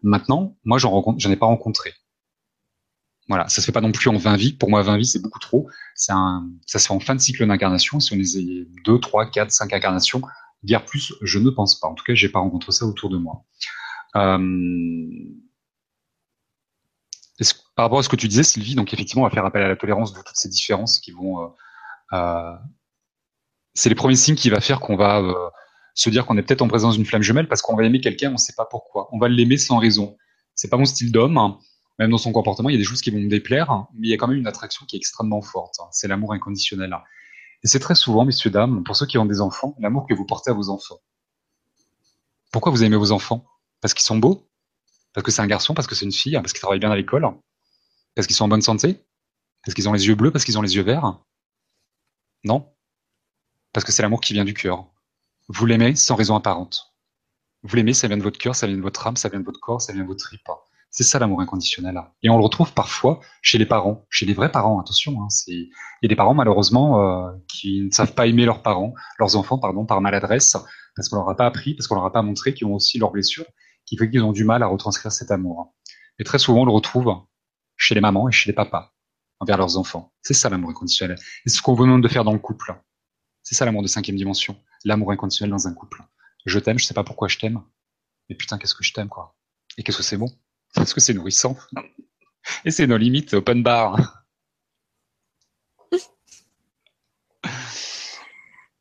Maintenant, 0.03 0.57
moi, 0.65 0.79
j'en 0.79 1.31
ai 1.31 1.37
pas 1.37 1.47
rencontré. 1.47 1.93
Voilà, 3.28 3.49
ça 3.49 3.61
se 3.61 3.66
fait 3.66 3.73
pas 3.73 3.81
non 3.81 3.93
plus 3.93 4.09
en 4.09 4.16
20 4.16 4.36
vies. 4.36 4.53
Pour 4.53 4.69
moi, 4.69 4.82
20 4.82 4.99
vies, 4.99 5.07
c'est 5.07 5.23
beaucoup 5.23 5.39
trop. 5.39 5.69
Un, 6.09 6.49
ça 6.66 6.78
se 6.78 6.86
fait 6.86 6.93
en 6.93 7.01
fin 7.01 7.15
de 7.15 7.20
cycle 7.20 7.47
d'incarnation. 7.47 8.01
Si 8.01 8.12
on 8.12 8.16
est 8.16 8.66
2, 8.85 8.99
3, 8.99 9.31
4, 9.31 9.51
5 9.51 9.73
incarnations, 9.73 10.23
dire 10.62 10.85
plus, 10.85 11.15
je 11.23 11.39
ne 11.39 11.51
pense 11.51 11.78
pas. 11.78 11.89
En 11.89 11.94
tout 11.94 12.05
cas, 12.05 12.15
j'ai 12.15 12.28
pas 12.28 12.40
rencontré 12.40 12.73
ça 12.73 12.85
autour 12.85 13.11
de 13.11 13.16
moi. 13.16 13.44
Euh, 14.16 14.39
par 17.74 17.86
rapport 17.86 17.99
à 17.99 18.03
ce 18.03 18.09
que 18.09 18.16
tu 18.16 18.28
disais, 18.28 18.43
Sylvie, 18.43 18.74
donc 18.74 18.93
effectivement, 18.93 19.23
on 19.23 19.27
va 19.27 19.31
faire 19.31 19.44
appel 19.44 19.62
à 19.62 19.69
la 19.69 19.77
tolérance 19.77 20.12
de 20.12 20.19
toutes 20.19 20.36
ces 20.36 20.49
différences 20.49 20.99
qui 20.99 21.11
vont. 21.11 21.43
Euh, 21.43 21.49
euh, 22.12 22.57
c'est 23.74 23.89
les 23.89 23.94
premiers 23.94 24.16
signes 24.16 24.35
qui 24.35 24.51
va 24.51 24.61
faire 24.61 24.81
qu'on 24.81 24.97
va 24.97 25.20
euh, 25.20 25.49
se 25.94 26.11
dire 26.11 26.27
qu'on 26.27 26.36
est 26.36 26.43
peut-être 26.43 26.62
en 26.62 26.69
présence 26.69 26.97
d'une 26.97 27.07
flamme 27.07 27.23
jumelle 27.23 27.49
parce 27.49 27.62
qu'on 27.62 27.74
va 27.74 27.85
aimer 27.85 28.01
quelqu'un, 28.01 28.28
on 28.28 28.32
ne 28.32 28.39
sait 28.39 28.55
pas 28.57 28.66
pourquoi. 28.66 29.09
On 29.12 29.19
va 29.19 29.28
l'aimer 29.28 29.57
sans 29.57 29.78
raison. 29.78 30.16
C'est 30.55 30.69
pas 30.69 30.77
mon 30.77 30.85
style 30.85 31.11
d'homme. 31.11 31.39
Hein. 31.39 31.59
Même 31.98 32.10
dans 32.10 32.19
son 32.19 32.32
comportement, 32.32 32.69
il 32.69 32.73
y 32.73 32.77
a 32.77 32.78
des 32.78 32.85
choses 32.85 33.01
qui 33.01 33.10
vont 33.10 33.19
me 33.19 33.28
déplaire, 33.28 33.86
mais 33.94 34.09
il 34.09 34.10
y 34.10 34.14
a 34.14 34.16
quand 34.16 34.28
même 34.28 34.39
une 34.39 34.47
attraction 34.47 34.86
qui 34.86 34.97
est 34.97 34.98
extrêmement 34.98 35.43
forte. 35.43 35.77
C'est 35.90 36.09
l'amour 36.09 36.32
inconditionnel. 36.32 36.97
Et 37.62 37.69
c'est 37.69 37.78
très 37.78 37.94
souvent, 37.94 38.24
messieurs, 38.24 38.51
dames, 38.51 38.82
pour 38.82 38.97
ceux 38.97 39.06
qui 39.06 39.19
ont 39.19 39.27
des 39.27 39.40
enfants, 39.40 39.77
l'amour 39.78 40.06
que 40.09 40.14
vous 40.14 40.24
portez 40.24 40.51
à 40.51 40.55
vos 40.55 40.69
enfants. 40.69 41.01
Pourquoi 42.51 42.73
vous 42.73 42.82
aimez 42.82 42.97
vos 42.97 43.12
enfants? 43.12 43.47
Parce 43.81 43.94
qu'ils 43.94 44.05
sont 44.05 44.19
beaux? 44.19 44.48
Parce 45.12 45.24
que 45.24 45.31
c'est 45.31 45.43
un 45.43 45.47
garçon? 45.47 45.74
Parce 45.74 45.86
que 45.86 45.94
c'est 45.94 46.05
une 46.05 46.12
fille? 46.12 46.35
Parce 46.35 46.52
qu'ils 46.52 46.60
travaillent 46.60 46.81
bien 46.81 46.90
à 46.90 46.97
l'école? 46.97 47.27
Parce 48.14 48.27
qu'ils 48.27 48.36
sont 48.36 48.44
en 48.44 48.48
bonne 48.48 48.62
santé? 48.62 49.05
Parce 49.64 49.74
qu'ils 49.74 49.89
ont 49.89 49.93
les 49.93 50.06
yeux 50.06 50.14
bleus? 50.14 50.31
Parce 50.31 50.44
qu'ils 50.44 50.59
ont 50.59 50.62
les 50.62 50.74
yeux 50.74 50.82
verts? 50.82 51.20
Non? 52.44 52.73
Parce 53.73 53.85
que 53.85 53.93
c'est 53.93 54.02
l'amour 54.02 54.20
qui 54.20 54.32
vient 54.32 54.44
du 54.44 54.55
cœur. 54.55 54.86
Vous 55.48 55.66
l'aimez 55.66 55.94
sans 55.94 56.14
raison 56.14 56.35
apparente. 56.35 56.94
Vous 57.62 57.77
l'aimez, 57.77 57.94
ça 57.94 58.09
vient 58.09 58.16
de 58.16 58.23
votre 58.23 58.39
cœur, 58.39 58.56
ça 58.56 58.66
vient 58.66 58.77
de 58.77 58.82
votre 58.82 59.06
âme, 59.06 59.16
ça 59.16 59.28
vient 59.28 59.39
de 59.39 59.44
votre 59.44 59.60
corps, 59.60 59.81
ça 59.81 59.93
vient 59.93 60.02
de 60.02 60.09
votre 60.09 60.24
tripes. 60.24 60.51
C'est 60.93 61.05
ça 61.05 61.19
l'amour 61.19 61.40
inconditionnel. 61.40 61.98
Et 62.23 62.28
on 62.28 62.36
le 62.36 62.44
retrouve 62.44 62.74
parfois 62.74 63.20
chez 63.40 63.56
les 63.56 63.64
parents, 63.64 64.05
chez 64.10 64.27
les 64.27 64.35
vrais 64.35 64.52
parents. 64.52 64.78
Attention, 64.78 65.23
hein, 65.23 65.28
il 65.47 65.70
y 66.02 66.06
a 66.06 66.09
des 66.09 66.16
parents 66.16 66.35
malheureusement 66.35 67.01
euh, 67.01 67.32
qui 67.48 67.81
ne 67.81 67.90
savent 67.90 68.12
pas 68.12 68.27
aimer 68.27 68.44
leurs 68.44 68.62
parents, 68.62 68.93
leurs 69.19 69.36
enfants, 69.36 69.59
pardon, 69.59 69.86
par 69.86 70.02
maladresse, 70.02 70.55
parce 70.94 71.09
qu'on 71.09 71.16
leur 71.16 71.31
a 71.31 71.35
pas 71.35 71.47
appris, 71.47 71.74
parce 71.74 71.86
qu'on 71.89 71.94
leur 71.94 72.05
a 72.05 72.12
pas 72.12 72.20
montré 72.20 72.52
qu'ils 72.52 72.66
ont 72.66 72.74
aussi 72.74 72.98
leurs 72.98 73.10
blessures, 73.10 73.47
qui 73.86 73.97
fait 73.97 74.10
qu'ils 74.10 74.23
ont 74.23 74.32
du 74.32 74.44
mal 74.44 74.62
à 74.62 74.66
retranscrire 74.66 75.12
cet 75.12 75.31
amour. 75.31 75.74
Et 76.19 76.24
très 76.24 76.39
souvent, 76.39 76.60
on 76.60 76.64
le 76.66 76.73
retrouve 76.73 77.10
chez 77.78 77.94
les 77.94 78.02
mamans 78.02 78.28
et 78.28 78.32
chez 78.32 78.51
les 78.51 78.55
papas 78.55 78.93
envers 79.40 79.56
leurs 79.56 79.78
enfants. 79.78 80.12
C'est 80.20 80.35
ça 80.35 80.51
l'amour 80.51 80.70
inconditionnel. 80.70 81.16
Et 81.47 81.48
c'est 81.48 81.56
ce 81.56 81.62
qu'on 81.62 81.73
vous 81.73 81.85
demande 81.85 82.02
de 82.02 82.09
faire 82.09 82.24
dans 82.24 82.35
le 82.35 82.39
couple. 82.39 82.78
C'est 83.43 83.55
ça 83.55 83.64
l'amour 83.64 83.82
de 83.82 83.89
cinquième 83.89 84.16
dimension. 84.16 84.56
L'amour 84.85 85.10
inconditionnel 85.10 85.51
dans 85.51 85.66
un 85.66 85.73
couple. 85.73 86.02
Je 86.44 86.59
t'aime, 86.59 86.78
je 86.78 86.85
sais 86.85 86.94
pas 86.94 87.02
pourquoi 87.02 87.28
je 87.28 87.39
t'aime. 87.39 87.62
Mais 88.28 88.36
putain, 88.36 88.59
qu'est-ce 88.59 88.74
que 88.74 88.85
je 88.85 88.93
t'aime, 88.93 89.09
quoi. 89.09 89.35
Et 89.78 89.82
qu'est-ce 89.82 89.97
que 89.97 90.02
c'est 90.02 90.19
bon. 90.19 90.28
Parce 90.74 90.94
que 90.94 91.01
c'est 91.01 91.15
nourrissant. 91.15 91.57
Et 92.65 92.70
c'est 92.70 92.86
nos 92.86 92.97
limites, 92.97 93.35
open 93.35 93.62
bar. 93.62 94.24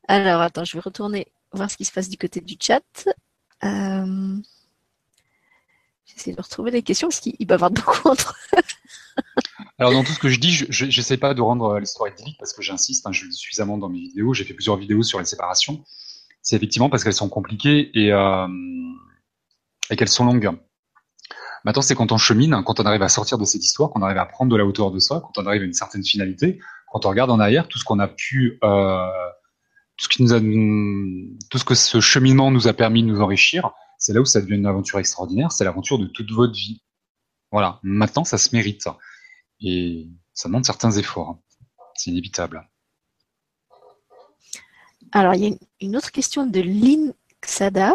Alors, 0.07 0.41
attends, 0.41 0.65
je 0.65 0.73
vais 0.73 0.81
retourner 0.81 1.31
voir 1.53 1.69
ce 1.69 1.77
qui 1.77 1.85
se 1.85 1.91
passe 1.91 2.09
du 2.09 2.17
côté 2.17 2.41
du 2.41 2.55
chat. 2.59 3.07
Euh... 3.63 4.37
J'essaie 6.05 6.33
de 6.33 6.41
retrouver 6.41 6.71
les 6.71 6.81
questions 6.81 7.07
parce 7.07 7.19
qu'il 7.19 7.35
va 7.47 7.53
y 7.53 7.55
avoir 7.55 7.71
beaucoup 7.71 8.09
entre 8.09 8.35
Alors 9.77 9.91
dans 9.93 10.03
tout 10.03 10.11
ce 10.11 10.19
que 10.19 10.29
je 10.29 10.39
dis, 10.39 10.51
je 10.51 10.85
n'essaie 10.85 11.17
pas 11.17 11.33
de 11.33 11.41
rendre 11.41 11.79
l'histoire 11.79 12.09
idyllique 12.09 12.37
parce 12.39 12.53
que 12.53 12.61
j'insiste, 12.61 13.07
hein, 13.07 13.11
je 13.11 13.23
le 13.23 13.29
dis 13.29 13.37
suffisamment 13.37 13.77
dans 13.77 13.89
mes 13.89 13.99
vidéos, 13.99 14.33
j'ai 14.33 14.43
fait 14.43 14.53
plusieurs 14.53 14.77
vidéos 14.77 15.03
sur 15.03 15.19
les 15.19 15.25
séparations. 15.25 15.83
C'est 16.41 16.55
effectivement 16.55 16.89
parce 16.89 17.03
qu'elles 17.03 17.13
sont 17.13 17.29
compliquées 17.29 17.91
et, 17.93 18.11
euh, 18.11 18.47
et 19.89 19.95
qu'elles 19.95 20.09
sont 20.09 20.25
longues. 20.25 20.49
Maintenant, 21.63 21.81
c'est 21.81 21.95
quand 21.95 22.11
on 22.11 22.17
chemine, 22.17 22.63
quand 22.65 22.79
on 22.79 22.85
arrive 22.85 23.03
à 23.03 23.09
sortir 23.09 23.37
de 23.37 23.45
cette 23.45 23.63
histoire, 23.63 23.89
qu'on 23.89 24.01
arrive 24.01 24.17
à 24.17 24.25
prendre 24.25 24.51
de 24.51 24.57
la 24.57 24.65
hauteur 24.65 24.91
de 24.91 24.99
soi, 24.99 25.21
quand 25.21 25.41
on 25.41 25.45
arrive 25.45 25.61
à 25.61 25.65
une 25.65 25.73
certaine 25.73 26.03
finalité, 26.03 26.59
quand 26.91 27.05
on 27.05 27.09
regarde 27.09 27.31
en 27.31 27.39
arrière 27.39 27.67
tout 27.67 27.77
ce 27.77 27.85
qu'on 27.85 27.99
a 27.99 28.07
pu, 28.07 28.59
euh, 28.63 29.07
tout 29.97 30.05
ce 30.05 30.09
qui 30.09 30.23
nous 30.23 30.33
a, 30.33 30.39
tout 30.39 31.57
ce 31.57 31.63
que 31.63 31.75
ce 31.75 31.99
cheminement 31.99 32.51
nous 32.51 32.67
a 32.67 32.73
permis 32.73 33.03
de 33.03 33.07
nous 33.07 33.21
enrichir, 33.21 33.71
c'est 33.97 34.13
là 34.13 34.21
où 34.21 34.25
ça 34.25 34.41
devient 34.41 34.55
une 34.55 34.65
aventure 34.65 34.97
extraordinaire. 34.97 35.51
C'est 35.51 35.63
l'aventure 35.63 35.99
de 35.99 36.07
toute 36.07 36.31
votre 36.31 36.53
vie. 36.53 36.81
Voilà. 37.51 37.79
Maintenant, 37.83 38.23
ça 38.23 38.39
se 38.39 38.55
mérite 38.55 38.87
et 39.59 40.09
ça 40.33 40.49
demande 40.49 40.65
certains 40.65 40.91
efforts. 40.91 41.37
C'est 41.93 42.09
inévitable. 42.09 42.67
Alors, 45.11 45.35
il 45.35 45.43
y 45.43 45.53
a 45.53 45.55
une 45.81 45.95
autre 45.97 46.11
question 46.11 46.47
de 46.47 46.61
Lynn 46.61 47.13
Xada 47.41 47.93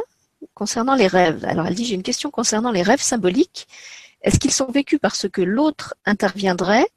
concernant 0.54 0.94
les 0.94 1.06
rêves. 1.06 1.44
Alors 1.44 1.66
elle 1.66 1.74
dit, 1.74 1.84
j'ai 1.84 1.94
une 1.94 2.02
question 2.02 2.30
concernant 2.30 2.72
les 2.72 2.82
rêves 2.82 3.00
symboliques. 3.00 3.66
Est-ce 4.22 4.38
qu'ils 4.38 4.52
sont 4.52 4.70
vécus 4.70 4.98
parce 5.00 5.28
que 5.28 5.42
l'autre 5.42 5.94
interviendrait 6.04 6.88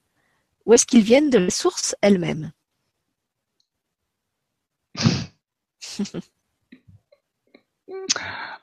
ou 0.65 0.73
est-ce 0.73 0.85
qu'ils 0.85 1.03
viennent 1.03 1.29
de 1.29 1.37
la 1.37 1.49
source 1.49 1.95
elle-même? 2.01 2.51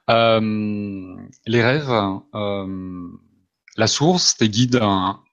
Euh, 0.08 1.16
Les 1.46 1.62
rêves, 1.62 1.90
euh, 2.34 3.08
la 3.76 3.86
source, 3.88 4.36
tes 4.36 4.48
guides, 4.48 4.80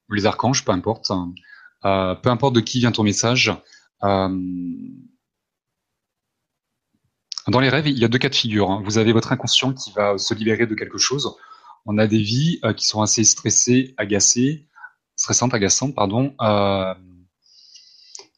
les 0.10 0.26
archanges, 0.26 0.66
peu 0.66 0.72
importe, 0.72 1.12
euh, 1.86 2.16
peu 2.16 2.30
importe 2.30 2.56
de 2.56 2.60
qui 2.60 2.80
vient 2.80 2.92
ton 2.92 3.04
message, 3.04 3.54
dans 7.48 7.60
les 7.60 7.70
rêves, 7.70 7.88
il 7.88 7.98
y 7.98 8.06
a 8.06 8.08
deux 8.08 8.18
cas 8.18 8.30
de 8.30 8.36
figure. 8.36 8.72
Hein. 8.72 8.82
Vous 8.86 8.98
avez 8.98 9.12
votre 9.12 9.32
inconscient 9.32 9.74
qui 9.74 9.92
va 9.92 10.18
se 10.18 10.34
libérer 10.34 10.66
de 10.66 10.76
quelque 10.76 10.98
chose. 10.98 11.36
On 11.86 11.98
a 11.98 12.08
des 12.08 12.22
vies 12.22 12.60
euh, 12.64 12.74
qui 12.74 12.88
sont 12.88 13.02
assez 13.02 13.24
stressées, 13.24 13.94
agacées, 13.98 14.68
stressantes, 15.16 15.54
agaçantes, 15.54 15.94
pardon, 15.94 16.34
euh, 16.42 16.94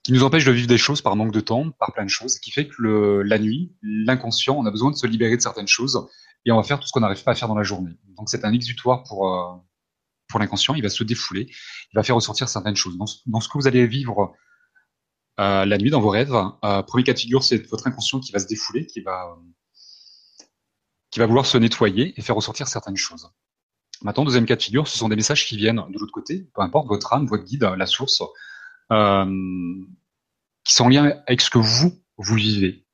qui 0.03 0.11
nous 0.11 0.23
empêchent 0.23 0.45
de 0.45 0.51
vivre 0.51 0.67
des 0.67 0.77
choses 0.77 1.01
par 1.01 1.15
manque 1.15 1.31
de 1.31 1.39
temps, 1.39 1.71
par 1.71 1.93
plein 1.93 2.05
de 2.05 2.09
choses, 2.09 2.39
qui 2.39 2.51
fait 2.51 2.67
que 2.67 2.75
le, 2.79 3.21
la 3.21 3.37
nuit, 3.37 3.75
l'inconscient, 3.81 4.55
on 4.55 4.65
a 4.65 4.71
besoin 4.71 4.91
de 4.91 4.95
se 4.95 5.05
libérer 5.05 5.35
de 5.37 5.41
certaines 5.41 5.67
choses 5.67 6.07
et 6.45 6.51
on 6.51 6.57
va 6.57 6.63
faire 6.63 6.79
tout 6.79 6.87
ce 6.87 6.91
qu'on 6.91 6.99
n'arrive 6.99 7.23
pas 7.23 7.31
à 7.31 7.35
faire 7.35 7.47
dans 7.47 7.55
la 7.55 7.63
journée. 7.63 7.91
Donc 8.17 8.29
c'est 8.29 8.45
un 8.45 8.53
exutoire 8.53 9.03
pour 9.03 9.29
euh, 9.29 9.55
pour 10.27 10.39
l'inconscient. 10.39 10.73
Il 10.73 10.81
va 10.83 10.89
se 10.89 11.03
défouler, 11.03 11.47
il 11.91 11.95
va 11.95 12.03
faire 12.03 12.15
ressortir 12.15 12.49
certaines 12.49 12.75
choses. 12.75 12.97
Dans, 12.97 13.05
dans 13.27 13.39
ce 13.39 13.47
que 13.47 13.57
vous 13.57 13.67
allez 13.67 13.85
vivre 13.85 14.33
euh, 15.39 15.65
la 15.65 15.77
nuit 15.77 15.89
dans 15.89 15.99
vos 15.99 16.09
rêves. 16.09 16.33
Euh, 16.63 16.81
premier 16.83 17.03
cas 17.03 17.13
de 17.13 17.19
figure, 17.19 17.43
c'est 17.43 17.57
votre 17.69 17.87
inconscient 17.87 18.19
qui 18.19 18.31
va 18.31 18.39
se 18.39 18.47
défouler, 18.47 18.85
qui 18.85 19.01
va, 19.01 19.37
qui 21.11 21.19
va 21.19 21.25
vouloir 21.25 21.45
se 21.45 21.57
nettoyer 21.57 22.13
et 22.17 22.21
faire 22.21 22.35
ressortir 22.35 22.67
certaines 22.67 22.97
choses. 22.97 23.29
Maintenant, 24.01 24.25
deuxième 24.25 24.45
cas 24.45 24.55
de 24.55 24.61
figure, 24.61 24.87
ce 24.87 24.97
sont 24.97 25.09
des 25.09 25.15
messages 25.15 25.45
qui 25.45 25.57
viennent 25.57 25.81
de 25.89 25.99
l'autre 25.99 26.11
côté, 26.11 26.49
peu 26.53 26.61
importe 26.61 26.87
votre 26.87 27.13
âme, 27.13 27.27
votre 27.27 27.43
guide, 27.43 27.63
la 27.77 27.85
source, 27.85 28.21
euh, 28.91 29.25
qui 30.63 30.73
sont 30.73 30.85
en 30.85 30.89
lien 30.89 31.13
avec 31.27 31.41
ce 31.41 31.49
que 31.49 31.57
vous, 31.57 32.01
vous 32.17 32.35
vivez. 32.35 32.85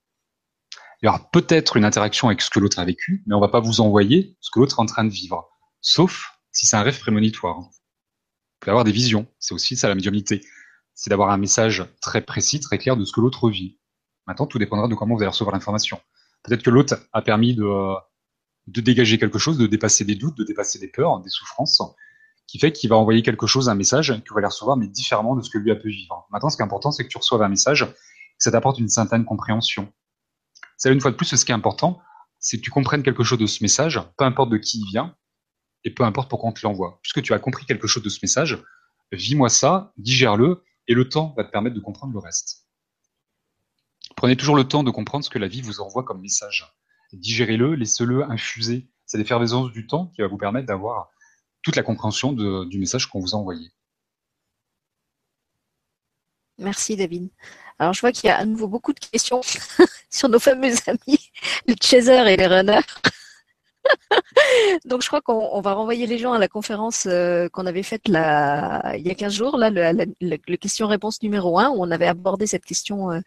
Il 1.02 1.06
y 1.06 1.08
aura 1.08 1.28
peut-être 1.32 1.76
une 1.76 1.84
interaction 1.84 2.28
avec 2.28 2.40
ce 2.40 2.50
que 2.50 2.60
l'autre 2.60 2.78
a 2.78 2.84
vécu, 2.84 3.24
mais 3.26 3.34
on 3.34 3.40
va 3.40 3.48
pas 3.48 3.60
vous 3.60 3.80
envoyer 3.80 4.36
ce 4.40 4.50
que 4.52 4.60
l'autre 4.60 4.78
est 4.78 4.82
en 4.82 4.86
train 4.86 5.04
de 5.04 5.10
vivre. 5.10 5.48
Sauf 5.80 6.38
si 6.52 6.66
c'est 6.66 6.76
un 6.76 6.82
rêve 6.82 6.98
prémonitoire. 7.00 7.58
Vous 7.60 7.70
pouvez 8.60 8.70
avoir 8.70 8.84
des 8.84 8.92
visions. 8.92 9.26
C'est 9.40 9.54
aussi 9.54 9.76
ça 9.76 9.88
la 9.88 9.96
médiumnité 9.96 10.42
c'est 11.02 11.10
d'avoir 11.10 11.30
un 11.30 11.36
message 11.36 11.84
très 12.00 12.20
précis, 12.20 12.60
très 12.60 12.78
clair 12.78 12.96
de 12.96 13.04
ce 13.04 13.12
que 13.12 13.20
l'autre 13.20 13.50
vit. 13.50 13.76
Maintenant, 14.28 14.46
tout 14.46 14.60
dépendra 14.60 14.86
de 14.86 14.94
comment 14.94 15.16
vous 15.16 15.22
allez 15.22 15.30
recevoir 15.30 15.52
l'information. 15.52 16.00
Peut-être 16.44 16.62
que 16.62 16.70
l'autre 16.70 16.94
a 17.12 17.22
permis 17.22 17.56
de, 17.56 17.96
dégager 18.68 19.18
quelque 19.18 19.40
chose, 19.40 19.58
de 19.58 19.66
dépasser 19.66 20.04
des 20.04 20.14
doutes, 20.14 20.38
de 20.38 20.44
dépasser 20.44 20.78
des 20.78 20.86
peurs, 20.86 21.18
des 21.18 21.28
souffrances, 21.28 21.82
qui 22.46 22.60
fait 22.60 22.70
qu'il 22.70 22.88
va 22.88 22.94
envoyer 22.94 23.22
quelque 23.22 23.48
chose, 23.48 23.68
un 23.68 23.74
message, 23.74 24.22
que 24.22 24.32
vous 24.32 24.38
allez 24.38 24.46
recevoir, 24.46 24.76
mais 24.76 24.86
différemment 24.86 25.34
de 25.34 25.42
ce 25.42 25.50
que 25.50 25.58
lui 25.58 25.72
a 25.72 25.74
pu 25.74 25.90
vivre. 25.90 26.24
Maintenant, 26.30 26.50
ce 26.50 26.56
qui 26.56 26.62
est 26.62 26.64
important, 26.64 26.92
c'est 26.92 27.02
que 27.02 27.08
tu 27.08 27.18
reçoives 27.18 27.42
un 27.42 27.48
message, 27.48 27.84
que 27.84 27.94
ça 28.38 28.52
t'apporte 28.52 28.78
une 28.78 28.88
certaine 28.88 29.24
compréhension. 29.24 29.92
C'est 30.76 30.92
une 30.92 31.00
fois 31.00 31.10
de 31.10 31.16
plus, 31.16 31.34
ce 31.34 31.44
qui 31.44 31.50
est 31.50 31.54
important, 31.54 32.00
c'est 32.38 32.58
que 32.58 32.62
tu 32.62 32.70
comprennes 32.70 33.02
quelque 33.02 33.24
chose 33.24 33.40
de 33.40 33.46
ce 33.46 33.64
message, 33.64 34.00
peu 34.16 34.24
importe 34.24 34.50
de 34.50 34.56
qui 34.56 34.78
il 34.78 34.86
vient, 34.86 35.16
et 35.82 35.92
peu 35.92 36.04
importe 36.04 36.30
pourquoi 36.30 36.50
on 36.50 36.52
te 36.52 36.60
l'envoie. 36.62 37.00
Puisque 37.02 37.22
tu 37.22 37.32
as 37.32 37.40
compris 37.40 37.66
quelque 37.66 37.88
chose 37.88 38.04
de 38.04 38.08
ce 38.08 38.20
message, 38.22 38.62
vis-moi 39.10 39.48
ça, 39.48 39.92
digère-le, 39.96 40.62
et 40.88 40.94
le 40.94 41.08
temps 41.08 41.34
va 41.36 41.44
te 41.44 41.50
permettre 41.50 41.76
de 41.76 41.80
comprendre 41.80 42.12
le 42.12 42.18
reste. 42.18 42.66
Prenez 44.16 44.36
toujours 44.36 44.56
le 44.56 44.64
temps 44.64 44.82
de 44.82 44.90
comprendre 44.90 45.24
ce 45.24 45.30
que 45.30 45.38
la 45.38 45.48
vie 45.48 45.62
vous 45.62 45.80
envoie 45.80 46.02
comme 46.02 46.20
message. 46.20 46.72
Digérez-le, 47.12 47.74
laissez-le 47.74 48.24
infuser. 48.24 48.88
C'est 49.06 49.18
l'effervescence 49.18 49.72
du 49.72 49.86
temps 49.86 50.06
qui 50.08 50.22
va 50.22 50.28
vous 50.28 50.38
permettre 50.38 50.66
d'avoir 50.66 51.10
toute 51.62 51.76
la 51.76 51.82
compréhension 51.82 52.32
du 52.32 52.78
message 52.78 53.06
qu'on 53.06 53.20
vous 53.20 53.34
a 53.34 53.38
envoyé. 53.38 53.70
Merci 56.58 56.96
David. 56.96 57.30
Alors 57.78 57.92
je 57.92 58.00
vois 58.00 58.12
qu'il 58.12 58.28
y 58.28 58.30
a 58.30 58.36
à 58.36 58.44
nouveau 58.44 58.68
beaucoup 58.68 58.92
de 58.92 59.00
questions 59.00 59.40
sur 60.10 60.28
nos 60.28 60.38
fameux 60.38 60.72
amis, 60.86 61.30
les 61.66 61.76
chasers 61.80 62.28
et 62.28 62.36
les 62.36 62.46
runners. 62.46 62.80
Donc 64.84 65.02
je 65.02 65.08
crois 65.08 65.20
qu'on 65.20 65.60
va 65.60 65.72
renvoyer 65.72 66.06
les 66.06 66.18
gens 66.18 66.32
à 66.32 66.38
la 66.38 66.48
conférence 66.48 67.06
euh, 67.06 67.48
qu'on 67.48 67.66
avait 67.66 67.82
faite 67.82 68.08
là, 68.08 68.94
il 68.96 69.06
y 69.06 69.10
a 69.10 69.14
15 69.14 69.32
jours, 69.32 69.56
là, 69.56 69.70
le, 69.70 70.56
question-réponse 70.56 71.22
numéro 71.22 71.58
1, 71.58 71.70
où 71.70 71.76
on 71.82 71.90
avait 71.90 72.06
abordé 72.06 72.46
cette 72.46 72.64
question 72.64 73.10
euh, 73.10 73.20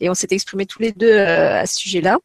et 0.00 0.10
on 0.10 0.14
s'est 0.14 0.28
exprimé 0.30 0.66
tous 0.66 0.80
les 0.80 0.92
deux 0.92 1.12
euh, 1.12 1.60
à 1.60 1.66
ce 1.66 1.76
sujet-là, 1.76 2.18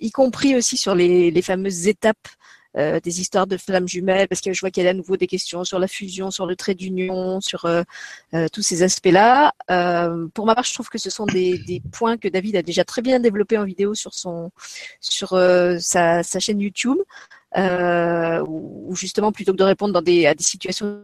y 0.00 0.10
compris 0.10 0.56
aussi 0.56 0.76
sur 0.76 0.94
les, 0.94 1.42
fameuses 1.42 1.88
étapes 1.88 2.28
euh, 2.76 3.00
des 3.00 3.20
histoires 3.20 3.46
de 3.46 3.56
flammes 3.56 3.88
jumelles, 3.88 4.28
parce 4.28 4.40
que 4.40 4.52
je 4.52 4.60
vois 4.60 4.70
qu'il 4.70 4.84
y 4.84 4.86
a 4.86 4.90
à 4.90 4.94
nouveau 4.94 5.16
des 5.16 5.26
questions 5.26 5.64
sur 5.64 5.78
la 5.78 5.88
fusion, 5.88 6.30
sur 6.30 6.46
le 6.46 6.56
trait 6.56 6.74
d'union, 6.74 7.40
sur 7.40 7.64
euh, 7.64 7.82
tous 8.52 8.62
ces 8.62 8.82
aspects-là. 8.82 9.52
pour 10.34 10.46
ma 10.46 10.54
part, 10.54 10.64
je 10.64 10.74
trouve 10.74 10.88
que 10.88 10.98
ce 10.98 11.10
sont 11.10 11.26
des, 11.26 11.82
points 11.92 12.16
que 12.16 12.28
David 12.28 12.56
a 12.56 12.62
déjà 12.62 12.84
très 12.84 13.02
bien 13.02 13.20
développés 13.20 13.58
en 13.58 13.64
vidéo 13.64 13.94
sur 13.94 14.14
son 14.14 14.50
sur 15.00 15.30
sa, 15.80 16.22
sa, 16.22 16.40
chaîne 16.40 16.60
YouTube, 16.60 16.98
où, 17.56 18.94
justement 18.94 19.32
plutôt 19.32 19.52
que 19.52 19.58
de 19.58 19.64
répondre 19.64 19.92
dans 19.92 20.02
des, 20.02 20.26
à 20.26 20.34
des 20.34 20.44
situations 20.44 21.02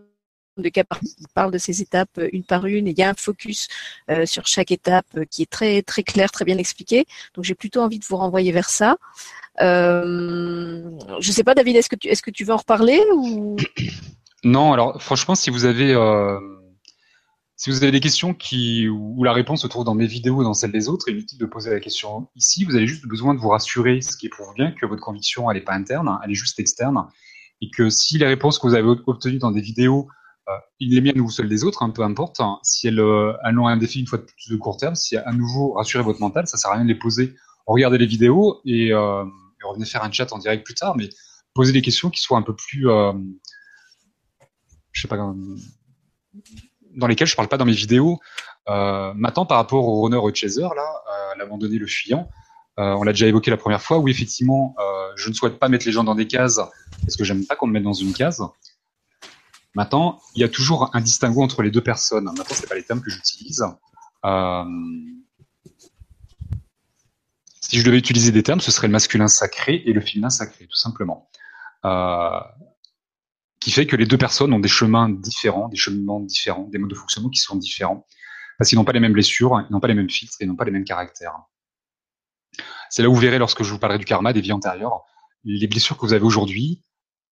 de 0.56 0.68
cas 0.68 0.84
il 1.02 1.28
parle 1.34 1.52
de 1.52 1.58
ces 1.58 1.82
étapes 1.82 2.20
une 2.32 2.44
par 2.44 2.66
une 2.66 2.88
et 2.88 2.90
il 2.90 2.98
y 2.98 3.02
a 3.02 3.10
un 3.10 3.14
focus 3.14 3.68
sur 4.24 4.46
chaque 4.46 4.70
étape 4.70 5.06
qui 5.30 5.42
est 5.42 5.50
très 5.50 5.82
très 5.82 6.02
clair, 6.02 6.30
très 6.30 6.44
bien 6.44 6.58
expliqué. 6.58 7.06
Donc 7.34 7.44
j'ai 7.44 7.54
plutôt 7.54 7.80
envie 7.80 7.98
de 7.98 8.04
vous 8.04 8.16
renvoyer 8.16 8.52
vers 8.52 8.70
ça. 8.70 8.96
Euh, 9.60 10.90
je 11.20 11.32
sais 11.32 11.44
pas, 11.44 11.54
David, 11.54 11.76
est-ce 11.76 11.88
que 11.88 11.96
tu 11.96 12.08
est-ce 12.08 12.22
que 12.22 12.30
tu 12.30 12.44
veux 12.44 12.52
en 12.52 12.58
reparler 12.58 13.00
ou? 13.14 13.56
Non, 14.44 14.72
alors 14.72 15.02
franchement, 15.02 15.34
si 15.34 15.50
vous 15.50 15.64
avez 15.64 15.92
euh, 15.92 16.38
si 17.56 17.70
vous 17.70 17.82
avez 17.82 17.90
des 17.90 18.00
questions 18.00 18.32
qui 18.32 18.86
où 18.86 19.24
la 19.24 19.32
réponse 19.32 19.62
se 19.62 19.66
trouve 19.66 19.84
dans 19.84 19.94
mes 19.94 20.06
vidéos 20.06 20.36
ou 20.36 20.44
dans 20.44 20.54
celles 20.54 20.70
des 20.70 20.88
autres, 20.88 21.08
inutile 21.08 21.38
de 21.38 21.46
poser 21.46 21.70
la 21.70 21.80
question 21.80 22.28
ici. 22.36 22.64
Vous 22.64 22.76
avez 22.76 22.86
juste 22.86 23.06
besoin 23.08 23.34
de 23.34 23.40
vous 23.40 23.48
rassurer, 23.48 24.02
ce 24.02 24.16
qui 24.16 24.28
prouve 24.28 24.54
bien 24.54 24.70
que 24.70 24.86
votre 24.86 25.02
conviction 25.02 25.50
elle 25.50 25.56
est 25.56 25.64
pas 25.64 25.74
interne, 25.74 26.20
elle 26.22 26.30
est 26.30 26.34
juste 26.34 26.60
externe, 26.60 27.08
et 27.60 27.70
que 27.70 27.88
si 27.90 28.18
les 28.18 28.26
réponses 28.26 28.60
que 28.60 28.68
vous 28.68 28.74
avez 28.74 28.86
obtenues 29.06 29.38
dans 29.38 29.50
des 29.50 29.62
vidéos 29.62 30.06
euh, 30.06 30.12
les 30.80 31.00
miennes 31.00 31.20
ou 31.20 31.30
celles 31.30 31.48
des 31.48 31.64
autres, 31.64 31.82
hein, 31.82 31.90
peu 31.90 32.02
importe, 32.02 32.40
hein, 32.40 32.58
si 32.62 32.88
elles, 32.88 33.00
euh, 33.00 33.32
ont 33.44 33.66
un 33.66 33.76
défi 33.76 34.00
une 34.00 34.06
fois 34.06 34.18
de 34.18 34.24
plus 34.24 34.50
de 34.50 34.56
court 34.56 34.76
terme, 34.76 34.94
si 34.94 35.16
à 35.16 35.32
nouveau 35.32 35.72
rassurer 35.72 36.02
votre 36.02 36.20
mental, 36.20 36.46
ça 36.46 36.56
sert 36.56 36.70
à 36.70 36.74
rien 36.74 36.84
de 36.84 36.88
les 36.88 36.98
poser. 36.98 37.34
Regardez 37.66 37.98
les 37.98 38.06
vidéos 38.06 38.60
et 38.64 38.92
euh, 38.92 39.24
revenez 39.64 39.86
faire 39.86 40.04
un 40.04 40.12
chat 40.12 40.32
en 40.32 40.38
direct 40.38 40.64
plus 40.64 40.74
tard, 40.74 40.96
mais 40.96 41.08
poser 41.54 41.72
des 41.72 41.82
questions 41.82 42.10
qui 42.10 42.20
soient 42.20 42.38
un 42.38 42.42
peu 42.42 42.54
plus, 42.54 42.88
euh, 42.88 43.12
je 44.92 45.02
sais 45.02 45.08
pas, 45.08 45.16
dans 45.16 47.06
lesquelles 47.06 47.28
je 47.28 47.36
parle 47.36 47.48
pas 47.48 47.58
dans 47.58 47.64
mes 47.64 47.72
vidéos. 47.72 48.20
Euh, 48.68 49.12
maintenant, 49.14 49.46
par 49.46 49.58
rapport 49.58 49.86
au 49.86 50.02
runner 50.02 50.20
chaser, 50.34 50.62
là, 50.62 50.68
euh, 50.70 51.34
l'abandonné, 51.38 51.78
le 51.78 51.86
fuyant, 51.86 52.28
euh, 52.78 52.94
on 52.94 53.02
l'a 53.02 53.12
déjà 53.12 53.26
évoqué 53.26 53.50
la 53.50 53.56
première 53.56 53.82
fois. 53.82 53.98
Oui, 53.98 54.10
effectivement, 54.10 54.74
euh, 54.78 55.08
je 55.16 55.28
ne 55.28 55.34
souhaite 55.34 55.58
pas 55.58 55.68
mettre 55.68 55.86
les 55.86 55.92
gens 55.92 56.04
dans 56.04 56.14
des 56.14 56.26
cases 56.26 56.60
parce 57.02 57.16
que 57.16 57.24
j'aime 57.24 57.46
pas 57.46 57.56
qu'on 57.56 57.66
me 57.66 57.72
mette 57.72 57.84
dans 57.84 57.92
une 57.92 58.12
case. 58.12 58.42
Maintenant, 59.76 60.18
il 60.34 60.40
y 60.40 60.44
a 60.44 60.48
toujours 60.48 60.90
un 60.94 61.02
distinguo 61.02 61.42
entre 61.42 61.62
les 61.62 61.70
deux 61.70 61.82
personnes. 61.82 62.24
Maintenant, 62.24 62.44
c'est 62.48 62.66
pas 62.66 62.74
les 62.74 62.82
termes 62.82 63.02
que 63.02 63.10
j'utilise. 63.10 63.62
Euh, 64.24 64.64
si 67.60 67.78
je 67.78 67.84
devais 67.84 67.98
utiliser 67.98 68.32
des 68.32 68.42
termes, 68.42 68.60
ce 68.60 68.70
serait 68.70 68.86
le 68.86 68.92
masculin 68.92 69.28
sacré 69.28 69.82
et 69.84 69.92
le 69.92 70.00
féminin 70.00 70.30
sacré, 70.30 70.66
tout 70.66 70.76
simplement. 70.76 71.28
Euh, 71.84 72.40
qui 73.60 73.70
fait 73.70 73.86
que 73.86 73.96
les 73.96 74.06
deux 74.06 74.16
personnes 74.16 74.54
ont 74.54 74.60
des 74.60 74.68
chemins 74.68 75.10
différents, 75.10 75.68
des 75.68 75.76
cheminements 75.76 76.20
différents, 76.20 76.64
des 76.68 76.78
modes 76.78 76.88
de 76.88 76.94
fonctionnement 76.94 77.28
qui 77.28 77.40
sont 77.40 77.56
différents, 77.56 78.06
parce 78.56 78.70
qu'ils 78.70 78.78
n'ont 78.78 78.84
pas 78.86 78.92
les 78.92 79.00
mêmes 79.00 79.12
blessures, 79.12 79.62
ils 79.68 79.72
n'ont 79.72 79.80
pas 79.80 79.88
les 79.88 79.94
mêmes 79.94 80.08
filtres, 80.08 80.36
ils 80.40 80.48
n'ont 80.48 80.56
pas 80.56 80.64
les 80.64 80.70
mêmes 80.70 80.84
caractères. 80.84 81.36
C'est 82.88 83.02
là 83.02 83.10
où 83.10 83.14
vous 83.14 83.20
verrez 83.20 83.38
lorsque 83.38 83.62
je 83.62 83.70
vous 83.70 83.78
parlerai 83.78 83.98
du 83.98 84.06
karma 84.06 84.32
des 84.32 84.40
vies 84.40 84.52
antérieures, 84.52 85.04
les 85.44 85.66
blessures 85.66 85.98
que 85.98 86.06
vous 86.06 86.14
avez 86.14 86.24
aujourd'hui, 86.24 86.82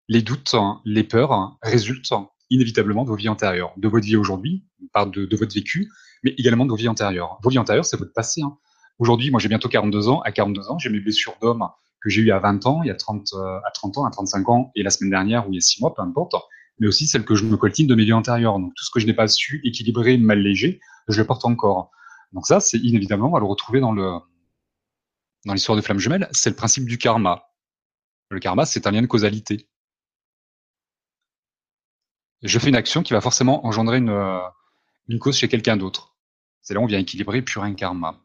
les 0.09 0.21
doutes, 0.21 0.55
les 0.85 1.05
peurs 1.05 1.57
résultent 1.62 2.12
inévitablement 2.55 3.05
de 3.05 3.10
vos 3.10 3.16
vies 3.16 3.28
antérieures, 3.28 3.72
de 3.76 3.89
votre 3.89 4.06
vie 4.06 4.16
aujourd'hui, 4.16 4.64
par 4.93 5.06
de, 5.06 5.26
de, 5.26 5.36
votre 5.36 5.55
vécu, 5.55 5.90
mais 6.22 6.35
également 6.39 6.64
de 6.64 6.70
vos 6.70 6.76
vies 6.76 6.89
antérieures. 6.89 7.39
Vos 7.43 7.51
vies 7.51 7.59
antérieures, 7.59 7.85
c'est 7.85 7.97
votre 7.97 8.12
passé. 8.12 8.43
Hein. 8.43 8.56
Aujourd'hui, 8.98 9.31
moi 9.31 9.40
j'ai 9.40 9.48
bientôt 9.48 9.68
42 9.68 10.09
ans. 10.09 10.20
À 10.20 10.32
42 10.32 10.70
ans, 10.70 10.78
j'ai 10.78 10.89
mes 10.89 11.01
blessures 11.01 11.35
d'homme 11.43 11.68
que 12.05 12.10
j'ai 12.10 12.20
eues 12.20 12.31
à 12.32 12.39
20 12.39 12.66
ans, 12.66 12.82
il 12.82 12.89
y 12.89 12.90
a 12.90 12.94
30, 12.94 13.32
euh, 13.32 13.59
à 13.66 13.70
30 13.72 13.98
ans, 13.98 14.05
à 14.05 14.10
35 14.10 14.48
ans, 14.51 14.70
et 14.74 14.82
la 14.82 14.90
semaine 14.90 15.10
dernière 15.10 15.48
ou 15.48 15.52
il 15.52 15.55
y 15.55 15.59
a 15.59 15.62
6 15.62 15.81
mois, 15.81 15.94
peu 15.94 16.02
importe, 16.02 16.35
mais 16.78 16.86
aussi 16.86 17.06
celles 17.06 17.24
que 17.24 17.35
je 17.35 17.44
me 17.44 17.56
coltine 17.56 17.86
de 17.86 17.94
mes 17.94 18.05
vies 18.05 18.12
antérieures. 18.12 18.59
Donc 18.59 18.74
tout 18.74 18.85
ce 18.85 18.90
que 18.90 19.01
je 19.01 19.06
n'ai 19.06 19.14
pas 19.14 19.26
su 19.26 19.62
équilibrer, 19.64 20.18
mal 20.18 20.39
léger, 20.39 20.81
je 21.09 21.18
le 21.18 21.26
porte 21.26 21.47
encore. 21.47 21.90
Donc 22.32 22.47
ça, 22.47 22.60
c'est 22.60 22.78
inévitablement, 22.78 23.28
on 23.28 23.32
va 23.32 23.40
le 23.40 23.47
retrouver 23.47 23.81
dans 23.81 23.93
le 23.93 24.18
dans 25.47 25.52
l'histoire 25.52 25.76
de 25.76 25.82
flammes 25.82 25.98
jumelles, 25.98 26.28
c'est 26.32 26.51
le 26.51 26.56
principe 26.56 26.86
du 26.86 26.97
karma. 26.98 27.44
Le 28.31 28.40
karma, 28.40 28.64
c'est 28.64 28.86
un 28.86 28.90
lien 28.90 29.02
de 29.02 29.06
causalité. 29.06 29.68
Je 32.45 32.59
fais 32.59 32.69
une 32.69 32.77
action 32.77 33.03
qui 33.03 33.15
va 33.15 33.23
forcément 33.23 33.66
engendrer 33.66 33.97
une, 33.97 34.11
euh, 34.11 34.39
une 35.09 35.19
cause 35.19 35.39
chez 35.39 35.49
quelqu'un 35.49 35.79
d'autre. 35.79 36.15
C'est 36.61 36.75
là 36.75 36.81
où 36.81 36.83
on 36.83 36.87
vient 36.87 36.99
équilibrer 36.99 37.41
pur 37.41 37.62
un 37.62 37.73
karma. 37.73 38.21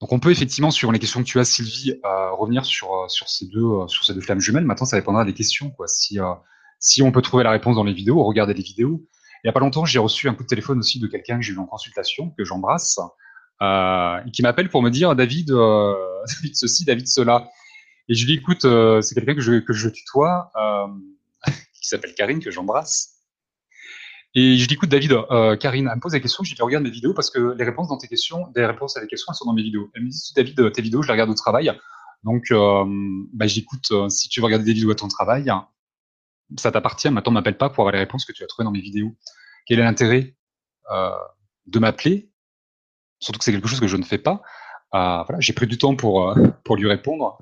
Donc 0.00 0.10
on 0.10 0.18
peut 0.18 0.32
effectivement, 0.32 0.72
sur 0.72 0.90
les 0.90 0.98
questions 0.98 1.20
que 1.22 1.28
tu 1.28 1.38
as, 1.38 1.44
Sylvie, 1.44 1.94
euh, 2.04 2.32
revenir 2.32 2.64
sur, 2.64 2.92
euh, 2.92 3.06
sur, 3.06 3.28
ces 3.28 3.46
deux, 3.46 3.86
sur 3.86 4.04
ces 4.04 4.14
deux 4.14 4.20
flammes 4.20 4.40
jumelles. 4.40 4.64
Maintenant, 4.64 4.84
ça 4.84 4.96
dépendra 4.96 5.24
des 5.24 5.32
questions. 5.32 5.70
Quoi. 5.70 5.86
Si, 5.86 6.18
si 6.80 7.02
on 7.02 7.12
peut 7.12 7.22
trouver 7.22 7.44
la 7.44 7.52
réponse 7.52 7.76
dans 7.76 7.84
les 7.84 7.92
vidéos, 7.92 8.22
regarder 8.24 8.52
les 8.52 8.64
vidéos. 8.64 9.06
Il 9.44 9.46
n'y 9.46 9.50
a 9.50 9.52
pas 9.52 9.60
longtemps, 9.60 9.84
j'ai 9.84 10.00
reçu 10.00 10.28
un 10.28 10.34
coup 10.34 10.42
de 10.42 10.48
téléphone 10.48 10.80
aussi 10.80 10.98
de 10.98 11.06
quelqu'un 11.06 11.36
que 11.36 11.42
j'ai 11.42 11.52
eu 11.52 11.58
en 11.58 11.66
consultation, 11.66 12.30
que 12.30 12.44
j'embrasse, 12.44 12.98
qui 14.32 14.42
m'appelle 14.42 14.70
pour 14.70 14.82
me 14.82 14.90
dire 14.90 15.14
David, 15.14 15.48
David 15.50 16.56
ceci, 16.56 16.84
David 16.84 17.06
cela. 17.06 17.48
Et 18.08 18.14
je 18.14 18.26
lui 18.26 18.32
dis 18.32 18.38
écoute, 18.38 18.62
c'est 19.02 19.14
quelqu'un 19.14 19.34
que 19.34 19.40
je, 19.40 19.60
que 19.60 19.72
je 19.72 19.88
tutoie, 19.88 20.50
qui 21.82 21.88
s'appelle 21.88 22.14
Karine, 22.14 22.40
que 22.40 22.50
j'embrasse. 22.50 23.18
Et 24.34 24.56
je 24.56 24.66
dis, 24.66 24.74
écoute, 24.74 24.88
David, 24.88 25.12
euh, 25.12 25.56
Karine, 25.56 25.88
elle 25.90 25.96
me 25.96 26.00
pose 26.00 26.12
des 26.12 26.20
questions, 26.20 26.42
je 26.42 26.54
dis, 26.54 26.62
regarde 26.62 26.84
mes 26.84 26.90
vidéos 26.90 27.12
parce 27.12 27.30
que 27.30 27.54
les 27.58 27.64
réponses 27.64 27.88
dans 27.88 27.98
tes 27.98 28.08
questions, 28.08 28.46
des 28.54 28.64
réponses 28.64 28.96
à 28.96 29.00
des 29.00 29.06
questions, 29.06 29.30
elles 29.30 29.36
sont 29.36 29.44
dans 29.44 29.52
mes 29.52 29.62
vidéos. 29.62 29.90
Elle 29.94 30.04
me 30.04 30.08
dit, 30.08 30.32
David, 30.34 30.72
tes 30.72 30.80
vidéos, 30.80 31.02
je 31.02 31.08
les 31.08 31.12
regarde 31.12 31.28
au 31.28 31.34
travail. 31.34 31.70
Donc, 32.24 32.44
euh, 32.50 32.84
bah, 33.34 33.46
j'écoute, 33.46 33.90
euh, 33.90 34.08
si 34.08 34.28
tu 34.28 34.40
veux 34.40 34.46
regarder 34.46 34.64
des 34.64 34.72
vidéos 34.72 34.92
à 34.92 34.94
ton 34.94 35.08
travail, 35.08 35.52
ça 36.58 36.70
t'appartient. 36.70 37.10
Maintenant, 37.10 37.32
m'appelle 37.32 37.58
pas 37.58 37.68
pour 37.68 37.82
avoir 37.82 37.92
les 37.92 37.98
réponses 37.98 38.24
que 38.24 38.32
tu 38.32 38.42
as 38.42 38.46
trouvées 38.46 38.64
dans 38.64 38.72
mes 38.72 38.80
vidéos. 38.80 39.14
Quel 39.66 39.80
est 39.80 39.84
l'intérêt 39.84 40.34
euh, 40.90 41.10
de 41.66 41.78
m'appeler? 41.78 42.30
Surtout 43.20 43.38
que 43.38 43.44
c'est 43.44 43.52
quelque 43.52 43.68
chose 43.68 43.80
que 43.80 43.88
je 43.88 43.96
ne 43.96 44.04
fais 44.04 44.18
pas. 44.18 44.42
Euh, 44.94 45.22
voilà, 45.22 45.40
j'ai 45.40 45.52
pris 45.52 45.66
du 45.66 45.78
temps 45.78 45.94
pour, 45.94 46.28
euh, 46.30 46.48
pour 46.64 46.76
lui 46.76 46.88
répondre. 46.88 47.38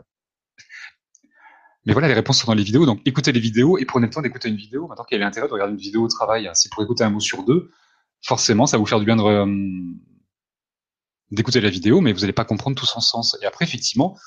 Mais 1.86 1.93
voilà, 1.93 2.09
les 2.09 2.15
réponses 2.15 2.40
sont 2.40 2.47
dans 2.47 2.55
les 2.55 2.62
vidéos. 2.62 2.85
Donc, 2.85 3.01
écoutez 3.07 3.32
les 3.32 3.40
vidéos 3.40 3.78
et 3.78 3.85
prenez 3.85 4.07
le 4.07 4.12
temps 4.12 4.20
d'écouter 4.20 4.48
une 4.48 4.57
vidéo. 4.57 4.86
Maintenant 4.86 5.05
qu'il 5.05 5.19
y 5.19 5.20
a 5.20 5.24
l'intérêt 5.24 5.48
de 5.48 5.52
regarder 5.52 5.73
une 5.73 5.81
vidéo 5.81 6.02
au 6.02 6.09
travail, 6.09 6.51
si 6.55 6.69
pour 6.69 6.82
écouter 6.82 7.05
un 7.05 7.11
mot 7.11 7.20
sur 7.20 7.44
deux, 7.44 7.70
forcément, 8.23 8.66
ça 8.66 8.77
va 8.77 8.81
vous 8.81 8.86
faire 8.86 8.98
du 8.98 9.07
bien 9.07 9.16
de 9.16 10.01
d'écouter 11.31 11.61
la 11.61 11.70
vidéo, 11.70 12.01
mais 12.01 12.12
vous 12.12 12.20
n'allez 12.20 12.32
pas 12.32 12.44
comprendre 12.44 12.77
tout 12.77 12.86
son 12.86 13.01
sens. 13.01 13.39
Et 13.40 13.47
après, 13.47 13.65
effectivement, 13.65 14.19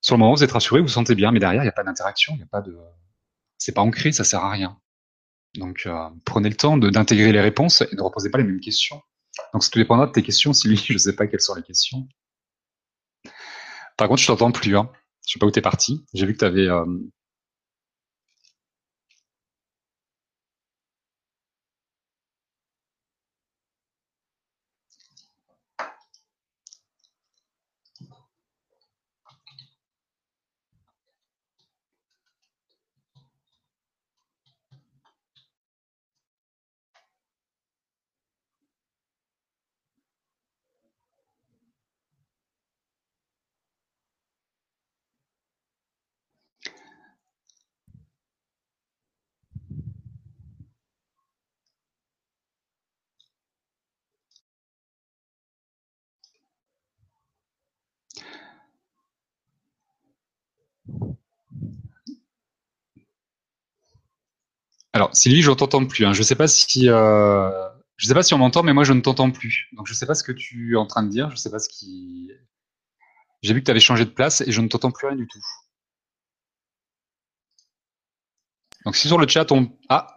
sur 0.00 0.14
le 0.14 0.20
moment, 0.20 0.32
vous 0.32 0.44
êtes 0.44 0.52
rassuré, 0.52 0.80
vous 0.80 0.86
vous 0.86 0.92
sentez 0.92 1.16
bien, 1.16 1.32
mais 1.32 1.40
derrière, 1.40 1.62
il 1.62 1.66
n'y 1.66 1.70
a 1.70 1.72
pas 1.72 1.82
d'interaction, 1.82 2.34
il 2.34 2.38
n'y 2.38 2.44
a 2.44 2.46
pas 2.46 2.60
de, 2.60 2.76
c'est 3.58 3.72
pas 3.72 3.82
ancré, 3.82 4.12
ça 4.12 4.22
sert 4.24 4.40
à 4.40 4.50
rien. 4.50 4.78
Donc, 5.54 5.82
euh, 5.86 6.08
prenez 6.24 6.48
le 6.48 6.56
temps 6.56 6.76
d'intégrer 6.76 7.32
les 7.32 7.40
réponses 7.40 7.80
et 7.80 7.96
ne 7.96 8.02
reposez 8.02 8.30
pas 8.30 8.38
les 8.38 8.44
mêmes 8.44 8.60
questions. 8.60 9.02
Donc, 9.52 9.64
ça 9.64 9.70
tout 9.70 9.78
dépendra 9.78 10.06
de 10.06 10.12
tes 10.12 10.22
questions, 10.22 10.52
Sylvie. 10.52 10.76
Je 10.86 10.92
ne 10.92 10.98
sais 10.98 11.16
pas 11.16 11.26
quelles 11.26 11.40
sont 11.40 11.54
les 11.54 11.62
questions. 11.62 12.06
Par 13.96 14.06
contre, 14.06 14.22
je 14.22 14.28
t'entends 14.28 14.52
plus. 14.52 14.76
Hein. 14.76 14.88
Je 15.28 15.34
sais 15.34 15.38
pas 15.38 15.46
où 15.46 15.50
t'es 15.50 15.60
parti. 15.60 16.04
J'ai 16.14 16.26
vu 16.26 16.34
que 16.34 16.38
tu 16.38 16.44
Alors, 64.98 65.14
Sylvie, 65.14 65.42
je 65.42 65.50
ne 65.52 65.54
t'entends 65.54 65.86
plus. 65.86 66.04
Hein. 66.04 66.12
Je 66.12 66.24
sais 66.24 66.34
pas 66.34 66.48
si, 66.48 66.88
euh, 66.88 67.68
je 67.98 68.08
sais 68.08 68.14
pas 68.14 68.24
si 68.24 68.34
on 68.34 68.38
m'entend, 68.38 68.64
mais 68.64 68.72
moi 68.72 68.82
je 68.82 68.92
ne 68.92 69.00
t'entends 69.00 69.30
plus. 69.30 69.68
Donc 69.74 69.86
je 69.86 69.94
sais 69.94 70.06
pas 70.06 70.16
ce 70.16 70.24
que 70.24 70.32
tu 70.32 70.72
es 70.72 70.76
en 70.76 70.86
train 70.86 71.04
de 71.04 71.08
dire. 71.08 71.30
Je 71.30 71.36
sais 71.36 71.52
pas 71.52 71.60
ce 71.60 71.68
qui. 71.68 72.32
J'ai 73.42 73.54
vu 73.54 73.60
que 73.60 73.66
tu 73.66 73.70
avais 73.70 73.78
changé 73.78 74.04
de 74.04 74.10
place 74.10 74.40
et 74.40 74.50
je 74.50 74.60
ne 74.60 74.66
t'entends 74.66 74.90
plus 74.90 75.06
rien 75.06 75.14
du 75.14 75.28
tout. 75.28 75.38
Donc 78.84 78.96
si 78.96 79.06
sur 79.06 79.18
le 79.18 79.28
chat 79.28 79.52
on 79.52 79.70
ah 79.88 80.16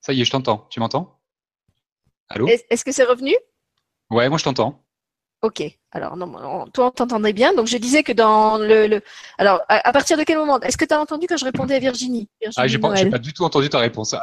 ça 0.00 0.12
y 0.12 0.20
est, 0.20 0.24
je 0.24 0.30
t'entends. 0.32 0.66
Tu 0.68 0.80
m'entends? 0.80 1.20
Allô? 2.28 2.48
Est-ce 2.48 2.84
que 2.84 2.90
c'est 2.90 3.04
revenu? 3.04 3.36
Ouais, 4.10 4.28
moi 4.28 4.38
je 4.38 4.44
t'entends. 4.44 4.84
Ok. 5.40 5.62
Alors, 5.92 6.16
non, 6.16 6.66
toi, 6.72 6.86
on 6.86 6.90
t'entendait 6.90 7.32
bien. 7.32 7.54
Donc, 7.54 7.68
je 7.68 7.76
disais 7.76 8.02
que 8.02 8.12
dans 8.12 8.58
le. 8.58 9.00
Alors, 9.38 9.62
à, 9.68 9.92
partir 9.92 10.18
de 10.18 10.24
quel 10.24 10.36
moment? 10.36 10.60
Est-ce 10.60 10.76
que 10.76 10.84
tu 10.84 10.92
as 10.92 11.00
entendu 11.00 11.26
quand 11.28 11.36
je 11.36 11.44
répondais 11.44 11.76
à 11.76 11.78
Virginie, 11.78 12.28
Ah, 12.56 12.66
j'ai 12.66 12.78
pas, 12.78 12.92
pas, 12.92 13.18
du 13.18 13.32
tout 13.32 13.44
entendu 13.44 13.68
ta 13.68 13.78
réponse. 13.78 14.14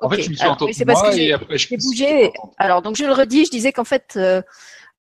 En 0.00 0.10
fait, 0.10 0.22
je 0.22 0.30
me 0.30 0.34
suis 0.34 0.46
entendu 0.46 0.72
c'est 0.72 0.84
parce 0.84 1.02
que 1.02 1.16
j'ai 1.16 1.76
bougé. 1.76 2.32
Alors, 2.58 2.82
donc, 2.82 2.96
je 2.96 3.04
le 3.04 3.12
redis, 3.12 3.46
je 3.46 3.50
disais 3.50 3.72
qu'en 3.72 3.84
fait. 3.84 4.14
Euh, 4.16 4.42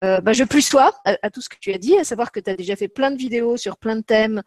euh, 0.03 0.19
bah, 0.19 0.33
je 0.33 0.43
plus 0.43 0.61
sois 0.61 0.91
à, 1.05 1.29
tout 1.29 1.39
ce 1.39 1.47
que 1.47 1.55
tu 1.61 1.71
as 1.73 1.77
dit, 1.77 1.97
à 1.97 2.03
savoir 2.03 2.33
que 2.33 2.41
tu 2.41 2.49
as 2.49 2.57
déjà 2.57 2.75
fait 2.75 2.89
plein 2.89 3.09
de 3.09 3.15
vidéos 3.15 3.55
sur 3.55 3.77
plein 3.77 3.95
de 3.95 4.01
thèmes 4.01 4.43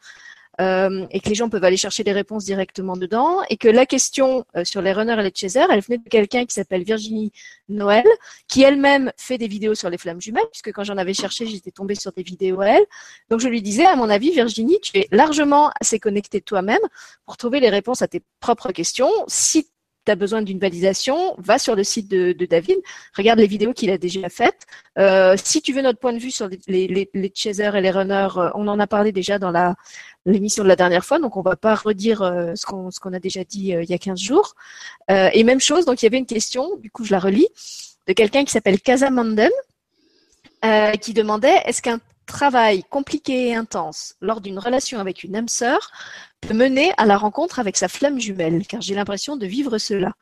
euh, 0.61 1.07
et 1.11 1.21
que 1.21 1.29
les 1.29 1.35
gens 1.35 1.49
peuvent 1.49 1.65
aller 1.65 1.77
chercher 1.77 2.05
des 2.05 2.13
réponses 2.13 2.45
directement 2.45 2.97
dedans, 2.97 3.39
et 3.51 3.57
que 3.57 3.69
la 3.69 3.87
question 3.87 4.45
euh, 4.57 4.65
sur 4.65 4.83
les 4.83 4.93
runners 4.93 5.17
et 5.19 5.23
les 5.23 5.33
chasers, 5.35 5.71
elle 5.71 5.81
venait 5.81 5.99
de 5.99 6.09
quelqu'un 6.09 6.45
qui 6.45 6.55
s'appelle 6.55 6.83
Virginie 6.83 7.33
Noël, 7.69 8.07
qui 8.49 8.63
elle-même 8.63 9.13
fait 9.17 9.39
des 9.39 9.49
vidéos 9.49 9.75
sur 9.75 9.91
les 9.91 9.99
flammes 9.99 10.21
jumelles, 10.21 10.47
puisque 10.51 10.73
quand 10.73 10.85
j'en 10.85 10.97
avais 10.97 11.15
cherché, 11.15 11.47
j'étais 11.47 11.71
tombée 11.71 11.95
sur 11.95 12.13
des 12.13 12.23
vidéos 12.23 12.61
à 12.61 12.69
elle. 12.69 12.85
Donc 13.31 13.41
je 13.41 13.49
lui 13.49 13.63
disais, 13.63 13.85
à 13.85 13.97
mon 13.97 14.09
avis, 14.09 14.31
Virginie, 14.31 14.79
tu 14.81 14.99
es 14.99 15.09
largement 15.11 15.71
assez 15.81 15.99
connectée 15.99 16.41
toi-même 16.41 16.81
pour 17.25 17.37
trouver 17.37 17.61
les 17.61 17.71
réponses 17.71 18.03
à 18.03 18.09
tes 18.09 18.23
propres 18.41 18.73
questions. 18.73 19.11
Si 19.29 19.69
tu 20.07 20.13
as 20.13 20.17
besoin 20.17 20.41
d'une 20.41 20.59
validation, 20.59 21.35
va 21.39 21.59
sur 21.59 21.75
le 21.75 21.85
site 21.85 22.09
de, 22.09 22.33
David, 22.47 22.79
regarde 23.17 23.39
les 23.39 23.47
vidéos 23.47 23.73
qu'il 23.73 23.91
a 23.91 23.99
déjà 23.99 24.29
faites. 24.29 24.67
Euh, 24.99 25.37
si 25.43 25.61
tu 25.61 25.73
veux 25.73 25.83
notre 25.83 25.99
point 25.99 26.13
de 26.13 26.19
vue 26.19 26.31
sur 26.31 26.49
les, 26.69 26.87
les, 27.13 27.33
chasers 27.35 27.77
et 27.77 27.81
les 27.81 27.91
runners, 27.91 28.29
euh, 28.37 28.51
on 28.55 28.69
en 28.69 28.79
a 28.79 28.87
parlé 28.87 29.13
déjà 29.13 29.39
dans 29.39 29.53
l'émission 30.25 30.63
de 30.63 30.69
la 30.69 30.77
dernière 30.77 31.05
fois, 31.05 31.19
donc 31.19 31.37
on 31.37 31.43
va 31.43 31.57
pas 31.57 31.75
redire 31.75 32.23
euh, 32.23 32.55
ce 32.55 32.65
qu'on 32.65 33.13
a 33.13 33.19
déjà 33.19 33.45
dit 33.45 33.75
il 33.79 33.91
y 33.91 33.95
a 33.95 33.99
15 33.99 34.19
jours. 34.19 34.55
et 35.09 35.45
même 35.45 35.61
chose, 35.61 35.85
donc 35.85 36.03
il 36.03 36.07
y 36.07 36.09
avait 36.09 36.19
une 36.19 36.27
question, 36.27 36.77
du 36.79 36.91
coup 36.91 37.05
je 37.05 37.13
la 37.13 37.19
relis, 37.19 37.49
de 38.07 38.13
quelqu'un 38.13 38.45
qui 38.45 38.53
s'appelle 38.53 38.81
Casa 38.81 39.11
Manden, 39.11 39.51
qui 41.01 41.13
demandait 41.13 41.63
est-ce 41.67 41.83
qu'un 41.83 42.01
travail 42.27 42.83
compliqué 42.83 43.49
et 43.49 43.55
intense 43.55 44.17
lors 44.21 44.41
d'une 44.41 44.59
relation 44.59 44.99
avec 44.99 45.25
une 45.25 45.37
âme 45.37 45.49
sœur 45.49 45.91
peut 46.41 46.55
mener 46.55 46.93
à 46.97 47.07
la 47.07 47.17
rencontre 47.17 47.59
avec 47.59 47.77
sa 47.77 47.89
flamme 47.89 48.21
jumelle, 48.21 48.67
car 48.67 48.81
j'ai 48.81 48.95
l'impression 48.95 49.37
de 49.37 49.47
vivre 49.47 49.79
cela. 49.79 50.13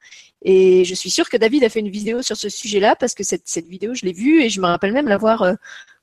Et 0.42 0.84
je 0.84 0.94
suis 0.94 1.10
sûre 1.10 1.28
que 1.28 1.36
David 1.36 1.64
a 1.64 1.68
fait 1.68 1.80
une 1.80 1.90
vidéo 1.90 2.22
sur 2.22 2.36
ce 2.36 2.48
sujet-là, 2.48 2.96
parce 2.96 3.14
que 3.14 3.24
cette, 3.24 3.46
cette 3.46 3.66
vidéo, 3.66 3.94
je 3.94 4.04
l'ai 4.04 4.12
vue 4.12 4.42
et 4.42 4.50
je 4.50 4.60
me 4.60 4.66
rappelle 4.66 4.92
même 4.92 5.08
l'avoir 5.08 5.42
euh, 5.42 5.54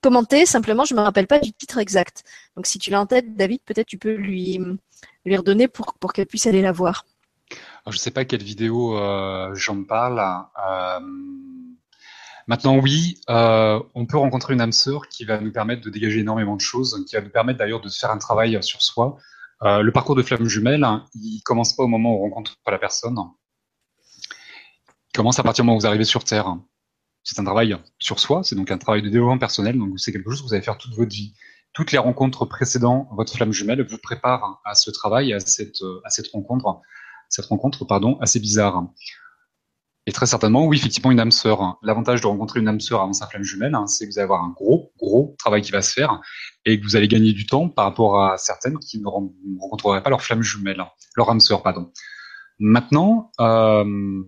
commentée, 0.02 0.46
simplement 0.46 0.86
je 0.86 0.94
ne 0.94 1.00
me 1.00 1.04
rappelle 1.04 1.28
pas 1.28 1.40
du 1.40 1.54
titre 1.54 1.78
exact. 1.78 2.24
Donc 2.56 2.66
si 2.66 2.80
tu 2.80 2.90
l'as 2.90 3.02
en 3.02 3.06
tête, 3.06 3.36
David, 3.36 3.62
peut-être 3.66 3.88
tu 3.88 3.98
peux 3.98 4.14
lui, 4.14 4.60
lui 5.26 5.38
redonner 5.38 5.68
pour, 5.68 5.94
pour 5.94 6.14
qu'elle 6.14 6.26
puisse 6.26 6.48
aller 6.48 6.62
la 6.62 6.72
voir. 6.72 7.06
je 7.86 7.92
ne 7.92 7.98
sais 7.98 8.12
pas 8.12 8.26
quelle 8.26 8.44
vidéo 8.44 8.98
euh, 8.98 9.54
j'en 9.54 9.84
parle. 9.84 10.20
Euh, 10.20 11.00
Maintenant, 12.48 12.78
oui, 12.80 13.22
on 13.30 14.06
peut 14.08 14.18
rencontrer 14.18 14.54
une 14.54 14.62
âme 14.62 14.74
sœur 14.74 15.08
qui 15.08 15.24
va 15.24 15.40
nous 15.40 15.54
permettre 15.54 15.84
de 15.84 15.90
dégager 15.90 16.20
énormément 16.20 16.56
de 16.56 16.62
choses, 16.62 17.06
qui 17.08 17.16
va 17.16 17.22
nous 17.22 17.30
permettre 17.30 17.60
d'ailleurs 17.60 17.80
de 17.80 17.88
faire 17.88 18.12
un 18.12 18.18
travail 18.18 18.62
sur 18.62 18.82
soi. 18.82 19.18
Euh, 19.64 19.82
le 19.82 19.92
parcours 19.92 20.16
de 20.16 20.24
flamme 20.24 20.46
jumelle, 20.46 20.84
hein, 20.84 21.06
il 21.14 21.42
commence 21.44 21.74
pas 21.74 21.84
au 21.84 21.88
moment 21.88 22.14
où 22.14 22.18
on 22.18 22.22
rencontre 22.22 22.58
la 22.68 22.80
personne. 22.80 23.18
Il 25.14 25.16
commence 25.16 25.40
à 25.40 25.44
partir 25.44 25.64
du 25.64 25.68
moment 25.68 25.78
où 25.78 25.82
vous 25.82 25.86
arrivez 25.86 26.04
sur 26.04 26.24
Terre. 26.24 26.56
C'est 27.24 27.40
un 27.40 27.44
travail 27.44 27.78
sur 28.00 28.20
soi, 28.20 28.44
c'est 28.44 28.56
donc 28.56 28.72
un 28.72 28.80
travail 28.80 29.04
de 29.04 29.10
développement 29.10 29.38
personnel, 29.38 29.78
donc 29.78 30.00
c'est 30.00 30.12
quelque 30.12 30.30
chose 30.32 30.42
que 30.42 30.48
vous 30.48 30.54
allez 30.54 30.64
faire 30.64 30.78
toute 30.78 30.96
votre 30.96 31.12
vie. 31.12 31.36
Toutes 31.74 31.92
les 31.92 32.00
rencontres 32.00 32.46
précédentes, 32.46 33.08
votre 33.12 33.34
flamme 33.34 33.52
jumelle 33.52 33.86
vous 33.88 34.00
prépare 34.00 34.62
à 34.66 34.74
ce 34.74 34.90
travail, 34.90 35.32
à 35.34 35.40
cette, 35.40 35.84
à 36.04 36.10
cette 36.10 36.28
rencontre, 36.30 36.82
cette 37.30 37.46
rencontre, 37.46 37.86
pardon, 37.86 38.18
assez 38.20 38.40
bizarre. 38.40 38.88
Et 40.08 40.12
très 40.12 40.26
certainement, 40.26 40.66
oui, 40.66 40.78
effectivement, 40.78 41.12
une 41.12 41.20
âme 41.20 41.32
sœur. 41.32 41.78
L'avantage 41.84 42.22
de 42.22 42.28
rencontrer 42.28 42.60
une 42.60 42.68
âme 42.68 42.80
sœur 42.80 43.02
avant 43.02 43.14
sa 43.14 43.28
flamme 43.28 43.44
jumelle, 43.44 43.76
hein, 43.76 43.86
c'est 43.86 44.08
que 44.08 44.12
vous 44.12 44.18
allez 44.18 44.24
avoir 44.24 44.44
un 44.44 44.50
gros, 44.50 44.92
gros 44.98 45.36
travail 45.38 45.62
qui 45.62 45.72
va 45.72 45.84
se 45.84 45.94
faire 45.94 46.20
et 46.66 46.80
que 46.80 46.84
vous 46.84 46.96
allez 46.96 47.08
gagner 47.08 47.34
du 47.34 47.46
temps 47.46 47.70
par 47.70 47.86
rapport 47.86 48.20
à 48.24 48.38
certaines 48.38 48.80
qui 48.80 49.00
ne 49.00 49.08
rencontreraient 49.08 50.02
pas 50.02 50.10
leur 50.10 50.24
flamme 50.24 50.42
jumelle, 50.42 50.80
hein, 50.80 50.90
leur 51.16 51.30
âme 51.30 51.40
sœur, 51.40 51.62
pardon. 51.62 51.92
Maintenant, 52.58 53.32
euh, 53.40 54.24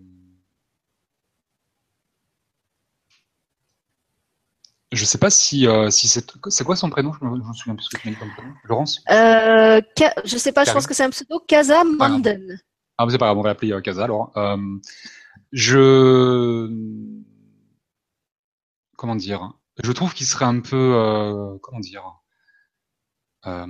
je 4.92 5.06
sais 5.06 5.18
pas 5.18 5.32
si, 5.32 5.68
euh, 5.68 5.90
si 5.90 6.08
c'est 6.08 6.32
c'est 6.50 6.64
quoi 6.64 6.76
son 6.76 6.92
prénom? 6.92 7.14
Je 7.20 7.26
me, 7.26 7.36
me, 7.36 7.54
souviens 7.54 7.76
plus 7.76 7.86
ce 7.86 7.90
que 7.90 8.00
tu 8.00 8.10
m'as 8.10 8.14
dit 8.14 8.20
comme 8.20 8.32
prénom. 8.36 8.54
Laurence? 8.66 9.02
Euh, 9.10 9.82
je 10.24 10.38
sais 10.38 10.52
pas, 10.52 10.66
je 10.66 10.72
pense 10.72 10.86
que 10.86 10.94
c'est 10.94 11.04
un 11.04 11.10
pseudo. 11.10 11.40
Casa 11.48 11.84
Manden. 11.84 12.60
Ah, 13.00 13.08
c'est 13.10 13.18
pas 13.18 13.26
grave, 13.26 13.40
on 13.40 13.42
va 13.42 13.50
l'appeler 13.50 13.76
Casa 13.84 14.04
alors. 14.04 14.32
Je 15.54 16.68
comment 18.98 19.16
dire 19.16 19.54
Je 19.84 19.92
trouve 19.92 20.14
qu'il 20.14 20.26
serait 20.26 20.46
un 20.46 20.60
peu 20.60 20.96
euh, 20.96 21.58
comment 21.62 21.80
dire 21.80 22.04
euh... 23.46 23.68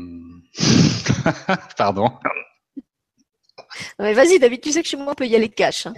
Pardon. 1.78 2.18
Mais 4.00 4.14
vas-y, 4.14 4.40
David, 4.40 4.62
tu 4.62 4.72
sais 4.72 4.82
que 4.82 4.88
chez 4.88 4.98
moi, 4.98 5.12
on 5.12 5.16
peut 5.16 5.28
y 5.28 5.36
aller 5.36 5.50
cash. 5.50 5.88
Hein. 5.88 5.94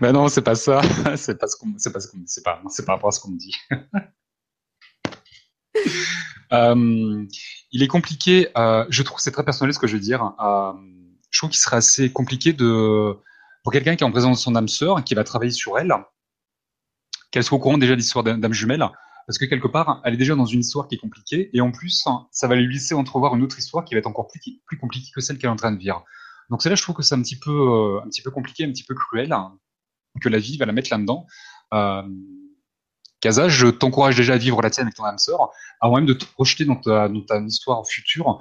Mais 0.00 0.12
non, 0.12 0.28
c'est 0.28 0.42
pas 0.42 0.54
ça. 0.54 0.80
C'est 1.16 1.38
pas 1.38 1.46
ce 1.46 1.56
qu'on, 1.56 1.74
c'est 1.78 1.92
pas 1.92 2.00
ce 2.00 2.08
qu'on, 2.08 2.22
c'est 2.26 2.42
pas, 2.42 2.60
c'est 2.68 2.84
par 2.84 2.96
rapport 2.96 3.08
à 3.08 3.12
ce 3.12 3.20
qu'on 3.20 3.30
me 3.30 3.38
dit. 3.38 3.54
euh, 6.52 7.26
il 7.70 7.82
est 7.82 7.88
compliqué. 7.88 8.48
Euh, 8.56 8.84
je 8.88 9.02
trouve 9.02 9.20
c'est 9.20 9.30
très 9.30 9.44
personnel 9.44 9.72
ce 9.72 9.78
que 9.78 9.86
je 9.86 9.94
veux 9.94 10.00
dire. 10.00 10.34
Euh, 10.40 10.72
je 11.30 11.38
trouve 11.38 11.50
qu'il 11.50 11.60
serait 11.60 11.76
assez 11.76 12.10
compliqué 12.10 12.52
de 12.52 13.16
pour 13.66 13.72
quelqu'un 13.72 13.96
qui 13.96 14.04
est 14.04 14.06
en 14.06 14.12
présence 14.12 14.38
de 14.38 14.42
son 14.44 14.54
âme 14.54 14.68
sœur, 14.68 15.02
qui 15.02 15.16
va 15.16 15.24
travailler 15.24 15.50
sur 15.50 15.76
elle, 15.76 15.92
qu'elle 17.32 17.42
soit 17.42 17.58
au 17.58 17.60
courant 17.60 17.78
déjà 17.78 17.94
de 17.94 17.96
l'histoire 17.96 18.22
d'âme 18.22 18.52
jumelle, 18.52 18.88
parce 19.26 19.38
que 19.38 19.44
quelque 19.44 19.66
part, 19.66 20.00
elle 20.04 20.14
est 20.14 20.16
déjà 20.16 20.36
dans 20.36 20.46
une 20.46 20.60
histoire 20.60 20.86
qui 20.86 20.94
est 20.94 20.98
compliquée, 20.98 21.50
et 21.52 21.60
en 21.60 21.72
plus, 21.72 22.06
ça 22.30 22.46
va 22.46 22.54
lui 22.54 22.72
laisser 22.72 22.94
entrevoir 22.94 23.34
une 23.34 23.42
autre 23.42 23.58
histoire 23.58 23.84
qui 23.84 23.94
va 23.94 23.98
être 23.98 24.06
encore 24.06 24.28
plus, 24.28 24.78
compliquée 24.78 25.10
que 25.12 25.20
celle 25.20 25.36
qu'elle 25.38 25.50
est 25.50 25.52
en 25.52 25.56
train 25.56 25.72
de 25.72 25.80
vivre. 25.80 26.04
Donc 26.48 26.62
c'est 26.62 26.68
là, 26.68 26.76
je 26.76 26.82
trouve 26.82 26.94
que 26.94 27.02
c'est 27.02 27.16
un 27.16 27.22
petit 27.22 27.40
peu, 27.40 27.50
euh, 27.50 28.00
un 28.04 28.08
petit 28.08 28.22
peu 28.22 28.30
compliqué, 28.30 28.62
un 28.62 28.70
petit 28.70 28.84
peu 28.84 28.94
cruel, 28.94 29.34
que 30.22 30.28
la 30.28 30.38
vie 30.38 30.58
va 30.58 30.66
la 30.66 30.72
mettre 30.72 30.90
là-dedans. 30.92 31.26
Euh, 31.74 32.02
je 33.24 33.66
t'encourage 33.66 34.14
déjà 34.14 34.34
à 34.34 34.38
vivre 34.38 34.62
la 34.62 34.70
tienne 34.70 34.86
avec 34.86 34.94
ton 34.94 35.02
âme 35.02 35.18
sœur, 35.18 35.50
avant 35.80 35.96
même 35.96 36.06
de 36.06 36.12
te 36.12 36.24
projeter 36.24 36.66
dans 36.66 36.76
ta, 36.76 37.08
dans 37.08 37.22
ta 37.22 37.40
histoire 37.40 37.84
future, 37.84 38.40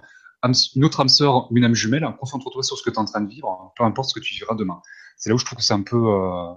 une 0.76 0.86
autre 0.86 1.00
âme 1.00 1.10
sœur 1.10 1.52
ou 1.52 1.58
une 1.58 1.66
âme 1.66 1.74
jumelle, 1.74 2.08
concentre-toi 2.20 2.62
sur 2.62 2.78
ce 2.78 2.84
que 2.84 2.92
tu 2.92 2.98
es 2.98 3.00
en 3.00 3.06
train 3.06 3.22
de 3.22 3.28
vivre, 3.28 3.74
peu 3.76 3.84
importe 3.84 4.10
ce 4.10 4.20
que 4.20 4.24
tu 4.24 4.36
vivras 4.36 4.54
demain 4.54 4.80
c'est 5.18 5.30
là 5.30 5.36
où 5.36 5.40
je 5.40 5.46
trouve 5.46 5.58
que 5.58 5.64
c'est 5.64 5.74
un 5.74 5.82
peu 5.82 5.98
euh, 5.98 6.54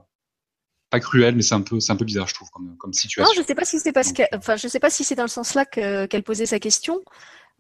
pas 0.91 1.01
cruel, 1.01 1.35
mais 1.35 1.43
c'est 1.43 1.55
un 1.55 1.61
peu, 1.61 1.81
c'est 1.81 1.93
un 1.93 1.97
peu 1.97 2.05
bizarre, 2.05 2.29
je 2.29 2.35
trouve, 2.35 2.51
comme, 2.51 2.77
comme 2.79 2.93
situation. 2.93 3.31
Non, 3.31 3.41
je 3.41 3.47
sais 3.47 3.55
pas 3.55 3.65
si 3.65 3.79
c'est 3.79 3.93
parce 3.93 4.13
que, 4.13 4.23
enfin, 4.35 4.57
je 4.57 4.69
sais 4.69 4.81
pas 4.81 4.91
si 4.91 5.05
c'est 5.05 5.15
dans 5.15 5.25
le 5.25 5.29
sens-là 5.29 5.65
qu'elle 5.67 6.23
posait 6.23 6.47
sa 6.47 6.59
question. 6.59 7.01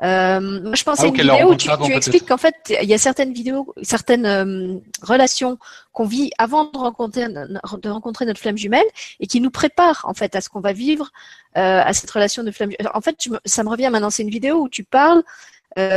Euh, 0.00 0.62
moi, 0.62 0.74
je 0.76 0.84
pensais 0.84 1.02
à 1.02 1.06
ah, 1.06 1.08
une 1.08 1.14
vidéo 1.14 1.52
où 1.52 1.56
tu, 1.56 1.68
tu 1.84 1.92
expliques 1.92 2.26
qu'en 2.26 2.36
fait, 2.36 2.54
il 2.68 2.88
y 2.88 2.94
a 2.94 2.98
certaines 2.98 3.32
vidéos, 3.32 3.74
certaines 3.82 4.26
euh, 4.26 4.78
relations 5.02 5.58
qu'on 5.92 6.06
vit 6.06 6.30
avant 6.38 6.70
de 6.70 6.78
rencontrer, 6.78 7.28
de 7.28 7.88
rencontrer 7.88 8.24
notre 8.24 8.40
flamme 8.40 8.56
jumelle 8.56 8.86
et 9.18 9.26
qui 9.26 9.40
nous 9.40 9.50
préparent 9.50 10.04
en 10.04 10.14
fait 10.14 10.36
à 10.36 10.40
ce 10.40 10.48
qu'on 10.48 10.60
va 10.60 10.72
vivre, 10.72 11.10
euh, 11.56 11.82
à 11.84 11.92
cette 11.94 12.10
relation 12.10 12.44
de 12.44 12.52
flamme. 12.52 12.70
En 12.94 13.00
fait, 13.00 13.16
ça 13.44 13.64
me 13.64 13.68
revient 13.68 13.88
maintenant. 13.90 14.10
C'est 14.10 14.22
une 14.22 14.30
vidéo 14.30 14.62
où 14.62 14.68
tu 14.68 14.84
parles 14.84 15.22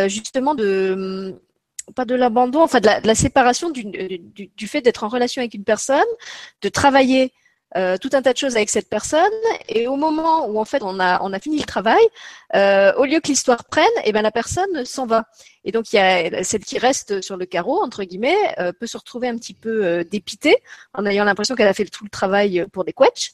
justement 0.07 0.53
de 0.53 1.41
pas 1.91 2.05
de 2.05 2.15
l'abandon, 2.15 2.61
enfin 2.61 2.80
de 2.80 2.88
la, 2.88 3.15
séparation 3.15 3.69
du, 3.69 3.85
du, 3.85 4.68
fait 4.68 4.81
d'être 4.81 5.03
en 5.03 5.07
relation 5.07 5.41
avec 5.41 5.53
une 5.53 5.63
personne, 5.63 6.03
de 6.61 6.69
travailler 6.69 7.34
euh, 7.77 7.95
tout 7.97 8.09
un 8.11 8.22
tas 8.22 8.34
de 8.34 8.38
choses 8.38 8.57
avec 8.57 8.69
cette 8.69 8.89
personne, 8.89 9.31
et 9.69 9.88
au 9.88 9.95
moment 9.95 10.45
où 10.47 10.59
en 10.59 10.65
fait 10.65 10.84
on 10.84 10.99
a 10.99 11.22
on 11.22 11.31
a 11.31 11.39
fini 11.39 11.57
le 11.57 11.63
travail, 11.63 12.03
euh, 12.53 12.91
au 12.97 13.05
lieu 13.05 13.22
que 13.22 13.30
l'histoire 13.30 13.63
prenne, 13.63 13.85
et 13.99 14.07
eh 14.09 14.11
ben 14.11 14.22
la 14.22 14.31
personne 14.31 14.84
s'en 14.84 15.05
va. 15.05 15.23
Et 15.63 15.72
donc 15.72 15.93
il 15.93 15.95
y 15.95 15.99
a 15.99 16.43
celle 16.43 16.65
qui 16.65 16.80
reste 16.80 17.22
sur 17.22 17.38
le 17.38 17.45
carreau 17.45 17.81
entre 17.81 18.03
guillemets 18.03 18.35
euh, 18.59 18.73
peut 18.77 18.88
se 18.88 18.97
retrouver 18.97 19.30
un 19.30 19.38
petit 19.38 19.53
peu 19.53 20.03
dépitée 20.03 20.57
en 20.93 21.05
ayant 21.05 21.23
l'impression 21.23 21.55
qu'elle 21.55 21.69
a 21.69 21.73
fait 21.73 21.85
tout 21.85 22.03
le 22.03 22.09
travail 22.09 22.65
pour 22.73 22.84
des 22.84 22.91
quetchs. 22.91 23.31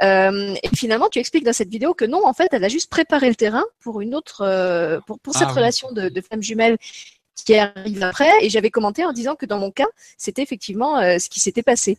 et 0.00 0.68
finalement 0.76 1.08
tu 1.08 1.18
expliques 1.18 1.44
dans 1.44 1.52
cette 1.52 1.70
vidéo 1.70 1.92
que 1.92 2.04
non 2.04 2.24
en 2.24 2.34
fait 2.34 2.48
elle 2.52 2.64
a 2.64 2.68
juste 2.68 2.90
préparé 2.90 3.28
le 3.28 3.34
terrain 3.34 3.64
pour 3.80 4.00
une 4.00 4.14
autre 4.14 5.00
pour 5.06 5.18
pour 5.18 5.34
cette 5.34 5.48
ah 5.50 5.54
relation 5.54 5.90
de, 5.90 6.08
de 6.08 6.20
femme 6.20 6.42
jumelle 6.42 6.76
qui 7.34 7.54
arrive 7.56 8.02
après. 8.02 8.30
Et 8.44 8.50
j'avais 8.50 8.70
commenté 8.70 9.04
en 9.04 9.12
disant 9.12 9.34
que 9.34 9.46
dans 9.46 9.58
mon 9.58 9.70
cas, 9.70 9.86
c'était 10.16 10.42
effectivement 10.42 10.98
euh, 10.98 11.18
ce 11.18 11.28
qui 11.28 11.40
s'était 11.40 11.62
passé. 11.62 11.98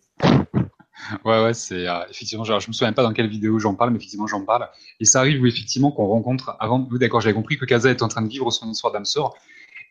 Ouais, 1.26 1.44
ouais, 1.44 1.54
c'est 1.54 1.88
euh, 1.88 2.06
effectivement. 2.10 2.44
Genre, 2.44 2.60
je 2.60 2.68
me 2.68 2.74
souviens 2.74 2.94
pas 2.94 3.04
dans 3.04 3.14
quelle 3.14 3.28
vidéo 3.28 3.60
j'en 3.60 3.76
parle, 3.76 3.92
mais 3.92 3.98
effectivement, 3.98 4.28
j'en 4.28 4.46
parle. 4.46 4.70
Et 5.00 5.06
ça 5.06 5.20
arrive 5.20 5.42
où 5.42 5.46
effectivement 5.46 5.92
qu'on 5.92 6.08
rencontre 6.08 6.56
avant. 6.60 6.88
Oui, 6.92 7.00
d'accord, 7.00 7.22
j'avais 7.22 7.36
compris 7.36 7.58
que 7.58 7.66
Kaza 7.66 7.90
est 7.90 8.02
en 8.02 8.08
train 8.08 8.22
de 8.22 8.30
vivre 8.30 8.50
son 8.52 8.70
histoire 8.70 8.94
d'âme 8.94 9.06
sœur 9.06 9.34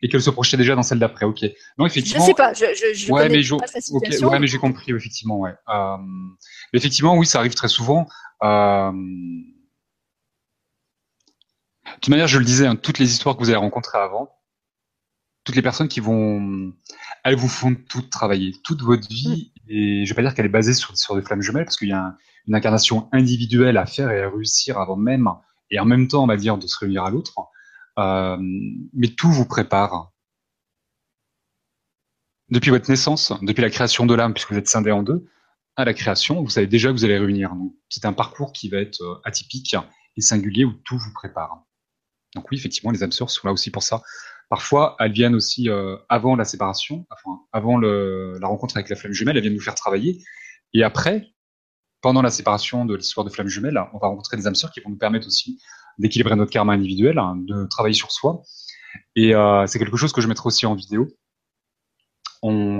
et 0.01 0.09
qu'elle 0.09 0.21
se 0.21 0.29
projetait 0.29 0.57
déjà 0.57 0.75
dans 0.75 0.83
celle 0.83 0.99
d'après. 0.99 1.25
Ok. 1.25 1.45
Non, 1.77 1.85
effectivement. 1.85 2.21
Je 2.21 2.27
sais 2.27 2.33
pas. 2.33 2.53
Je, 2.53 2.65
je, 2.75 2.93
je 2.93 3.11
ouais, 3.11 3.29
mais 3.29 3.41
pas 3.57 3.67
sa 3.67 3.79
situation. 3.79 4.29
ouais, 4.29 4.39
mais 4.39 4.47
j'ai 4.47 4.57
compris 4.57 4.91
effectivement. 4.91 5.39
Ouais. 5.39 5.53
Euh, 5.69 5.97
effectivement, 6.73 7.15
oui, 7.15 7.25
ça 7.25 7.39
arrive 7.39 7.53
très 7.53 7.69
souvent. 7.69 8.07
Euh... 8.43 8.91
De 11.85 11.91
toute 12.01 12.09
manière, 12.09 12.27
je 12.27 12.39
le 12.39 12.45
disais, 12.45 12.65
hein, 12.65 12.75
toutes 12.75 12.99
les 12.99 13.11
histoires 13.11 13.35
que 13.35 13.41
vous 13.41 13.49
avez 13.49 13.57
rencontrées 13.57 13.97
avant, 13.97 14.29
toutes 15.43 15.55
les 15.55 15.61
personnes 15.61 15.87
qui 15.87 15.99
vont, 15.99 16.73
elles 17.23 17.35
vous 17.35 17.49
font 17.49 17.75
toutes 17.75 18.09
travailler, 18.09 18.53
toute 18.63 18.81
votre 18.81 19.07
vie. 19.07 19.51
Mm. 19.65 19.69
Et 19.69 20.05
je 20.05 20.11
vais 20.11 20.15
pas 20.15 20.21
dire 20.21 20.33
qu'elle 20.33 20.45
est 20.45 20.49
basée 20.49 20.73
sur, 20.73 20.97
sur 20.97 21.15
des 21.15 21.21
flammes 21.21 21.41
jumelles, 21.41 21.65
parce 21.65 21.77
qu'il 21.77 21.89
y 21.89 21.93
a 21.93 22.15
une 22.47 22.55
incarnation 22.55 23.09
individuelle 23.11 23.77
à 23.77 23.85
faire 23.85 24.11
et 24.11 24.21
à 24.21 24.29
réussir 24.29 24.77
avant 24.77 24.97
même, 24.97 25.29
et 25.69 25.79
en 25.79 25.85
même 25.85 26.07
temps, 26.07 26.23
on 26.23 26.27
va 26.27 26.37
dire, 26.37 26.57
de 26.57 26.67
se 26.67 26.77
réunir 26.77 27.03
à 27.03 27.09
l'autre. 27.09 27.33
Euh, 27.99 28.37
mais 28.93 29.07
tout 29.09 29.31
vous 29.31 29.45
prépare. 29.45 30.11
Depuis 32.49 32.71
votre 32.71 32.89
naissance, 32.89 33.33
depuis 33.41 33.61
la 33.61 33.69
création 33.69 34.05
de 34.05 34.13
l'âme, 34.13 34.33
puisque 34.33 34.51
vous 34.51 34.57
êtes 34.57 34.67
scindé 34.67 34.91
en 34.91 35.03
deux, 35.03 35.25
à 35.75 35.85
la 35.85 35.93
création, 35.93 36.41
vous 36.43 36.49
savez 36.49 36.67
déjà 36.67 36.89
que 36.89 36.93
vous 36.93 37.05
allez 37.05 37.17
réunir. 37.17 37.53
c'est 37.89 38.05
un 38.05 38.13
parcours 38.13 38.51
qui 38.51 38.69
va 38.69 38.77
être 38.77 39.01
euh, 39.01 39.21
atypique 39.23 39.75
et 40.15 40.21
singulier 40.21 40.65
où 40.65 40.73
tout 40.73 40.97
vous 40.97 41.13
prépare. 41.13 41.65
Donc 42.35 42.49
oui, 42.51 42.57
effectivement, 42.57 42.91
les 42.91 43.03
âmes 43.03 43.11
sœurs 43.11 43.29
sont 43.29 43.47
là 43.47 43.53
aussi 43.53 43.71
pour 43.71 43.83
ça. 43.83 44.01
Parfois, 44.49 44.95
elles 44.99 45.11
viennent 45.11 45.35
aussi 45.35 45.69
euh, 45.69 45.97
avant 46.09 46.35
la 46.35 46.45
séparation, 46.45 47.05
enfin 47.09 47.39
avant 47.51 47.77
la 47.77 48.47
rencontre 48.47 48.77
avec 48.77 48.89
la 48.89 48.95
flamme 48.95 49.13
jumelle, 49.13 49.37
elles 49.37 49.41
viennent 49.41 49.53
nous 49.53 49.61
faire 49.61 49.75
travailler. 49.75 50.23
Et 50.73 50.83
après, 50.83 51.29
pendant 52.01 52.21
la 52.21 52.29
séparation 52.29 52.85
de 52.85 52.95
l'histoire 52.95 53.25
de 53.25 53.29
flamme 53.29 53.47
jumelle, 53.47 53.81
on 53.93 53.97
va 53.97 54.07
rencontrer 54.07 54.37
des 54.37 54.47
âmes 54.47 54.55
sœurs 54.55 54.71
qui 54.71 54.81
vont 54.81 54.89
nous 54.89 54.97
permettre 54.97 55.27
aussi 55.27 55.59
d'équilibrer 55.97 56.35
notre 56.35 56.51
karma 56.51 56.73
individuel, 56.73 57.17
hein, 57.17 57.35
de 57.37 57.65
travailler 57.65 57.93
sur 57.93 58.11
soi. 58.11 58.41
Et 59.15 59.33
euh, 59.33 59.65
c'est 59.67 59.79
quelque 59.79 59.97
chose 59.97 60.11
que 60.11 60.21
je 60.21 60.27
mettrai 60.27 60.47
aussi 60.47 60.65
en 60.65 60.75
vidéo. 60.75 61.07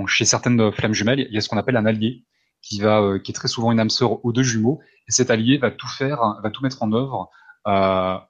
Chez 0.06 0.26
certaines 0.26 0.70
flammes 0.72 0.92
jumelles, 0.92 1.20
il 1.20 1.34
y 1.34 1.38
a 1.38 1.40
ce 1.40 1.48
qu'on 1.48 1.56
appelle 1.56 1.76
un 1.76 1.86
allié 1.86 2.24
qui 2.60 2.84
euh, 2.84 3.18
est 3.18 3.32
très 3.32 3.48
souvent 3.48 3.72
une 3.72 3.80
âme 3.80 3.88
sœur 3.88 4.22
aux 4.24 4.32
deux 4.32 4.42
jumeaux. 4.42 4.80
Et 5.08 5.12
cet 5.12 5.30
allié 5.30 5.56
va 5.56 5.70
tout 5.70 5.88
faire, 5.88 6.38
va 6.42 6.50
tout 6.50 6.62
mettre 6.62 6.82
en 6.82 6.92
œuvre 6.92 7.30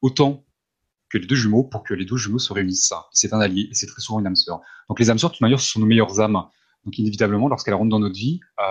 autant 0.01 0.45
les 1.19 1.27
deux 1.27 1.35
jumeaux 1.35 1.65
pour 1.65 1.83
que 1.83 1.95
les 1.95 2.05
deux 2.05 2.17
jumeaux 2.17 2.39
se 2.39 2.53
réunissent. 2.53 2.93
C'est 3.13 3.33
un 3.33 3.41
allié 3.41 3.69
et 3.71 3.75
c'est 3.75 3.87
très 3.87 4.01
souvent 4.01 4.21
une 4.21 4.27
âme 4.27 4.37
sœur. 4.37 4.61
Donc 4.89 4.99
les 4.99 5.11
âmes 5.11 5.19
sœurs, 5.19 5.31
de 5.31 5.35
toute 5.35 5.43
manière, 5.43 5.61
ce 5.61 5.71
sont 5.71 5.81
nos 5.81 5.87
meilleures 5.87 6.21
âmes. 6.21 6.43
Donc 6.85 6.99
inévitablement, 6.99 7.49
lorsqu'elles 7.49 7.75
rentrent 7.75 7.91
dans 7.91 8.01
notre 8.01 8.15
vie, 8.15 8.41
euh, 8.61 8.63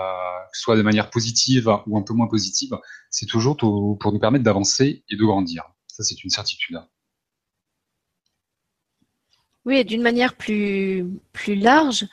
que 0.52 0.56
ce 0.56 0.62
soit 0.62 0.76
de 0.76 0.82
manière 0.82 1.10
positive 1.10 1.68
ou 1.86 1.98
un 1.98 2.02
peu 2.02 2.14
moins 2.14 2.28
positive, 2.28 2.76
c'est 3.10 3.26
toujours 3.26 3.56
pour 3.56 4.12
nous 4.12 4.18
permettre 4.18 4.44
d'avancer 4.44 5.04
et 5.08 5.16
de 5.16 5.24
grandir. 5.24 5.64
Ça, 5.88 6.02
c'est 6.02 6.22
une 6.22 6.30
certitude. 6.30 6.80
Oui, 9.64 9.84
d'une 9.84 10.02
manière 10.02 10.34
plus, 10.36 11.06
plus 11.32 11.54
large, 11.54 12.06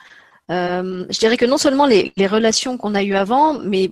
euh, 0.50 1.06
je 1.10 1.18
dirais 1.18 1.36
que 1.36 1.44
non 1.44 1.58
seulement 1.58 1.86
les 1.86 2.26
relations 2.26 2.78
qu'on 2.78 2.94
a 2.94 3.02
eues 3.02 3.14
avant, 3.14 3.58
mais 3.58 3.90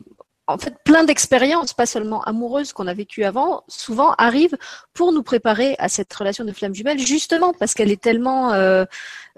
en 0.52 0.58
fait, 0.58 0.74
plein 0.84 1.04
d'expériences, 1.04 1.72
pas 1.72 1.86
seulement 1.86 2.22
amoureuses 2.22 2.72
qu'on 2.72 2.86
a 2.86 2.94
vécues 2.94 3.24
avant, 3.24 3.62
souvent 3.68 4.14
arrivent 4.18 4.56
pour 4.94 5.12
nous 5.12 5.22
préparer 5.22 5.76
à 5.78 5.88
cette 5.88 6.12
relation 6.12 6.44
de 6.44 6.52
flamme 6.52 6.74
jumelle, 6.74 6.98
justement 6.98 7.52
parce 7.52 7.74
qu'elle 7.74 7.90
est 7.90 8.00
tellement 8.00 8.52
euh, 8.52 8.84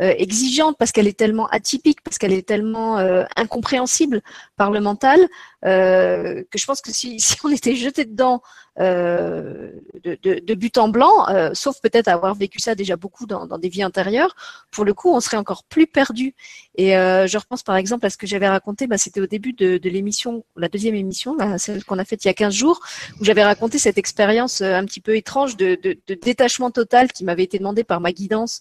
euh, 0.02 0.14
exigeante, 0.18 0.76
parce 0.78 0.90
qu'elle 0.90 1.06
est 1.06 1.16
tellement 1.16 1.46
atypique, 1.48 2.00
parce 2.02 2.18
qu'elle 2.18 2.32
est 2.32 2.46
tellement 2.46 2.98
euh, 2.98 3.22
incompréhensible 3.36 4.20
par 4.56 4.72
le 4.72 4.80
mental, 4.80 5.20
que 5.62 6.58
je 6.58 6.66
pense 6.66 6.80
que 6.80 6.90
si, 6.90 7.18
on 7.44 7.50
était 7.50 7.76
jeté 7.76 8.04
dedans 8.04 8.42
de, 8.78 10.54
but 10.54 10.76
en 10.78 10.88
blanc, 10.88 11.26
sauf 11.54 11.80
peut-être 11.80 12.08
avoir 12.08 12.34
vécu 12.34 12.58
ça 12.58 12.74
déjà 12.74 12.96
beaucoup 12.96 13.26
dans, 13.26 13.46
des 13.58 13.68
vies 13.68 13.84
antérieures, 13.84 14.34
pour 14.72 14.84
le 14.84 14.92
coup, 14.92 15.14
on 15.14 15.20
serait 15.20 15.36
encore 15.36 15.62
plus 15.62 15.86
perdu. 15.86 16.34
Et 16.74 16.92
je 16.94 17.38
repense 17.38 17.62
par 17.62 17.76
exemple 17.76 18.06
à 18.06 18.10
ce 18.10 18.16
que 18.16 18.26
j'avais 18.26 18.48
raconté, 18.48 18.88
bah, 18.88 18.98
c'était 18.98 19.20
au 19.20 19.28
début 19.28 19.52
de, 19.52 19.78
l'émission, 19.88 20.44
la 20.56 20.68
deuxième 20.68 20.96
émission, 20.96 21.36
celle 21.58 21.84
qu'on 21.84 21.98
a 22.00 22.04
faite 22.04 22.24
il 22.24 22.28
y 22.28 22.30
a 22.30 22.34
15 22.34 22.52
jours, 22.52 22.80
où 23.20 23.24
j'avais 23.24 23.44
raconté 23.44 23.78
cette 23.78 23.98
expérience 23.98 24.62
un 24.62 24.84
petit 24.84 25.00
peu 25.00 25.14
étrange 25.16 25.56
de, 25.56 25.78
détachement 26.08 26.72
total 26.72 27.12
qui 27.12 27.22
m'avait 27.22 27.44
été 27.44 27.58
demandé 27.58 27.84
par 27.84 28.00
ma 28.00 28.10
guidance, 28.10 28.60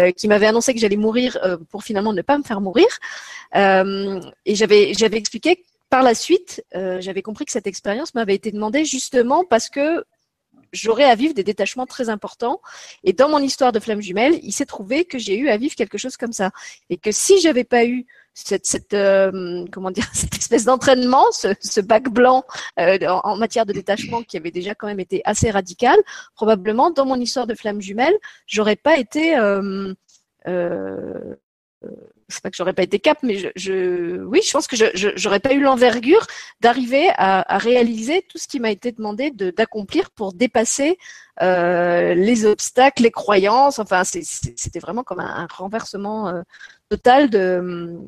euh, 0.00 0.12
qui 0.12 0.28
m'avait 0.28 0.46
annoncé 0.46 0.72
que 0.72 0.79
j'allais 0.80 0.96
mourir 0.96 1.38
euh, 1.42 1.56
pour 1.70 1.84
finalement 1.84 2.12
ne 2.12 2.22
pas 2.22 2.38
me 2.38 2.42
faire 2.42 2.60
mourir. 2.60 2.86
Euh, 3.54 4.20
et 4.46 4.54
j'avais 4.54 4.94
j'avais 4.94 5.16
expliqué 5.16 5.64
par 5.88 6.02
la 6.04 6.14
suite, 6.14 6.64
j'avais 6.72 7.20
compris 7.20 7.44
que 7.44 7.50
cette 7.50 7.66
expérience 7.66 8.14
m'avait 8.14 8.36
été 8.36 8.52
demandée 8.52 8.84
justement 8.84 9.44
parce 9.44 9.68
que 9.68 10.04
j'aurais 10.72 11.04
à 11.04 11.14
vivre 11.14 11.34
des 11.34 11.44
détachements 11.44 11.86
très 11.86 12.08
importants. 12.08 12.60
Et 13.04 13.12
dans 13.12 13.28
mon 13.28 13.38
histoire 13.38 13.72
de 13.72 13.80
flamme 13.80 14.00
jumelle, 14.00 14.38
il 14.42 14.52
s'est 14.52 14.66
trouvé 14.66 15.04
que 15.04 15.18
j'ai 15.18 15.36
eu 15.36 15.48
à 15.48 15.56
vivre 15.56 15.74
quelque 15.74 15.98
chose 15.98 16.16
comme 16.16 16.32
ça. 16.32 16.50
Et 16.88 16.96
que 16.96 17.12
si 17.12 17.40
j'avais 17.40 17.64
pas 17.64 17.84
eu 17.84 18.06
cette, 18.34 18.66
cette 18.66 18.94
euh, 18.94 19.64
comment 19.72 19.90
dire 19.90 20.08
cette 20.12 20.34
espèce 20.36 20.64
d'entraînement, 20.64 21.24
ce, 21.32 21.80
bac 21.80 22.08
blanc 22.08 22.44
euh, 22.78 22.98
en, 23.08 23.36
matière 23.36 23.66
de 23.66 23.72
détachement 23.72 24.22
qui 24.22 24.36
avait 24.36 24.50
déjà 24.50 24.74
quand 24.74 24.86
même 24.86 25.00
été 25.00 25.20
assez 25.24 25.50
radical, 25.50 25.98
probablement 26.34 26.90
dans 26.90 27.06
mon 27.06 27.16
histoire 27.16 27.46
de 27.46 27.54
flamme 27.54 27.80
jumelle, 27.80 28.14
j'aurais 28.46 28.76
pas 28.76 28.98
été 28.98 29.34
euh, 30.48 31.34
euh, 31.84 31.88
c'est 32.28 32.42
pas 32.42 32.50
que 32.50 32.56
j'aurais 32.56 32.74
pas 32.74 32.82
été 32.82 32.98
cap, 32.98 33.18
mais 33.22 33.52
je, 33.56 34.22
oui, 34.24 34.40
je 34.46 34.52
pense 34.52 34.66
que 34.66 34.76
je 34.76 34.86
j'aurais 35.16 35.40
pas 35.40 35.52
eu 35.52 35.60
l'envergure 35.60 36.26
d'arriver 36.60 37.08
à, 37.16 37.58
réaliser 37.58 38.22
tout 38.28 38.38
ce 38.38 38.46
qui 38.46 38.60
m'a 38.60 38.70
été 38.70 38.92
demandé 38.92 39.30
d'accomplir 39.30 40.10
pour 40.10 40.32
dépasser 40.32 40.98
euh, 41.42 42.14
les 42.14 42.44
obstacles, 42.44 43.02
les 43.02 43.10
croyances. 43.10 43.78
Enfin, 43.78 44.04
c'était 44.04 44.78
vraiment 44.78 45.02
comme 45.02 45.20
un, 45.20 45.46
renversement 45.50 46.28
euh, 46.28 46.42
total 46.88 47.30
de 47.30 47.98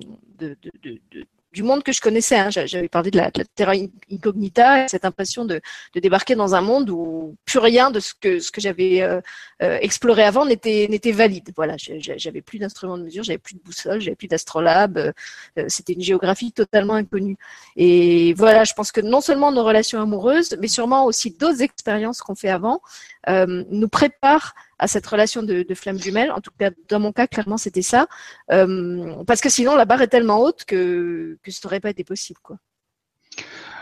du 1.52 1.62
monde 1.62 1.82
que 1.82 1.92
je 1.92 2.00
connaissais. 2.00 2.36
Hein. 2.36 2.50
J'avais 2.50 2.88
parlé 2.88 3.10
de 3.10 3.18
la, 3.18 3.30
terra 3.30 3.72
incognita, 4.10 4.88
cette 4.88 5.04
impression 5.04 5.44
de, 5.44 5.60
débarquer 5.94 6.34
dans 6.34 6.54
un 6.54 6.60
monde 6.60 6.90
où 6.90 7.36
plus 7.44 7.58
rien 7.58 7.90
de 7.90 8.00
ce 8.00 8.14
que 8.14 8.60
j'avais 8.60 9.02
euh, 9.02 9.20
euh, 9.62 9.78
exploré 9.80 10.24
avant 10.24 10.46
n'était 10.46 10.86
n'était 10.88 11.12
valide. 11.12 11.52
Voilà, 11.56 11.76
j'avais 11.78 12.40
plus 12.40 12.58
d'instruments 12.58 12.98
de 12.98 13.04
mesure, 13.04 13.22
j'avais 13.22 13.38
plus 13.38 13.54
de 13.54 13.60
boussole, 13.60 14.00
j'avais 14.00 14.16
plus 14.16 14.28
d'astrolabe. 14.28 14.98
Euh, 14.98 15.64
c'était 15.68 15.92
une 15.92 16.00
géographie 16.02 16.52
totalement 16.52 16.94
inconnue. 16.94 17.36
Et 17.76 18.34
voilà, 18.34 18.64
je 18.64 18.72
pense 18.72 18.92
que 18.92 19.00
non 19.00 19.20
seulement 19.20 19.52
nos 19.52 19.64
relations 19.64 20.00
amoureuses, 20.00 20.56
mais 20.60 20.68
sûrement 20.68 21.04
aussi 21.04 21.30
d'autres 21.30 21.62
expériences 21.62 22.20
qu'on 22.20 22.34
fait 22.34 22.50
avant, 22.50 22.80
nous 23.28 23.88
préparent 23.88 24.54
à 24.82 24.88
cette 24.88 25.06
relation 25.06 25.44
de, 25.44 25.64
flamme 25.74 25.98
jumelle. 25.98 26.32
En 26.32 26.40
tout 26.40 26.50
cas, 26.58 26.70
dans 26.88 26.98
mon 26.98 27.12
cas, 27.12 27.28
clairement, 27.28 27.56
c'était 27.56 27.82
ça. 27.82 28.08
Euh, 28.50 29.22
parce 29.26 29.40
que 29.40 29.48
sinon, 29.48 29.76
la 29.76 29.84
barre 29.84 30.02
est 30.02 30.08
tellement 30.08 30.40
haute 30.40 30.64
que, 30.64 31.38
que 31.42 31.50
ça 31.52 31.60
n'aurait 31.64 31.78
pas 31.78 31.90
été 31.90 32.02
possible. 32.02 32.40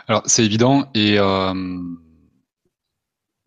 Alors, 0.07 0.23
c'est 0.27 0.45
évident. 0.45 0.91
Et 0.95 1.19
euh, 1.19 1.79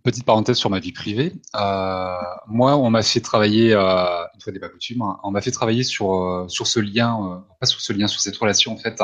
petite 0.04 0.26
parenthèse 0.26 0.58
sur 0.58 0.72
ma 0.72 0.80
vie 0.80 0.92
privée. 0.92 1.34
Euh, 1.56 2.16
moi, 2.48 2.76
on 2.76 2.90
m'a 2.90 3.04
fait 3.04 3.22
travailler, 3.22 3.74
une 3.74 4.42
fois 4.42 4.52
des 4.52 4.60
pas 4.60 4.70
coutumes, 4.70 5.04
hein, 5.04 5.20
on 5.24 5.30
m'a 5.30 5.42
fait 5.42 5.52
travailler 5.52 5.84
sur, 5.84 6.48
ce 6.50 6.80
lien, 6.80 7.46
pas 7.60 7.68
sur 7.68 7.82
ce 7.82 7.94
lien, 7.94 8.08
sur 8.08 8.20
cette 8.20 8.36
relation, 8.36 8.74
en 8.74 8.78
fait. 8.78 9.00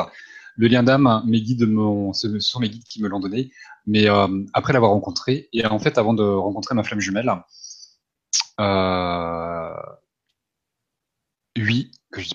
Le 0.56 0.66
lien 0.66 0.82
d'âme, 0.82 1.22
mes 1.24 1.40
guides, 1.40 1.68
ce 2.14 2.40
sont 2.40 2.58
mes 2.58 2.68
guides 2.68 2.84
qui 2.84 3.00
me 3.00 3.08
l'ont 3.08 3.20
donné. 3.20 3.52
Mais 3.86 4.08
après 4.54 4.72
l'avoir 4.72 4.90
rencontré, 4.90 5.48
et 5.52 5.64
en 5.64 5.78
fait, 5.78 5.98
avant 5.98 6.14
de 6.14 6.24
rencontrer 6.24 6.74
ma 6.74 6.82
flamme 6.82 7.00
jumelle, 7.00 7.32
euh, 8.60 9.74
huit, 11.56 11.92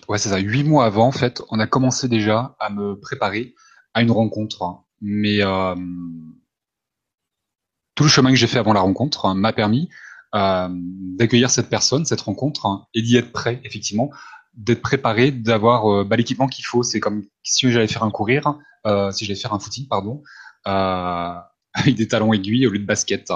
ouais, 0.07 0.17
c'est 0.17 0.29
ça, 0.29 0.39
huit 0.39 0.63
mois 0.63 0.85
avant, 0.85 1.07
en 1.07 1.11
fait, 1.11 1.41
on 1.49 1.59
a 1.59 1.67
commencé 1.67 2.07
déjà 2.07 2.55
à 2.59 2.69
me 2.69 2.99
préparer 2.99 3.55
à 3.93 4.01
une 4.01 4.11
rencontre. 4.11 4.83
Mais 5.01 5.41
euh, 5.41 5.75
tout 7.95 8.03
le 8.03 8.09
chemin 8.09 8.29
que 8.29 8.35
j'ai 8.35 8.47
fait 8.47 8.59
avant 8.59 8.73
la 8.73 8.81
rencontre 8.81 9.33
m'a 9.33 9.53
permis 9.53 9.89
euh, 10.35 10.67
d'accueillir 10.69 11.49
cette 11.49 11.69
personne, 11.69 12.05
cette 12.05 12.21
rencontre, 12.21 12.87
et 12.93 13.01
d'y 13.01 13.15
être 13.15 13.31
prêt, 13.31 13.61
effectivement, 13.63 14.11
d'être 14.53 14.81
préparé, 14.81 15.31
d'avoir 15.31 15.87
euh, 15.87 16.03
bah, 16.03 16.17
l'équipement 16.17 16.47
qu'il 16.47 16.65
faut. 16.65 16.83
C'est 16.83 16.99
comme 16.99 17.23
si 17.43 17.71
j'allais 17.71 17.87
faire 17.87 18.03
un 18.03 18.11
courir, 18.11 18.57
euh, 18.85 19.11
si 19.11 19.25
j'allais 19.25 19.39
faire 19.39 19.53
un 19.53 19.59
footing, 19.59 19.87
pardon, 19.87 20.23
avec 20.65 21.95
des 21.95 22.07
talons 22.07 22.33
aiguilles 22.33 22.67
au 22.67 22.71
lieu 22.71 22.79
de 22.79 22.85
basket. 22.85 23.31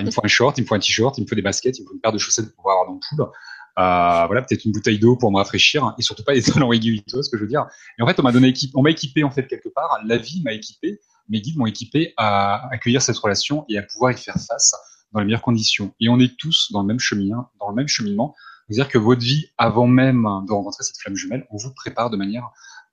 Il 0.00 0.06
me 0.06 0.10
faut 0.10 0.24
un 0.24 0.28
short, 0.28 0.58
il 0.58 0.62
me 0.62 0.66
faut 0.66 0.74
un 0.74 0.78
t-shirt, 0.78 1.16
il 1.18 1.22
me 1.22 1.26
faut 1.26 1.34
des 1.34 1.42
baskets, 1.42 1.78
il 1.78 1.82
me 1.82 1.88
faut 1.88 1.94
une 1.94 2.00
paire 2.00 2.12
de 2.12 2.18
chaussettes 2.18 2.46
pour 2.46 2.56
pouvoir 2.56 2.80
avoir 2.80 2.88
l'ampoule. 2.88 3.32
Euh, 3.78 4.26
voilà, 4.26 4.42
peut-être 4.42 4.64
une 4.66 4.72
bouteille 4.72 4.98
d'eau 4.98 5.16
pour 5.16 5.32
me 5.32 5.38
rafraîchir 5.38 5.94
et 5.98 6.02
surtout 6.02 6.24
pas 6.24 6.34
des 6.34 6.42
talons 6.42 6.72
aiguilles, 6.72 7.02
ce 7.06 7.16
que 7.30 7.36
je 7.36 7.42
veux 7.42 7.48
dire. 7.48 7.66
Et 7.98 8.02
en 8.02 8.06
fait, 8.06 8.18
on 8.20 8.22
m'a 8.22 8.32
donné 8.32 8.52
on 8.74 8.82
m'a 8.82 8.90
équipé 8.90 9.24
en 9.24 9.30
fait 9.30 9.46
quelque 9.46 9.68
part. 9.68 9.98
La 10.04 10.18
vie 10.18 10.42
m'a 10.44 10.52
équipé, 10.52 11.00
mes 11.28 11.40
guides 11.40 11.56
m'ont 11.56 11.66
équipé 11.66 12.12
à 12.16 12.68
accueillir 12.70 13.00
cette 13.00 13.16
relation 13.16 13.64
et 13.68 13.78
à 13.78 13.82
pouvoir 13.82 14.12
y 14.12 14.16
faire 14.16 14.34
face 14.34 14.74
dans 15.12 15.20
les 15.20 15.26
meilleures 15.26 15.42
conditions. 15.42 15.94
Et 16.00 16.08
on 16.08 16.18
est 16.18 16.36
tous 16.36 16.70
dans 16.72 16.82
le 16.82 16.86
même 16.86 17.00
chemin, 17.00 17.48
dans 17.60 17.68
le 17.68 17.74
même 17.74 17.88
cheminement. 17.88 18.34
C'est-à-dire 18.68 18.90
que 18.90 18.98
votre 18.98 19.22
vie, 19.22 19.50
avant 19.58 19.86
même 19.86 20.22
de 20.22 20.52
rencontrer 20.52 20.84
cette 20.84 20.98
flamme 20.98 21.16
jumelle, 21.16 21.46
on 21.50 21.56
vous 21.56 21.72
prépare 21.74 22.10
de 22.10 22.16
manière 22.16 22.48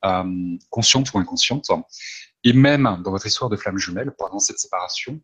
euh, 0.06 0.58
consciente 0.70 1.14
ou 1.14 1.20
inconsciente. 1.20 1.70
Et 2.44 2.54
même 2.54 3.02
dans 3.04 3.12
votre 3.12 3.26
histoire 3.26 3.50
de 3.50 3.58
flamme 3.58 3.78
jumelle, 3.78 4.14
pendant 4.18 4.40
cette 4.40 4.60
séparation, 4.60 5.20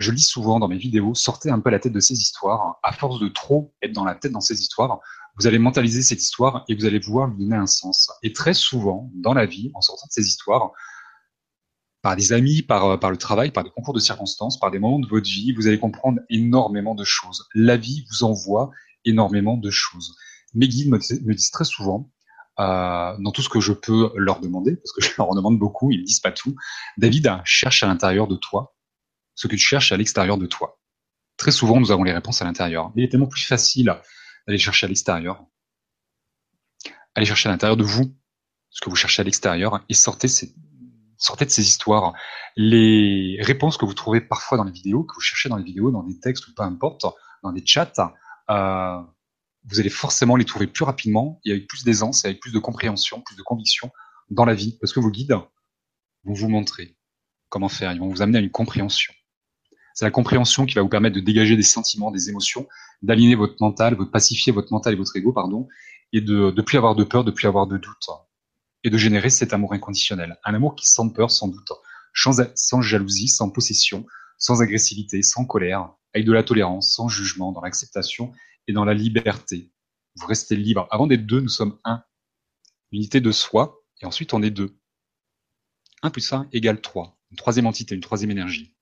je 0.00 0.10
lis 0.12 0.22
souvent 0.22 0.58
dans 0.58 0.66
mes 0.66 0.78
vidéos, 0.78 1.14
sortez 1.14 1.50
un 1.50 1.60
peu 1.60 1.68
la 1.68 1.78
tête 1.78 1.92
de 1.92 2.00
ces 2.00 2.14
histoires. 2.14 2.80
À 2.82 2.92
force 2.92 3.20
de 3.20 3.28
trop 3.28 3.74
être 3.82 3.92
dans 3.92 4.04
la 4.04 4.14
tête 4.14 4.32
dans 4.32 4.40
ces 4.40 4.58
histoires, 4.58 4.98
vous 5.38 5.46
allez 5.46 5.58
mentaliser 5.58 6.02
cette 6.02 6.22
histoire 6.22 6.64
et 6.68 6.74
vous 6.74 6.86
allez 6.86 7.00
pouvoir 7.00 7.28
lui 7.28 7.36
donner 7.44 7.56
un 7.56 7.66
sens. 7.66 8.10
Et 8.22 8.32
très 8.32 8.54
souvent, 8.54 9.10
dans 9.14 9.34
la 9.34 9.44
vie, 9.44 9.70
en 9.74 9.82
sortant 9.82 10.06
de 10.06 10.12
ces 10.12 10.26
histoires, 10.26 10.72
par 12.00 12.16
des 12.16 12.32
amis, 12.32 12.62
par, 12.62 12.98
par 12.98 13.10
le 13.10 13.18
travail, 13.18 13.50
par 13.50 13.62
des 13.62 13.70
concours 13.70 13.92
de 13.92 14.00
circonstances, 14.00 14.58
par 14.58 14.70
des 14.70 14.78
moments 14.78 15.00
de 15.00 15.06
votre 15.06 15.28
vie, 15.28 15.52
vous 15.52 15.66
allez 15.66 15.78
comprendre 15.78 16.18
énormément 16.30 16.94
de 16.94 17.04
choses. 17.04 17.46
La 17.54 17.76
vie 17.76 18.06
vous 18.10 18.24
envoie 18.24 18.70
énormément 19.04 19.58
de 19.58 19.70
choses. 19.70 20.16
Mes 20.54 20.66
guides 20.66 20.88
me, 20.88 20.98
disent 21.34 21.50
très 21.50 21.66
souvent, 21.66 22.10
euh, 22.58 23.14
dans 23.18 23.32
tout 23.32 23.42
ce 23.42 23.50
que 23.50 23.60
je 23.60 23.74
peux 23.74 24.12
leur 24.16 24.40
demander, 24.40 24.76
parce 24.76 24.92
que 24.92 25.02
je 25.02 25.10
leur 25.18 25.28
en 25.28 25.34
demande 25.34 25.58
beaucoup, 25.58 25.90
ils 25.90 26.00
me 26.00 26.06
disent 26.06 26.20
pas 26.20 26.32
tout, 26.32 26.56
David, 26.96 27.30
cherche 27.44 27.82
à 27.82 27.86
l'intérieur 27.86 28.28
de 28.28 28.36
toi 28.36 28.74
ce 29.34 29.48
que 29.48 29.56
tu 29.56 29.64
cherches 29.64 29.92
à 29.92 29.96
l'extérieur 29.96 30.38
de 30.38 30.46
toi. 30.46 30.78
Très 31.36 31.50
souvent, 31.50 31.80
nous 31.80 31.90
avons 31.90 32.02
les 32.02 32.12
réponses 32.12 32.42
à 32.42 32.44
l'intérieur. 32.44 32.92
Il 32.96 33.04
est 33.04 33.08
tellement 33.08 33.26
plus 33.26 33.44
facile 33.44 33.96
d'aller 34.46 34.58
chercher 34.58 34.86
à 34.86 34.88
l'extérieur. 34.88 35.44
Allez 37.14 37.26
chercher 37.26 37.48
à 37.48 37.52
l'intérieur 37.52 37.76
de 37.76 37.84
vous 37.84 38.14
ce 38.70 38.80
que 38.80 38.90
vous 38.90 38.96
cherchez 38.96 39.22
à 39.22 39.24
l'extérieur 39.24 39.84
et 39.88 39.94
sortez, 39.94 40.28
sortez 41.16 41.44
de 41.44 41.50
ces 41.50 41.62
histoires. 41.62 42.12
Les 42.56 43.38
réponses 43.40 43.76
que 43.76 43.84
vous 43.84 43.94
trouvez 43.94 44.20
parfois 44.20 44.58
dans 44.58 44.64
les 44.64 44.72
vidéos, 44.72 45.04
que 45.04 45.14
vous 45.14 45.20
cherchez 45.20 45.48
dans 45.48 45.56
les 45.56 45.64
vidéos, 45.64 45.90
dans 45.90 46.02
des 46.02 46.18
textes 46.20 46.46
ou 46.46 46.54
peu 46.54 46.62
importe, 46.62 47.04
dans 47.42 47.52
des 47.52 47.64
chats, 47.64 47.92
euh, 48.50 49.00
vous 49.64 49.80
allez 49.80 49.90
forcément 49.90 50.36
les 50.36 50.44
trouver 50.44 50.66
plus 50.66 50.84
rapidement 50.84 51.40
et 51.44 51.52
avec 51.52 51.66
plus 51.66 51.84
d'aisance 51.84 52.24
et 52.24 52.28
avec 52.28 52.40
plus 52.40 52.52
de 52.52 52.58
compréhension, 52.58 53.20
plus 53.20 53.36
de 53.36 53.42
conviction 53.42 53.90
dans 54.30 54.44
la 54.44 54.54
vie. 54.54 54.76
Parce 54.80 54.92
que 54.92 55.00
vos 55.00 55.10
guides 55.10 55.36
vont 56.24 56.34
vous 56.34 56.48
montrer 56.48 56.96
comment 57.48 57.68
faire. 57.68 57.92
Ils 57.92 58.00
vont 58.00 58.08
vous 58.08 58.22
amener 58.22 58.38
à 58.38 58.40
une 58.40 58.50
compréhension. 58.50 59.12
C'est 59.94 60.04
la 60.04 60.10
compréhension 60.10 60.66
qui 60.66 60.74
va 60.74 60.82
vous 60.82 60.88
permettre 60.88 61.16
de 61.16 61.20
dégager 61.20 61.56
des 61.56 61.62
sentiments, 61.62 62.10
des 62.10 62.28
émotions, 62.28 62.68
d'aligner 63.02 63.34
votre 63.34 63.56
mental, 63.60 63.96
de 63.96 64.04
pacifier 64.04 64.52
votre 64.52 64.72
mental 64.72 64.94
et 64.94 64.96
votre 64.96 65.16
ego, 65.16 65.32
pardon, 65.32 65.68
et 66.12 66.20
de 66.20 66.52
ne 66.56 66.62
plus 66.62 66.78
avoir 66.78 66.94
de 66.94 67.04
peur, 67.04 67.24
de 67.24 67.30
plus 67.30 67.46
avoir 67.46 67.66
de 67.66 67.76
doute, 67.76 68.08
et 68.84 68.90
de 68.90 68.96
générer 68.96 69.30
cet 69.30 69.52
amour 69.52 69.72
inconditionnel. 69.72 70.38
Un 70.44 70.54
amour 70.54 70.74
qui 70.74 70.86
sans 70.86 71.08
peur, 71.08 71.30
sans 71.30 71.48
doute, 71.48 71.72
sans 72.14 72.82
jalousie, 72.82 73.28
sans 73.28 73.50
possession, 73.50 74.06
sans 74.38 74.62
agressivité, 74.62 75.22
sans 75.22 75.44
colère, 75.44 75.92
avec 76.14 76.26
de 76.26 76.32
la 76.32 76.42
tolérance, 76.42 76.94
sans 76.94 77.08
jugement, 77.08 77.52
dans 77.52 77.60
l'acceptation 77.60 78.32
et 78.66 78.72
dans 78.72 78.84
la 78.84 78.94
liberté. 78.94 79.70
Vous 80.16 80.26
restez 80.26 80.56
libre. 80.56 80.88
Avant 80.90 81.06
d'être 81.06 81.26
deux, 81.26 81.40
nous 81.40 81.48
sommes 81.48 81.78
un. 81.84 82.02
Unité 82.92 83.20
de 83.20 83.30
soi, 83.30 83.84
et 84.00 84.06
ensuite 84.06 84.34
on 84.34 84.42
est 84.42 84.50
deux. 84.50 84.76
Un 86.02 86.10
plus 86.10 86.32
un 86.32 86.48
égale 86.52 86.80
trois. 86.80 87.18
Une 87.30 87.36
troisième 87.36 87.66
entité, 87.66 87.94
une 87.94 88.00
troisième 88.00 88.30
énergie. 88.30 88.74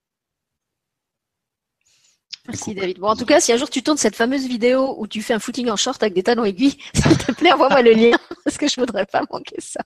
Merci 2.48 2.74
David. 2.74 2.98
Bon, 2.98 3.08
en 3.08 3.16
tout 3.16 3.26
cas, 3.26 3.40
si 3.40 3.52
un 3.52 3.58
jour 3.58 3.68
tu 3.68 3.82
tournes 3.82 3.98
cette 3.98 4.16
fameuse 4.16 4.46
vidéo 4.46 4.94
où 4.98 5.06
tu 5.06 5.20
fais 5.20 5.34
un 5.34 5.38
footing 5.38 5.68
en 5.68 5.76
short 5.76 6.02
avec 6.02 6.14
des 6.14 6.22
talons 6.22 6.44
aiguilles, 6.44 6.78
s'il 6.94 7.18
te 7.18 7.32
plaît, 7.32 7.52
envoie-moi 7.52 7.82
le 7.82 7.92
lien, 7.92 8.16
parce 8.44 8.56
que 8.56 8.68
je 8.68 8.80
voudrais 8.80 9.04
pas 9.04 9.22
manquer 9.30 9.60
ça. 9.60 9.80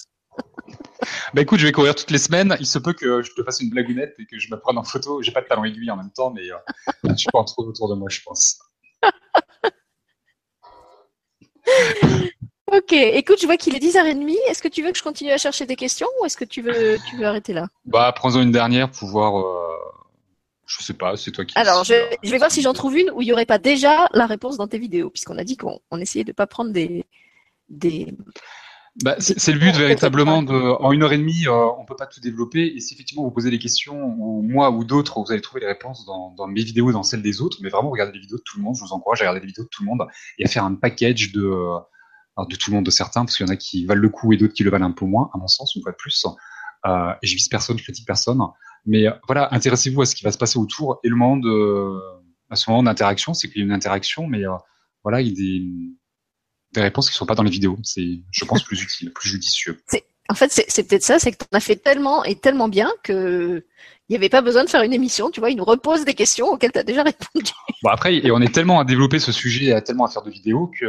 Bah 1.34 1.42
écoute, 1.42 1.58
je 1.58 1.66
vais 1.66 1.72
courir 1.72 1.96
toutes 1.96 2.12
les 2.12 2.18
semaines. 2.18 2.56
Il 2.60 2.66
se 2.66 2.78
peut 2.78 2.92
que 2.92 3.22
je 3.22 3.32
te 3.32 3.42
fasse 3.42 3.60
une 3.60 3.70
blagounette 3.70 4.14
et 4.20 4.26
que 4.26 4.38
je 4.38 4.48
me 4.50 4.58
prenne 4.58 4.78
en 4.78 4.84
photo. 4.84 5.20
J'ai 5.20 5.32
pas 5.32 5.42
de 5.42 5.46
talons 5.46 5.64
aiguilles 5.64 5.90
en 5.90 5.96
même 5.96 6.12
temps, 6.12 6.30
mais 6.30 6.48
euh, 6.50 7.14
tu 7.14 7.26
peux 7.32 7.38
en 7.38 7.44
trouver 7.44 7.70
autour 7.70 7.88
de 7.88 7.96
moi, 7.96 8.08
je 8.08 8.20
pense. 8.24 8.60
ok, 12.72 12.92
écoute, 12.92 13.38
je 13.40 13.46
vois 13.46 13.56
qu'il 13.56 13.74
est 13.74 13.80
10h30. 13.80 14.36
Est-ce 14.48 14.62
que 14.62 14.68
tu 14.68 14.84
veux 14.84 14.92
que 14.92 14.98
je 14.98 15.02
continue 15.02 15.32
à 15.32 15.38
chercher 15.38 15.66
des 15.66 15.74
questions 15.74 16.06
ou 16.20 16.26
est-ce 16.26 16.36
que 16.36 16.44
tu 16.44 16.62
veux, 16.62 16.98
tu 17.10 17.16
veux 17.16 17.26
arrêter 17.26 17.52
là? 17.52 17.66
Bah, 17.84 18.12
prends-en 18.14 18.40
une 18.40 18.52
dernière 18.52 18.88
pour 18.88 19.08
voir. 19.08 19.40
Euh, 19.40 19.72
je 20.78 20.84
sais 20.84 20.94
pas, 20.94 21.16
c'est 21.16 21.30
toi 21.30 21.44
qui. 21.44 21.56
Alors, 21.56 21.84
je, 21.84 21.94
vais 22.22 22.38
voir 22.38 22.50
si 22.50 22.62
j'en 22.62 22.72
trouve 22.72 22.96
une 22.96 23.10
où 23.10 23.22
il 23.22 23.26
n'y 23.26 23.32
aurait 23.32 23.46
pas 23.46 23.58
déjà 23.58 24.08
la 24.12 24.26
réponse 24.26 24.56
dans 24.56 24.68
tes 24.68 24.78
vidéos, 24.78 25.10
puisqu'on 25.10 25.38
a 25.38 25.44
dit 25.44 25.56
qu'on 25.56 25.80
essayait 25.98 26.24
de 26.24 26.30
ne 26.30 26.34
pas 26.34 26.46
prendre 26.46 26.72
des. 26.72 27.04
des... 27.68 28.14
Bah, 29.02 29.16
c'est 29.18 29.52
le 29.52 29.58
but 29.58 29.74
véritablement 29.74 30.42
de, 30.42 30.52
en 30.52 30.92
une 30.92 31.02
heure 31.02 31.14
et 31.14 31.18
demie, 31.18 31.46
euh, 31.46 31.66
on 31.78 31.86
peut 31.86 31.96
pas 31.96 32.06
tout 32.06 32.20
développer. 32.20 32.74
Et 32.76 32.80
si 32.80 32.92
effectivement 32.92 33.24
vous 33.24 33.30
posez 33.30 33.50
des 33.50 33.58
questions, 33.58 34.04
ou 34.04 34.42
moi 34.42 34.70
ou 34.70 34.84
d'autres, 34.84 35.18
vous 35.18 35.32
allez 35.32 35.40
trouver 35.40 35.62
les 35.62 35.66
réponses 35.66 36.04
dans, 36.04 36.32
dans 36.32 36.46
mes 36.46 36.62
vidéos, 36.62 36.92
dans 36.92 37.02
celles 37.02 37.22
des 37.22 37.40
autres. 37.40 37.58
Mais 37.62 37.70
vraiment, 37.70 37.90
regardez 37.90 38.12
les 38.12 38.20
vidéos 38.20 38.36
de 38.36 38.42
tout 38.42 38.58
le 38.58 38.64
monde. 38.64 38.76
Je 38.76 38.82
vous 38.82 38.92
encourage 38.92 39.22
à 39.22 39.24
regarder 39.24 39.40
les 39.40 39.46
vidéos 39.46 39.64
de 39.64 39.70
tout 39.70 39.82
le 39.82 39.88
monde 39.88 40.06
et 40.38 40.44
à 40.44 40.48
faire 40.48 40.64
un 40.64 40.74
package 40.74 41.32
de, 41.32 41.40
de 41.40 42.56
tout 42.56 42.70
le 42.70 42.76
monde, 42.76 42.84
de 42.84 42.90
certains, 42.90 43.24
parce 43.24 43.36
qu'il 43.36 43.46
y 43.46 43.48
en 43.48 43.52
a 43.52 43.56
qui 43.56 43.86
valent 43.86 44.02
le 44.02 44.10
coup 44.10 44.32
et 44.32 44.36
d'autres 44.36 44.52
qui 44.52 44.62
le 44.62 44.70
valent 44.70 44.86
un 44.86 44.92
peu 44.92 45.06
moins, 45.06 45.30
à 45.32 45.38
mon 45.38 45.48
sens, 45.48 45.74
une 45.74 45.82
fois 45.82 45.92
de 45.92 45.96
plus. 45.96 46.26
Euh, 46.86 47.12
et 47.22 47.26
je 47.26 47.34
vise 47.34 47.48
personne, 47.48 47.78
je 47.78 47.84
critique 47.84 48.06
personne. 48.06 48.40
Mais 48.86 49.06
euh, 49.06 49.12
voilà, 49.26 49.48
intéressez-vous 49.52 50.02
à 50.02 50.06
ce 50.06 50.14
qui 50.14 50.24
va 50.24 50.32
se 50.32 50.38
passer 50.38 50.58
autour 50.58 51.00
et 51.04 51.08
le 51.08 51.16
moment 51.16 51.36
de, 51.36 51.98
à 52.50 52.56
ce 52.56 52.70
moment 52.70 52.82
d'interaction, 52.82 53.34
c'est 53.34 53.48
qu'il 53.48 53.58
y 53.58 53.62
a 53.62 53.64
une 53.64 53.72
interaction, 53.72 54.26
mais 54.26 54.44
euh, 54.44 54.52
voilà, 55.02 55.20
il 55.20 55.28
y 55.28 55.30
a 55.30 55.34
des, 55.34 55.62
des 56.74 56.80
réponses 56.80 57.08
qui 57.08 57.16
sont 57.16 57.26
pas 57.26 57.34
dans 57.34 57.42
les 57.42 57.50
vidéos. 57.50 57.78
C'est, 57.82 58.20
je 58.30 58.44
pense, 58.44 58.62
plus 58.62 58.82
utile, 58.82 59.12
plus 59.12 59.28
judicieux. 59.28 59.82
En 60.28 60.34
fait, 60.34 60.50
c'est 60.50 60.84
peut-être 60.84 61.02
ça, 61.02 61.18
c'est 61.18 61.32
que 61.32 61.38
tu 61.38 61.44
en 61.52 61.56
as 61.56 61.60
fait 61.60 61.76
tellement 61.76 62.24
et 62.24 62.36
tellement 62.36 62.68
bien 62.68 62.90
que 63.02 63.64
il 64.08 64.12
n'y 64.12 64.16
avait 64.16 64.28
pas 64.28 64.42
besoin 64.42 64.64
de 64.64 64.70
faire 64.70 64.82
une 64.82 64.92
émission, 64.92 65.30
tu 65.30 65.40
vois, 65.40 65.50
il 65.50 65.56
nous 65.56 65.64
repose 65.64 66.04
des 66.04 66.14
questions 66.14 66.48
auxquelles 66.48 66.72
tu 66.72 66.78
as 66.78 66.84
déjà 66.84 67.02
répondu. 67.02 67.50
Bon 67.82 67.90
après, 67.90 68.16
et 68.16 68.30
on 68.30 68.40
est 68.40 68.52
tellement 68.52 68.78
à 68.78 68.84
développer 68.84 69.18
ce 69.18 69.32
sujet, 69.32 69.80
tellement 69.82 70.04
à 70.04 70.10
faire 70.10 70.22
de 70.22 70.30
vidéos 70.30 70.70
que 70.78 70.86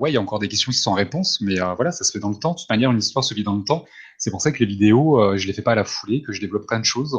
ouais, 0.00 0.10
il 0.10 0.14
y 0.14 0.16
a 0.16 0.20
encore 0.20 0.38
des 0.38 0.48
questions 0.48 0.72
qui 0.72 0.78
sont 0.78 0.90
en 0.90 0.94
réponse, 0.94 1.40
mais 1.40 1.60
euh, 1.60 1.74
voilà, 1.74 1.92
ça 1.92 2.04
se 2.04 2.10
fait 2.10 2.18
dans 2.18 2.30
le 2.30 2.36
temps. 2.36 2.52
De 2.52 2.58
toute 2.58 2.70
manière, 2.70 2.90
une 2.90 2.98
histoire 2.98 3.24
se 3.24 3.34
vit 3.34 3.44
dans 3.44 3.54
le 3.54 3.62
temps. 3.62 3.84
C'est 4.20 4.30
pour 4.30 4.42
ça 4.42 4.52
que 4.52 4.58
les 4.58 4.66
vidéos, 4.66 5.18
euh, 5.18 5.38
je 5.38 5.46
les 5.46 5.52
fais 5.54 5.62
pas 5.62 5.72
à 5.72 5.74
la 5.74 5.84
foulée, 5.84 6.22
que 6.22 6.30
je 6.30 6.40
développe 6.40 6.66
plein 6.66 6.78
de 6.78 6.84
choses 6.84 7.18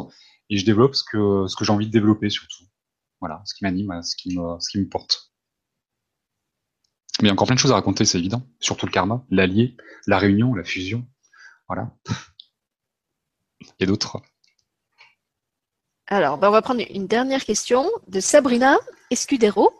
et 0.50 0.58
je 0.58 0.64
développe 0.64 0.96
ce 0.96 1.04
que 1.04 1.48
ce 1.48 1.64
j'ai 1.64 1.72
envie 1.72 1.88
de 1.88 1.92
développer 1.92 2.30
surtout. 2.30 2.64
Voilà, 3.20 3.42
ce 3.46 3.56
qui 3.56 3.64
m'anime, 3.64 4.02
ce 4.04 4.16
qui 4.16 4.38
me 4.38 4.60
ce 4.60 4.70
qui 4.70 4.80
me 4.80 4.88
porte. 4.88 5.34
Mais 7.20 7.26
il 7.26 7.28
y 7.28 7.30
a 7.30 7.34
encore 7.34 7.48
plein 7.48 7.56
de 7.56 7.60
choses 7.60 7.72
à 7.72 7.76
raconter, 7.76 8.06
c'est 8.06 8.20
évident. 8.20 8.44
Surtout 8.60 8.86
le 8.86 8.92
karma, 8.92 9.26
l'allié, 9.32 9.76
la 10.08 10.20
réunion, 10.20 10.54
la 10.54 10.64
fusion. 10.64 11.06
Voilà. 11.68 11.92
Et 13.80 13.86
d'autres. 13.86 14.22
Alors, 16.08 16.38
ben 16.38 16.50
on 16.50 16.52
va 16.52 16.62
prendre 16.62 16.82
une 16.90 17.08
dernière 17.08 17.44
question 17.44 17.90
de 18.08 18.20
Sabrina 18.20 18.78
Escudero 19.10 19.74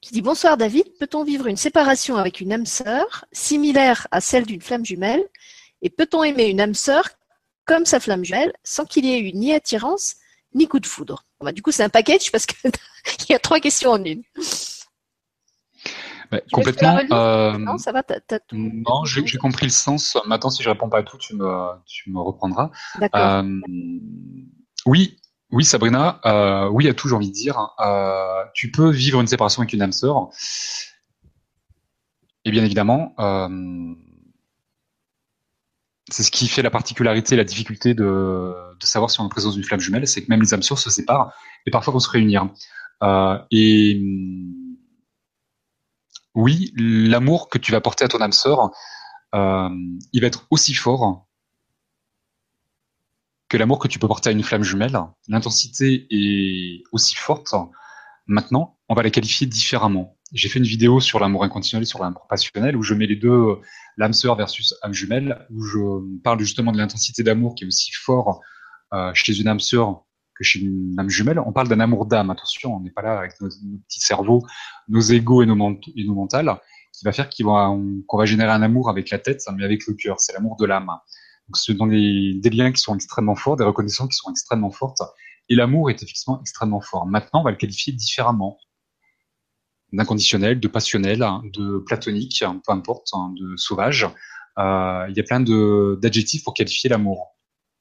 qui 0.00 0.12
dit 0.12 0.22
Bonsoir 0.22 0.56
David, 0.56 0.84
peut-on 0.98 1.24
vivre 1.24 1.46
une 1.46 1.56
séparation 1.56 2.16
avec 2.16 2.40
une 2.40 2.52
âme 2.52 2.66
sœur 2.66 3.24
similaire 3.32 4.06
à 4.10 4.20
celle 4.20 4.44
d'une 4.44 4.60
flamme 4.60 4.84
jumelle? 4.84 5.26
Et 5.82 5.90
peut-on 5.90 6.22
aimer 6.24 6.46
une 6.46 6.60
âme 6.60 6.74
sœur 6.74 7.08
comme 7.64 7.84
sa 7.84 8.00
flamme 8.00 8.24
jumelle 8.24 8.52
sans 8.64 8.84
qu'il 8.84 9.04
y 9.04 9.12
ait 9.12 9.20
eu 9.20 9.32
ni 9.32 9.52
attirance 9.52 10.16
ni 10.54 10.66
coup 10.66 10.80
de 10.80 10.86
foudre? 10.86 11.24
Bah, 11.40 11.52
Du 11.52 11.62
coup, 11.62 11.70
c'est 11.70 11.84
un 11.84 11.88
package 11.88 12.32
parce 12.32 12.46
qu'il 12.46 12.60
y 13.28 13.34
a 13.34 13.38
trois 13.38 13.60
questions 13.60 13.90
en 13.90 14.04
une. 14.04 14.22
complètement. 16.52 16.98
Euh, 17.12 17.58
non, 17.58 17.78
ça 17.78 17.92
va, 17.92 18.02
Non, 18.52 19.04
j'ai 19.04 19.38
compris 19.38 19.66
le 19.66 19.72
sens. 19.72 20.16
Maintenant, 20.26 20.50
si 20.50 20.62
je 20.62 20.68
réponds 20.68 20.88
pas 20.88 20.98
à 20.98 21.02
tout, 21.02 21.18
tu 21.18 21.34
me, 21.34 21.68
tu 21.86 22.10
me 22.10 22.20
reprendras. 22.20 22.70
D'accord. 22.98 23.20
Euh, 23.20 23.60
oui, 24.86 25.18
oui, 25.50 25.64
Sabrina, 25.64 26.20
euh, 26.26 26.68
oui 26.68 26.88
à 26.88 26.94
tout, 26.94 27.08
j'ai 27.08 27.14
envie 27.14 27.28
de 27.28 27.34
dire. 27.34 27.70
Euh, 27.80 28.44
tu 28.54 28.70
peux 28.70 28.90
vivre 28.90 29.20
une 29.20 29.26
séparation 29.26 29.62
avec 29.62 29.72
une 29.72 29.80
âme 29.82 29.92
sœur. 29.92 30.28
Et 32.44 32.50
bien 32.50 32.64
évidemment, 32.64 33.14
euh, 33.18 33.48
c'est 36.10 36.22
ce 36.22 36.30
qui 36.30 36.48
fait 36.48 36.62
la 36.62 36.70
particularité, 36.70 37.36
la 37.36 37.44
difficulté 37.44 37.94
de, 37.94 38.54
savoir 38.80 39.10
si 39.10 39.20
on 39.20 39.24
est 39.24 39.26
en 39.26 39.30
présence 39.30 39.54
d'une 39.54 39.64
flamme 39.64 39.80
jumelle, 39.80 40.06
c'est 40.06 40.22
que 40.24 40.30
même 40.30 40.40
les 40.40 40.54
âmes 40.54 40.62
sœurs 40.62 40.78
se 40.78 40.90
séparent 40.90 41.32
et 41.66 41.70
parfois 41.70 41.92
vont 41.92 42.00
se 42.00 42.08
réunir. 42.08 42.48
Euh, 43.02 43.38
et 43.50 44.00
oui, 46.34 46.72
l'amour 46.76 47.48
que 47.48 47.58
tu 47.58 47.72
vas 47.72 47.80
porter 47.80 48.04
à 48.04 48.08
ton 48.08 48.20
âme 48.20 48.32
sœur, 48.32 48.70
euh, 49.34 49.68
il 50.12 50.20
va 50.20 50.26
être 50.26 50.46
aussi 50.50 50.74
fort 50.74 51.26
que 53.48 53.56
l'amour 53.56 53.78
que 53.78 53.88
tu 53.88 53.98
peux 53.98 54.08
porter 54.08 54.30
à 54.30 54.32
une 54.32 54.42
flamme 54.42 54.62
jumelle, 54.62 54.98
l'intensité 55.28 56.06
est 56.10 56.82
aussi 56.92 57.16
forte. 57.16 57.54
Maintenant, 58.26 58.78
on 58.88 58.94
va 58.94 59.02
la 59.02 59.10
qualifier 59.10 59.46
différemment. 59.46 60.16
J'ai 60.32 60.50
fait 60.50 60.58
une 60.58 60.66
vidéo 60.66 61.00
sur 61.00 61.18
l'amour 61.18 61.44
inconditionnel 61.44 61.84
et 61.84 61.86
sur 61.86 62.02
l'amour 62.02 62.26
passionnel 62.28 62.76
où 62.76 62.82
je 62.82 62.92
mets 62.92 63.06
les 63.06 63.16
deux, 63.16 63.58
l'âme 63.98 64.12
sœur 64.12 64.36
versus 64.36 64.74
âme 64.82 64.94
jumelle, 64.94 65.46
où 65.50 65.62
je 65.62 65.78
parle 66.22 66.38
justement 66.38 66.72
de 66.72 66.78
l'intensité 66.78 67.22
d'amour 67.22 67.54
qui 67.54 67.64
est 67.64 67.66
aussi 67.66 67.90
fort 67.92 68.40
euh, 68.94 69.10
chez 69.12 69.38
une 69.38 69.48
âme 69.48 69.60
sœur 69.60 70.04
que 70.36 70.44
chez 70.44 70.60
une 70.60 70.94
âme 70.98 71.10
jumelle. 71.10 71.40
On 71.40 71.52
parle 71.52 71.68
d'un 71.68 71.80
amour 71.80 72.06
d'âme. 72.06 72.30
Attention, 72.30 72.76
on 72.76 72.80
n'est 72.80 72.92
pas 72.92 73.02
là 73.02 73.18
avec 73.18 73.38
nos, 73.40 73.48
petits 73.48 74.00
cerveaux, 74.00 74.46
nos 74.88 75.00
égaux 75.00 75.42
et 75.42 75.46
nos, 75.46 75.78
et 75.96 76.04
mentales, 76.04 76.56
qui 76.92 77.04
va 77.04 77.12
faire 77.12 77.28
qu'on 77.28 78.16
va 78.16 78.24
générer 78.24 78.52
un 78.52 78.62
amour 78.62 78.88
avec 78.88 79.10
la 79.10 79.18
tête, 79.18 79.42
mais 79.54 79.64
avec 79.64 79.86
le 79.86 79.94
cœur. 79.94 80.20
C'est 80.20 80.32
l'amour 80.32 80.56
de 80.56 80.64
l'âme. 80.64 80.86
Donc, 81.48 81.56
ce 81.56 81.74
sont 81.74 81.86
des, 81.86 82.34
des 82.34 82.50
liens 82.50 82.70
qui 82.70 82.80
sont 82.80 82.94
extrêmement 82.94 83.34
forts, 83.34 83.56
des 83.56 83.64
reconnaissances 83.64 84.10
qui 84.10 84.16
sont 84.16 84.30
extrêmement 84.30 84.70
fortes. 84.70 85.02
Et 85.48 85.56
l'amour 85.56 85.90
est 85.90 86.02
effectivement 86.02 86.40
extrêmement 86.40 86.80
fort. 86.80 87.04
Maintenant, 87.06 87.40
on 87.40 87.44
va 87.44 87.50
le 87.50 87.56
qualifier 87.56 87.92
différemment. 87.92 88.58
D'inconditionnel, 89.92 90.60
de 90.60 90.68
passionnel, 90.68 91.24
de 91.54 91.78
platonique, 91.78 92.44
peu 92.66 92.72
importe, 92.72 93.08
hein, 93.14 93.32
de 93.36 93.56
sauvage. 93.56 94.06
Euh, 94.58 95.06
il 95.08 95.16
y 95.16 95.20
a 95.20 95.22
plein 95.22 95.40
d'adjectifs 95.40 96.44
pour 96.44 96.54
qualifier 96.54 96.90
l'amour. 96.90 97.36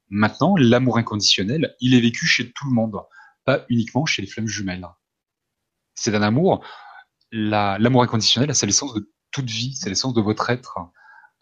Maintenant, 0.10 0.56
l'amour 0.58 0.98
inconditionnel, 0.98 1.76
il 1.82 1.94
est 1.94 2.00
vécu 2.00 2.26
chez 2.26 2.52
tout 2.52 2.66
le 2.66 2.74
monde, 2.74 2.98
pas 3.46 3.66
uniquement 3.70 4.06
chez 4.06 4.22
les 4.22 4.28
flammes 4.28 4.48
jumelles. 4.48 4.88
C'est 5.96 6.16
un 6.16 6.22
amour, 6.22 6.64
l'amour 7.32 8.04
inconditionnel, 8.04 8.54
c'est 8.56 8.66
l'essence 8.66 8.94
de 8.94 9.12
toute 9.32 9.50
vie, 9.50 9.74
c'est 9.74 9.90
l'essence 9.90 10.14
de 10.14 10.22
votre 10.22 10.50
être. 10.50 10.78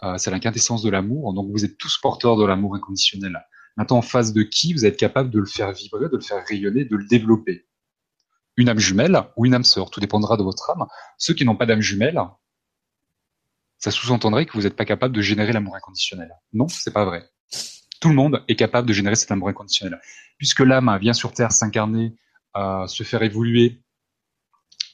Euh, 0.04 0.18
c'est 0.18 0.32
la 0.32 0.40
quintessence 0.40 0.82
de 0.82 0.90
l'amour. 0.90 1.34
Donc 1.34 1.52
vous 1.52 1.64
êtes 1.64 1.78
tous 1.78 1.98
porteurs 2.02 2.38
de 2.38 2.46
l'amour 2.46 2.76
inconditionnel. 2.76 3.40
Maintenant, 3.78 3.98
en 3.98 4.02
face 4.02 4.34
de 4.34 4.44
qui 4.44 4.74
vous 4.74 4.86
êtes 4.86 4.98
capable 4.98 5.30
de 5.30 5.40
le 5.40 5.46
faire 5.46 5.72
vibrer, 5.72 6.10
de 6.10 6.16
le 6.16 6.22
faire 6.22 6.44
rayonner, 6.46 6.86
de 6.86 6.96
le 6.96 7.06
développer 7.06 7.68
Une 8.58 8.70
âme 8.70 8.80
jumelle 8.80 9.22
ou 9.36 9.46
une 9.46 9.54
âme 9.54 9.64
sœur, 9.64 9.90
tout 9.90 10.00
dépendra 10.00 10.38
de 10.38 10.44
votre 10.44 10.70
âme. 10.70 10.86
Ceux 11.18 11.34
qui 11.34 11.46
n'ont 11.46 11.56
pas 11.56 11.66
d'âme 11.66 11.82
jumelle, 11.82 12.20
ça 13.78 13.92
sous-entendrait 13.92 14.46
que 14.46 14.54
vous 14.54 14.62
n'êtes 14.62 14.76
pas 14.76 14.86
capable 14.86 15.16
de 15.16 15.22
générer 15.22 15.52
l'amour 15.52 15.76
inconditionnel. 15.76 16.32
Non, 16.54 16.68
c'est 16.68 16.94
pas 16.94 17.06
vrai. 17.06 17.30
Tout 18.00 18.10
le 18.10 18.16
monde 18.16 18.44
est 18.48 18.56
capable 18.56 18.88
de 18.88 18.94
générer 18.94 19.16
cet 19.16 19.32
amour 19.32 19.50
inconditionnel. 19.50 20.00
Puisque 20.38 20.62
l'âme 20.62 20.98
vient 21.00 21.14
sur 21.14 21.34
Terre 21.34 21.52
s'incarner, 21.52 22.16
euh, 22.56 22.88
se 22.88 23.04
faire 23.04 23.24
évoluer 23.24 23.82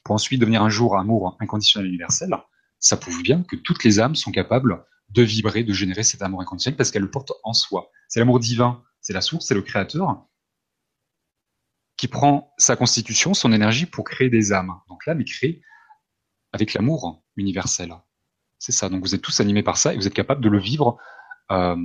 pour 0.04 0.16
ensuite 0.16 0.42
devenir 0.42 0.64
un 0.64 0.70
jour 0.70 0.98
amour 0.98 1.38
inconditionnel 1.40 1.88
universel, 1.88 2.36
ça 2.80 2.98
prouve 2.98 3.22
bien 3.22 3.44
que 3.44 3.56
toutes 3.56 3.84
les 3.84 4.00
âmes 4.00 4.16
sont 4.16 4.32
capables 4.32 4.84
de 5.10 5.22
vibrer, 5.22 5.64
de 5.64 5.74
générer 5.74 6.04
cet 6.04 6.22
amour 6.22 6.42
inconditionnel 6.42 6.78
parce 6.78 6.90
qu'elles 6.90 7.04
le 7.04 7.12
portent 7.12 7.34
en 7.44 7.54
soi. 7.54 7.92
C'est 8.08 8.20
l'amour 8.20 8.40
divin, 8.40 8.84
c'est 9.02 9.14
la 9.14 9.22
source, 9.22 9.46
c'est 9.46 9.54
le 9.54 9.62
créateur 9.62 10.26
qui 12.02 12.08
prend 12.08 12.52
sa 12.58 12.76
constitution, 12.76 13.36
son 13.36 13.54
énergie 13.54 13.86
pour 13.86 14.04
créer 14.06 14.32
des 14.32 14.54
âmes. 14.54 14.74
Donc 14.90 15.06
l'âme 15.06 15.22
est 15.22 15.26
créée 15.26 15.62
avec 16.52 16.74
l'amour 16.74 17.22
universel. 17.38 17.94
C'est 18.58 18.72
ça. 18.72 18.90
Donc 18.90 19.04
vous 19.04 19.14
êtes 19.14 19.22
tous 19.22 19.40
animés 19.40 19.62
par 19.62 19.78
ça 19.78 19.94
et 19.94 19.98
vous 19.98 20.08
êtes 20.08 20.14
capables 20.16 20.44
de 20.44 20.50
le 20.50 20.58
vivre 20.58 20.98
euh, 21.52 21.76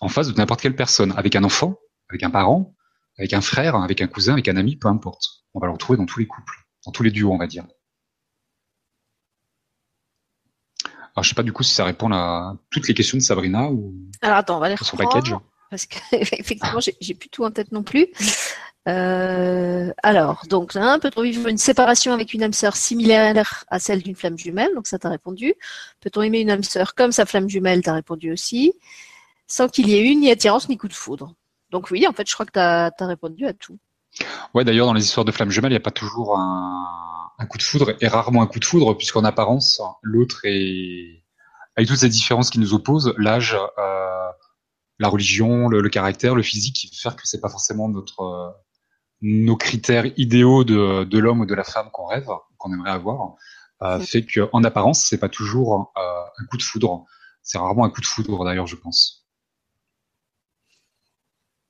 en 0.00 0.08
face 0.08 0.28
de 0.28 0.32
n'importe 0.32 0.62
quelle 0.62 0.76
personne, 0.76 1.12
avec 1.18 1.36
un 1.36 1.44
enfant, 1.44 1.78
avec 2.08 2.22
un 2.22 2.30
parent, 2.30 2.74
avec 3.18 3.34
un 3.34 3.42
frère, 3.42 3.76
avec 3.76 4.00
un 4.00 4.06
cousin, 4.06 4.32
avec 4.32 4.48
un 4.48 4.56
ami, 4.56 4.76
peu 4.76 4.88
importe. 4.88 5.44
On 5.52 5.60
va 5.60 5.66
le 5.66 5.74
retrouver 5.74 5.98
dans 5.98 6.06
tous 6.06 6.18
les 6.18 6.26
couples, 6.26 6.54
dans 6.86 6.92
tous 6.92 7.02
les 7.02 7.10
duos, 7.10 7.30
on 7.30 7.36
va 7.36 7.46
dire. 7.46 7.66
Alors, 11.14 11.22
je 11.22 11.28
sais 11.28 11.34
pas 11.34 11.42
du 11.42 11.52
coup 11.52 11.64
si 11.64 11.74
ça 11.74 11.84
répond 11.84 12.10
à 12.12 12.56
toutes 12.70 12.88
les 12.88 12.94
questions 12.94 13.18
de 13.18 13.22
Sabrina 13.22 13.70
ou. 13.70 13.94
Alors 14.22 14.38
attends, 14.38 14.56
on 14.56 14.60
va 14.60 14.70
les 14.70 14.74
reprendre. 14.74 15.42
Parce 15.68 15.84
qu'effectivement, 15.84 16.80
j'ai 17.00 17.14
plus 17.14 17.28
tout 17.28 17.44
en 17.44 17.50
tête 17.50 17.72
non 17.72 17.82
plus. 17.82 18.08
Euh, 18.88 19.92
alors, 20.02 20.44
donc, 20.48 20.72
peut-on 20.72 21.22
vivre 21.22 21.48
une 21.48 21.58
séparation 21.58 22.12
avec 22.12 22.32
une 22.32 22.42
âme 22.42 22.52
sœur 22.52 22.76
similaire 22.76 23.64
à 23.68 23.78
celle 23.78 24.02
d'une 24.02 24.16
flamme 24.16 24.38
jumelle 24.38 24.70
Donc, 24.74 24.86
ça 24.86 24.98
t'a 24.98 25.10
répondu. 25.10 25.54
Peut-on 26.00 26.22
aimer 26.22 26.40
une 26.40 26.50
âme 26.50 26.62
sœur 26.62 26.94
comme 26.94 27.12
sa 27.12 27.26
flamme 27.26 27.48
jumelle 27.48 27.82
T'as 27.82 27.92
répondu 27.92 28.32
aussi. 28.32 28.72
Sans 29.46 29.68
qu'il 29.68 29.88
y 29.88 29.94
ait 29.94 30.10
eu 30.10 30.14
ni 30.16 30.30
attirance 30.30 30.68
ni 30.68 30.78
coup 30.78 30.88
de 30.88 30.94
foudre. 30.94 31.34
Donc, 31.70 31.90
oui, 31.90 32.06
en 32.06 32.12
fait, 32.12 32.28
je 32.28 32.34
crois 32.34 32.46
que 32.46 32.52
t'as 32.52 32.90
as 32.98 33.06
répondu 33.06 33.46
à 33.46 33.52
tout. 33.52 33.78
Ouais, 34.54 34.64
d'ailleurs, 34.64 34.86
dans 34.86 34.94
les 34.94 35.04
histoires 35.04 35.24
de 35.24 35.32
flamme 35.32 35.50
jumelle, 35.50 35.70
il 35.70 35.74
n'y 35.74 35.80
a 35.80 35.80
pas 35.80 35.90
toujours 35.90 36.36
un, 36.36 36.86
coup 37.48 37.58
de 37.58 37.62
foudre 37.62 37.94
et 38.00 38.08
rarement 38.08 38.42
un 38.42 38.46
coup 38.46 38.60
de 38.60 38.64
foudre, 38.64 38.96
puisqu'en 38.96 39.24
apparence, 39.24 39.80
l'autre 40.02 40.40
est. 40.44 41.24
Avec 41.76 41.88
toutes 41.88 41.98
ces 41.98 42.08
différences 42.08 42.50
qui 42.50 42.58
nous 42.58 42.74
opposent, 42.74 43.14
l'âge, 43.16 43.56
euh, 43.78 44.28
la 44.98 45.08
religion, 45.08 45.68
le, 45.68 45.88
caractère, 45.88 46.34
le 46.34 46.42
physique, 46.42 46.74
qui 46.74 46.94
faire 46.94 47.16
que 47.16 47.22
c'est 47.24 47.40
pas 47.40 47.48
forcément 47.48 47.88
notre 47.88 48.54
nos 49.22 49.56
critères 49.56 50.06
idéaux 50.16 50.64
de, 50.64 51.04
de 51.04 51.18
l'homme 51.18 51.40
ou 51.40 51.46
de 51.46 51.54
la 51.54 51.64
femme 51.64 51.90
qu'on 51.92 52.06
rêve, 52.06 52.28
qu'on 52.58 52.72
aimerait 52.72 52.90
avoir, 52.90 53.36
euh, 53.82 53.98
fait 54.00 54.24
qu'en 54.26 54.62
apparence, 54.64 55.06
c'est 55.06 55.18
pas 55.18 55.28
toujours 55.28 55.92
euh, 55.96 56.00
un 56.38 56.46
coup 56.46 56.56
de 56.56 56.62
foudre. 56.62 57.06
C'est 57.42 57.58
rarement 57.58 57.84
un 57.84 57.90
coup 57.90 58.00
de 58.00 58.06
foudre 58.06 58.44
d'ailleurs, 58.44 58.66
je 58.66 58.76
pense. 58.76 59.26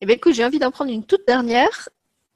Eh 0.01 0.07
bien, 0.07 0.17
écoute, 0.17 0.35
j'ai 0.35 0.45
envie 0.45 0.59
d'en 0.59 0.71
prendre 0.71 0.91
une 0.91 1.05
toute 1.05 1.27
dernière. 1.27 1.89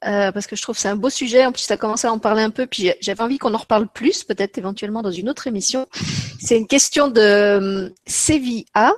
Euh, 0.05 0.32
parce 0.32 0.47
que 0.47 0.55
je 0.55 0.61
trouve 0.61 0.74
que 0.74 0.82
c'est 0.82 0.89
un 0.89 0.97
beau 0.97 1.09
sujet. 1.09 1.47
En 1.47 1.53
plus, 1.53 1.66
tu 1.66 1.73
as 1.73 1.78
commencé 1.78 2.07
à 2.07 2.12
en 2.12 2.19
parler 2.19 2.43
un 2.43 2.51
peu, 2.51 2.66
puis 2.66 2.93
j'avais 3.01 3.23
envie 3.23 3.39
qu'on 3.39 3.55
en 3.55 3.59
reparle 3.59 3.89
plus, 3.89 4.23
peut-être 4.23 4.59
éventuellement 4.59 5.01
dans 5.01 5.11
une 5.11 5.31
autre 5.31 5.47
émission. 5.47 5.89
C'est 6.41 6.59
une 6.59 6.66
question 6.66 7.09
de 7.09 7.95
CVA 8.07 8.93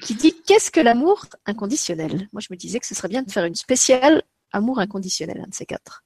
qui 0.00 0.14
dit 0.14 0.32
qu'est-ce 0.46 0.70
que 0.70 0.78
l'amour 0.78 1.26
inconditionnel? 1.44 2.28
Moi, 2.32 2.40
je 2.40 2.48
me 2.50 2.56
disais 2.56 2.78
que 2.78 2.86
ce 2.86 2.94
serait 2.94 3.08
bien 3.08 3.22
de 3.22 3.32
faire 3.32 3.44
une 3.44 3.56
spéciale 3.56 4.22
amour 4.54 4.78
inconditionnel, 4.78 5.42
un 5.44 5.48
de 5.48 5.54
ces 5.54 5.66
quatre. 5.66 6.04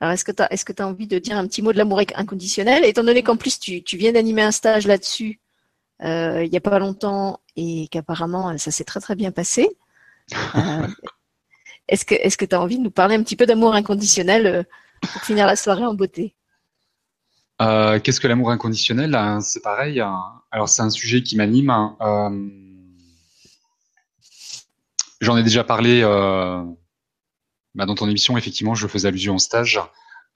Alors, 0.00 0.12
est-ce 0.12 0.24
que 0.24 0.32
tu 0.32 0.42
as, 0.42 0.52
est-ce 0.52 0.64
que 0.64 0.72
as 0.82 0.86
envie 0.86 1.06
de 1.06 1.18
dire 1.18 1.36
un 1.36 1.46
petit 1.46 1.62
mot 1.62 1.72
de 1.72 1.78
l'amour 1.78 2.00
inconditionnel? 2.16 2.84
Étant 2.84 3.04
donné 3.04 3.22
qu'en 3.22 3.36
plus, 3.36 3.60
tu, 3.60 3.84
tu 3.84 3.96
viens 3.96 4.12
d'animer 4.12 4.42
un 4.42 4.50
stage 4.50 4.86
là-dessus 4.86 5.40
euh, 6.04 6.44
il 6.44 6.50
n'y 6.50 6.56
a 6.56 6.60
pas 6.60 6.78
longtemps 6.78 7.40
et 7.56 7.88
qu'apparemment, 7.88 8.56
ça 8.58 8.70
s'est 8.70 8.84
très 8.84 9.00
très 9.00 9.14
bien 9.14 9.30
passé. 9.30 9.68
Euh, 10.56 10.86
est-ce 11.88 12.36
que 12.36 12.44
tu 12.44 12.54
as 12.54 12.60
envie 12.60 12.78
de 12.78 12.82
nous 12.82 12.90
parler 12.90 13.14
un 13.14 13.22
petit 13.22 13.36
peu 13.36 13.46
d'amour 13.46 13.74
inconditionnel 13.74 14.46
euh, 14.46 14.62
pour 15.00 15.22
finir 15.22 15.46
la 15.46 15.56
soirée 15.56 15.84
en 15.84 15.94
beauté? 15.94 16.34
Qu'est-ce 18.02 18.18
que 18.18 18.26
l'amour 18.26 18.50
inconditionnel? 18.50 19.16
C'est 19.40 19.62
pareil. 19.62 20.00
Alors, 20.50 20.68
c'est 20.68 20.82
un 20.82 20.90
sujet 20.90 21.22
qui 21.22 21.36
m'anime. 21.36 21.72
J'en 25.20 25.36
ai 25.36 25.44
déjà 25.44 25.62
parlé 25.62 26.02
bah, 27.74 27.86
dans 27.86 27.94
ton 27.94 28.08
émission, 28.08 28.36
effectivement, 28.36 28.74
je 28.74 28.86
faisais 28.86 29.08
allusion 29.08 29.34
en 29.34 29.38
stage. 29.38 29.80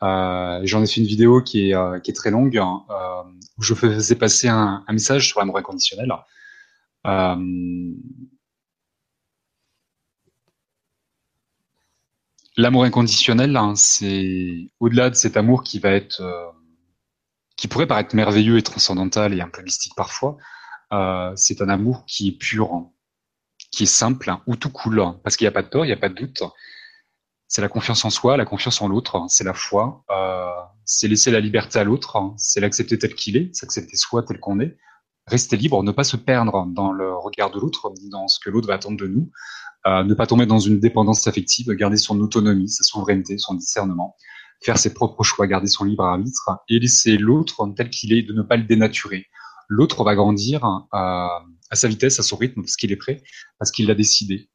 Euh, 0.02 0.60
J'en 0.64 0.82
ai 0.82 0.86
fait 0.86 1.00
une 1.00 1.06
vidéo 1.06 1.42
qui 1.42 1.70
est, 1.70 1.74
euh, 1.74 2.00
qui 2.00 2.10
est 2.10 2.14
très 2.14 2.30
longue, 2.30 2.58
hein, 2.58 2.84
euh, 2.90 3.22
où 3.58 3.62
je 3.62 3.74
faisais 3.74 4.16
passer 4.16 4.48
un, 4.48 4.84
un 4.86 4.92
message 4.92 5.28
sur 5.28 5.40
l'amour 5.40 5.58
inconditionnel. 5.58 6.12
Euh, 7.06 7.36
l'amour 12.56 12.84
inconditionnel, 12.84 13.56
hein, 13.56 13.74
c'est 13.76 14.70
au-delà 14.80 15.10
de 15.10 15.14
cet 15.14 15.36
amour 15.36 15.62
qui 15.62 15.78
va 15.78 15.90
être, 15.90 16.20
euh, 16.20 16.46
qui 17.56 17.68
pourrait 17.68 17.86
paraître 17.86 18.14
merveilleux 18.14 18.58
et 18.58 18.62
transcendantal 18.62 19.32
et 19.34 19.40
un 19.40 19.48
peu 19.48 19.62
mystique 19.62 19.94
parfois. 19.96 20.36
Euh, 20.92 21.32
c'est 21.36 21.62
un 21.62 21.68
amour 21.68 22.04
qui 22.06 22.28
est 22.28 22.38
pur, 22.38 22.90
qui 23.72 23.84
est 23.84 23.86
simple, 23.86 24.30
hein, 24.30 24.42
ou 24.46 24.56
tout 24.56 24.70
cool, 24.70 25.02
parce 25.22 25.36
qu'il 25.36 25.44
n'y 25.44 25.48
a 25.48 25.52
pas 25.52 25.62
de 25.62 25.68
tort, 25.68 25.84
il 25.84 25.88
n'y 25.88 25.94
a 25.94 25.98
pas 25.98 26.08
de 26.08 26.14
doute 26.14 26.42
c'est 27.48 27.62
la 27.62 27.68
confiance 27.68 28.04
en 28.04 28.10
soi, 28.10 28.36
la 28.36 28.44
confiance 28.44 28.80
en 28.82 28.88
l'autre, 28.88 29.24
c'est 29.28 29.44
la 29.44 29.54
foi, 29.54 30.04
euh, 30.10 30.46
c'est 30.84 31.08
laisser 31.08 31.30
la 31.30 31.40
liberté 31.40 31.78
à 31.78 31.84
l'autre, 31.84 32.32
c'est 32.36 32.60
l'accepter 32.60 32.98
tel 32.98 33.14
qu'il 33.14 33.36
est, 33.36 33.54
s'accepter 33.54 33.96
soi 33.96 34.22
tel 34.22 34.40
qu'on 34.40 34.60
est, 34.60 34.76
rester 35.26 35.56
libre, 35.56 35.82
ne 35.82 35.92
pas 35.92 36.04
se 36.04 36.16
perdre 36.16 36.66
dans 36.66 36.92
le 36.92 37.14
regard 37.14 37.50
de 37.50 37.60
l'autre, 37.60 37.92
dans 38.10 38.28
ce 38.28 38.38
que 38.40 38.50
l'autre 38.50 38.68
va 38.68 38.74
attendre 38.74 38.96
de 38.96 39.06
nous, 39.06 39.30
euh, 39.86 40.02
ne 40.02 40.14
pas 40.14 40.26
tomber 40.26 40.46
dans 40.46 40.58
une 40.58 40.80
dépendance 40.80 41.26
affective, 41.26 41.68
garder 41.72 41.96
son 41.96 42.20
autonomie, 42.20 42.68
sa 42.68 42.82
souveraineté, 42.82 43.38
son 43.38 43.54
discernement, 43.54 44.16
faire 44.60 44.78
ses 44.78 44.92
propres 44.92 45.22
choix, 45.22 45.46
garder 45.46 45.68
son 45.68 45.84
libre 45.84 46.04
arbitre 46.04 46.50
et 46.68 46.78
laisser 46.78 47.16
l'autre 47.16 47.66
tel 47.76 47.90
qu'il 47.90 48.12
est, 48.12 48.22
de 48.22 48.32
ne 48.32 48.42
pas 48.42 48.56
le 48.56 48.64
dénaturer. 48.64 49.26
L'autre 49.68 50.04
va 50.04 50.14
grandir 50.14 50.64
euh, 50.64 50.88
à 51.70 51.74
sa 51.74 51.88
vitesse, 51.88 52.18
à 52.18 52.22
son 52.22 52.36
rythme, 52.36 52.62
parce 52.62 52.76
qu'il 52.76 52.92
est 52.92 52.96
prêt, 52.96 53.22
parce 53.58 53.70
qu'il 53.70 53.86
l'a 53.86 53.94
décidé. 53.94 54.48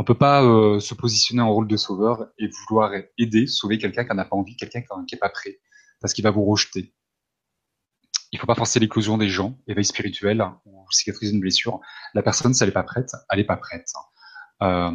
On 0.00 0.04
peut 0.04 0.14
pas 0.14 0.44
euh, 0.44 0.78
se 0.78 0.94
positionner 0.94 1.42
en 1.42 1.52
rôle 1.52 1.66
de 1.66 1.76
sauveur 1.76 2.28
et 2.38 2.48
vouloir 2.48 2.92
aider, 3.18 3.48
sauver 3.48 3.78
quelqu'un 3.78 4.04
qui 4.04 4.14
n'a 4.14 4.24
pas 4.24 4.36
envie, 4.36 4.56
quelqu'un 4.56 4.80
qui 4.80 5.14
n'est 5.14 5.18
pas 5.18 5.28
prêt, 5.28 5.58
parce 6.00 6.14
qu'il 6.14 6.22
va 6.22 6.30
vous 6.30 6.44
rejeter. 6.44 6.94
Il 8.30 8.38
faut 8.38 8.46
pas 8.46 8.54
forcer 8.54 8.78
l'éclosion 8.78 9.18
des 9.18 9.28
gens, 9.28 9.58
éveil 9.66 9.84
spirituel 9.84 10.44
ou 10.66 10.86
cicatriser 10.92 11.34
une 11.34 11.40
blessure. 11.40 11.80
La 12.14 12.22
personne, 12.22 12.54
si 12.54 12.62
elle 12.62 12.68
n'est 12.68 12.74
pas 12.74 12.84
prête, 12.84 13.10
elle 13.28 13.38
n'est 13.38 13.44
pas 13.44 13.56
prête. 13.56 13.90
Euh, 14.62 14.92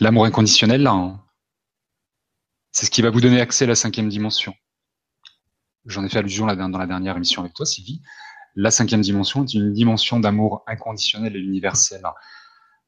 l'amour 0.00 0.24
inconditionnel, 0.24 0.88
c'est 2.72 2.86
ce 2.86 2.90
qui 2.90 3.02
va 3.02 3.10
vous 3.10 3.20
donner 3.20 3.42
accès 3.42 3.64
à 3.64 3.68
la 3.68 3.74
cinquième 3.74 4.08
dimension. 4.08 4.54
J'en 5.84 6.02
ai 6.02 6.08
fait 6.08 6.18
allusion 6.18 6.46
dans 6.46 6.78
la 6.78 6.86
dernière 6.86 7.16
émission 7.16 7.42
avec 7.42 7.52
toi, 7.52 7.66
Sylvie. 7.66 8.00
La 8.54 8.70
cinquième 8.70 9.02
dimension 9.02 9.44
est 9.44 9.52
une 9.52 9.74
dimension 9.74 10.18
d'amour 10.18 10.64
inconditionnel 10.66 11.36
et 11.36 11.40
universel. 11.40 12.00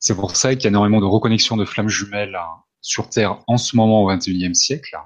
C'est 0.00 0.14
pour 0.14 0.36
ça 0.36 0.54
qu'il 0.54 0.64
y 0.64 0.66
a 0.66 0.70
énormément 0.70 1.00
de 1.00 1.06
reconnexion 1.06 1.56
de 1.56 1.64
flammes 1.64 1.88
jumelles 1.88 2.36
hein, 2.36 2.62
sur 2.80 3.08
Terre 3.08 3.42
en 3.46 3.56
ce 3.56 3.76
moment 3.76 4.04
au 4.04 4.08
XXIe 4.08 4.54
siècle. 4.54 4.96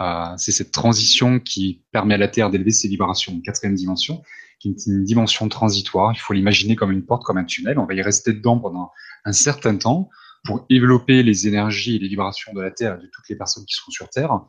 Euh, 0.00 0.34
c'est 0.36 0.52
cette 0.52 0.72
transition 0.72 1.40
qui 1.40 1.84
permet 1.92 2.14
à 2.14 2.18
la 2.18 2.28
Terre 2.28 2.50
d'élever 2.50 2.70
ses 2.70 2.88
vibrations 2.88 3.34
en 3.34 3.40
quatrième 3.40 3.74
dimension, 3.74 4.22
qui 4.60 4.70
est 4.70 4.86
une 4.86 5.04
dimension 5.04 5.48
transitoire. 5.48 6.12
Il 6.12 6.18
faut 6.18 6.32
l'imaginer 6.32 6.76
comme 6.76 6.92
une 6.92 7.04
porte, 7.04 7.24
comme 7.24 7.38
un 7.38 7.44
tunnel. 7.44 7.78
On 7.78 7.86
va 7.86 7.94
y 7.94 8.02
rester 8.02 8.32
dedans 8.32 8.58
pendant 8.58 8.92
un 9.24 9.32
certain 9.32 9.76
temps 9.76 10.08
pour 10.44 10.66
développer 10.68 11.22
les 11.22 11.48
énergies 11.48 11.96
et 11.96 11.98
les 11.98 12.08
vibrations 12.08 12.52
de 12.52 12.60
la 12.60 12.70
Terre 12.70 12.94
et 12.98 13.02
de 13.02 13.10
toutes 13.12 13.28
les 13.28 13.36
personnes 13.36 13.64
qui 13.64 13.74
seront 13.74 13.90
sur 13.90 14.10
Terre, 14.10 14.40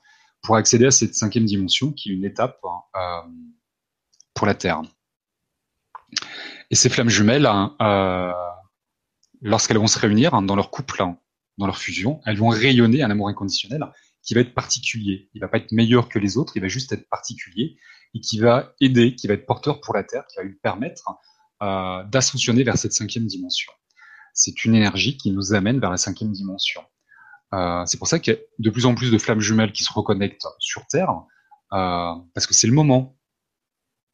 pour 0.44 0.58
accéder 0.58 0.86
à 0.86 0.92
cette 0.92 1.16
cinquième 1.16 1.46
dimension 1.46 1.92
qui 1.92 2.12
est 2.12 2.14
une 2.14 2.26
étape 2.26 2.60
euh, 2.96 3.00
pour 4.34 4.46
la 4.46 4.54
Terre. 4.54 4.82
Et 6.70 6.76
ces 6.76 6.90
flammes 6.90 7.10
jumelles, 7.10 7.46
hein, 7.46 7.76
euh, 7.82 8.32
lorsqu'elles 9.46 9.78
vont 9.78 9.88
se 9.88 10.00
réunir 10.00 10.42
dans 10.42 10.56
leur 10.56 10.72
couple, 10.72 11.02
hein, 11.04 11.18
dans 11.58 11.68
leur 11.68 11.78
fusion, 11.78 12.20
elles 12.26 12.38
vont 12.38 12.50
rayonner 12.50 13.04
un 13.04 13.12
amour 13.12 13.30
inconditionnel 13.30 13.86
qui 14.24 14.34
va 14.34 14.42
être 14.42 14.56
particulier. 14.56 15.30
Il 15.34 15.42
va 15.42 15.48
pas 15.48 15.58
être 15.58 15.72
meilleur 15.72 16.10
que 16.10 16.18
les 16.18 16.38
autres, 16.38 16.58
il 16.58 16.62
va 16.62 16.68
juste 16.68 16.92
être 16.92 17.08
particulier 17.10 17.78
et 18.16 18.20
qui 18.20 18.40
va 18.40 18.74
aider, 18.82 19.14
qui 19.14 19.28
va 19.28 19.36
être 19.36 19.46
porteur 19.46 19.82
pour 19.82 19.94
la 19.94 20.04
Terre, 20.04 20.26
qui 20.28 20.38
va 20.38 20.44
lui 20.44 20.56
permettre 20.56 21.04
euh, 21.62 22.04
d'ascensionner 22.06 22.64
vers 22.64 22.78
cette 22.78 22.94
cinquième 22.94 23.28
dimension. 23.28 23.72
C'est 24.34 24.66
une 24.66 24.74
énergie 24.74 25.16
qui 25.16 25.32
nous 25.32 25.54
amène 25.54 25.80
vers 25.80 25.92
la 25.92 25.98
cinquième 25.98 26.32
dimension. 26.32 26.82
Euh, 27.54 27.86
c'est 27.86 27.98
pour 27.98 28.08
ça 28.08 28.18
qu'il 28.18 28.34
y 28.34 28.36
a 28.36 28.40
de 28.58 28.70
plus 28.72 28.88
en 28.88 28.96
plus 28.96 29.12
de 29.12 29.18
flammes 29.20 29.42
jumelles 29.42 29.72
qui 29.72 29.84
se 29.84 29.94
reconnectent 29.94 30.48
sur 30.58 30.88
Terre, 30.88 31.12
euh, 31.72 32.16
parce 32.34 32.48
que 32.48 32.56
c'est 32.56 32.68
le 32.68 32.74
moment 32.74 33.16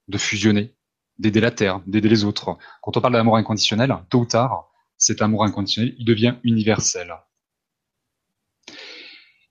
de 0.10 0.18
fusionner, 0.18 0.76
d'aider 1.20 1.40
la 1.40 1.52
Terre, 1.52 1.80
d'aider 1.88 2.10
les 2.10 2.26
autres. 2.26 2.58
Quand 2.82 2.98
on 2.98 3.02
parle 3.02 3.14
d'amour 3.14 3.38
inconditionnel, 3.38 3.96
tôt 4.10 4.20
ou 4.20 4.26
tard, 4.26 4.71
cet 5.02 5.24
amour 5.24 5.44
inconditionnel, 5.44 5.96
il 5.98 6.06
devient 6.06 6.36
universel. 6.44 7.12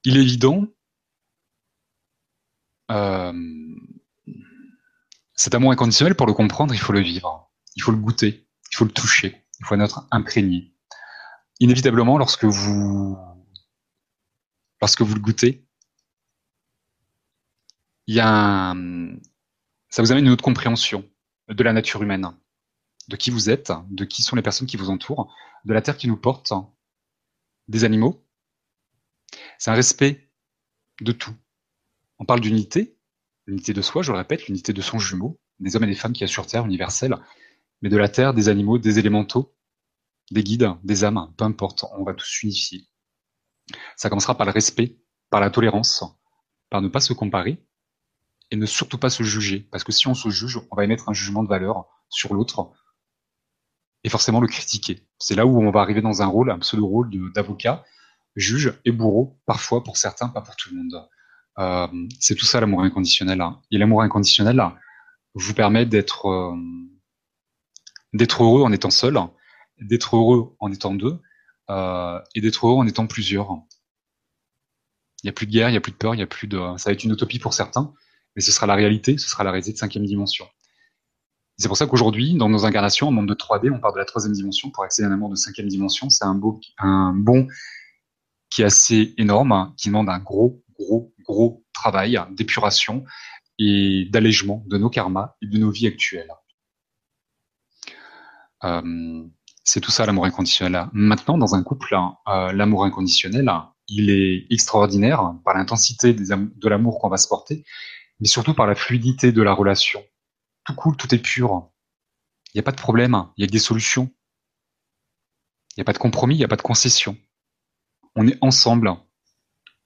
Il 0.05 0.17
est 0.17 0.23
évident, 0.23 0.65
euh, 2.93 3.33
cet 5.35 5.55
amour 5.55 5.73
inconditionnel, 5.73 6.15
pour 6.15 6.29
le 6.29 6.35
comprendre, 6.35 6.73
il 6.73 6.79
faut 6.79 6.93
le 6.93 7.01
vivre, 7.01 7.51
il 7.75 7.83
faut 7.83 7.91
le 7.91 7.99
goûter, 7.99 8.47
il 8.71 8.77
faut 8.77 8.85
le 8.85 8.93
toucher, 8.93 9.45
il 9.59 9.67
faut 9.67 9.75
en 9.75 9.81
être 9.81 10.07
imprégné. 10.13 10.73
Inévitablement, 11.59 12.17
lorsque 12.17 12.45
vous, 12.45 13.19
lorsque 14.81 15.03
vous 15.03 15.15
le 15.15 15.21
goûtez, 15.21 15.67
il 18.07 18.15
y 18.15 18.21
a 18.21 18.73
ça 19.89 20.03
vous 20.03 20.13
amène 20.13 20.27
une 20.27 20.33
autre 20.33 20.45
compréhension 20.45 21.05
de 21.49 21.63
la 21.65 21.73
nature 21.73 22.03
humaine, 22.03 22.31
de 23.11 23.17
qui 23.17 23.31
vous 23.31 23.51
êtes, 23.51 23.73
de 23.91 24.05
qui 24.05 24.23
sont 24.23 24.37
les 24.37 24.43
personnes 24.43 24.69
qui 24.69 24.77
vous 24.77 24.89
entourent, 24.89 25.35
de 25.65 25.75
la 25.75 25.83
terre 25.83 25.97
qui 25.97 26.07
nous 26.07 26.17
porte, 26.17 26.53
des 27.67 27.85
animaux. 27.85 28.25
C'est 29.59 29.71
un 29.71 29.75
respect 29.75 30.31
de 31.01 31.13
tout. 31.13 31.35
On 32.21 32.25
parle 32.25 32.41
d'unité, 32.41 32.97
l'unité 33.47 33.73
de 33.73 33.83
soi, 33.83 34.03
je 34.03 34.13
le 34.13 34.19
répète, 34.19 34.47
l'unité 34.47 34.73
de 34.73 34.81
son 34.81 35.01
jumeau, 35.01 35.41
des 35.59 35.75
hommes 35.75 35.85
et 35.85 35.89
des 35.89 35.97
femmes 35.97 36.13
qui 36.13 36.25
y 36.25 36.29
sur 36.29 36.47
Terre, 36.47 36.65
universelle, 36.65 37.17
mais 37.83 37.89
de 37.89 37.97
la 37.97 38.09
Terre, 38.09 38.33
des 38.33 38.49
animaux, 38.49 38.79
des 38.79 39.01
élémentaux, 39.01 39.57
des 40.31 40.45
guides, 40.45 40.71
des 40.85 41.03
âmes, 41.03 41.35
peu 41.37 41.45
importe, 41.45 41.85
on 41.99 42.05
va 42.05 42.15
tous 42.15 42.43
unifier. 42.45 42.87
Ça 43.97 44.09
commencera 44.09 44.37
par 44.37 44.47
le 44.47 44.53
respect, 44.53 44.99
par 45.31 45.41
la 45.41 45.51
tolérance, 45.51 46.05
par 46.71 46.81
ne 46.81 46.89
pas 46.89 47.01
se 47.01 47.13
comparer 47.13 47.61
et 48.53 48.57
ne 48.57 48.67
surtout 48.67 48.99
pas 48.99 49.11
se 49.11 49.25
juger. 49.25 49.69
Parce 49.73 49.83
que 49.83 49.93
si 49.93 50.07
on 50.07 50.15
se 50.15 50.29
juge, 50.29 50.61
on 50.71 50.77
va 50.77 50.85
émettre 50.85 51.09
un 51.09 51.13
jugement 51.13 51.43
de 51.43 51.49
valeur 51.49 51.87
sur 52.09 52.35
l'autre 52.35 52.73
et 54.05 54.09
forcément 54.09 54.41
le 54.41 54.47
critiquer. 54.47 55.07
C'est 55.19 55.35
là 55.35 55.47
où 55.47 55.61
on 55.61 55.71
va 55.71 55.81
arriver 55.81 56.01
dans 56.01 56.23
un 56.23 56.27
rôle, 56.27 56.51
un 56.51 56.59
pseudo-rôle 56.59 57.11
d'avocat, 57.35 57.85
juge 58.37 58.75
et 58.85 58.93
bourreau, 58.93 59.39
parfois 59.47 59.83
pour 59.83 59.97
certains, 59.97 60.29
pas 60.29 60.41
pour 60.41 60.57
tout 60.57 60.71
le 60.71 60.77
monde. 60.77 61.09
Euh, 61.59 61.89
c'est 62.19 62.35
tout 62.35 62.47
ça 62.47 62.61
l'amour 62.61 62.83
inconditionnel. 62.83 63.41
Hein. 63.41 63.61
Et 63.71 63.79
l'amour 63.79 64.03
inconditionnel 64.03 64.63
vous 65.35 65.55
permet 65.55 65.87
d'être 65.87 66.27
euh, 66.27 66.57
d'être 68.13 68.43
heureux 68.43 68.63
en 68.63 68.73
étant 68.73 68.91
seul, 68.91 69.19
d'être 69.79 70.17
heureux 70.17 70.57
en 70.59 70.73
étant 70.73 70.95
deux, 70.95 71.21
euh, 71.69 72.19
et 72.35 72.41
d'être 72.41 72.67
heureux 72.67 72.79
en 72.79 72.87
étant 72.87 73.07
plusieurs. 73.07 73.51
Il 75.23 75.27
n'y 75.27 75.31
a 75.31 75.33
plus 75.33 75.47
de 75.47 75.53
guerre, 75.53 75.69
il 75.69 75.73
n'y 75.73 75.79
a 75.79 75.83
plus 75.83 75.93
de 75.93 75.97
peur, 75.97 76.15
il 76.15 76.19
y 76.19 76.23
a 76.23 76.27
plus 76.27 76.49
de. 76.49 76.59
Ça 76.79 76.91
va 76.91 76.95
être 76.95 77.05
une 77.05 77.13
utopie 77.13 77.39
pour 77.39 77.53
certains, 77.53 77.93
mais 78.35 78.43
ce 78.43 78.53
sera 78.53 78.67
la 78.67 78.75
réalité, 78.75 79.19
ce 79.19 79.29
sera 79.29 79.45
la 79.45 79.51
réalité 79.51 79.73
de 79.73 79.79
cinquième 79.79 80.07
dimension. 80.07 80.47
C'est 81.61 81.69
pour 81.69 81.77
ça 81.77 81.87
qu'aujourd'hui, 81.87 82.33
dans 82.33 82.49
nos 82.49 82.65
incarnations, 82.65 83.09
en 83.09 83.11
monde 83.11 83.29
de 83.29 83.35
3D, 83.35 83.71
on 83.71 83.79
part 83.79 83.93
de 83.93 83.99
la 83.99 84.07
troisième 84.07 84.33
dimension 84.33 84.71
pour 84.71 84.83
accéder 84.83 85.07
à 85.07 85.11
un 85.11 85.13
amour 85.13 85.29
de 85.29 85.35
cinquième 85.35 85.69
dimension. 85.69 86.09
C'est 86.09 86.25
un 86.25 86.35
beau, 86.35 86.59
un 86.79 87.13
bon 87.15 87.49
qui 88.49 88.63
est 88.63 88.65
assez 88.65 89.15
énorme, 89.19 89.75
qui 89.77 89.89
demande 89.89 90.09
un 90.09 90.21
gros, 90.21 90.65
gros, 90.79 91.13
gros 91.23 91.63
travail 91.75 92.19
d'épuration 92.31 93.05
et 93.59 94.09
d'allègement 94.11 94.65
de 94.69 94.79
nos 94.79 94.89
karmas 94.89 95.35
et 95.43 95.49
de 95.49 95.59
nos 95.59 95.71
vies 95.71 95.87
actuelles. 95.87 96.33
Euh, 98.65 99.23
c'est 99.63 99.81
tout 99.81 99.91
ça 99.91 100.07
l'amour 100.07 100.25
inconditionnel. 100.25 100.87
Maintenant, 100.95 101.37
dans 101.37 101.55
un 101.55 101.63
couple, 101.63 101.95
euh, 101.95 102.53
l'amour 102.53 102.87
inconditionnel, 102.87 103.53
il 103.87 104.09
est 104.09 104.47
extraordinaire 104.49 105.35
par 105.45 105.59
l'intensité 105.59 106.15
de 106.15 106.69
l'amour 106.71 107.01
qu'on 107.01 107.11
va 107.11 107.19
se 107.19 107.29
porter, 107.29 107.67
mais 108.19 108.29
surtout 108.29 108.55
par 108.55 108.67
la 108.67 108.75
fluidité 108.75 109.31
de 109.31 109.43
la 109.43 109.53
relation. 109.53 110.03
Tout 110.71 110.77
coule, 110.77 110.97
tout 110.97 111.13
est 111.13 111.19
pur. 111.19 111.69
Il 112.47 112.57
n'y 112.57 112.61
a 112.61 112.63
pas 112.63 112.71
de 112.71 112.81
problème, 112.81 113.27
il 113.37 113.41
y 113.41 113.45
a 113.45 113.49
des 113.49 113.59
solutions. 113.59 114.09
Il 115.71 115.79
n'y 115.79 115.81
a 115.81 115.85
pas 115.85 115.93
de 115.93 115.99
compromis, 115.99 116.37
il 116.37 116.39
n'y 116.39 116.45
a 116.45 116.49
pas 116.49 116.55
de 116.55 116.63
concession. 116.63 117.19
On 118.15 118.29
est 118.29 118.39
ensemble 118.41 118.95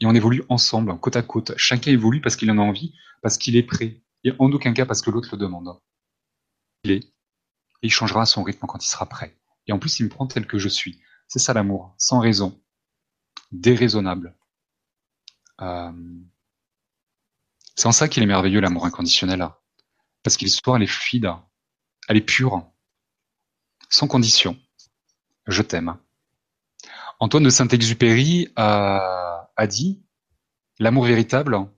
et 0.01 0.05
on 0.05 0.15
évolue 0.15 0.43
ensemble, 0.51 0.99
côte 1.01 1.17
à 1.17 1.23
côte. 1.23 1.53
Chacun 1.57 1.91
évolue 1.91 2.21
parce 2.21 2.37
qu'il 2.37 2.51
en 2.51 2.59
a 2.59 2.61
envie, 2.61 2.95
parce 3.23 3.39
qu'il 3.39 3.57
est 3.57 3.63
prêt, 3.63 4.03
et 4.25 4.33
en 4.39 4.53
aucun 4.53 4.75
cas 4.75 4.85
parce 4.85 5.01
que 5.01 5.11
l'autre 5.11 5.31
le 5.33 5.39
demande. 5.39 5.81
Il 6.85 6.91
est, 6.91 7.05
et 7.05 7.87
il 7.87 7.91
changera 7.91 8.27
son 8.27 8.43
rythme 8.43 8.67
quand 8.67 8.85
il 8.85 8.89
sera 8.89 9.09
prêt. 9.09 9.39
Et 9.67 9.73
en 9.73 9.79
plus, 9.79 10.01
il 10.01 10.05
me 10.05 10.11
prend 10.11 10.27
tel 10.27 10.47
que 10.47 10.59
je 10.59 10.69
suis. 10.69 11.01
C'est 11.29 11.39
ça 11.39 11.55
l'amour, 11.55 11.95
sans 11.97 12.21
raison, 12.21 12.63
déraisonnable. 13.53 14.37
Euh, 15.63 15.93
c'est 17.75 17.87
en 17.87 17.93
ça 17.93 18.07
qu'il 18.07 18.23
est 18.23 18.27
merveilleux, 18.27 18.61
l'amour 18.61 18.85
inconditionnel. 18.85 19.49
Parce 20.25 20.37
que 20.37 20.45
l'histoire, 20.45 20.77
elle 20.77 20.83
est 20.83 20.87
fluide, 20.89 21.31
elle 22.09 22.17
est 22.17 22.23
pure, 22.23 22.67
sans 23.89 24.09
condition. 24.09 24.59
Je 25.47 25.63
t'aime. 25.63 25.97
Antoine 27.21 27.45
de 27.45 27.51
Saint-Exupéry 27.51 28.49
a, 28.57 29.51
a 29.57 29.67
dit 29.69 30.03
L'amour 30.81 31.05
véritable 31.05 31.71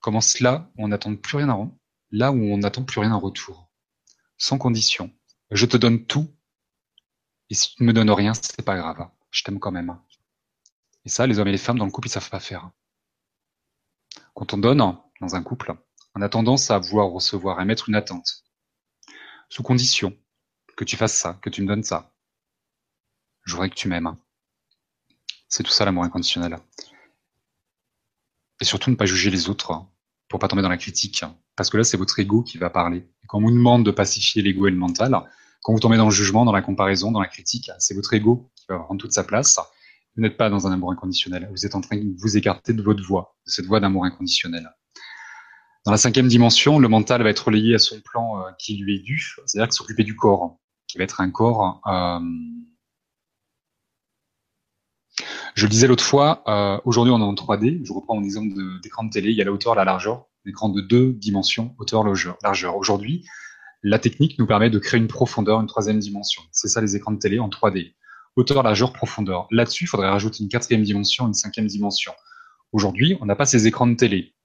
commence 0.00 0.38
là 0.38 0.70
où 0.76 0.84
on 0.84 0.88
n'attend 0.88 1.16
plus 1.16 1.38
rien 1.38 1.48
en 1.48 1.76
là 2.12 2.32
où 2.32 2.36
on 2.36 2.58
n'attend 2.58 2.84
plus 2.84 3.00
rien 3.00 3.12
en 3.12 3.20
retour. 3.20 3.70
Sans 4.36 4.58
condition. 4.58 5.12
Je 5.50 5.66
te 5.66 5.76
donne 5.76 6.06
tout, 6.06 6.32
et 7.48 7.54
si 7.54 7.74
tu 7.74 7.82
ne 7.82 7.88
me 7.88 7.92
donnes 7.92 8.10
rien, 8.10 8.32
c'est 8.34 8.62
pas 8.62 8.76
grave. 8.76 9.08
Je 9.30 9.42
t'aime 9.42 9.58
quand 9.58 9.72
même. 9.72 9.98
Et 11.04 11.08
ça, 11.08 11.26
les 11.26 11.38
hommes 11.38 11.48
et 11.48 11.52
les 11.52 11.58
femmes 11.58 11.78
dans 11.78 11.84
le 11.84 11.90
couple, 11.90 12.08
ils 12.08 12.12
savent 12.12 12.30
pas 12.30 12.40
faire. 12.40 12.70
Quand 14.34 14.54
on 14.54 14.58
donne 14.58 14.78
dans 15.20 15.34
un 15.34 15.42
couple, 15.42 15.74
on 16.14 16.22
a 16.22 16.28
tendance 16.28 16.70
à 16.70 16.78
vouloir 16.78 17.08
recevoir, 17.08 17.58
à 17.58 17.64
mettre 17.64 17.88
une 17.88 17.94
attente. 17.94 18.44
Sous 19.48 19.62
condition 19.62 20.16
que 20.76 20.84
tu 20.84 20.96
fasses 20.96 21.16
ça, 21.16 21.38
que 21.42 21.50
tu 21.50 21.62
me 21.62 21.66
donnes 21.66 21.82
ça. 21.82 22.12
Je 23.44 23.52
voudrais 23.52 23.70
que 23.70 23.74
tu 23.74 23.88
m'aimes. 23.88 24.16
C'est 25.48 25.62
tout 25.62 25.72
ça 25.72 25.84
l'amour 25.84 26.04
inconditionnel. 26.04 26.56
Et 28.60 28.64
surtout 28.64 28.90
ne 28.90 28.96
pas 28.96 29.06
juger 29.06 29.30
les 29.30 29.48
autres 29.48 29.72
pour 30.28 30.38
pas 30.38 30.48
tomber 30.48 30.62
dans 30.62 30.68
la 30.68 30.76
critique. 30.76 31.24
Parce 31.56 31.70
que 31.70 31.76
là, 31.76 31.84
c'est 31.84 31.96
votre 31.96 32.18
ego 32.18 32.42
qui 32.42 32.58
va 32.58 32.70
parler. 32.70 32.98
Et 32.98 33.26
quand 33.26 33.38
on 33.38 33.42
vous 33.42 33.50
demande 33.50 33.84
de 33.84 33.90
pacifier 33.90 34.42
l'ego 34.42 34.68
et 34.68 34.70
le 34.70 34.76
mental, 34.76 35.14
quand 35.62 35.72
vous 35.72 35.80
tombez 35.80 35.96
dans 35.96 36.06
le 36.06 36.10
jugement, 36.10 36.44
dans 36.44 36.52
la 36.52 36.62
comparaison, 36.62 37.10
dans 37.10 37.20
la 37.20 37.28
critique, 37.28 37.70
c'est 37.78 37.94
votre 37.94 38.14
ego 38.14 38.50
qui 38.54 38.64
va 38.68 38.78
prendre 38.78 39.00
toute 39.00 39.12
sa 39.12 39.24
place. 39.24 39.58
Vous 40.16 40.22
n'êtes 40.22 40.36
pas 40.36 40.50
dans 40.50 40.66
un 40.66 40.72
amour 40.72 40.92
inconditionnel. 40.92 41.48
Vous 41.50 41.66
êtes 41.66 41.74
en 41.74 41.80
train 41.80 41.96
de 41.96 42.14
vous 42.18 42.36
écarter 42.36 42.72
de 42.72 42.82
votre 42.82 43.02
voie, 43.02 43.36
de 43.46 43.50
cette 43.50 43.66
voie 43.66 43.80
d'amour 43.80 44.04
inconditionnel. 44.04 44.70
Dans 45.90 45.94
la 45.94 45.98
cinquième 45.98 46.28
dimension, 46.28 46.78
le 46.78 46.86
mental 46.86 47.20
va 47.24 47.30
être 47.30 47.46
relayé 47.46 47.74
à 47.74 47.80
son 47.80 48.00
plan 48.00 48.38
euh, 48.38 48.52
qui 48.60 48.76
lui 48.76 48.94
est 48.94 49.00
dû, 49.00 49.34
c'est-à-dire 49.44 49.68
que 49.68 49.74
s'occuper 49.74 50.04
du 50.04 50.14
corps, 50.14 50.56
qui 50.86 50.98
va 50.98 51.02
être 51.02 51.20
un 51.20 51.32
corps. 51.32 51.80
Euh... 51.84 52.20
Je 55.56 55.64
le 55.64 55.68
disais 55.68 55.88
l'autre 55.88 56.04
fois, 56.04 56.44
euh, 56.46 56.78
aujourd'hui 56.84 57.12
on 57.12 57.18
est 57.18 57.24
en 57.24 57.34
3D. 57.34 57.80
Je 57.82 57.92
reprends 57.92 58.14
mon 58.14 58.22
exemple 58.22 58.54
d'écran 58.80 59.02
de, 59.02 59.10
télé. 59.10 59.32
Il 59.32 59.36
y 59.36 59.42
a 59.42 59.44
la 59.44 59.50
hauteur, 59.50 59.74
la 59.74 59.84
largeur, 59.84 60.26
l'écran 60.44 60.68
de 60.68 60.80
deux 60.80 61.12
dimensions, 61.12 61.74
hauteur, 61.80 62.04
largeur. 62.44 62.76
Aujourd'hui, 62.76 63.26
la 63.82 63.98
technique 63.98 64.38
nous 64.38 64.46
permet 64.46 64.70
de 64.70 64.78
créer 64.78 65.00
une 65.00 65.08
profondeur, 65.08 65.60
une 65.60 65.66
troisième 65.66 65.98
dimension. 65.98 66.40
C'est 66.52 66.68
ça 66.68 66.80
les 66.80 66.94
écrans 66.94 67.10
de 67.10 67.18
télé 67.18 67.40
en 67.40 67.48
3D. 67.48 67.94
Hauteur, 68.36 68.62
largeur, 68.62 68.92
profondeur. 68.92 69.48
Là-dessus, 69.50 69.86
il 69.86 69.88
faudrait 69.88 70.10
rajouter 70.10 70.44
une 70.44 70.50
quatrième 70.50 70.84
dimension, 70.84 71.26
une 71.26 71.34
cinquième 71.34 71.66
dimension. 71.66 72.12
Aujourd'hui, 72.70 73.18
on 73.20 73.26
n'a 73.26 73.34
pas 73.34 73.44
ces 73.44 73.66
écrans 73.66 73.88
de 73.88 73.96
télé 73.96 74.36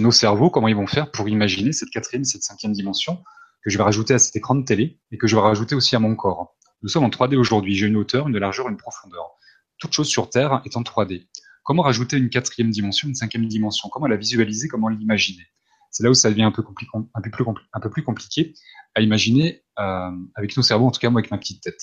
nos 0.00 0.12
cerveaux, 0.12 0.50
comment 0.50 0.68
ils 0.68 0.76
vont 0.76 0.86
faire 0.86 1.10
pour 1.10 1.28
imaginer 1.28 1.72
cette 1.72 1.90
quatrième, 1.90 2.24
cette 2.24 2.42
cinquième 2.42 2.72
dimension 2.72 3.22
que 3.62 3.70
je 3.70 3.76
vais 3.76 3.84
rajouter 3.84 4.14
à 4.14 4.18
cet 4.18 4.36
écran 4.36 4.54
de 4.54 4.64
télé 4.64 4.98
et 5.10 5.18
que 5.18 5.26
je 5.26 5.36
vais 5.36 5.42
rajouter 5.42 5.74
aussi 5.74 5.94
à 5.96 5.98
mon 5.98 6.16
corps. 6.16 6.56
Nous 6.82 6.88
sommes 6.88 7.04
en 7.04 7.10
3D 7.10 7.36
aujourd'hui. 7.36 7.74
J'ai 7.74 7.86
une 7.86 7.96
hauteur, 7.96 8.28
une 8.28 8.38
largeur, 8.38 8.68
une 8.68 8.76
profondeur. 8.76 9.32
Toute 9.78 9.92
chose 9.92 10.08
sur 10.08 10.30
Terre 10.30 10.62
est 10.64 10.76
en 10.76 10.82
3D. 10.82 11.26
Comment 11.62 11.82
rajouter 11.82 12.16
une 12.16 12.30
quatrième 12.30 12.70
dimension, 12.70 13.08
une 13.08 13.14
cinquième 13.14 13.46
dimension? 13.46 13.88
Comment 13.90 14.06
la 14.06 14.16
visualiser? 14.16 14.68
Comment 14.68 14.88
l'imaginer? 14.88 15.44
C'est 15.90 16.02
là 16.02 16.10
où 16.10 16.14
ça 16.14 16.30
devient 16.30 16.44
un 16.44 16.52
peu, 16.52 16.62
plus 16.62 18.02
compliqué 18.02 18.54
à 18.94 19.00
imaginer 19.00 19.62
euh, 19.78 20.10
avec 20.34 20.56
nos 20.56 20.62
cerveaux, 20.62 20.86
en 20.86 20.90
tout 20.90 21.00
cas 21.00 21.10
moi 21.10 21.20
avec 21.20 21.30
ma 21.30 21.38
petite 21.38 21.62
tête. 21.62 21.80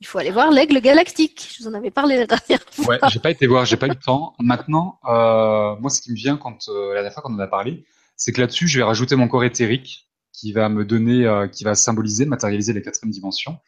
Il 0.00 0.06
faut 0.06 0.18
aller 0.18 0.30
voir 0.30 0.50
l'aigle 0.50 0.80
galactique. 0.80 1.54
Je 1.56 1.62
vous 1.62 1.68
en 1.68 1.74
avais 1.74 1.90
parlé 1.90 2.16
la 2.16 2.26
dernière 2.26 2.62
fois. 2.70 2.86
Ouais, 2.86 2.98
j'ai 3.10 3.18
pas 3.18 3.30
été 3.30 3.46
voir, 3.46 3.64
j'ai 3.64 3.76
pas 3.76 3.86
eu 3.86 3.90
le 3.90 3.96
temps. 3.96 4.34
Maintenant, 4.38 5.00
euh, 5.06 5.76
moi, 5.80 5.90
ce 5.90 6.00
qui 6.00 6.12
me 6.12 6.16
vient 6.16 6.36
quand 6.36 6.68
euh, 6.68 6.88
la 6.88 6.94
dernière 6.94 7.12
fois 7.12 7.22
qu'on 7.22 7.34
en 7.34 7.38
a 7.40 7.48
parlé, 7.48 7.84
c'est 8.16 8.32
que 8.32 8.40
là-dessus, 8.40 8.68
je 8.68 8.78
vais 8.78 8.84
rajouter 8.84 9.16
mon 9.16 9.26
corps 9.26 9.44
éthérique 9.44 10.08
qui 10.32 10.52
va 10.52 10.68
me 10.68 10.84
donner, 10.84 11.26
euh, 11.26 11.48
qui 11.48 11.64
va 11.64 11.74
symboliser, 11.74 12.26
matérialiser 12.26 12.72
la 12.72 12.80
quatrième 12.80 13.10
dimension. 13.10 13.58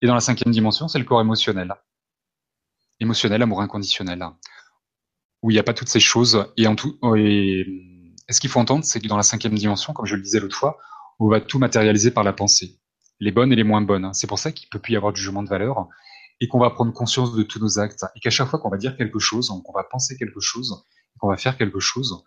Et 0.00 0.06
dans 0.06 0.14
la 0.14 0.20
cinquième 0.20 0.52
dimension, 0.52 0.88
c'est 0.88 0.98
le 0.98 1.04
corps 1.04 1.20
émotionnel, 1.20 1.74
émotionnel, 3.00 3.42
amour 3.42 3.60
inconditionnel, 3.60 4.26
où 5.42 5.50
il 5.50 5.54
n'y 5.54 5.60
a 5.60 5.62
pas 5.62 5.74
toutes 5.74 5.88
ces 5.88 6.00
choses. 6.00 6.46
Et 6.56 6.66
en 6.66 6.74
tout, 6.74 6.98
et, 7.16 7.60
et 8.28 8.32
ce 8.32 8.40
qu'il 8.40 8.48
faut 8.48 8.60
entendre, 8.60 8.84
c'est 8.84 9.00
que 9.00 9.08
dans 9.08 9.16
la 9.18 9.22
cinquième 9.22 9.54
dimension, 9.54 9.92
comme 9.92 10.06
je 10.06 10.16
le 10.16 10.22
disais 10.22 10.40
l'autre 10.40 10.56
fois, 10.56 10.78
on 11.18 11.28
va 11.28 11.40
tout 11.40 11.58
matérialiser 11.58 12.10
par 12.10 12.24
la 12.24 12.32
pensée 12.32 12.78
les 13.20 13.32
bonnes 13.32 13.52
et 13.52 13.56
les 13.56 13.64
moins 13.64 13.80
bonnes. 13.80 14.12
C'est 14.14 14.26
pour 14.26 14.38
ça 14.38 14.52
qu'il 14.52 14.68
peut 14.68 14.78
plus 14.78 14.94
y 14.94 14.96
avoir 14.96 15.12
de 15.12 15.16
jugement 15.16 15.42
de 15.42 15.48
valeur 15.48 15.88
et 16.40 16.48
qu'on 16.48 16.58
va 16.58 16.70
prendre 16.70 16.92
conscience 16.92 17.34
de 17.34 17.42
tous 17.42 17.60
nos 17.60 17.78
actes 17.78 18.04
et 18.14 18.20
qu'à 18.20 18.30
chaque 18.30 18.48
fois 18.48 18.58
qu'on 18.58 18.68
va 18.68 18.76
dire 18.76 18.96
quelque 18.96 19.18
chose, 19.18 19.48
qu'on 19.64 19.72
va 19.72 19.84
penser 19.84 20.16
quelque 20.16 20.40
chose, 20.40 20.84
qu'on 21.18 21.28
va 21.28 21.36
faire 21.36 21.56
quelque 21.56 21.80
chose, 21.80 22.22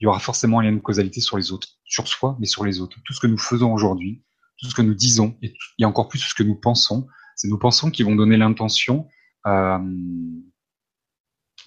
il 0.00 0.04
y 0.04 0.06
aura 0.08 0.18
forcément 0.18 0.58
un 0.58 0.64
lien 0.64 0.72
de 0.72 0.80
causalité 0.80 1.20
sur 1.20 1.36
les 1.36 1.52
autres, 1.52 1.68
sur 1.84 2.08
soi, 2.08 2.36
mais 2.40 2.46
sur 2.46 2.64
les 2.64 2.80
autres. 2.80 2.98
Tout 3.04 3.12
ce 3.12 3.20
que 3.20 3.28
nous 3.28 3.38
faisons 3.38 3.72
aujourd'hui, 3.72 4.24
tout 4.58 4.68
ce 4.68 4.74
que 4.74 4.82
nous 4.82 4.94
disons, 4.94 5.36
et, 5.42 5.54
encore 5.84 6.08
plus 6.08 6.18
tout 6.18 6.28
ce 6.28 6.34
que 6.34 6.42
nous 6.42 6.56
pensons, 6.56 7.06
c'est 7.36 7.48
nos 7.48 7.58
pensons 7.58 7.90
qui 7.90 8.02
vont 8.02 8.16
donner 8.16 8.36
l'intention, 8.36 9.06
euh, 9.46 9.78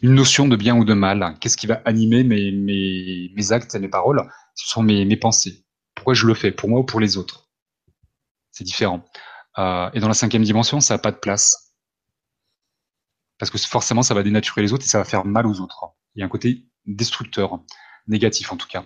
une 0.01 0.13
notion 0.13 0.47
de 0.49 0.55
bien 0.57 0.75
ou 0.75 0.83
de 0.83 0.93
mal. 0.93 1.37
Qu'est-ce 1.39 1.55
qui 1.55 1.67
va 1.67 1.81
animer 1.85 2.23
mes, 2.25 2.51
mes, 2.51 3.31
mes 3.33 3.51
actes 3.53 3.73
et 3.73 3.79
mes 3.79 3.87
paroles? 3.87 4.29
Ce 4.53 4.67
sont 4.67 4.83
mes, 4.83 5.05
mes 5.05 5.17
pensées. 5.17 5.65
Pourquoi 5.95 6.13
je 6.13 6.27
le 6.27 6.33
fais? 6.33 6.51
Pour 6.51 6.69
moi 6.69 6.81
ou 6.81 6.83
pour 6.83 6.99
les 6.99 7.17
autres? 7.17 7.44
C'est 8.55 8.63
différent. 8.63 9.05
Euh, 9.57 9.89
et 9.93 9.99
dans 9.99 10.07
la 10.07 10.13
cinquième 10.13 10.43
dimension, 10.43 10.79
ça 10.79 10.95
n'a 10.95 10.97
pas 10.97 11.11
de 11.11 11.17
place. 11.17 11.73
Parce 13.37 13.51
que 13.51 13.57
forcément, 13.57 14.01
ça 14.01 14.13
va 14.13 14.23
dénaturer 14.23 14.61
les 14.61 14.73
autres 14.73 14.85
et 14.85 14.87
ça 14.87 14.97
va 14.97 15.03
faire 15.03 15.25
mal 15.25 15.45
aux 15.45 15.59
autres. 15.59 15.93
Il 16.15 16.21
y 16.21 16.23
a 16.23 16.25
un 16.25 16.29
côté 16.29 16.65
destructeur, 16.85 17.59
négatif 18.07 18.51
en 18.51 18.57
tout 18.57 18.67
cas. 18.67 18.85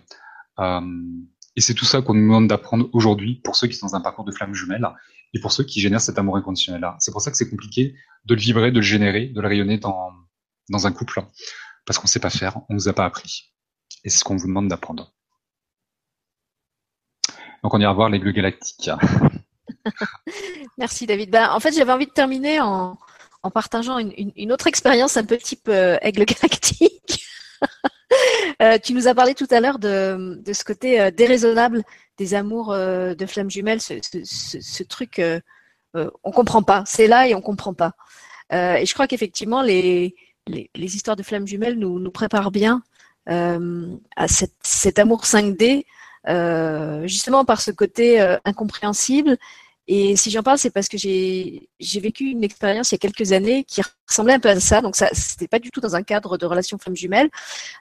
et 1.56 1.62
c'est 1.62 1.76
tout 1.76 1.86
ça 1.86 2.02
qu'on 2.02 2.16
nous 2.16 2.22
demande 2.22 2.48
d'apprendre 2.48 2.90
aujourd'hui 2.94 3.36
pour 3.44 3.56
ceux 3.56 3.68
qui 3.68 3.76
sont 3.76 3.88
dans 3.88 3.96
un 3.96 4.02
parcours 4.02 4.26
de 4.26 4.32
flamme 4.32 4.56
jumelle 4.56 4.88
et 5.34 5.40
pour 5.40 5.52
ceux 5.52 5.64
qui 5.64 5.80
génèrent 5.80 6.02
cet 6.02 6.18
amour 6.18 6.38
inconditionnel-là. 6.38 6.96
C'est 7.00 7.12
pour 7.12 7.22
ça 7.22 7.30
que 7.30 7.38
c'est 7.38 7.50
compliqué 7.50 7.96
de 8.26 8.34
le 8.34 8.42
vibrer, 8.42 8.72
de 8.72 8.78
le 8.78 8.82
générer, 8.82 9.28
de 9.28 9.40
le 9.40 9.48
rayonner 9.48 9.78
dans, 9.78 10.12
dans 10.70 10.88
un 10.88 10.92
couple, 10.92 11.22
parce 11.86 12.00
qu'on 12.00 12.06
ne 12.06 12.10
sait 12.10 12.20
pas 12.20 12.32
faire, 12.32 12.58
on 12.70 12.74
ne 12.74 12.76
nous 12.76 12.88
a 12.88 12.94
pas 12.94 13.06
appris. 13.06 13.54
Et 14.04 14.10
c'est 14.10 14.20
ce 14.20 14.24
qu'on 14.24 14.36
vous 14.36 14.48
demande 14.48 14.68
d'apprendre. 14.68 15.14
Donc 17.64 17.74
on 17.74 17.80
ira 17.80 17.94
voir 17.94 18.10
l'aigle 18.10 18.32
galactique. 18.32 18.90
Merci 20.78 21.06
David. 21.06 21.30
Ben, 21.30 21.50
en 21.52 21.60
fait, 21.60 21.74
j'avais 21.74 21.92
envie 21.92 22.08
de 22.08 22.12
terminer 22.12 22.60
en, 22.62 22.98
partageant 23.54 23.98
une, 23.98 24.52
autre 24.52 24.68
expérience 24.68 25.18
un 25.18 25.24
peu 25.24 25.38
type 25.38 25.68
euh, 25.70 25.98
aigle 26.02 26.26
galactique. 26.26 27.26
Euh, 28.62 28.78
tu 28.82 28.94
nous 28.94 29.08
as 29.08 29.14
parlé 29.14 29.36
tout 29.36 29.48
à 29.52 29.62
l'heure 29.62 29.78
de, 29.80 30.42
ce 30.52 30.64
côté 30.64 31.00
euh, 31.00 31.12
déraisonnable 31.12 31.84
des 32.18 32.34
amours 32.34 32.74
de 32.74 33.26
flammes 33.28 33.52
jumelles, 33.52 33.80
ce, 33.80 34.84
truc, 34.84 35.22
on 35.94 36.32
comprend 36.32 36.64
pas. 36.64 36.84
C'est 36.86 37.08
là 37.08 37.28
et 37.28 37.36
on 37.36 37.42
comprend 37.42 37.74
pas. 37.74 37.94
et 38.52 38.86
je 38.86 38.94
crois 38.94 39.08
qu'effectivement, 39.08 39.62
les, 39.62 40.16
histoires 40.76 41.16
de 41.16 41.24
flammes 41.24 41.48
jumelles 41.48 41.78
nous, 41.78 42.12
préparent 42.12 42.52
bien 42.52 42.82
à 43.28 44.28
cet 44.28 45.00
amour 45.00 45.24
5D, 45.24 45.86
justement 47.06 47.46
par 47.46 47.62
ce 47.62 47.72
côté 47.72 48.20
incompréhensible 48.44 49.38
et 49.92 50.16
si 50.16 50.30
j'en 50.30 50.44
parle, 50.44 50.60
c'est 50.60 50.70
parce 50.70 50.88
que 50.88 51.00
j'ai 51.00 51.68
vécu 52.00 52.26
une 52.26 52.44
expérience 52.44 52.92
il 52.92 52.94
y 52.94 52.98
a 52.98 53.00
quelques 53.00 53.32
années 53.32 53.64
qui 53.64 53.82
ressemblait 54.08 54.36
un 54.36 54.40
peu 54.40 54.50
à 54.50 54.60
ça. 54.60 54.82
Donc 54.82 54.96
ça, 54.96 55.10
c'était 55.14 55.48
pas 55.48 55.58
du 55.58 55.72
tout 55.72 55.82
dans 55.82 55.96
un 55.96 56.04
cadre 56.04 56.38
de 56.38 56.46
relation 56.46 56.78
femme 56.78 56.96
jumelle. 56.96 57.28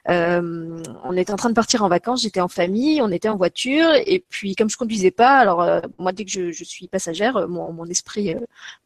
Euh, 0.09 0.81
on 1.03 1.15
était 1.15 1.31
en 1.31 1.35
train 1.35 1.49
de 1.49 1.53
partir 1.53 1.83
en 1.83 1.87
vacances, 1.87 2.23
j'étais 2.23 2.41
en 2.41 2.47
famille, 2.47 2.99
on 3.03 3.11
était 3.11 3.29
en 3.29 3.37
voiture, 3.37 3.91
et 3.93 4.25
puis 4.27 4.55
comme 4.55 4.71
je 4.71 4.77
conduisais 4.77 5.11
pas, 5.11 5.37
alors 5.37 5.61
euh, 5.61 5.81
moi 5.99 6.11
dès 6.11 6.25
que 6.25 6.31
je, 6.31 6.63
suis 6.63 6.87
passagère, 6.87 7.37
euh, 7.37 7.47
mon, 7.47 7.85
esprit 7.85 8.35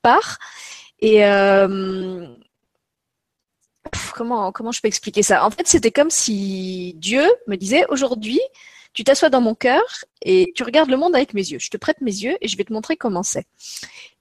part. 0.01 0.37
Et 0.99 1.21
comment 4.13 4.51
je 4.73 4.81
peux 4.81 4.89
expliquer 4.89 5.23
ça? 5.23 5.45
En 5.45 5.49
fait, 5.49 5.65
c'était 5.65 5.91
comme 5.91 6.09
si 6.09 6.93
Dieu 6.97 7.23
me 7.47 7.55
disait 7.55 7.85
aujourd'hui 7.87 8.41
tu 8.93 9.03
t'assois 9.03 9.29
dans 9.29 9.41
mon 9.41 9.55
cœur 9.55 9.83
et 10.21 10.51
tu 10.55 10.63
regardes 10.63 10.89
le 10.89 10.97
monde 10.97 11.15
avec 11.15 11.33
mes 11.33 11.41
yeux. 11.41 11.59
Je 11.59 11.69
te 11.69 11.77
prête 11.77 12.01
mes 12.01 12.11
yeux 12.11 12.37
et 12.41 12.47
je 12.47 12.55
vais 12.57 12.63
te 12.63 12.71
montrer 12.71 12.95
comment 12.95 13.23
c'est. 13.23 13.45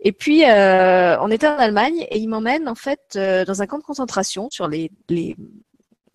Et 0.00 0.12
puis, 0.12 0.44
euh, 0.44 1.18
on 1.20 1.30
était 1.30 1.46
en 1.46 1.58
Allemagne 1.58 2.06
et 2.10 2.18
il 2.18 2.28
m'emmène 2.28 2.68
en 2.68 2.74
fait 2.74 3.00
euh, 3.16 3.44
dans 3.44 3.62
un 3.62 3.66
camp 3.66 3.78
de 3.78 3.84
concentration 3.84 4.48
sur 4.50 4.68
les, 4.68 4.90
les 5.08 5.36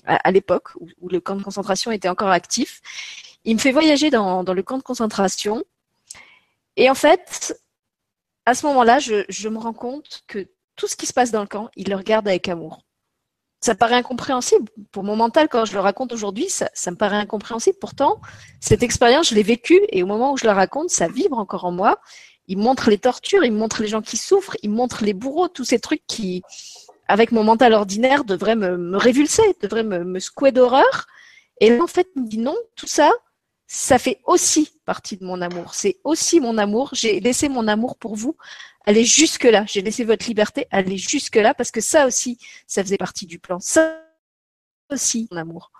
à, 0.05 0.31
l'époque 0.31 0.69
où, 1.01 1.09
le 1.09 1.19
camp 1.19 1.35
de 1.35 1.43
concentration 1.43 1.91
était 1.91 2.09
encore 2.09 2.29
actif. 2.29 2.81
Il 3.45 3.55
me 3.55 3.59
fait 3.59 3.71
voyager 3.71 4.09
dans, 4.09 4.43
dans 4.43 4.53
le 4.53 4.63
camp 4.63 4.77
de 4.77 4.83
concentration. 4.83 5.63
Et 6.77 6.89
en 6.89 6.95
fait, 6.95 7.61
à 8.45 8.55
ce 8.55 8.65
moment-là, 8.67 8.99
je, 8.99 9.25
je 9.29 9.49
me 9.49 9.57
rends 9.57 9.73
compte 9.73 10.23
que 10.27 10.47
tout 10.75 10.87
ce 10.87 10.95
qui 10.95 11.05
se 11.05 11.13
passe 11.13 11.31
dans 11.31 11.41
le 11.41 11.47
camp, 11.47 11.69
il 11.75 11.89
le 11.89 11.95
regarde 11.95 12.27
avec 12.27 12.47
amour 12.47 12.86
ça 13.67 13.75
paraît 13.75 13.95
incompréhensible. 13.95 14.69
Pour 14.93 15.03
mon 15.03 15.17
mental, 15.17 15.49
quand 15.49 15.65
je 15.65 15.73
le 15.73 15.81
raconte 15.81 16.13
aujourd'hui, 16.13 16.47
ça, 16.47 16.69
me 16.89 16.95
paraît 16.95 17.17
incompréhensible. 17.17 17.77
Pourtant, 17.81 18.21
cette 18.61 18.81
expérience, 18.81 19.27
je 19.29 19.35
l'ai 19.35 19.43
vécue 19.43 19.81
et 19.89 20.03
au 20.03 20.05
moment 20.05 20.31
où 20.31 20.37
je 20.37 20.45
la 20.45 20.53
raconte, 20.53 20.89
ça 20.89 21.09
vibre 21.09 21.37
encore 21.37 21.65
en 21.65 21.73
moi. 21.73 21.99
Il 22.47 22.59
montre 22.59 22.89
les 22.89 22.97
tortures, 22.97 23.43
il 23.43 23.51
montre 23.51 23.81
les 23.81 23.89
gens 23.89 24.01
qui 24.01 24.15
souffrent, 24.15 24.55
il 24.63 24.69
montre 24.69 25.03
les 25.03 25.13
bourreaux, 25.13 25.49
tous 25.49 25.65
ces 25.65 25.79
trucs 25.79 26.07
qui, 26.07 26.43
avec 27.09 27.33
mon 27.33 27.43
mental 27.43 27.73
ordinaire, 27.73 28.23
devraient 28.23 28.55
me, 28.55 28.77
me 28.77 28.95
révulser, 28.95 29.43
devraient 29.61 29.83
me, 29.83 30.05
me 30.05 30.19
secouer 30.19 30.53
d'horreur. 30.53 31.07
Et 31.59 31.75
là, 31.75 31.83
en 31.83 31.87
fait, 31.87 32.07
il 32.15 32.21
me 32.21 32.27
dit 32.29 32.37
non, 32.37 32.55
tout 32.77 32.87
ça, 32.87 33.11
ça 33.67 33.99
fait 33.99 34.21
aussi 34.25 34.79
partie 34.85 35.17
de 35.17 35.25
mon 35.25 35.41
amour. 35.41 35.75
C'est 35.75 35.99
aussi 36.05 36.39
mon 36.39 36.57
amour. 36.57 36.89
J'ai 36.93 37.19
laissé 37.19 37.49
mon 37.49 37.67
amour 37.67 37.97
pour 37.97 38.15
vous 38.15 38.37
aller 38.85 39.03
jusque-là. 39.03 39.65
J'ai 39.67 39.81
laissé 39.81 40.05
votre 40.05 40.25
liberté 40.25 40.65
aller 40.71 40.97
jusque-là 40.97 41.53
parce 41.53 41.71
que 41.71 41.81
ça 41.81 42.07
aussi, 42.07 42.39
ça 42.65 42.81
faisait 42.81 42.97
partie 42.97 43.25
du 43.25 43.39
plan. 43.39 43.59
Ça 43.59 44.01
aussi, 44.89 45.27
mon 45.31 45.37
amour. 45.37 45.71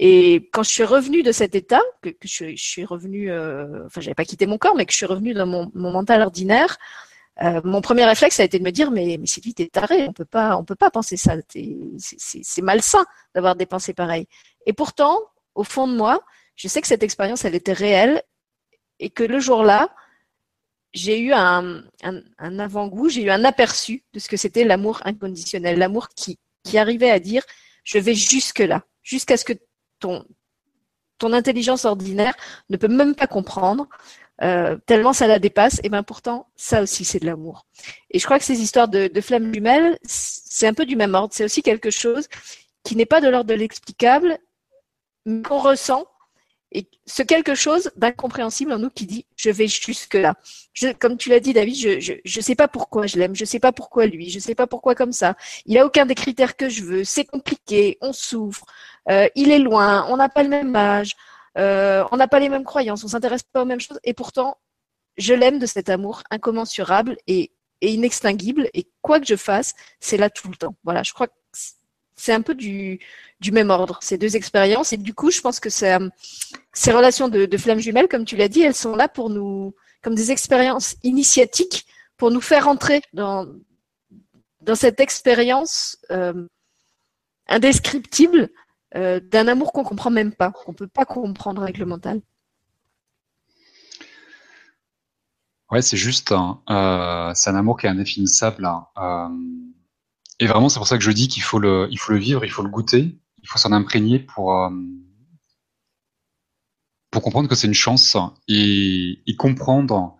Et 0.00 0.48
quand 0.52 0.64
je 0.64 0.70
suis 0.70 0.82
revenue 0.82 1.22
de 1.22 1.30
cet 1.30 1.54
état, 1.54 1.80
que, 2.02 2.10
je, 2.24 2.56
suis 2.56 2.84
revenue, 2.84 3.30
euh, 3.30 3.86
enfin, 3.86 4.00
j'avais 4.00 4.14
pas 4.14 4.24
quitté 4.24 4.46
mon 4.46 4.58
corps, 4.58 4.74
mais 4.74 4.86
que 4.86 4.92
je 4.92 4.96
suis 4.96 5.06
revenue 5.06 5.34
dans 5.34 5.46
mon, 5.46 5.70
mental 5.74 6.20
ordinaire, 6.22 6.78
euh, 7.42 7.60
mon 7.62 7.80
premier 7.80 8.04
réflexe 8.04 8.40
a 8.40 8.44
été 8.44 8.58
de 8.58 8.64
me 8.64 8.70
dire 8.70 8.92
mais 8.92 9.16
mais 9.18 9.26
Sylvie 9.26 9.54
t'es 9.54 9.66
taré, 9.66 10.06
on 10.08 10.12
peut 10.12 10.24
pas 10.24 10.56
on 10.56 10.64
peut 10.64 10.76
pas 10.76 10.90
penser 10.92 11.16
ça, 11.16 11.34
c'est 11.48 12.62
malsain 12.62 13.04
d'avoir 13.34 13.56
des 13.56 13.66
pensées 13.66 13.94
pareilles. 13.94 14.28
Et 14.66 14.72
pourtant, 14.72 15.18
au 15.54 15.64
fond 15.64 15.88
de 15.88 15.96
moi, 15.96 16.24
je 16.56 16.68
sais 16.68 16.80
que 16.80 16.86
cette 16.86 17.02
expérience, 17.02 17.44
elle 17.44 17.54
était 17.54 17.72
réelle 17.72 18.22
et 18.98 19.10
que 19.10 19.24
le 19.24 19.40
jour-là, 19.40 19.94
j'ai 20.92 21.18
eu 21.18 21.32
un, 21.32 21.82
un, 22.02 22.22
un 22.38 22.58
avant-goût, 22.58 23.08
j'ai 23.08 23.22
eu 23.22 23.30
un 23.30 23.44
aperçu 23.44 24.04
de 24.12 24.18
ce 24.20 24.28
que 24.28 24.36
c'était 24.36 24.64
l'amour 24.64 25.00
inconditionnel, 25.04 25.78
l'amour 25.78 26.08
qui, 26.10 26.38
qui 26.62 26.78
arrivait 26.78 27.10
à 27.10 27.18
dire 27.18 27.42
je 27.82 27.98
vais 27.98 28.14
jusque-là, 28.14 28.84
jusqu'à 29.02 29.36
ce 29.36 29.44
que 29.44 29.52
ton, 29.98 30.24
ton 31.18 31.32
intelligence 31.32 31.84
ordinaire 31.84 32.34
ne 32.70 32.76
peut 32.76 32.88
même 32.88 33.14
pas 33.14 33.26
comprendre, 33.26 33.88
euh, 34.42 34.76
tellement 34.86 35.12
ça 35.12 35.26
la 35.26 35.38
dépasse, 35.38 35.80
et 35.84 35.88
bien 35.88 36.02
pourtant, 36.02 36.48
ça 36.56 36.82
aussi, 36.82 37.04
c'est 37.04 37.20
de 37.20 37.26
l'amour. 37.26 37.66
Et 38.10 38.18
je 38.18 38.24
crois 38.24 38.38
que 38.38 38.44
ces 38.44 38.60
histoires 38.60 38.88
de, 38.88 39.06
de 39.06 39.20
flammes 39.20 39.52
jumelles, 39.52 39.98
c'est 40.02 40.66
un 40.66 40.74
peu 40.74 40.86
du 40.86 40.96
même 40.96 41.14
ordre. 41.14 41.32
C'est 41.32 41.44
aussi 41.44 41.62
quelque 41.62 41.90
chose 41.90 42.26
qui 42.82 42.96
n'est 42.96 43.06
pas 43.06 43.20
de 43.20 43.28
l'ordre 43.28 43.48
de 43.48 43.54
l'explicable, 43.54 44.38
mais 45.24 45.42
qu'on 45.42 45.60
ressent 45.60 46.06
et 46.74 46.86
ce 47.06 47.22
quelque 47.22 47.54
chose 47.54 47.90
d'incompréhensible 47.96 48.72
en 48.72 48.78
nous 48.78 48.90
qui 48.90 49.06
dit 49.06 49.26
je 49.36 49.50
vais 49.50 49.68
jusque 49.68 50.14
là. 50.14 50.34
Comme 51.00 51.16
tu 51.16 51.30
l'as 51.30 51.40
dit 51.40 51.52
David, 51.52 51.76
je, 51.76 52.18
je 52.24 52.40
sais 52.40 52.54
pas 52.54 52.68
pourquoi 52.68 53.06
je 53.06 53.16
l'aime, 53.18 53.34
je 53.34 53.44
sais 53.44 53.60
pas 53.60 53.72
pourquoi 53.72 54.06
lui, 54.06 54.28
je 54.28 54.38
sais 54.40 54.54
pas 54.54 54.66
pourquoi 54.66 54.94
comme 54.94 55.12
ça. 55.12 55.36
Il 55.66 55.78
a 55.78 55.86
aucun 55.86 56.04
des 56.04 56.14
critères 56.14 56.56
que 56.56 56.68
je 56.68 56.82
veux, 56.82 57.04
c'est 57.04 57.24
compliqué, 57.24 57.96
on 58.00 58.12
souffre, 58.12 58.66
euh, 59.10 59.28
il 59.34 59.50
est 59.50 59.58
loin, 59.58 60.06
on 60.08 60.16
n'a 60.16 60.28
pas 60.28 60.42
le 60.42 60.48
même 60.48 60.74
âge, 60.74 61.12
euh, 61.56 62.04
on 62.10 62.16
n'a 62.16 62.28
pas 62.28 62.40
les 62.40 62.48
mêmes 62.48 62.64
croyances, 62.64 63.04
on 63.04 63.08
s'intéresse 63.08 63.44
pas 63.44 63.62
aux 63.62 63.66
mêmes 63.66 63.80
choses 63.80 64.00
et 64.04 64.12
pourtant 64.12 64.58
je 65.16 65.34
l'aime 65.34 65.58
de 65.58 65.66
cet 65.66 65.88
amour 65.88 66.22
incommensurable 66.30 67.16
et, 67.26 67.52
inextinguible 67.80 68.68
et 68.72 68.88
quoi 69.02 69.20
que 69.20 69.26
je 69.26 69.36
fasse, 69.36 69.74
c'est 70.00 70.16
là 70.16 70.30
tout 70.30 70.48
le 70.48 70.56
temps. 70.56 70.74
Voilà, 70.84 71.02
je 71.02 71.12
crois 71.12 71.28
c'est 72.16 72.32
un 72.32 72.42
peu 72.42 72.54
du, 72.54 73.00
même 73.52 73.70
ordre, 73.70 73.98
ces 74.02 74.18
deux 74.18 74.36
expériences. 74.36 74.92
Et 74.92 74.96
du 74.96 75.14
coup, 75.14 75.30
je 75.30 75.40
pense 75.40 75.60
que 75.60 75.70
ces 75.70 76.92
relations 76.92 77.28
de, 77.28 77.56
flammes 77.56 77.80
jumelles, 77.80 78.08
comme 78.08 78.24
tu 78.24 78.36
l'as 78.36 78.48
dit, 78.48 78.62
elles 78.62 78.74
sont 78.74 78.96
là 78.96 79.08
pour 79.08 79.30
nous, 79.30 79.74
comme 80.02 80.14
des 80.14 80.30
expériences 80.30 80.96
initiatiques, 81.02 81.86
pour 82.16 82.30
nous 82.30 82.40
faire 82.40 82.68
entrer 82.68 83.02
dans, 83.12 83.46
cette 84.74 85.00
expérience 85.00 85.98
euh, 86.10 86.46
indescriptible 87.48 88.48
euh, 88.96 89.20
d'un 89.20 89.48
amour 89.48 89.72
qu'on 89.72 89.84
comprend 89.84 90.10
même 90.10 90.32
pas, 90.32 90.50
qu'on 90.52 90.72
peut 90.72 90.88
pas 90.88 91.04
comprendre 91.04 91.62
avec 91.62 91.78
le 91.78 91.86
mental. 91.86 92.20
Ouais, 95.70 95.82
c'est 95.82 95.96
juste, 95.96 96.32
euh, 96.32 97.32
c'est 97.34 97.50
un 97.50 97.56
amour 97.56 97.78
qui 97.78 97.86
est 97.86 97.90
indéfinissable. 97.90 98.64
Hein. 98.64 98.86
Et 100.40 100.46
vraiment, 100.46 100.68
c'est 100.68 100.78
pour 100.78 100.88
ça 100.88 100.98
que 100.98 101.04
je 101.04 101.12
dis 101.12 101.28
qu'il 101.28 101.42
faut 101.42 101.58
le, 101.58 101.88
il 101.90 101.98
faut 101.98 102.12
le 102.12 102.18
vivre, 102.18 102.44
il 102.44 102.50
faut 102.50 102.62
le 102.62 102.68
goûter, 102.68 103.18
il 103.42 103.48
faut 103.48 103.58
s'en 103.58 103.72
imprégner 103.72 104.18
pour, 104.18 104.58
euh, 104.58 104.70
pour 107.10 107.22
comprendre 107.22 107.48
que 107.48 107.54
c'est 107.54 107.68
une 107.68 107.74
chance 107.74 108.16
et, 108.48 109.22
et 109.26 109.36
comprendre 109.36 110.16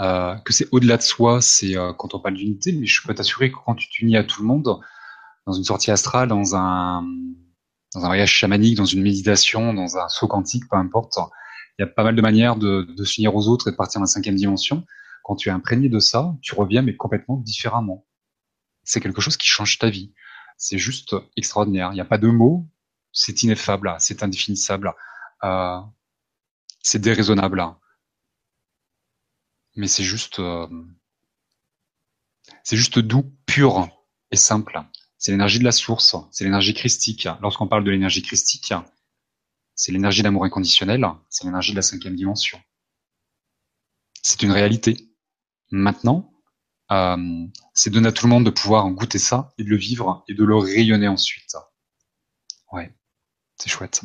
euh, 0.00 0.34
que 0.36 0.52
c'est 0.52 0.68
au-delà 0.72 0.96
de 0.96 1.02
soi, 1.02 1.42
c'est 1.42 1.76
euh, 1.76 1.92
quand 1.92 2.14
on 2.14 2.20
parle 2.20 2.36
d'unité, 2.36 2.72
mais 2.72 2.86
je 2.86 3.06
peux 3.06 3.14
t'assurer 3.14 3.52
que 3.52 3.58
quand 3.64 3.74
tu 3.74 3.90
t'unis 3.90 4.16
à 4.16 4.24
tout 4.24 4.40
le 4.40 4.48
monde, 4.48 4.80
dans 5.46 5.52
une 5.52 5.64
sortie 5.64 5.90
astrale, 5.90 6.28
dans 6.28 6.56
un, 6.56 7.02
dans 7.94 8.04
un 8.04 8.06
voyage 8.06 8.30
chamanique, 8.30 8.76
dans 8.76 8.86
une 8.86 9.02
méditation, 9.02 9.74
dans 9.74 9.98
un 9.98 10.08
saut 10.08 10.28
quantique, 10.28 10.64
peu 10.70 10.76
importe, 10.76 11.18
il 11.78 11.82
y 11.82 11.84
a 11.84 11.88
pas 11.88 12.04
mal 12.04 12.16
de 12.16 12.22
manières 12.22 12.56
de, 12.56 12.82
de 12.82 13.04
s'unir 13.04 13.34
aux 13.36 13.48
autres 13.48 13.68
et 13.68 13.72
de 13.72 13.76
partir 13.76 13.98
dans 13.98 14.04
la 14.04 14.08
cinquième 14.08 14.36
dimension. 14.36 14.84
Quand 15.24 15.36
tu 15.36 15.50
es 15.50 15.52
imprégné 15.52 15.88
de 15.90 15.98
ça, 15.98 16.34
tu 16.40 16.54
reviens 16.54 16.82
mais 16.82 16.96
complètement 16.96 17.36
différemment 17.36 18.06
c'est 18.84 19.00
quelque 19.00 19.20
chose 19.20 19.36
qui 19.36 19.48
change 19.48 19.78
ta 19.78 19.90
vie. 19.90 20.12
C'est 20.56 20.78
juste 20.78 21.16
extraordinaire. 21.36 21.90
Il 21.92 21.94
n'y 21.94 22.00
a 22.00 22.04
pas 22.04 22.18
de 22.18 22.28
mots. 22.28 22.68
C'est 23.12 23.42
ineffable. 23.42 23.94
C'est 23.98 24.22
indéfinissable. 24.22 24.94
Euh, 25.44 25.80
c'est 26.82 27.00
déraisonnable. 27.00 27.64
Mais 29.76 29.86
c'est 29.88 30.04
juste, 30.04 30.38
euh, 30.38 30.66
c'est 32.62 32.76
juste 32.76 32.98
doux, 32.98 33.32
pur 33.46 33.88
et 34.30 34.36
simple. 34.36 34.80
C'est 35.18 35.32
l'énergie 35.32 35.58
de 35.58 35.64
la 35.64 35.72
source. 35.72 36.16
C'est 36.30 36.44
l'énergie 36.44 36.74
christique. 36.74 37.28
Lorsqu'on 37.40 37.68
parle 37.68 37.84
de 37.84 37.90
l'énergie 37.90 38.22
christique, 38.22 38.74
c'est 39.74 39.92
l'énergie 39.92 40.22
d'amour 40.22 40.44
inconditionnel. 40.44 41.06
C'est 41.30 41.44
l'énergie 41.44 41.72
de 41.72 41.76
la 41.76 41.82
cinquième 41.82 42.16
dimension. 42.16 42.60
C'est 44.22 44.42
une 44.42 44.52
réalité. 44.52 45.08
Maintenant, 45.70 46.31
euh, 46.92 47.46
c'est 47.74 47.90
donner 47.90 48.08
à 48.08 48.12
tout 48.12 48.26
le 48.26 48.30
monde 48.30 48.44
de 48.44 48.50
pouvoir 48.50 48.88
goûter 48.90 49.18
ça 49.18 49.52
et 49.58 49.64
de 49.64 49.70
le 49.70 49.76
vivre 49.76 50.24
et 50.28 50.34
de 50.34 50.44
le 50.44 50.56
rayonner 50.56 51.08
ensuite. 51.08 51.56
Ouais, 52.70 52.94
c'est 53.56 53.70
chouette. 53.70 54.02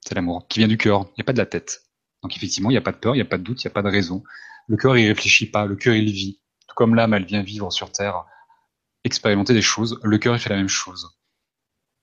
C'est 0.00 0.14
l'amour 0.14 0.46
qui 0.48 0.60
vient 0.60 0.68
du 0.68 0.78
cœur. 0.78 1.06
Il 1.10 1.14
n'y 1.18 1.22
a 1.22 1.24
pas 1.24 1.32
de 1.32 1.38
la 1.38 1.46
tête. 1.46 1.82
Donc 2.22 2.36
effectivement, 2.36 2.70
il 2.70 2.74
n'y 2.74 2.78
a 2.78 2.82
pas 2.82 2.92
de 2.92 2.98
peur, 2.98 3.14
il 3.14 3.18
n'y 3.18 3.22
a 3.22 3.26
pas 3.26 3.38
de 3.38 3.42
doute, 3.42 3.62
il 3.62 3.66
n'y 3.66 3.70
a 3.70 3.74
pas 3.74 3.82
de 3.82 3.88
raison. 3.88 4.22
Le 4.68 4.76
cœur, 4.76 4.96
il 4.96 5.08
réfléchit 5.08 5.50
pas. 5.50 5.66
Le 5.66 5.76
cœur, 5.76 5.94
il 5.94 6.10
vit. 6.10 6.40
Tout 6.68 6.74
comme 6.76 6.94
l'âme, 6.94 7.14
elle 7.14 7.24
vient 7.24 7.42
vivre 7.42 7.72
sur 7.72 7.90
Terre, 7.90 8.24
expérimenter 9.04 9.54
des 9.54 9.62
choses. 9.62 9.98
Le 10.02 10.18
cœur, 10.18 10.36
il 10.36 10.38
fait 10.38 10.50
la 10.50 10.56
même 10.56 10.68
chose. 10.68 11.18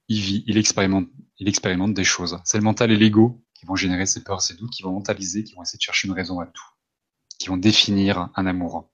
Il 0.08 0.20
vit, 0.20 0.44
il 0.46 0.58
expérimente, 0.58 1.08
il 1.38 1.48
expérimente 1.48 1.94
des 1.94 2.04
choses. 2.04 2.38
C'est 2.44 2.58
le 2.58 2.64
mental 2.64 2.90
et 2.90 2.96
l'ego 2.96 3.42
qui 3.54 3.64
vont 3.66 3.76
générer 3.76 4.06
ces 4.06 4.22
peurs, 4.22 4.42
ces 4.42 4.54
doutes, 4.54 4.70
qui 4.70 4.82
vont 4.82 4.92
mentaliser, 4.92 5.44
qui 5.44 5.54
vont 5.54 5.62
essayer 5.62 5.78
de 5.78 5.82
chercher 5.82 6.08
une 6.08 6.14
raison 6.14 6.40
à 6.40 6.46
tout, 6.46 6.64
qui 7.38 7.48
vont 7.48 7.56
définir 7.56 8.28
un 8.34 8.46
amour, 8.46 8.90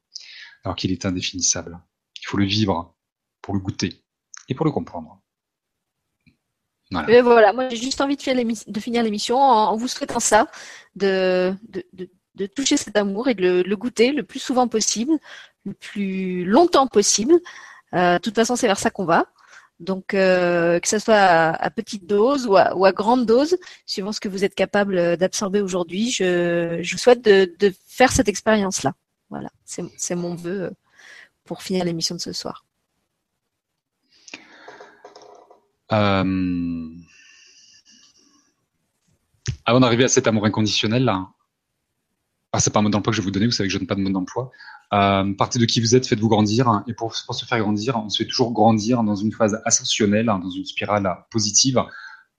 alors 0.66 0.74
qu'il 0.74 0.90
est 0.90 1.06
indéfinissable. 1.06 1.78
Il 2.20 2.26
faut 2.26 2.38
le 2.38 2.44
vivre 2.44 2.92
pour 3.40 3.54
le 3.54 3.60
goûter 3.60 4.02
et 4.48 4.54
pour 4.56 4.66
le 4.66 4.72
comprendre. 4.72 5.22
Voilà. 6.90 7.08
Et 7.08 7.22
voilà, 7.22 7.52
moi 7.52 7.68
j'ai 7.68 7.76
juste 7.76 8.00
envie 8.00 8.16
de 8.16 8.80
finir 8.80 9.02
l'émission 9.04 9.38
en 9.38 9.76
vous 9.76 9.86
souhaitant 9.86 10.18
ça, 10.18 10.48
de, 10.96 11.54
de, 11.68 12.10
de, 12.34 12.46
toucher 12.46 12.76
cet 12.76 12.96
amour 12.96 13.28
et 13.28 13.34
de 13.34 13.62
le, 13.64 13.76
goûter 13.76 14.10
le 14.10 14.24
plus 14.24 14.40
souvent 14.40 14.66
possible, 14.66 15.12
le 15.64 15.72
plus 15.72 16.44
longtemps 16.44 16.88
possible. 16.88 17.34
Euh, 17.94 18.14
de 18.14 18.18
toute 18.18 18.34
façon, 18.34 18.56
c'est 18.56 18.66
vers 18.66 18.78
ça 18.78 18.90
qu'on 18.90 19.04
va. 19.04 19.26
Donc, 19.78 20.14
euh, 20.14 20.80
que 20.80 20.88
ce 20.88 20.98
soit 20.98 21.14
à, 21.14 21.70
petite 21.70 22.06
dose 22.06 22.46
ou 22.48 22.56
à, 22.56 22.92
grande 22.92 23.24
dose, 23.24 23.56
suivant 23.84 24.10
ce 24.10 24.20
que 24.20 24.28
vous 24.28 24.42
êtes 24.44 24.54
capable 24.56 25.16
d'absorber 25.16 25.60
aujourd'hui, 25.60 26.10
je, 26.10 26.80
je, 26.82 26.92
vous 26.92 26.98
souhaite 26.98 27.24
de, 27.24 27.54
de 27.58 27.72
faire 27.86 28.10
cette 28.10 28.28
expérience-là. 28.28 28.94
Voilà, 29.30 29.50
c'est 29.64 30.14
mon 30.14 30.34
vœu 30.34 30.72
pour 31.44 31.62
finir 31.62 31.84
l'émission 31.84 32.14
de 32.14 32.20
ce 32.20 32.32
soir. 32.32 32.64
Euh... 35.92 36.90
Avant 39.64 39.80
d'arriver 39.80 40.04
à 40.04 40.08
cet 40.08 40.28
amour 40.28 40.46
inconditionnel, 40.46 41.04
là, 41.04 41.28
ah, 42.52 42.60
c'est 42.60 42.72
pas 42.72 42.78
un 42.78 42.82
mode 42.82 42.92
d'emploi 42.92 43.10
que 43.10 43.16
je 43.16 43.20
vais 43.20 43.26
vous 43.26 43.32
donner, 43.32 43.46
vous 43.46 43.52
savez 43.52 43.68
que 43.68 43.72
je 43.72 43.78
donne 43.78 43.86
pas 43.86 43.96
de 43.96 44.00
mode 44.00 44.12
d'emploi. 44.12 44.50
Euh, 44.92 45.34
partez 45.34 45.58
de 45.58 45.66
qui 45.66 45.80
vous 45.80 45.94
êtes, 45.94 46.06
faites-vous 46.06 46.28
grandir. 46.28 46.82
Et 46.86 46.94
pour, 46.94 47.14
se 47.14 47.44
faire 47.44 47.58
grandir, 47.58 47.96
on 47.96 48.08
se 48.08 48.22
fait 48.22 48.28
toujours 48.28 48.52
grandir 48.52 49.02
dans 49.02 49.16
une 49.16 49.32
phase 49.32 49.60
ascensionnelle, 49.64 50.28
hein, 50.28 50.38
dans 50.38 50.50
une 50.50 50.64
spirale 50.64 51.26
positive, 51.30 51.84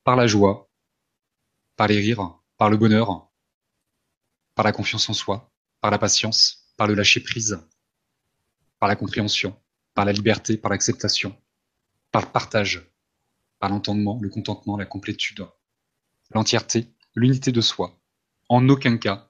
par 0.04 0.16
la 0.16 0.26
joie, 0.26 0.70
par 1.76 1.88
les 1.88 2.00
rires, 2.00 2.40
par 2.58 2.70
le 2.70 2.78
bonheur, 2.78 3.30
par 4.56 4.66
la 4.66 4.72
confiance 4.72 5.10
en 5.10 5.14
soi, 5.14 5.52
par 5.82 5.92
la 5.92 6.00
patience, 6.00 6.67
par 6.78 6.88
le 6.88 6.94
lâcher 6.94 7.20
prise, 7.20 7.60
par 8.80 8.88
la 8.88 8.96
compréhension, 8.96 9.60
par 9.94 10.06
la 10.06 10.14
liberté, 10.14 10.58
par 10.58 10.72
l'acceptation, 10.72 11.36
par 12.12 12.22
le 12.22 12.32
partage, 12.32 12.90
par 13.60 13.70
l'entendement, 13.70 14.20
le 14.22 14.30
contentement, 14.30 14.78
la 14.78 14.86
complétude, 14.86 15.46
l'entièreté, 16.32 16.88
l'unité 17.16 17.52
de 17.52 17.62
soi. 17.62 18.00
En 18.48 18.70
aucun 18.70 18.98
cas, 18.98 19.30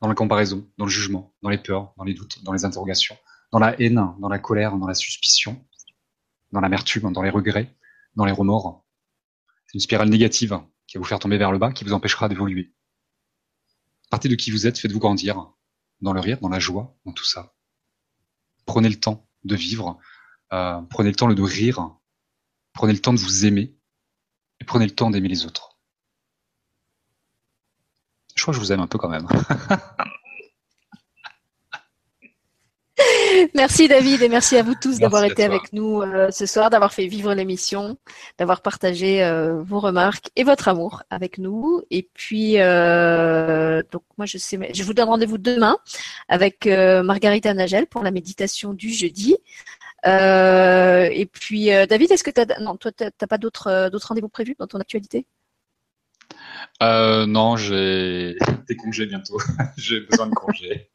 dans 0.00 0.08
la 0.08 0.14
comparaison, 0.14 0.68
dans 0.76 0.84
le 0.84 0.90
jugement, 0.90 1.34
dans 1.42 1.50
les 1.50 1.58
peurs, 1.58 1.94
dans 1.96 2.04
les 2.04 2.14
doutes, 2.14 2.42
dans 2.42 2.52
les 2.52 2.64
interrogations, 2.64 3.16
dans 3.52 3.60
la 3.60 3.80
haine, 3.80 4.14
dans 4.18 4.28
la 4.28 4.38
colère, 4.38 4.76
dans 4.76 4.86
la 4.86 4.94
suspicion, 4.94 5.64
dans 6.52 6.60
l'amertume, 6.60 7.12
dans 7.12 7.22
les 7.22 7.30
regrets, 7.30 7.76
dans 8.16 8.24
les 8.24 8.32
remords. 8.32 8.84
C'est 9.66 9.74
une 9.74 9.80
spirale 9.80 10.08
négative 10.08 10.60
qui 10.86 10.96
va 10.96 11.00
vous 11.00 11.08
faire 11.08 11.18
tomber 11.18 11.38
vers 11.38 11.52
le 11.52 11.58
bas, 11.58 11.72
qui 11.72 11.84
vous 11.84 11.92
empêchera 11.92 12.28
d'évoluer. 12.28 12.72
Partez 14.10 14.28
de 14.28 14.34
qui 14.34 14.50
vous 14.50 14.66
êtes, 14.66 14.78
faites-vous 14.78 14.98
grandir, 14.98 15.52
dans 16.00 16.12
le 16.12 16.20
rire, 16.20 16.38
dans 16.40 16.48
la 16.48 16.58
joie, 16.58 16.96
dans 17.04 17.12
tout 17.12 17.24
ça. 17.24 17.54
Prenez 18.66 18.88
le 18.88 18.98
temps 18.98 19.26
de 19.44 19.56
vivre, 19.56 19.98
euh, 20.52 20.80
prenez 20.90 21.10
le 21.10 21.16
temps 21.16 21.28
de 21.28 21.42
rire, 21.42 21.96
prenez 22.72 22.92
le 22.92 23.00
temps 23.00 23.12
de 23.12 23.18
vous 23.18 23.46
aimer, 23.46 23.74
et 24.60 24.64
prenez 24.64 24.86
le 24.86 24.94
temps 24.94 25.10
d'aimer 25.10 25.28
les 25.28 25.46
autres. 25.46 25.78
Je 28.34 28.42
crois 28.42 28.52
que 28.52 28.60
je 28.60 28.64
vous 28.64 28.72
aime 28.72 28.80
un 28.80 28.86
peu 28.86 28.98
quand 28.98 29.08
même. 29.08 29.26
merci 33.54 33.88
David 33.88 34.22
et 34.22 34.28
merci 34.28 34.56
à 34.56 34.62
vous 34.62 34.74
tous 34.80 34.98
d'avoir 34.98 35.24
été 35.24 35.44
avec 35.44 35.72
nous 35.72 36.02
euh, 36.02 36.30
ce 36.30 36.46
soir, 36.46 36.70
d'avoir 36.70 36.92
fait 36.92 37.06
vivre 37.06 37.34
l'émission, 37.34 37.96
d'avoir 38.38 38.62
partagé 38.62 39.22
euh, 39.24 39.62
vos 39.62 39.80
remarques 39.80 40.30
et 40.36 40.44
votre 40.44 40.68
amour 40.68 41.02
avec 41.10 41.38
nous. 41.38 41.82
Et 41.90 42.08
puis, 42.14 42.54
euh, 42.58 43.82
donc 43.90 44.02
moi 44.16 44.26
je 44.26 44.38
sais, 44.38 44.58
je 44.72 44.82
vous 44.82 44.94
donne 44.94 45.08
rendez-vous 45.08 45.38
demain 45.38 45.78
avec 46.28 46.66
Margarita 46.66 47.52
Nagel 47.54 47.86
pour 47.86 48.02
la 48.02 48.10
méditation 48.10 48.74
du 48.74 48.90
jeudi. 48.90 49.36
et 50.04 51.28
puis 51.32 51.66
David, 51.88 52.12
est-ce 52.12 52.24
que 52.24 52.30
tu 52.30 52.40
as, 52.40 52.60
non, 52.60 52.76
toi 52.76 52.92
t'as 52.92 53.26
pas 53.26 53.38
d'autres 53.38 53.88
d'autres 53.90 54.08
rendez-vous 54.08 54.28
prévus 54.28 54.56
dans 54.58 54.66
ton 54.66 54.80
actualité? 54.80 55.26
Non, 56.80 57.56
j'ai 57.56 58.36
des 58.66 58.76
congés 58.76 59.06
bientôt. 59.06 59.38
j'ai 59.76 60.00
besoin 60.00 60.26
de 60.26 60.34
congés. 60.34 60.90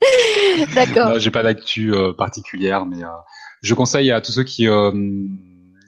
D'accord. 0.74 1.18
J'ai 1.18 1.30
pas 1.30 1.42
d'actu 1.42 1.94
euh, 1.94 2.12
particulière, 2.12 2.86
mais 2.86 3.02
euh, 3.02 3.08
je 3.62 3.74
conseille 3.74 4.10
à 4.10 4.20
tous 4.20 4.32
ceux 4.32 4.44
qui 4.44 4.68
euh, 4.68 4.92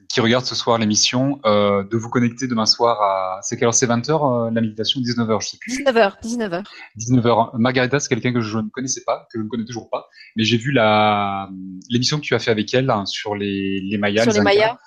qui 0.09 0.20
regardent 0.22 0.47
ce 0.47 0.55
soir 0.55 0.78
l'émission 0.78 1.39
de 1.44 1.97
vous 1.97 2.09
connecter 2.09 2.47
demain 2.47 2.64
soir 2.64 3.01
à. 3.02 3.40
C'est 3.43 3.56
quelle 3.56 3.66
heure? 3.66 3.74
C'est 3.74 3.86
20h 3.86 4.52
la 4.55 4.60
méditation? 4.62 5.01
19h, 5.01 5.43
je 5.43 5.48
sais 5.48 5.59
plus. 5.60 5.85
19h, 5.85 6.14
19h. 6.22 6.64
19h. 6.98 7.51
Margarita, 7.59 8.01
c'est 8.01 8.09
quelqu'un 8.09 8.32
que 8.32 8.40
je 8.40 8.59
ne 8.59 8.70
connaissais 8.70 9.02
pas, 9.05 9.28
que 9.30 9.39
je 9.39 9.44
ne 9.44 9.48
connais 9.48 9.66
toujours 9.66 9.90
pas, 9.90 10.09
mais 10.35 10.44
j'ai 10.44 10.56
vu 10.56 10.72
la 10.72 11.51
l'émission 11.90 12.16
que 12.16 12.22
tu 12.22 12.35
as 12.35 12.39
fait 12.39 12.51
avec 12.51 12.72
elle 12.72 12.89
hein, 12.89 13.05
sur 13.05 13.35
les 13.35 13.80
les 13.80 13.98
Mayas. 13.98 14.22
Sur 14.22 14.32
les, 14.32 14.40
Mayas. 14.40 14.78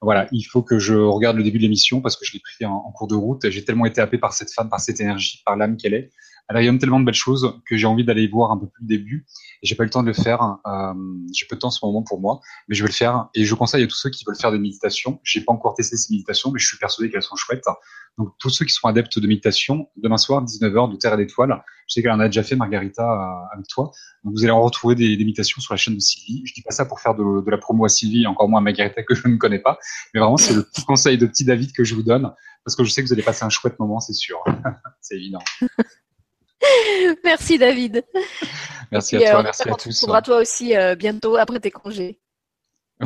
Voilà, 0.00 0.28
il 0.30 0.44
faut 0.44 0.62
que 0.62 0.78
je 0.78 0.94
regarde 0.94 1.36
le 1.36 1.42
début 1.42 1.58
de 1.58 1.64
l'émission 1.64 2.00
parce 2.00 2.16
que 2.16 2.24
je 2.24 2.32
l'ai 2.32 2.38
pris 2.38 2.64
en, 2.64 2.92
cours 2.92 3.08
de 3.08 3.16
route. 3.16 3.50
J'ai 3.50 3.64
tellement 3.64 3.84
été 3.84 4.00
happé 4.00 4.16
par 4.16 4.32
cette 4.32 4.52
femme, 4.52 4.68
par 4.68 4.78
cette 4.78 5.00
énergie, 5.00 5.42
par 5.44 5.56
l'âme 5.56 5.76
qu'elle 5.76 5.94
est. 5.94 6.10
Elle 6.48 6.56
rayonne 6.56 6.78
tellement 6.78 7.00
de 7.00 7.04
belles 7.04 7.14
choses 7.14 7.60
que 7.66 7.76
j'ai 7.76 7.86
envie 7.86 8.04
d'aller 8.04 8.26
voir 8.26 8.50
un 8.50 8.56
peu 8.56 8.66
plus 8.66 8.82
le 8.82 8.88
début. 8.88 9.26
Et 9.62 9.66
j'ai 9.66 9.74
pas 9.74 9.82
eu 9.82 9.86
le 9.86 9.90
temps 9.90 10.02
de 10.02 10.08
le 10.08 10.14
faire. 10.14 10.58
Euh, 10.66 10.94
j'ai 11.34 11.46
peu 11.46 11.56
de 11.56 11.60
temps 11.60 11.68
en 11.68 11.72
ce 11.72 11.84
moment 11.84 12.02
pour 12.02 12.20
moi, 12.20 12.40
mais 12.68 12.74
je 12.74 12.82
vais 12.82 12.88
le 12.88 12.94
faire. 12.94 13.28
Et 13.34 13.44
je 13.44 13.54
conseille 13.54 13.84
à 13.84 13.86
tous 13.86 13.96
ceux 13.96 14.10
qui 14.10 14.24
veulent 14.24 14.38
faire 14.38 14.52
des 14.52 14.58
méditations. 14.58 15.20
J'ai 15.24 15.42
pas 15.42 15.52
encore 15.52 15.74
testé 15.74 15.96
ces 15.96 16.12
méditations, 16.12 16.50
mais 16.50 16.58
je 16.58 16.66
suis 16.66 16.78
persuadé 16.78 17.10
qu'elles 17.10 17.22
sont 17.22 17.36
chouettes. 17.36 17.64
Donc 18.16 18.30
tous 18.38 18.50
ceux 18.50 18.64
qui 18.64 18.72
sont 18.72 18.88
adeptes 18.88 19.18
de 19.18 19.26
méditation, 19.26 19.90
demain 19.96 20.16
soir 20.16 20.44
19h 20.44 20.90
de 20.90 20.96
Terre 20.96 21.14
et 21.14 21.18
d'étoiles. 21.18 21.62
Je 21.86 21.94
sais 21.94 22.02
qu'elle 22.02 22.10
en 22.12 22.20
a 22.20 22.26
déjà 22.26 22.42
fait 22.42 22.56
Margarita 22.56 23.02
euh, 23.02 23.54
avec 23.54 23.66
toi. 23.68 23.90
Donc 24.24 24.34
vous 24.34 24.42
allez 24.42 24.50
en 24.50 24.60
retrouver 24.60 24.94
des, 24.94 25.16
des, 25.16 25.24
méditations 25.24 25.60
sur 25.60 25.72
la 25.72 25.78
chaîne 25.78 25.94
de 25.94 26.00
Sylvie. 26.00 26.42
Je 26.44 26.54
dis 26.54 26.62
pas 26.62 26.72
ça 26.72 26.84
pour 26.84 27.00
faire 27.00 27.14
de, 27.14 27.44
de 27.44 27.50
la 27.50 27.58
promo 27.58 27.84
à 27.84 27.88
Sylvie, 27.88 28.26
encore 28.26 28.48
moins 28.48 28.60
à 28.60 28.62
Margarita 28.62 29.02
que 29.02 29.14
je 29.14 29.28
ne 29.28 29.36
connais 29.36 29.60
pas, 29.60 29.78
mais 30.12 30.20
vraiment 30.20 30.36
c'est 30.36 30.54
le 30.54 30.62
petit 30.62 30.84
conseil 30.84 31.16
de 31.16 31.26
petit 31.26 31.44
David 31.44 31.72
que 31.72 31.84
je 31.84 31.94
vous 31.94 32.02
donne 32.02 32.32
parce 32.64 32.76
que 32.76 32.84
je 32.84 32.90
sais 32.90 33.02
que 33.02 33.06
vous 33.06 33.14
allez 33.14 33.22
passer 33.22 33.44
un 33.44 33.48
chouette 33.48 33.78
moment, 33.78 33.98
c'est 34.00 34.12
sûr. 34.12 34.44
c'est 35.00 35.16
évident. 35.16 35.40
merci 37.24 37.58
David. 37.58 38.04
Merci 38.90 39.16
à 39.16 39.30
toi, 39.30 39.40
euh, 39.40 39.42
merci 39.42 39.68
à 39.68 39.74
tous. 39.74 40.06
On 40.08 40.20
toi 40.20 40.38
aussi 40.38 40.76
euh, 40.76 40.94
bientôt 40.94 41.36
après 41.36 41.60
tes 41.60 41.70
congés. 41.70 42.18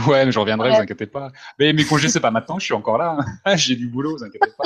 Ouais, 0.07 0.25
mais 0.25 0.33
je 0.33 0.39
reviendrai, 0.39 0.71
vous 0.71 0.77
inquiétez 0.77 1.07
pas. 1.07 1.31
Mais 1.59 1.73
mes 1.73 1.85
congés, 1.85 2.09
c'est 2.09 2.21
pas 2.21 2.31
maintenant, 2.31 2.59
je 2.59 2.65
suis 2.65 2.75
encore 2.75 2.99
là. 2.99 3.19
J'ai 3.57 3.77
du 3.77 3.89
boulot, 3.89 4.17
vous 4.17 4.25
inquiétez 4.25 4.51
pas. 4.57 4.65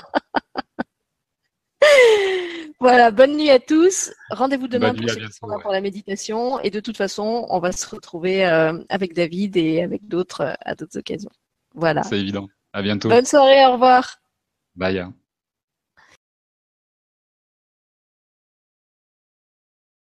voilà, 2.81 3.11
bonne 3.11 3.37
nuit 3.37 3.51
à 3.51 3.59
tous. 3.59 4.13
Rendez-vous 4.31 4.69
demain 4.69 4.95
pour, 5.41 5.73
la 5.73 5.81
méditation. 5.81 6.61
Et 6.61 6.71
de 6.71 6.79
toute 6.79 6.97
façon, 6.97 7.45
on 7.49 7.59
va 7.59 7.73
se 7.73 7.89
retrouver 7.89 8.47
euh, 8.47 8.79
avec 8.89 9.15
David 9.15 9.57
et 9.57 9.83
avec 9.83 10.07
d'autres 10.07 10.57
à 10.65 10.75
d'autres 10.77 10.99
occasions. 10.99 11.31
Voilà. 11.75 12.05
C'est 12.05 12.21
évident. 12.21 12.47
À 12.73 12.83
bientôt. 12.83 13.09
Bonne 13.09 13.27
soirée, 13.27 13.67
au 13.67 13.73
revoir. 13.73 14.19
Bye. 14.77 14.99
Hein. 15.01 15.15